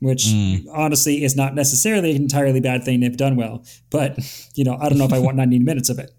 which 0.00 0.26
mm. 0.26 0.66
honestly 0.72 1.24
is 1.24 1.36
not 1.36 1.54
necessarily 1.54 2.10
an 2.10 2.22
entirely 2.22 2.60
bad 2.60 2.84
thing 2.84 3.02
if 3.02 3.16
done 3.16 3.36
well. 3.36 3.64
But, 3.90 4.18
you 4.54 4.64
know, 4.64 4.76
I 4.80 4.88
don't 4.88 4.98
know 4.98 5.04
if 5.04 5.12
I 5.12 5.18
want 5.18 5.36
90 5.36 5.58
minutes 5.60 5.88
of 5.88 5.98
it. 5.98 6.10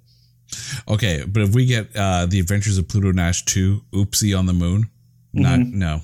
Okay, 0.88 1.24
but 1.28 1.42
if 1.42 1.56
we 1.56 1.66
get 1.66 1.96
uh, 1.96 2.28
The 2.28 2.40
Adventures 2.40 2.78
of 2.78 2.88
Pluto 2.88 3.12
Nash 3.12 3.44
2, 3.46 3.82
Oopsie 3.94 4.38
on 4.38 4.46
the 4.46 4.54
Moon, 4.54 4.90
not, 5.34 5.60
mm-hmm. 5.60 5.80
no, 5.80 6.02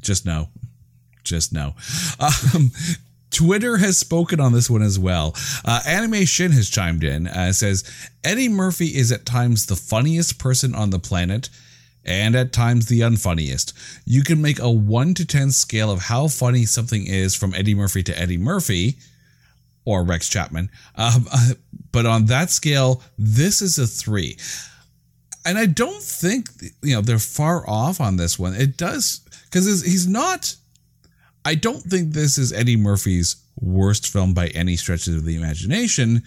just 0.00 0.26
no. 0.26 0.48
Just 1.24 1.52
no. 1.52 1.74
Um, 2.20 2.70
Twitter 3.30 3.78
has 3.78 3.98
spoken 3.98 4.38
on 4.38 4.52
this 4.52 4.70
one 4.70 4.82
as 4.82 4.98
well. 4.98 5.34
Uh, 5.64 5.80
Anime 5.86 6.24
Shin 6.24 6.52
has 6.52 6.70
chimed 6.70 7.02
in. 7.02 7.26
Uh, 7.26 7.52
says 7.52 7.82
Eddie 8.22 8.48
Murphy 8.48 8.96
is 8.96 9.10
at 9.10 9.26
times 9.26 9.66
the 9.66 9.74
funniest 9.74 10.38
person 10.38 10.74
on 10.74 10.90
the 10.90 10.98
planet, 10.98 11.48
and 12.04 12.34
at 12.34 12.52
times 12.52 12.86
the 12.86 13.00
unfunniest. 13.00 13.72
You 14.04 14.22
can 14.22 14.40
make 14.40 14.58
a 14.58 14.70
1 14.70 15.14
to 15.14 15.26
10 15.26 15.50
scale 15.50 15.90
of 15.90 16.02
how 16.02 16.28
funny 16.28 16.66
something 16.66 17.06
is 17.06 17.34
from 17.34 17.54
Eddie 17.54 17.74
Murphy 17.74 18.02
to 18.04 18.18
Eddie 18.18 18.38
Murphy 18.38 18.98
or 19.84 20.04
Rex 20.04 20.28
Chapman. 20.28 20.70
Um, 20.96 21.26
but 21.92 22.06
on 22.06 22.26
that 22.26 22.50
scale, 22.50 23.02
this 23.18 23.62
is 23.62 23.78
a 23.78 23.86
3. 23.86 24.36
And 25.46 25.58
I 25.58 25.66
don't 25.66 26.02
think, 26.02 26.48
you 26.82 26.94
know, 26.94 27.00
they're 27.00 27.18
far 27.18 27.68
off 27.68 28.00
on 28.00 28.16
this 28.16 28.38
one. 28.38 28.54
It 28.54 28.76
does, 28.76 29.20
because 29.44 29.82
he's 29.82 30.06
not, 30.06 30.56
I 31.44 31.54
don't 31.54 31.82
think 31.82 32.12
this 32.12 32.38
is 32.38 32.52
Eddie 32.52 32.76
Murphy's 32.76 33.36
worst 33.60 34.08
film 34.08 34.34
by 34.34 34.48
any 34.48 34.76
stretch 34.76 35.06
of 35.06 35.24
the 35.24 35.36
imagination 35.36 36.22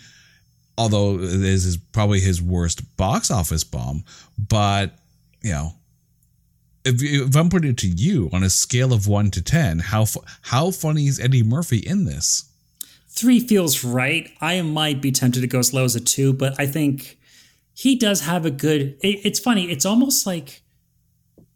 although 0.78 1.18
this 1.18 1.66
is 1.66 1.78
probably 1.78 2.20
his 2.20 2.42
worst 2.42 2.96
box 2.98 3.32
office 3.32 3.64
bomb. 3.64 4.04
But 4.38 4.98
you 5.48 5.54
know, 5.54 5.74
if, 6.84 7.02
if 7.02 7.36
I'm 7.36 7.50
putting 7.50 7.72
it 7.72 7.78
to 7.78 7.88
you 7.88 8.30
on 8.34 8.44
a 8.44 8.50
scale 8.50 8.94
of 8.94 9.08
one 9.08 9.32
to 9.32 9.42
ten, 9.42 9.80
how 9.80 10.06
how 10.42 10.72
funny 10.72 11.08
is 11.08 11.20
Eddie 11.20 11.44
Murphy 11.44 11.78
in 11.78 12.06
this? 12.06 12.52
Three 13.08 13.40
feels 13.40 13.84
right. 13.84 14.30
I 14.42 14.62
might 14.62 15.02
be 15.02 15.12
tempted 15.12 15.42
to 15.42 15.48
go 15.48 15.60
as 15.60 15.74
low 15.74 15.86
as 15.86 15.96
a 15.96 16.00
two, 16.02 16.34
but 16.34 16.60
I 16.60 16.68
think 16.68 17.18
he 17.74 17.96
does 17.96 18.22
have 18.22 18.46
a 18.46 18.52
good. 18.52 18.98
It, 19.02 19.26
it's 19.26 19.40
funny. 19.40 19.72
It's 19.72 19.86
almost 19.86 20.28
like 20.28 20.62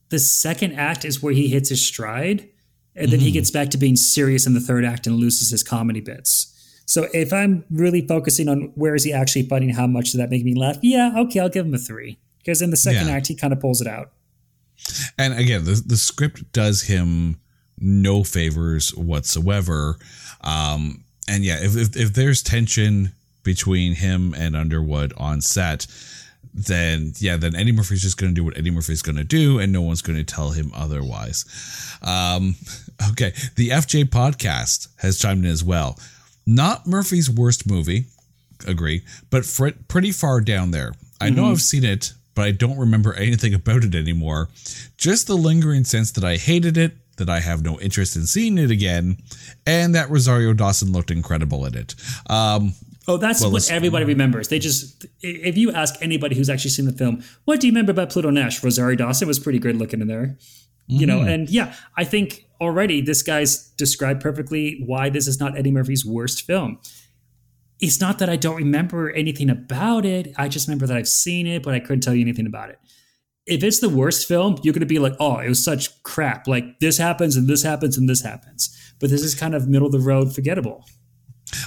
the 0.10 0.20
second 0.20 0.74
act 0.74 1.06
is 1.06 1.22
where 1.22 1.34
he 1.34 1.50
hits 1.50 1.70
his 1.70 1.86
stride, 1.86 2.50
and 2.96 3.12
then 3.12 3.20
mm. 3.20 3.24
he 3.24 3.28
mm-hmm. 3.28 3.34
gets 3.36 3.52
back 3.52 3.70
to 3.70 3.78
being 3.78 3.98
serious 3.98 4.48
in 4.48 4.54
the 4.54 4.62
third 4.62 4.86
act 4.86 5.06
and 5.06 5.18
loses 5.18 5.50
his 5.50 5.64
comedy 5.64 6.02
bits. 6.02 6.48
So 6.86 7.08
if 7.14 7.32
I'm 7.32 7.64
really 7.70 8.06
focusing 8.08 8.50
on 8.50 8.72
where 8.76 8.96
is 8.96 9.04
he 9.04 9.14
actually 9.14 9.44
funny, 9.44 9.72
how 9.72 9.88
much 9.88 10.12
does 10.12 10.20
that 10.20 10.30
make 10.30 10.44
me 10.44 10.56
laugh? 10.56 10.78
Yeah, 10.82 11.14
okay, 11.20 11.40
I'll 11.40 11.50
give 11.50 11.66
him 11.66 11.74
a 11.74 11.78
three 11.78 12.18
because 12.44 12.62
in 12.62 12.70
the 12.70 12.78
second 12.78 13.08
yeah. 13.08 13.14
act 13.14 13.28
he 13.28 13.36
kind 13.36 13.54
of 13.54 13.60
pulls 13.60 13.82
it 13.82 13.88
out. 13.88 14.12
And 15.18 15.38
again, 15.38 15.66
the 15.66 15.82
the 15.86 15.98
script 15.98 16.52
does 16.54 16.84
him 16.84 17.40
no 17.82 18.24
favors 18.24 18.96
whatsoever. 18.96 19.98
Um, 20.42 21.04
and 21.28 21.44
yeah, 21.44 21.58
if, 21.60 21.76
if, 21.76 21.96
if 21.96 22.14
there's 22.14 22.44
tension 22.44 23.12
between 23.44 23.96
him 23.96 24.34
and 24.38 24.56
Underwood 24.56 25.14
on 25.18 25.42
set, 25.42 25.88
then 26.54 27.14
yeah, 27.18 27.38
then 27.38 27.56
Eddie 27.56 27.72
Murphy's 27.72 28.02
just 28.02 28.18
going 28.18 28.32
to 28.32 28.36
do 28.36 28.44
what 28.44 28.58
Eddie 28.58 28.72
Murphy's 28.72 29.02
going 29.02 29.16
to 29.16 29.24
do, 29.24 29.60
and 29.60 29.72
no 29.72 29.82
one's 29.82 30.02
going 30.02 30.18
to 30.18 30.24
tell 30.24 30.52
him 30.52 30.72
otherwise. 30.76 31.46
Um, 32.02 32.56
okay, 33.12 33.34
the 33.56 33.70
FJ 33.70 34.06
podcast 34.06 34.90
has 34.98 35.18
chimed 35.18 35.46
in 35.46 35.52
as 35.52 35.64
well. 35.64 36.00
Not 36.46 36.88
Murphy's 36.88 37.30
worst 37.30 37.70
movie, 37.70 38.06
agree, 38.68 39.04
but 39.30 39.46
fr- 39.46 39.70
pretty 39.88 40.12
far 40.12 40.42
down 40.42 40.72
there. 40.72 40.94
I 41.20 41.30
know 41.30 41.44
mm-hmm. 41.44 41.52
I've 41.52 41.62
seen 41.62 41.86
it, 41.86 42.14
but 42.36 42.46
I 42.46 42.52
don't 42.52 42.78
remember 42.78 43.14
anything 43.14 43.54
about 43.54 43.84
it 43.84 43.96
anymore. 43.96 44.50
Just 44.98 45.28
the 45.28 45.36
lingering 45.36 45.84
sense 45.84 46.12
that 46.14 46.24
I 46.24 46.38
hated 46.38 46.78
it, 46.78 46.94
that 47.18 47.30
I 47.30 47.40
have 47.40 47.64
no 47.64 47.80
interest 47.80 48.16
in 48.16 48.26
seeing 48.26 48.58
it 48.58 48.72
again, 48.72 49.18
and 49.66 49.94
that 49.96 50.10
Rosario 50.10 50.54
Dawson 50.54 50.92
looked 50.92 51.12
incredible 51.12 51.66
in 51.66 51.76
it. 51.76 51.96
Um, 52.30 52.74
oh, 53.08 53.18
that's 53.18 53.42
well, 53.42 53.52
what 53.52 53.70
everybody 53.72 54.06
remembers. 54.06 54.48
They 54.48 54.60
just, 54.60 55.06
if 55.22 55.58
you 55.58 55.72
ask 55.72 55.96
anybody 56.02 56.36
who's 56.36 56.50
actually 56.50 56.72
seen 56.72 56.86
the 56.86 56.94
film, 56.94 57.24
what 57.46 57.60
do 57.60 57.68
you 57.68 57.74
remember 57.74 57.92
about 57.92 58.10
Pluto 58.10 58.30
Nash? 58.30 58.64
Rosario 58.64 58.96
Dawson 58.96 59.28
was 59.28 59.40
pretty 59.40 59.60
good 59.60 59.76
looking 59.76 60.02
in 60.02 60.08
there. 60.08 60.38
Mm-hmm. 60.90 60.96
You 61.00 61.06
know, 61.06 61.20
mm-hmm. 61.20 61.30
and 61.30 61.50
yeah, 61.50 61.76
I 61.98 62.04
think 62.04 62.48
already 62.60 63.02
this 63.02 63.24
guy's 63.24 63.70
described 63.72 64.22
perfectly 64.22 64.84
why 64.86 65.10
this 65.10 65.28
is 65.28 65.40
not 65.40 65.58
Eddie 65.58 65.72
Murphy's 65.72 66.06
worst 66.06 66.44
film 66.44 66.80
it's 67.82 68.00
not 68.00 68.20
that 68.20 68.30
I 68.30 68.36
don't 68.36 68.56
remember 68.56 69.10
anything 69.12 69.50
about 69.50 70.06
it. 70.06 70.34
I 70.38 70.48
just 70.48 70.68
remember 70.68 70.86
that 70.86 70.96
I've 70.96 71.08
seen 71.08 71.48
it, 71.48 71.64
but 71.64 71.74
I 71.74 71.80
couldn't 71.80 72.02
tell 72.02 72.14
you 72.14 72.22
anything 72.22 72.46
about 72.46 72.70
it. 72.70 72.80
If 73.48 73.64
it's 73.64 73.80
the 73.80 73.90
worst 73.90 74.28
film, 74.28 74.60
you're 74.62 74.74
going 74.74 74.82
to 74.82 74.86
be 74.86 75.00
like, 75.00 75.14
oh, 75.20 75.40
it 75.40 75.50
was 75.50 75.64
such 75.64 76.02
crap. 76.04 76.48
Like 76.48 76.80
this 76.80 77.00
happens 77.00 77.36
and 77.36 77.48
this 77.48 77.64
happens 77.64 77.98
and 77.98 78.08
this 78.08 78.22
happens. 78.22 78.78
But 79.00 79.10
this 79.10 79.24
is 79.24 79.34
kind 79.34 79.56
of 79.56 79.68
middle 79.68 79.88
of 79.88 79.92
the 79.92 80.00
road 80.00 80.34
forgettable. 80.34 80.86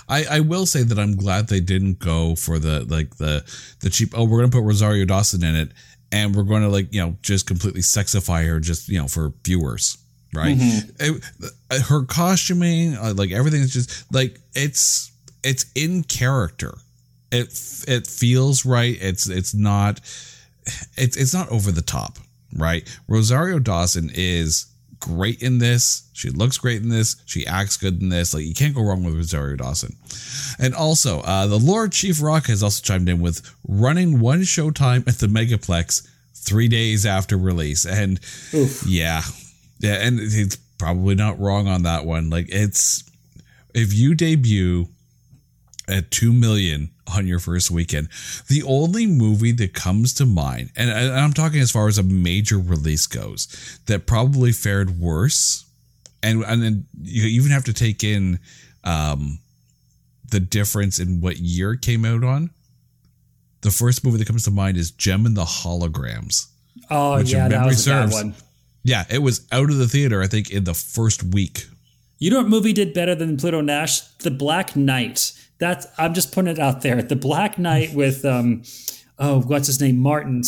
I, 0.09 0.25
I 0.31 0.41
will 0.41 0.67
say 0.67 0.85
that 0.85 0.99
I'm 0.99 1.17
glad 1.17 1.49
they 1.49 1.61
didn't 1.61 1.99
go 1.99 2.37
for 2.37 2.61
the 2.61 2.85
like 2.85 3.17
the 3.17 3.45
the 3.81 3.91
cheap. 3.91 4.17
Oh, 4.17 4.25
we're 4.25 4.39
going 4.39 4.51
to 4.51 4.57
put 4.57 4.65
Rosario 4.65 5.05
Dawson 5.05 5.45
in 5.45 5.57
it, 5.57 5.73
and 6.13 6.35
we're 6.35 6.45
going 6.45 6.63
to 6.63 6.69
like 6.69 6.95
you 6.95 7.03
know 7.03 7.19
just 7.23 7.47
completely 7.47 7.83
sexify 7.83 8.47
her 8.47 8.61
just 8.61 8.89
you 8.89 8.99
know 8.99 9.09
for 9.09 9.35
viewers, 9.45 9.99
right? 10.33 10.57
Mm-hmm. 10.57 11.17
It, 11.71 11.83
her 11.83 12.05
costuming, 12.05 12.95
uh, 12.95 13.15
like 13.15 13.33
everything 13.33 13.61
is 13.61 13.73
just 13.73 14.11
like 14.15 14.39
it's 14.55 15.11
it's 15.45 15.67
in 15.75 16.03
character. 16.05 16.75
It 17.31 17.49
it 17.87 18.07
feels 18.07 18.65
right. 18.65 18.97
It's 19.01 19.29
it's 19.29 19.55
not 19.55 20.01
it's 20.97 21.17
it's 21.17 21.35
not 21.35 21.49
over 21.51 21.71
the 21.71 21.83
top, 21.83 22.19
right? 22.57 22.89
Rosario 23.09 23.59
Dawson 23.59 24.11
is 24.15 24.67
great 25.01 25.43
in 25.43 25.59
this. 25.59 26.09
She 26.13 26.31
looks 26.31 26.57
great 26.57 26.83
in 26.83 26.89
this. 26.89 27.17
She 27.27 27.47
acts 27.47 27.77
good 27.77 28.01
in 28.01 28.09
this. 28.09 28.33
Like 28.33 28.45
you 28.45 28.55
can't 28.55 28.75
go 28.75 28.83
wrong 28.83 29.05
with 29.05 29.15
Rosario 29.15 29.57
Dawson. 29.57 29.97
And 30.59 30.75
also, 30.75 31.21
uh, 31.21 31.47
the 31.47 31.59
Lord 31.59 31.93
Chief 31.93 32.23
Rock 32.23 32.47
has 32.47 32.63
also 32.63 32.83
chimed 32.83 33.09
in 33.09 33.21
with 33.21 33.43
running 33.69 34.21
one 34.21 34.43
showtime 34.43 35.07
at 35.07 35.19
the 35.19 35.27
Megaplex 35.27 36.09
three 36.35 36.69
days 36.69 37.05
after 37.05 37.37
release. 37.37 37.85
And 37.85 38.21
Oof. 38.55 38.87
yeah, 38.87 39.23
yeah, 39.81 39.95
and 39.95 40.19
it's 40.21 40.57
probably 40.79 41.15
not 41.15 41.39
wrong 41.39 41.69
on 41.69 41.83
that 41.83 42.07
one. 42.07 42.31
Like 42.31 42.47
it's 42.49 43.05
if 43.75 43.93
you 43.93 44.15
debut 44.15 44.89
at 45.89 46.11
2 46.11 46.33
million 46.33 46.91
on 47.15 47.27
your 47.27 47.39
first 47.39 47.71
weekend. 47.71 48.09
The 48.49 48.63
only 48.63 49.07
movie 49.07 49.53
that 49.53 49.75
comes 49.75 50.15
to 50.15 50.27
mind, 50.27 50.71
and 50.77 50.91
I'm 50.91 51.33
talking 51.33 51.61
as 51.61 51.71
far 51.71 51.89
as 51.89 51.99
a 51.99 52.03
major 52.03 52.59
release 52.59 53.07
goes, 53.07 53.79
that 53.87 54.07
probably 54.07 54.53
fared 54.53 54.99
worse, 54.99 55.65
and 56.23 56.43
and 56.45 56.63
then 56.63 56.87
you 57.03 57.25
even 57.25 57.51
have 57.51 57.65
to 57.65 57.73
take 57.73 58.03
in 58.03 58.39
um, 58.83 59.39
the 60.31 60.41
difference 60.41 60.99
in 60.99 61.21
what 61.21 61.39
year 61.39 61.73
it 61.73 61.83
came 61.83 62.05
out 62.05 62.25
on. 62.25 62.51
The 63.61 63.71
first 63.71 64.05
movie 64.05 64.19
that 64.19 64.27
comes 64.27 64.45
to 64.45 64.51
mind 64.51 64.77
is 64.77 64.91
Jem 64.91 65.27
and 65.27 65.37
the 65.37 65.45
Holograms. 65.45 66.49
Oh 66.91 67.19
yeah, 67.19 67.49
that 67.49 67.67
was 67.67 67.85
serves, 67.85 68.13
a 68.13 68.17
bad 68.17 68.27
one. 68.27 68.35
Yeah, 68.83 69.05
it 69.11 69.21
was 69.21 69.47
out 69.53 69.71
of 69.71 69.79
the 69.79 69.89
theater. 69.89 70.23
I 70.23 70.27
think 70.27 70.51
in 70.51 70.65
the 70.65 70.75
first 70.75 71.23
week. 71.23 71.67
You 72.19 72.31
know 72.31 72.39
what 72.39 72.49
movie 72.49 72.73
did 72.73 72.95
better 72.95 73.15
than 73.15 73.37
Pluto 73.37 73.61
Nash? 73.61 74.01
The 74.19 74.31
Black 74.31 74.77
Knight 74.77 75.33
that's 75.59 75.87
I'm 75.99 76.15
just 76.15 76.33
putting 76.33 76.51
it 76.51 76.59
out 76.59 76.83
there. 76.83 77.03
The 77.03 77.17
Black 77.17 77.59
Knight 77.59 77.95
with 77.95 78.25
um, 78.25 78.63
oh, 79.19 79.41
what's 79.43 79.67
his 79.67 79.81
name? 79.81 79.99
Martin 79.99 80.43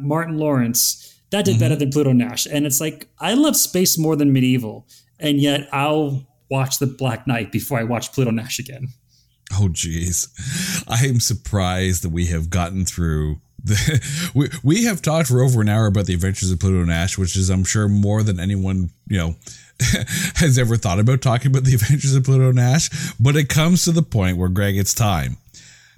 Martin 0.00 0.38
Lawrence. 0.38 1.08
That 1.30 1.46
did 1.46 1.52
mm-hmm. 1.52 1.60
better 1.60 1.76
than 1.76 1.90
Pluto 1.90 2.12
Nash. 2.12 2.46
And 2.46 2.66
it's 2.66 2.80
like 2.80 3.08
I 3.18 3.34
love 3.34 3.56
space 3.56 3.96
more 3.98 4.16
than 4.16 4.32
medieval, 4.32 4.86
and 5.18 5.40
yet 5.40 5.68
I'll 5.72 6.26
watch 6.50 6.78
the 6.78 6.86
Black 6.86 7.26
Knight 7.26 7.50
before 7.50 7.78
I 7.78 7.84
watch 7.84 8.12
Pluto 8.12 8.30
Nash 8.30 8.58
again. 8.58 8.88
Oh, 9.54 9.68
geez, 9.68 10.28
I 10.88 11.06
am 11.06 11.20
surprised 11.20 12.04
that 12.04 12.10
we 12.10 12.26
have 12.26 12.48
gotten 12.48 12.84
through 12.84 13.40
the, 13.64 14.30
we, 14.34 14.48
we 14.62 14.84
have 14.84 15.02
talked 15.02 15.28
for 15.28 15.42
over 15.42 15.60
an 15.60 15.68
hour 15.68 15.86
about 15.86 16.06
the 16.06 16.14
adventures 16.14 16.50
of 16.50 16.60
Pluto 16.60 16.84
Nash, 16.84 17.18
which 17.18 17.36
is, 17.36 17.50
I'm 17.50 17.64
sure, 17.64 17.88
more 17.88 18.22
than 18.22 18.40
anyone, 18.40 18.90
you 19.08 19.18
know, 19.18 19.36
has 20.36 20.58
ever 20.58 20.76
thought 20.76 20.98
about 20.98 21.22
talking 21.22 21.50
about 21.50 21.64
the 21.64 21.74
adventures 21.74 22.14
of 22.14 22.24
Pluto 22.24 22.52
Nash. 22.52 23.14
But 23.18 23.36
it 23.36 23.48
comes 23.48 23.84
to 23.84 23.92
the 23.92 24.02
point 24.02 24.36
where, 24.36 24.48
Greg, 24.48 24.76
it's 24.76 24.94
time 24.94 25.36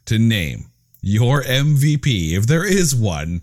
to 0.06 0.18
name 0.18 0.66
your 1.00 1.42
MVP, 1.42 2.32
if 2.32 2.46
there 2.46 2.64
is 2.66 2.94
one, 2.94 3.42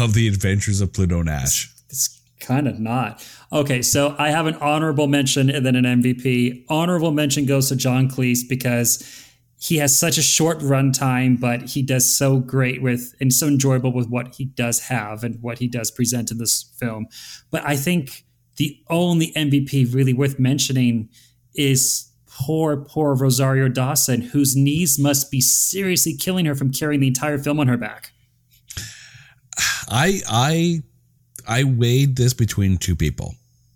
of 0.00 0.14
the 0.14 0.28
adventures 0.28 0.80
of 0.80 0.92
Pluto 0.92 1.22
Nash. 1.22 1.72
It's 1.88 2.20
kind 2.40 2.66
of 2.66 2.78
not. 2.78 3.26
Okay, 3.52 3.82
so 3.82 4.14
I 4.18 4.30
have 4.30 4.46
an 4.46 4.54
honorable 4.56 5.06
mention 5.06 5.50
and 5.50 5.64
then 5.64 5.76
an 5.76 5.84
MVP. 5.84 6.64
Honorable 6.68 7.10
mention 7.10 7.46
goes 7.46 7.68
to 7.68 7.76
John 7.76 8.08
Cleese 8.08 8.48
because 8.48 9.28
he 9.60 9.76
has 9.76 9.96
such 9.96 10.18
a 10.18 10.22
short 10.22 10.58
runtime, 10.58 11.38
but 11.38 11.70
he 11.70 11.82
does 11.82 12.10
so 12.10 12.38
great 12.38 12.82
with 12.82 13.14
and 13.20 13.32
so 13.32 13.46
enjoyable 13.46 13.92
with 13.92 14.08
what 14.08 14.34
he 14.34 14.46
does 14.46 14.80
have 14.80 15.22
and 15.22 15.40
what 15.40 15.58
he 15.58 15.68
does 15.68 15.90
present 15.90 16.30
in 16.30 16.38
this 16.38 16.72
film. 16.78 17.06
But 17.50 17.64
I 17.64 17.76
think 17.76 18.24
the 18.62 18.78
only 18.90 19.32
MVP 19.32 19.92
really 19.92 20.12
worth 20.12 20.38
mentioning 20.38 21.08
is 21.56 22.08
poor, 22.30 22.76
poor 22.76 23.12
Rosario 23.16 23.66
Dawson, 23.66 24.20
whose 24.20 24.54
knees 24.54 25.00
must 25.00 25.32
be 25.32 25.40
seriously 25.40 26.14
killing 26.14 26.44
her 26.44 26.54
from 26.54 26.70
carrying 26.70 27.00
the 27.00 27.08
entire 27.08 27.38
film 27.38 27.58
on 27.58 27.66
her 27.66 27.76
back. 27.76 28.12
I 29.88 30.20
I 30.28 30.82
I 31.48 31.64
weighed 31.64 32.14
this 32.14 32.34
between 32.34 32.76
two 32.76 32.94
people. 32.94 33.34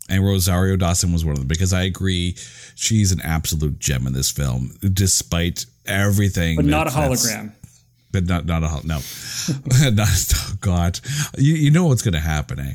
And 0.09 0.25
Rosario 0.25 0.77
Dawson 0.77 1.13
was 1.13 1.25
one 1.25 1.33
of 1.33 1.41
them 1.41 1.49
because 1.49 1.73
I 1.73 1.83
agree 1.83 2.37
she's 2.77 3.11
an 3.11 3.21
absolute 3.23 3.81
gem 3.81 4.07
in 4.07 4.13
this 4.13 4.31
film, 4.31 4.79
despite 4.93 5.67
everything. 5.85 6.55
But 6.55 6.67
not 6.67 6.87
a 6.87 6.91
hologram. 6.91 7.55
But 8.13 8.27
not 8.27 8.47
not 8.47 8.63
a 8.63 8.87
no, 8.87 9.01
not 9.91 10.09
oh 10.37 10.55
God. 10.61 11.01
You 11.37 11.55
you 11.57 11.73
know 11.73 11.87
what's 11.87 12.03
going 12.03 12.15
to 12.15 12.21
happen, 12.21 12.61
eh? 12.61 12.75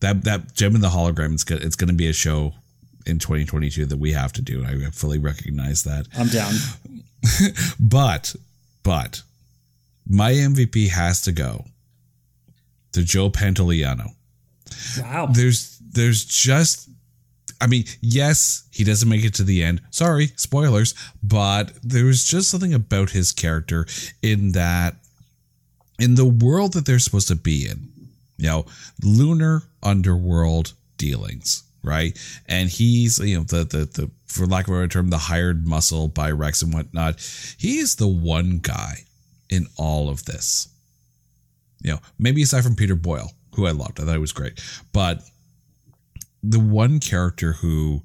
That 0.00 0.24
that 0.24 0.54
gem 0.54 0.74
in 0.74 0.80
the 0.80 0.88
hologram 0.88 1.32
it's 1.34 1.44
gonna, 1.44 1.60
it's 1.60 1.76
going 1.76 1.88
to 1.88 1.94
be 1.94 2.08
a 2.08 2.12
show 2.12 2.54
in 3.06 3.18
2022 3.18 3.86
that 3.86 3.96
we 3.96 4.12
have 4.12 4.32
to 4.32 4.42
do 4.42 4.64
i 4.64 4.74
fully 4.90 5.18
recognize 5.18 5.84
that. 5.84 6.06
I'm 6.16 6.28
down. 6.28 6.52
But 7.80 8.34
but 8.82 9.22
my 10.08 10.32
mvp 10.32 10.88
has 10.90 11.22
to 11.22 11.32
go 11.32 11.64
to 12.92 13.02
joe 13.02 13.28
pantoliano. 13.28 14.10
Wow. 14.98 15.26
There's 15.26 15.78
there's 15.80 16.24
just 16.24 16.88
I 17.60 17.66
mean, 17.66 17.84
yes, 18.00 18.68
he 18.70 18.84
doesn't 18.84 19.08
make 19.08 19.24
it 19.24 19.34
to 19.34 19.42
the 19.42 19.64
end. 19.64 19.80
Sorry, 19.90 20.28
spoilers, 20.36 20.94
but 21.24 21.72
there's 21.82 22.24
just 22.24 22.50
something 22.50 22.72
about 22.72 23.10
his 23.10 23.32
character 23.32 23.84
in 24.22 24.52
that 24.52 24.94
in 25.98 26.14
the 26.14 26.24
world 26.24 26.74
that 26.74 26.86
they're 26.86 27.00
supposed 27.00 27.28
to 27.28 27.36
be 27.36 27.66
in 27.68 27.88
you 28.38 28.46
know, 28.46 28.64
lunar 29.02 29.64
underworld 29.82 30.72
dealings, 30.96 31.64
right? 31.82 32.16
And 32.46 32.70
he's, 32.70 33.18
you 33.18 33.36
know, 33.36 33.42
the, 33.42 33.64
the, 33.64 33.84
the, 33.84 34.10
for 34.26 34.46
lack 34.46 34.68
of 34.68 34.74
a 34.74 34.76
better 34.76 34.88
term, 34.88 35.10
the 35.10 35.18
hired 35.18 35.66
muscle 35.66 36.08
by 36.08 36.30
Rex 36.30 36.62
and 36.62 36.72
whatnot. 36.72 37.20
He 37.58 37.78
is 37.78 37.96
the 37.96 38.08
one 38.08 38.58
guy 38.62 39.04
in 39.50 39.66
all 39.76 40.08
of 40.08 40.24
this. 40.24 40.68
You 41.82 41.92
know, 41.92 41.98
maybe 42.18 42.42
aside 42.42 42.64
from 42.64 42.76
Peter 42.76 42.94
Boyle, 42.94 43.32
who 43.54 43.66
I 43.66 43.72
loved, 43.72 44.00
I 44.00 44.04
thought 44.04 44.12
he 44.12 44.18
was 44.18 44.32
great, 44.32 44.60
but 44.92 45.22
the 46.42 46.60
one 46.60 47.00
character 47.00 47.52
who, 47.54 48.02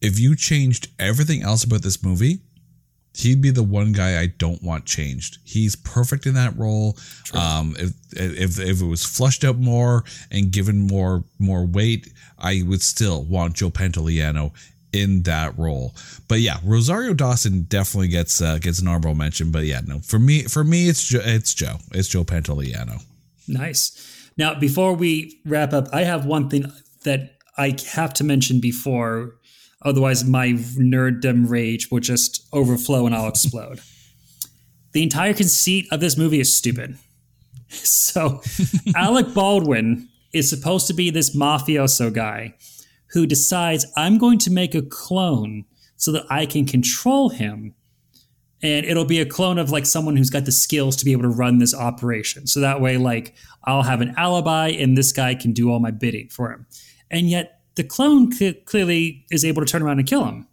if 0.00 0.18
you 0.18 0.34
changed 0.34 0.88
everything 0.98 1.42
else 1.42 1.64
about 1.64 1.82
this 1.82 2.02
movie, 2.02 2.40
he'd 3.16 3.40
be 3.40 3.50
the 3.50 3.62
one 3.62 3.92
guy 3.92 4.20
I 4.20 4.26
don't 4.26 4.62
want 4.62 4.86
changed. 4.86 5.38
He's 5.44 5.76
perfect 5.76 6.26
in 6.26 6.34
that 6.34 6.56
role. 6.56 6.96
Um, 7.32 7.76
if, 7.78 7.92
if 8.12 8.60
if 8.60 8.82
it 8.82 8.86
was 8.86 9.04
flushed 9.04 9.44
out 9.44 9.56
more 9.56 10.04
and 10.30 10.50
given 10.50 10.86
more 10.86 11.24
more 11.38 11.64
weight, 11.64 12.12
I 12.38 12.62
would 12.66 12.82
still 12.82 13.22
want 13.24 13.54
Joe 13.54 13.70
Pantoliano 13.70 14.52
in 14.92 15.22
that 15.22 15.58
role. 15.58 15.94
But 16.28 16.40
yeah, 16.40 16.58
Rosario 16.64 17.14
Dawson 17.14 17.62
definitely 17.62 18.08
gets 18.08 18.40
uh, 18.40 18.58
gets 18.58 18.80
an 18.80 18.88
honorable 18.88 19.14
mention. 19.14 19.50
But 19.50 19.64
yeah, 19.64 19.80
no, 19.86 20.00
for 20.00 20.18
me 20.18 20.42
for 20.44 20.64
me 20.64 20.88
it's 20.88 21.06
jo- 21.06 21.22
it's 21.22 21.54
Joe. 21.54 21.78
It's 21.92 22.08
Joe 22.08 22.24
Pantoliano. 22.24 23.02
Nice. 23.46 24.30
Now, 24.36 24.54
before 24.54 24.94
we 24.94 25.40
wrap 25.44 25.72
up, 25.72 25.88
I 25.92 26.02
have 26.02 26.26
one 26.26 26.48
thing 26.48 26.64
that 27.04 27.36
I 27.56 27.76
have 27.92 28.12
to 28.14 28.24
mention 28.24 28.60
before 28.60 29.36
Otherwise, 29.84 30.24
my 30.24 30.48
nerddom 30.48 31.48
rage 31.48 31.90
will 31.90 32.00
just 32.00 32.46
overflow 32.52 33.06
and 33.06 33.14
I'll 33.14 33.28
explode. 33.28 33.80
the 34.92 35.02
entire 35.02 35.34
conceit 35.34 35.86
of 35.90 36.00
this 36.00 36.16
movie 36.16 36.40
is 36.40 36.52
stupid. 36.54 36.96
So, 37.68 38.40
Alec 38.94 39.34
Baldwin 39.34 40.08
is 40.32 40.48
supposed 40.48 40.86
to 40.86 40.94
be 40.94 41.10
this 41.10 41.34
mafioso 41.34 42.12
guy 42.12 42.54
who 43.08 43.26
decides, 43.26 43.86
I'm 43.96 44.16
going 44.16 44.38
to 44.40 44.50
make 44.52 44.76
a 44.76 44.82
clone 44.82 45.64
so 45.96 46.12
that 46.12 46.24
I 46.30 46.46
can 46.46 46.66
control 46.66 47.30
him. 47.30 47.74
And 48.62 48.86
it'll 48.86 49.04
be 49.04 49.20
a 49.20 49.26
clone 49.26 49.58
of 49.58 49.70
like 49.70 49.86
someone 49.86 50.16
who's 50.16 50.30
got 50.30 50.44
the 50.44 50.52
skills 50.52 50.94
to 50.96 51.04
be 51.04 51.10
able 51.10 51.22
to 51.22 51.28
run 51.28 51.58
this 51.58 51.74
operation. 51.74 52.46
So 52.46 52.60
that 52.60 52.80
way, 52.80 52.96
like, 52.96 53.34
I'll 53.64 53.82
have 53.82 54.00
an 54.00 54.14
alibi 54.16 54.68
and 54.68 54.96
this 54.96 55.10
guy 55.10 55.34
can 55.34 55.52
do 55.52 55.70
all 55.70 55.80
my 55.80 55.90
bidding 55.90 56.28
for 56.28 56.52
him. 56.52 56.66
And 57.10 57.28
yet, 57.28 57.60
the 57.76 57.84
clone 57.84 58.30
clearly 58.66 59.24
is 59.30 59.44
able 59.44 59.64
to 59.64 59.70
turn 59.70 59.82
around 59.82 59.98
and 59.98 60.08
kill 60.08 60.24
him. 60.24 60.46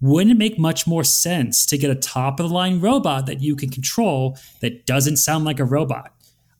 Wouldn't 0.00 0.30
it 0.30 0.38
make 0.38 0.58
much 0.58 0.86
more 0.86 1.02
sense 1.02 1.66
to 1.66 1.78
get 1.78 1.90
a 1.90 1.94
top 1.94 2.38
of 2.38 2.48
the 2.48 2.54
line 2.54 2.80
robot 2.80 3.26
that 3.26 3.40
you 3.40 3.56
can 3.56 3.70
control 3.70 4.38
that 4.60 4.86
doesn't 4.86 5.16
sound 5.16 5.44
like 5.44 5.58
a 5.58 5.64
robot? 5.64 6.14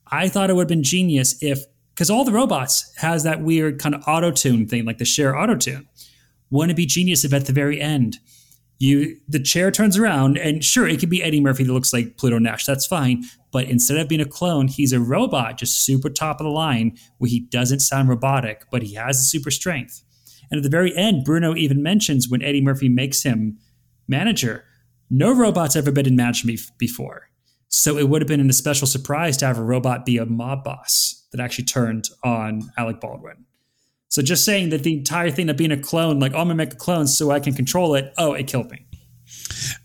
I 0.07 0.27
thought 0.27 0.49
it 0.49 0.53
would 0.55 0.63
have 0.63 0.67
been 0.67 0.83
genius 0.83 1.41
if, 1.41 1.63
because 1.93 2.09
all 2.09 2.25
the 2.25 2.31
robots 2.31 2.93
has 2.97 3.23
that 3.23 3.41
weird 3.41 3.79
kind 3.79 3.95
of 3.95 4.03
auto 4.07 4.31
tune 4.31 4.67
thing, 4.67 4.85
like 4.85 4.97
the 4.97 5.05
Cher 5.05 5.37
auto 5.37 5.55
tune. 5.55 5.87
Wouldn't 6.51 6.71
it 6.71 6.77
be 6.77 6.85
genius 6.85 7.23
if 7.23 7.33
at 7.33 7.45
the 7.45 7.53
very 7.53 7.79
end, 7.79 8.17
you 8.79 9.17
the 9.27 9.39
chair 9.39 9.71
turns 9.71 9.97
around 9.97 10.37
and 10.37 10.63
sure 10.63 10.87
it 10.87 10.99
could 10.99 11.09
be 11.09 11.21
Eddie 11.21 11.41
Murphy 11.41 11.63
that 11.63 11.73
looks 11.73 11.93
like 11.93 12.17
Pluto 12.17 12.39
Nash, 12.39 12.65
that's 12.65 12.87
fine. 12.87 13.23
But 13.51 13.67
instead 13.67 13.97
of 13.97 14.07
being 14.07 14.21
a 14.21 14.25
clone, 14.25 14.67
he's 14.67 14.93
a 14.93 14.99
robot, 14.99 15.57
just 15.57 15.83
super 15.83 16.09
top 16.09 16.39
of 16.39 16.45
the 16.45 16.51
line, 16.51 16.97
where 17.17 17.29
he 17.29 17.39
doesn't 17.39 17.79
sound 17.79 18.09
robotic, 18.09 18.65
but 18.71 18.83
he 18.83 18.93
has 18.95 19.19
a 19.19 19.23
super 19.23 19.51
strength. 19.51 20.03
And 20.51 20.57
at 20.57 20.63
the 20.63 20.69
very 20.69 20.95
end, 20.95 21.25
Bruno 21.25 21.55
even 21.55 21.81
mentions 21.83 22.29
when 22.29 22.41
Eddie 22.41 22.61
Murphy 22.61 22.89
makes 22.89 23.23
him 23.23 23.57
manager, 24.07 24.65
no 25.09 25.33
robot's 25.33 25.75
ever 25.75 25.91
been 25.91 26.07
in 26.07 26.15
management 26.15 26.59
before. 26.77 27.29
So 27.69 27.97
it 27.97 28.09
would 28.09 28.21
have 28.21 28.27
been 28.27 28.47
a 28.47 28.53
special 28.53 28.87
surprise 28.87 29.37
to 29.37 29.45
have 29.45 29.59
a 29.59 29.63
robot 29.63 30.05
be 30.05 30.17
a 30.17 30.25
mob 30.25 30.63
boss 30.63 31.27
that 31.31 31.39
actually 31.39 31.65
turned 31.65 32.09
on 32.23 32.71
Alec 32.77 32.99
Baldwin. 32.99 33.45
So 34.09 34.23
just 34.23 34.43
saying 34.43 34.69
that 34.69 34.81
the 34.81 34.97
entire 34.97 35.29
thing 35.29 35.49
of 35.49 35.57
being 35.57 35.71
a 35.71 35.77
clone, 35.77 36.19
like, 36.19 36.33
oh, 36.33 36.39
I'm 36.39 36.45
gonna 36.45 36.55
make 36.55 36.73
a 36.73 36.77
clone 36.77 37.05
so 37.05 37.29
I 37.29 37.39
can 37.39 37.53
control 37.53 37.93
it. 37.93 38.11
Oh, 38.17 38.33
it 38.33 38.47
killed 38.47 38.71
me. 38.71 38.87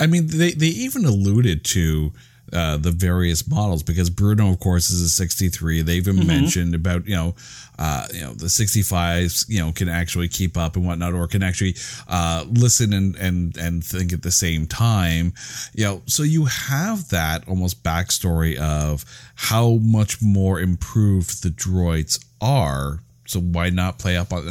I 0.00 0.06
mean, 0.06 0.28
they, 0.28 0.52
they 0.52 0.68
even 0.68 1.04
alluded 1.04 1.64
to 1.66 2.12
uh, 2.54 2.76
the 2.76 2.90
various 2.90 3.48
models 3.48 3.82
because 3.82 4.10
Bruno, 4.10 4.50
of 4.50 4.60
course, 4.60 4.90
is 4.90 5.00
a 5.00 5.08
63. 5.08 5.82
They 5.82 5.94
even 5.94 6.16
mm-hmm. 6.16 6.26
mentioned 6.26 6.74
about 6.74 7.06
you 7.06 7.16
know, 7.16 7.34
uh, 7.78 8.06
you 8.12 8.20
know, 8.20 8.34
the 8.34 8.46
65s, 8.46 9.46
you 9.48 9.58
know, 9.58 9.72
can 9.72 9.88
actually 9.88 10.28
keep 10.28 10.56
up 10.56 10.76
and 10.76 10.86
whatnot, 10.86 11.14
or 11.14 11.26
can 11.26 11.42
actually 11.42 11.76
uh, 12.08 12.44
listen 12.48 12.92
and 12.92 13.16
and 13.16 13.56
and 13.56 13.84
think 13.84 14.12
at 14.12 14.22
the 14.22 14.30
same 14.30 14.66
time. 14.66 15.32
You 15.74 15.84
know, 15.84 16.02
so 16.06 16.22
you 16.22 16.44
have 16.44 17.08
that 17.08 17.48
almost 17.48 17.82
backstory 17.82 18.56
of 18.56 19.04
how 19.34 19.78
much 19.82 20.22
more 20.22 20.60
improved 20.60 21.42
the 21.42 21.50
droids 21.50 22.24
are. 22.40 23.00
So 23.26 23.40
why 23.40 23.70
not 23.70 23.98
play 23.98 24.16
up 24.16 24.32
on 24.32 24.50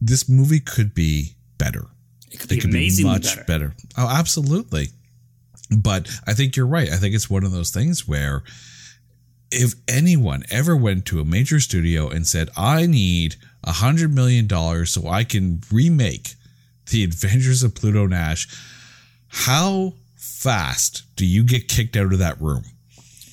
this 0.00 0.28
movie? 0.28 0.60
Could 0.60 0.94
be 0.94 1.34
better 1.58 1.86
it 2.30 2.60
could 2.60 2.70
be 2.70 2.78
amazingly 2.78 3.12
much 3.12 3.36
better. 3.36 3.44
better. 3.44 3.74
Oh, 3.96 4.08
absolutely. 4.08 4.88
But 5.70 6.08
I 6.26 6.34
think 6.34 6.56
you're 6.56 6.66
right. 6.66 6.90
I 6.90 6.96
think 6.96 7.14
it's 7.14 7.30
one 7.30 7.44
of 7.44 7.52
those 7.52 7.70
things 7.70 8.06
where 8.06 8.42
if 9.50 9.74
anyone 9.88 10.44
ever 10.50 10.76
went 10.76 11.06
to 11.06 11.20
a 11.20 11.24
major 11.24 11.60
studio 11.60 12.08
and 12.08 12.26
said, 12.26 12.50
I 12.56 12.86
need 12.86 13.36
a 13.64 13.72
hundred 13.72 14.14
million 14.14 14.46
dollars 14.46 14.90
so 14.90 15.08
I 15.08 15.24
can 15.24 15.62
remake 15.72 16.34
the 16.90 17.04
adventures 17.04 17.62
of 17.62 17.74
Pluto 17.74 18.06
Nash, 18.06 18.48
how 19.28 19.94
fast 20.14 21.02
do 21.16 21.26
you 21.26 21.42
get 21.42 21.68
kicked 21.68 21.96
out 21.96 22.12
of 22.12 22.18
that 22.18 22.40
room? 22.40 22.64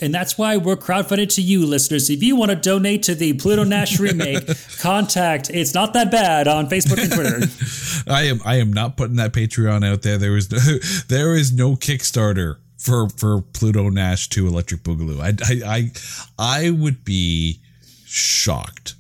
And 0.04 0.14
that's 0.14 0.38
why 0.38 0.58
we're 0.58 0.76
crowdfunded 0.76 1.34
to 1.36 1.42
you, 1.42 1.66
listeners. 1.66 2.10
If 2.10 2.22
you 2.22 2.36
want 2.36 2.52
to 2.52 2.58
donate 2.58 3.04
to 3.04 3.16
the 3.16 3.32
Pluto 3.34 3.64
Nash 3.64 4.02
remake, 4.02 4.46
contact 4.80 5.50
It's 5.50 5.74
Not 5.74 5.94
That 5.94 6.12
Bad 6.12 6.46
on 6.50 6.68
Facebook 6.68 7.02
and 7.02 7.10
Twitter. 7.10 8.12
I 8.14 8.24
am 8.24 8.42
I 8.44 8.58
am 8.58 8.74
not 8.74 8.98
putting 8.98 9.16
that 9.16 9.32
Patreon 9.32 9.90
out 9.90 10.02
there. 10.02 10.18
There 10.18 10.36
is 10.36 10.52
no, 10.52 10.58
there 11.08 11.36
is 11.36 11.54
no 11.54 11.78
Kickstarter 11.78 12.58
for 12.78 13.08
for 13.08 13.42
Pluto 13.42 13.88
Nash 13.90 14.28
to 14.30 14.46
Electric 14.46 14.84
Boogaloo. 14.84 15.22
I 15.22 15.64
I 15.66 15.92
I, 16.38 16.66
I 16.66 16.70
would 16.70 17.06
be 17.06 17.62
shocked. 18.06 18.96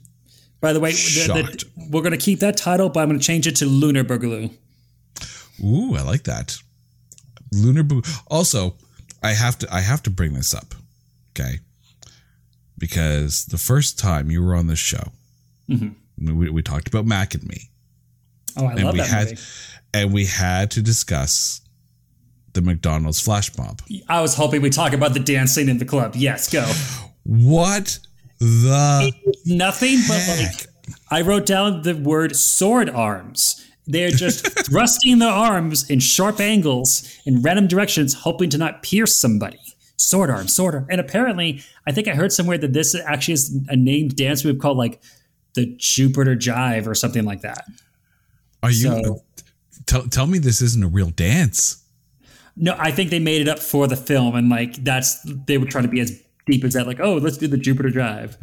By 0.61 0.71
the 0.71 0.80
way, 0.80 0.91
the, 0.93 1.27
the, 1.27 1.89
we're 1.91 2.01
going 2.01 2.13
to 2.13 2.17
keep 2.17 2.39
that 2.39 2.55
title, 2.55 2.88
but 2.88 3.01
I'm 3.01 3.09
going 3.09 3.19
to 3.19 3.25
change 3.25 3.45
it 3.45 3.57
to 3.57 3.65
Lunar 3.65 4.05
Boogaloo. 4.05 4.49
Ooh, 5.61 5.97
I 5.97 6.01
like 6.03 6.23
that. 6.23 6.57
Lunar 7.51 7.84
Boogaloo. 7.84 8.23
Also, 8.27 8.77
I 9.21 9.34
have 9.34 9.57
to 9.59 9.73
I 9.73 9.81
have 9.81 10.01
to 10.03 10.09
bring 10.09 10.34
this 10.34 10.53
up, 10.53 10.75
okay? 11.38 11.60
Because 12.77 13.45
the 13.45 13.57
first 13.57 13.99
time 13.99 14.31
you 14.31 14.43
were 14.43 14.55
on 14.55 14.68
this 14.68 14.80
show, 14.80 15.11
mm-hmm. 15.69 16.38
we, 16.38 16.49
we 16.49 16.61
talked 16.61 16.88
about 16.88 17.05
Mac 17.05 17.34
and 17.34 17.43
me, 17.43 17.69
Oh, 18.57 18.65
I 18.65 18.73
and 18.73 18.84
love 18.84 18.93
we 18.93 18.99
that 18.99 19.10
had 19.10 19.27
movie. 19.30 19.41
and 19.93 20.14
we 20.14 20.26
had 20.26 20.72
to 20.72 20.81
discuss 20.81 21.61
the 22.53 22.61
McDonald's 22.61 23.19
flash 23.19 23.55
mob. 23.57 23.81
I 24.07 24.22
was 24.22 24.35
hoping 24.35 24.61
we'd 24.61 24.73
talk 24.73 24.93
about 24.93 25.14
the 25.14 25.19
dancing 25.19 25.69
in 25.69 25.80
the 25.80 25.85
club. 25.85 26.15
Yes, 26.15 26.51
go. 26.51 26.64
What 27.23 27.97
the 28.39 29.11
Nothing 29.45 29.99
but 30.07 30.27
like 30.38 30.68
I 31.10 31.22
wrote 31.22 31.45
down 31.45 31.81
the 31.81 31.95
word 31.95 32.35
sword 32.35 32.89
arms. 32.89 33.60
They're 33.88 34.11
just 34.11 34.47
thrusting 34.65 35.19
their 35.19 35.31
arms 35.31 35.89
in 35.89 35.99
sharp 35.99 36.39
angles 36.39 37.10
in 37.26 37.41
random 37.41 37.68
directions, 37.68 38.14
hoping 38.14 38.49
to 38.51 38.57
not 38.57 38.84
pierce 38.84 39.15
somebody. 39.15 39.60
Sword 40.03 40.30
arm, 40.30 40.47
sword 40.47 40.75
arm. 40.75 40.88
And 40.89 40.99
apparently, 40.99 41.61
I 41.88 41.91
think 41.91 42.07
I 42.07 42.11
heard 42.15 42.31
somewhere 42.31 42.57
that 42.57 42.73
this 42.73 42.95
actually 42.95 43.35
is 43.35 43.57
a 43.69 43.75
named 43.75 44.15
dance 44.15 44.43
move 44.43 44.59
called 44.59 44.77
like 44.77 45.01
the 45.53 45.65
Jupiter 45.77 46.35
Jive 46.35 46.88
or 46.88 46.95
something 46.95 47.23
like 47.25 47.41
that. 47.41 47.65
are 48.61 48.71
you? 48.71 48.81
So- 48.81 49.15
uh, 49.15 49.41
tell 49.85 50.07
tell 50.07 50.27
me 50.27 50.39
this 50.39 50.61
isn't 50.61 50.84
a 50.84 50.88
real 50.88 51.09
dance. 51.09 51.84
No, 52.55 52.75
I 52.77 52.91
think 52.91 53.09
they 53.09 53.19
made 53.19 53.41
it 53.41 53.47
up 53.47 53.59
for 53.59 53.88
the 53.88 53.95
film, 53.95 54.35
and 54.35 54.49
like 54.49 54.75
that's 54.84 55.19
they 55.47 55.57
were 55.57 55.65
trying 55.65 55.85
to 55.85 55.89
be 55.89 55.99
as 55.99 56.21
deep 56.45 56.63
as 56.63 56.73
that. 56.73 56.85
Like, 56.85 56.99
oh, 56.99 57.15
let's 57.15 57.38
do 57.38 57.47
the 57.47 57.57
Jupiter 57.57 57.89
Drive. 57.89 58.38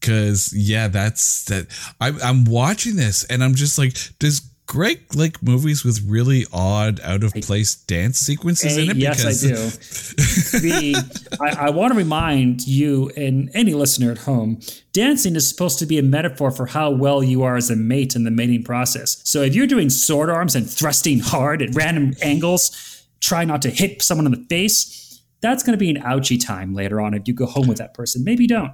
Cause 0.00 0.52
yeah, 0.54 0.88
that's 0.88 1.44
that. 1.44 1.66
I'm 2.00 2.20
I'm 2.22 2.44
watching 2.44 2.96
this 2.96 3.24
and 3.24 3.42
I'm 3.42 3.54
just 3.54 3.78
like, 3.78 3.96
does 4.18 4.40
Greg 4.72 5.14
like 5.14 5.42
movies 5.42 5.84
with 5.84 6.02
really 6.06 6.46
odd, 6.50 6.98
out 7.00 7.22
of 7.22 7.34
place 7.34 7.74
dance 7.74 8.18
sequences 8.18 8.78
in 8.78 8.88
it? 8.88 8.96
yes, 8.96 9.22
I 9.22 9.46
do. 9.46 9.54
the, 10.60 11.36
I, 11.42 11.66
I 11.66 11.70
want 11.70 11.92
to 11.92 11.98
remind 11.98 12.66
you 12.66 13.10
and 13.14 13.50
any 13.52 13.74
listener 13.74 14.10
at 14.10 14.16
home 14.16 14.60
dancing 14.94 15.36
is 15.36 15.46
supposed 15.46 15.78
to 15.80 15.84
be 15.84 15.98
a 15.98 16.02
metaphor 16.02 16.50
for 16.50 16.64
how 16.64 16.88
well 16.88 17.22
you 17.22 17.42
are 17.42 17.56
as 17.56 17.68
a 17.68 17.76
mate 17.76 18.16
in 18.16 18.24
the 18.24 18.30
mating 18.30 18.64
process. 18.64 19.20
So 19.24 19.42
if 19.42 19.54
you're 19.54 19.66
doing 19.66 19.90
sword 19.90 20.30
arms 20.30 20.56
and 20.56 20.66
thrusting 20.66 21.18
hard 21.18 21.60
at 21.60 21.74
random 21.74 22.14
angles, 22.22 23.04
try 23.20 23.44
not 23.44 23.60
to 23.62 23.68
hit 23.68 24.00
someone 24.00 24.24
in 24.24 24.32
the 24.32 24.46
face, 24.48 25.22
that's 25.42 25.62
going 25.62 25.74
to 25.74 25.78
be 25.78 25.90
an 25.90 25.98
ouchy 25.98 26.38
time 26.38 26.72
later 26.72 26.98
on 26.98 27.12
if 27.12 27.28
you 27.28 27.34
go 27.34 27.44
home 27.44 27.66
with 27.66 27.76
that 27.76 27.92
person. 27.92 28.24
Maybe 28.24 28.46
don't. 28.46 28.72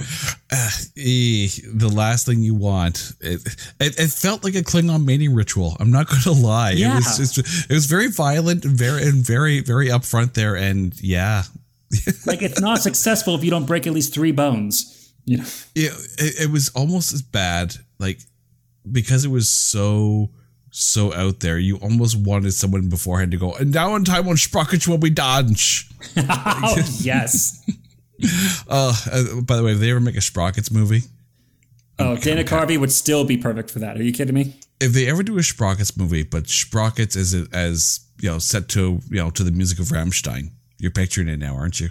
Eh, 0.00 1.48
the 1.74 1.90
last 1.92 2.26
thing 2.26 2.40
you 2.42 2.54
want. 2.54 3.12
It, 3.20 3.40
it, 3.80 3.98
it 3.98 4.10
felt 4.10 4.44
like 4.44 4.54
a 4.54 4.62
Klingon 4.62 5.04
mating 5.04 5.34
ritual. 5.34 5.76
I'm 5.80 5.90
not 5.90 6.08
going 6.08 6.22
to 6.22 6.32
lie. 6.32 6.72
It 6.72 6.78
Yeah. 6.78 6.96
was 6.96 7.16
just, 7.16 7.38
it 7.70 7.74
was 7.74 7.86
very 7.86 8.08
violent 8.08 8.64
and 8.64 8.76
very 8.76 9.02
and 9.02 9.24
very 9.24 9.60
very 9.60 9.88
upfront 9.88 10.34
there. 10.34 10.56
And 10.56 10.94
yeah, 11.00 11.44
Like 12.26 12.42
it's 12.42 12.60
not 12.60 12.80
successful 12.82 13.34
if 13.34 13.44
you 13.44 13.50
don't 13.50 13.66
break 13.66 13.86
at 13.86 13.92
least 13.92 14.14
three 14.14 14.32
bones. 14.32 15.12
You 15.26 15.38
know. 15.38 15.44
it, 15.74 15.92
it, 16.18 16.34
it 16.42 16.50
was 16.50 16.68
almost 16.70 17.12
as 17.12 17.22
bad. 17.22 17.74
Like 17.98 18.20
because 18.90 19.24
it 19.24 19.30
was 19.30 19.48
so 19.48 20.30
so 20.70 21.14
out 21.14 21.38
there, 21.40 21.56
you 21.58 21.76
almost 21.76 22.16
wanted 22.16 22.52
someone 22.52 22.88
beforehand 22.88 23.30
to 23.30 23.36
go. 23.38 23.52
And 23.54 23.72
now 23.72 23.94
in 23.94 24.04
time 24.04 24.26
on 24.28 24.36
sprockets 24.36 24.86
will 24.88 24.98
be 24.98 25.10
dodge. 25.10 25.88
Oh, 26.16 26.76
yes. 27.00 27.64
Uh, 28.68 28.94
uh, 29.10 29.40
by 29.40 29.56
the 29.56 29.62
way, 29.64 29.72
if 29.72 29.78
they 29.80 29.90
ever 29.90 30.00
make 30.00 30.16
a 30.16 30.20
Sprockets 30.20 30.70
movie, 30.70 31.02
Oh, 31.98 32.16
Dana 32.16 32.42
Carvey 32.42 32.76
would 32.78 32.90
still 32.90 33.24
be 33.24 33.36
perfect 33.36 33.70
for 33.70 33.78
that. 33.78 33.96
Are 33.96 34.02
you 34.02 34.12
kidding 34.12 34.34
me? 34.34 34.56
if 34.80 34.92
they 34.92 35.06
ever 35.06 35.22
do 35.22 35.38
a 35.38 35.42
Sprockets 35.42 35.96
movie, 35.96 36.24
but 36.24 36.48
Sprockets 36.48 37.14
is 37.16 37.34
as 37.52 38.00
you 38.20 38.28
know 38.28 38.38
set 38.38 38.68
to 38.70 39.00
you 39.10 39.16
know 39.16 39.30
to 39.30 39.44
the 39.44 39.52
music 39.52 39.78
of 39.78 39.86
Rammstein, 39.86 40.50
you're 40.78 40.90
picturing 40.90 41.28
it 41.28 41.38
now, 41.38 41.54
aren't 41.54 41.80
you? 41.80 41.90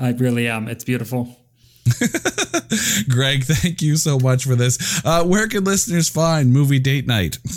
I 0.00 0.10
really 0.10 0.48
am. 0.48 0.68
It's 0.68 0.84
beautiful. 0.84 1.36
Greg, 3.08 3.44
thank 3.44 3.80
you 3.80 3.96
so 3.96 4.18
much 4.18 4.44
for 4.44 4.54
this. 4.56 5.00
Uh, 5.04 5.24
where 5.24 5.48
can 5.48 5.64
listeners 5.64 6.08
find 6.08 6.52
Movie 6.52 6.78
Date 6.80 7.06
Night? 7.06 7.38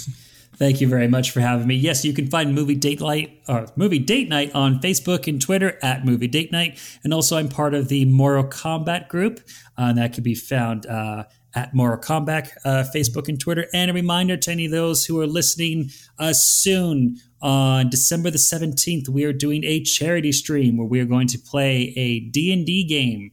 Thank 0.62 0.80
you 0.80 0.88
very 0.88 1.08
much 1.08 1.32
for 1.32 1.40
having 1.40 1.66
me. 1.66 1.74
Yes, 1.74 2.06
you 2.06 2.14
can 2.14 2.28
find 2.28 2.54
Movie 2.54 2.76
Date 2.76 3.00
Night 3.00 3.42
or 3.48 3.66
Movie 3.76 3.98
Date 3.98 4.30
Night 4.30 4.54
on 4.54 4.80
Facebook 4.80 5.26
and 5.26 5.42
Twitter 5.42 5.80
at 5.82 6.06
Movie 6.06 6.28
Date 6.28 6.52
Night, 6.52 6.80
and 7.04 7.16
also 7.16 7.36
I'm 7.36 7.50
part 7.50 7.74
of 7.74 7.88
the 7.88 8.06
Mortal 8.06 8.44
Kombat 8.44 9.08
group, 9.08 9.40
uh, 9.76 9.86
and 9.86 9.98
that 9.98 10.14
can 10.14 10.22
be 10.22 10.36
found 10.36 10.86
uh, 10.86 11.24
at 11.56 11.74
Mortal 11.74 11.98
Kombat, 11.98 12.52
uh, 12.64 12.84
Facebook 12.94 13.28
and 13.28 13.40
Twitter. 13.40 13.66
And 13.74 13.90
a 13.90 13.94
reminder 13.96 14.38
to 14.38 14.52
any 14.52 14.66
of 14.66 14.72
those 14.72 15.04
who 15.04 15.20
are 15.20 15.26
listening 15.26 15.90
uh, 16.20 16.32
soon 16.32 17.18
on 17.42 17.90
December 17.90 18.30
the 18.30 18.38
17th, 18.38 19.10
we 19.10 19.24
are 19.24 19.34
doing 19.34 19.64
a 19.64 19.82
charity 19.82 20.32
stream 20.32 20.78
where 20.78 20.86
we 20.86 21.00
are 21.00 21.06
going 21.06 21.26
to 21.30 21.40
play 21.40 21.92
a 21.98 22.20
D&D 22.20 22.84
game, 22.84 23.32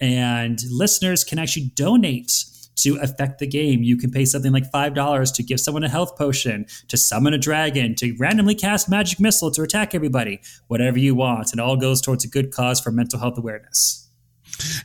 and 0.00 0.58
listeners 0.70 1.24
can 1.24 1.38
actually 1.38 1.72
donate 1.74 2.46
to 2.82 2.96
affect 2.96 3.38
the 3.38 3.46
game. 3.46 3.82
You 3.82 3.96
can 3.96 4.10
pay 4.10 4.24
something 4.24 4.52
like 4.52 4.70
$5 4.70 5.34
to 5.34 5.42
give 5.42 5.60
someone 5.60 5.84
a 5.84 5.88
health 5.88 6.16
potion, 6.16 6.66
to 6.88 6.96
summon 6.96 7.34
a 7.34 7.38
dragon, 7.38 7.94
to 7.96 8.14
randomly 8.18 8.54
cast 8.54 8.88
magic 8.88 9.20
missile 9.20 9.50
to 9.52 9.62
attack 9.62 9.94
everybody, 9.94 10.40
whatever 10.68 10.98
you 10.98 11.14
want. 11.14 11.52
It 11.52 11.60
all 11.60 11.76
goes 11.76 12.00
towards 12.00 12.24
a 12.24 12.28
good 12.28 12.52
cause 12.52 12.80
for 12.80 12.90
mental 12.90 13.18
health 13.18 13.38
awareness. 13.38 14.08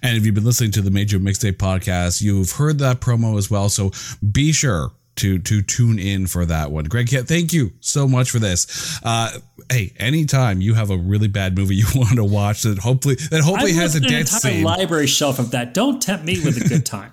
And 0.01 0.17
if 0.17 0.25
you've 0.25 0.35
been 0.35 0.45
listening 0.45 0.71
to 0.71 0.81
the 0.81 0.91
Major 0.91 1.19
Mixtape 1.19 1.57
podcast, 1.57 2.21
you've 2.21 2.51
heard 2.51 2.79
that 2.79 3.01
promo 3.01 3.37
as 3.37 3.49
well. 3.51 3.69
So 3.69 3.91
be 4.31 4.51
sure 4.51 4.91
to 5.17 5.39
to 5.39 5.61
tune 5.61 5.97
in 5.97 6.27
for 6.27 6.45
that 6.45 6.71
one. 6.71 6.85
Greg, 6.85 7.09
thank 7.09 7.53
you 7.53 7.71
so 7.79 8.07
much 8.07 8.29
for 8.29 8.39
this. 8.39 8.99
Uh, 9.03 9.31
hey, 9.69 9.93
anytime 9.97 10.61
you 10.61 10.73
have 10.73 10.89
a 10.91 10.97
really 10.97 11.27
bad 11.27 11.57
movie 11.57 11.75
you 11.77 11.85
want 11.95 12.15
to 12.15 12.23
watch 12.23 12.63
that 12.63 12.77
hopefully 12.79 13.15
that 13.31 13.41
hopefully 13.41 13.71
I've 13.71 13.77
has 13.77 13.95
a 13.95 13.99
looked 13.99 14.11
an 14.11 14.17
dance 14.17 14.33
entire 14.35 14.53
scene. 14.53 14.63
library 14.63 15.07
shelf 15.07 15.39
of 15.39 15.51
that. 15.51 15.73
Don't 15.73 16.01
tempt 16.01 16.25
me 16.25 16.39
with 16.43 16.63
a 16.63 16.67
good 16.67 16.85
time. 16.85 17.11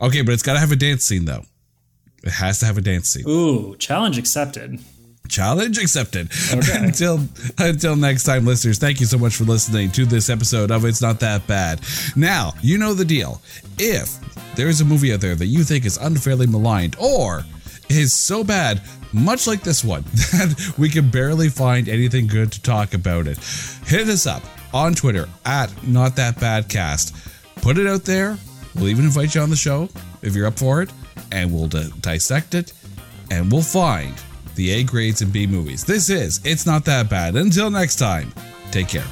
Okay, 0.00 0.22
but 0.22 0.32
it's 0.32 0.42
got 0.42 0.54
to 0.54 0.60
have 0.60 0.72
a 0.72 0.76
dance 0.76 1.04
scene 1.04 1.24
though. 1.24 1.44
It 2.22 2.32
has 2.32 2.60
to 2.60 2.66
have 2.66 2.78
a 2.78 2.80
dance 2.80 3.08
scene. 3.08 3.28
Ooh, 3.28 3.76
challenge 3.76 4.18
accepted. 4.18 4.80
Challenge 5.28 5.78
accepted. 5.78 6.30
until 6.52 7.20
until 7.58 7.96
next 7.96 8.24
time, 8.24 8.44
listeners. 8.44 8.78
Thank 8.78 9.00
you 9.00 9.06
so 9.06 9.18
much 9.18 9.36
for 9.36 9.44
listening 9.44 9.90
to 9.92 10.04
this 10.04 10.30
episode 10.30 10.70
of 10.70 10.84
It's 10.84 11.02
Not 11.02 11.20
That 11.20 11.46
Bad. 11.46 11.80
Now 12.16 12.52
you 12.62 12.78
know 12.78 12.94
the 12.94 13.04
deal. 13.04 13.40
If 13.78 14.18
there 14.54 14.68
is 14.68 14.80
a 14.80 14.84
movie 14.84 15.12
out 15.12 15.20
there 15.20 15.34
that 15.34 15.46
you 15.46 15.64
think 15.64 15.84
is 15.84 15.96
unfairly 15.96 16.46
maligned 16.46 16.96
or 16.98 17.44
is 17.88 18.12
so 18.12 18.44
bad, 18.44 18.82
much 19.12 19.46
like 19.46 19.62
this 19.62 19.84
one, 19.84 20.02
that 20.32 20.74
we 20.78 20.88
can 20.88 21.10
barely 21.10 21.48
find 21.48 21.88
anything 21.88 22.26
good 22.26 22.52
to 22.52 22.62
talk 22.62 22.94
about 22.94 23.26
it, 23.26 23.38
hit 23.86 24.08
us 24.08 24.26
up 24.26 24.42
on 24.72 24.94
Twitter 24.94 25.28
at 25.44 25.86
Not 25.86 26.16
That 26.16 26.38
Bad 26.40 26.68
Cast. 26.68 27.14
Put 27.56 27.78
it 27.78 27.86
out 27.86 28.04
there. 28.04 28.38
We'll 28.74 28.88
even 28.88 29.04
invite 29.04 29.34
you 29.34 29.40
on 29.40 29.50
the 29.50 29.56
show 29.56 29.88
if 30.22 30.34
you're 30.34 30.46
up 30.46 30.58
for 30.58 30.82
it, 30.82 30.90
and 31.32 31.52
we'll 31.52 31.68
di- 31.68 31.90
dissect 32.00 32.54
it, 32.54 32.72
and 33.30 33.50
we'll 33.50 33.62
find 33.62 34.14
the 34.56 34.70
A 34.72 34.84
grades 34.84 35.22
and 35.22 35.32
B 35.32 35.46
movies. 35.46 35.84
This 35.84 36.10
is 36.10 36.40
It's 36.44 36.66
Not 36.66 36.84
That 36.84 37.08
Bad. 37.08 37.36
Until 37.36 37.70
next 37.70 37.96
time, 37.96 38.32
take 38.70 38.88
care. 38.88 39.06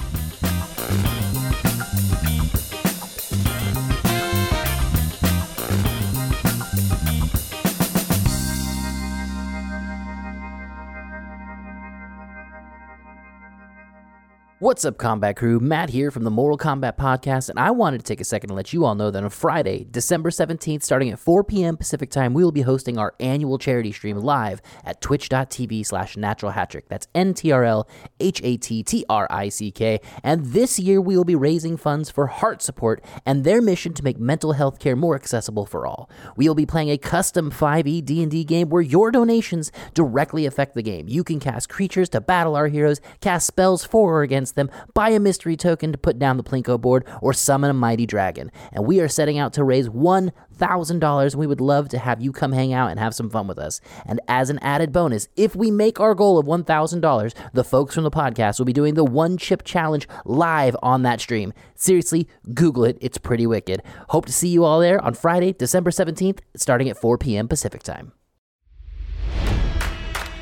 What's 14.62 14.84
up, 14.84 14.96
combat 14.96 15.34
crew? 15.34 15.58
Matt 15.58 15.90
here 15.90 16.12
from 16.12 16.22
the 16.22 16.30
Mortal 16.30 16.56
Kombat 16.56 16.96
Podcast, 16.96 17.50
and 17.50 17.58
I 17.58 17.72
wanted 17.72 17.98
to 17.98 18.04
take 18.04 18.20
a 18.20 18.24
second 18.24 18.50
to 18.50 18.54
let 18.54 18.72
you 18.72 18.84
all 18.84 18.94
know 18.94 19.10
that 19.10 19.24
on 19.24 19.28
Friday, 19.28 19.84
December 19.90 20.30
17th, 20.30 20.84
starting 20.84 21.10
at 21.10 21.18
4 21.18 21.42
p.m. 21.42 21.76
Pacific 21.76 22.10
Time, 22.10 22.32
we 22.32 22.44
will 22.44 22.52
be 22.52 22.60
hosting 22.60 22.96
our 22.96 23.12
annual 23.18 23.58
charity 23.58 23.90
stream 23.90 24.18
live 24.18 24.62
at 24.84 25.00
twitch.tv 25.00 25.84
slash 25.84 26.16
natural 26.16 26.52
trick. 26.66 26.88
That's 26.88 27.08
N-T-R-L 27.12 27.88
H-A-T-T-R-I-C-K. 28.20 30.00
And 30.22 30.46
this 30.46 30.78
year, 30.78 31.00
we 31.00 31.16
will 31.16 31.24
be 31.24 31.34
raising 31.34 31.76
funds 31.76 32.08
for 32.08 32.28
Heart 32.28 32.62
Support 32.62 33.04
and 33.26 33.42
their 33.42 33.60
mission 33.60 33.92
to 33.94 34.04
make 34.04 34.20
mental 34.20 34.52
health 34.52 34.78
care 34.78 34.94
more 34.94 35.16
accessible 35.16 35.66
for 35.66 35.88
all. 35.88 36.08
We 36.36 36.46
will 36.46 36.54
be 36.54 36.66
playing 36.66 36.90
a 36.90 36.98
custom 36.98 37.50
5e 37.50 38.04
D&D 38.04 38.44
game 38.44 38.68
where 38.68 38.80
your 38.80 39.10
donations 39.10 39.72
directly 39.92 40.46
affect 40.46 40.76
the 40.76 40.82
game. 40.82 41.08
You 41.08 41.24
can 41.24 41.40
cast 41.40 41.68
creatures 41.68 42.08
to 42.10 42.20
battle 42.20 42.54
our 42.54 42.68
heroes, 42.68 43.00
cast 43.20 43.48
spells 43.48 43.84
for 43.84 44.18
or 44.18 44.22
against 44.22 44.51
them, 44.54 44.70
buy 44.94 45.10
a 45.10 45.20
mystery 45.20 45.56
token 45.56 45.92
to 45.92 45.98
put 45.98 46.18
down 46.18 46.36
the 46.36 46.42
Plinko 46.42 46.80
board, 46.80 47.06
or 47.20 47.32
summon 47.32 47.70
a 47.70 47.74
mighty 47.74 48.06
dragon. 48.06 48.50
And 48.72 48.86
we 48.86 49.00
are 49.00 49.08
setting 49.08 49.38
out 49.38 49.52
to 49.54 49.64
raise 49.64 49.88
$1,000, 49.88 51.32
and 51.32 51.40
we 51.40 51.46
would 51.46 51.60
love 51.60 51.88
to 51.90 51.98
have 51.98 52.20
you 52.20 52.32
come 52.32 52.52
hang 52.52 52.72
out 52.72 52.90
and 52.90 52.98
have 52.98 53.14
some 53.14 53.30
fun 53.30 53.46
with 53.46 53.58
us. 53.58 53.80
And 54.06 54.20
as 54.28 54.50
an 54.50 54.58
added 54.60 54.92
bonus, 54.92 55.28
if 55.36 55.56
we 55.56 55.70
make 55.70 56.00
our 56.00 56.14
goal 56.14 56.38
of 56.38 56.46
$1,000, 56.46 57.34
the 57.52 57.64
folks 57.64 57.94
from 57.94 58.04
the 58.04 58.10
podcast 58.10 58.58
will 58.58 58.66
be 58.66 58.72
doing 58.72 58.94
the 58.94 59.04
One 59.04 59.36
Chip 59.36 59.62
Challenge 59.64 60.08
live 60.24 60.76
on 60.82 61.02
that 61.02 61.20
stream. 61.20 61.52
Seriously, 61.74 62.28
Google 62.54 62.84
it. 62.84 62.98
It's 63.00 63.18
pretty 63.18 63.46
wicked. 63.46 63.82
Hope 64.10 64.26
to 64.26 64.32
see 64.32 64.48
you 64.48 64.64
all 64.64 64.80
there 64.80 65.02
on 65.02 65.14
Friday, 65.14 65.52
December 65.52 65.90
17th, 65.90 66.40
starting 66.56 66.88
at 66.88 66.96
4 66.96 67.18
p.m. 67.18 67.48
Pacific 67.48 67.82
time. 67.82 68.12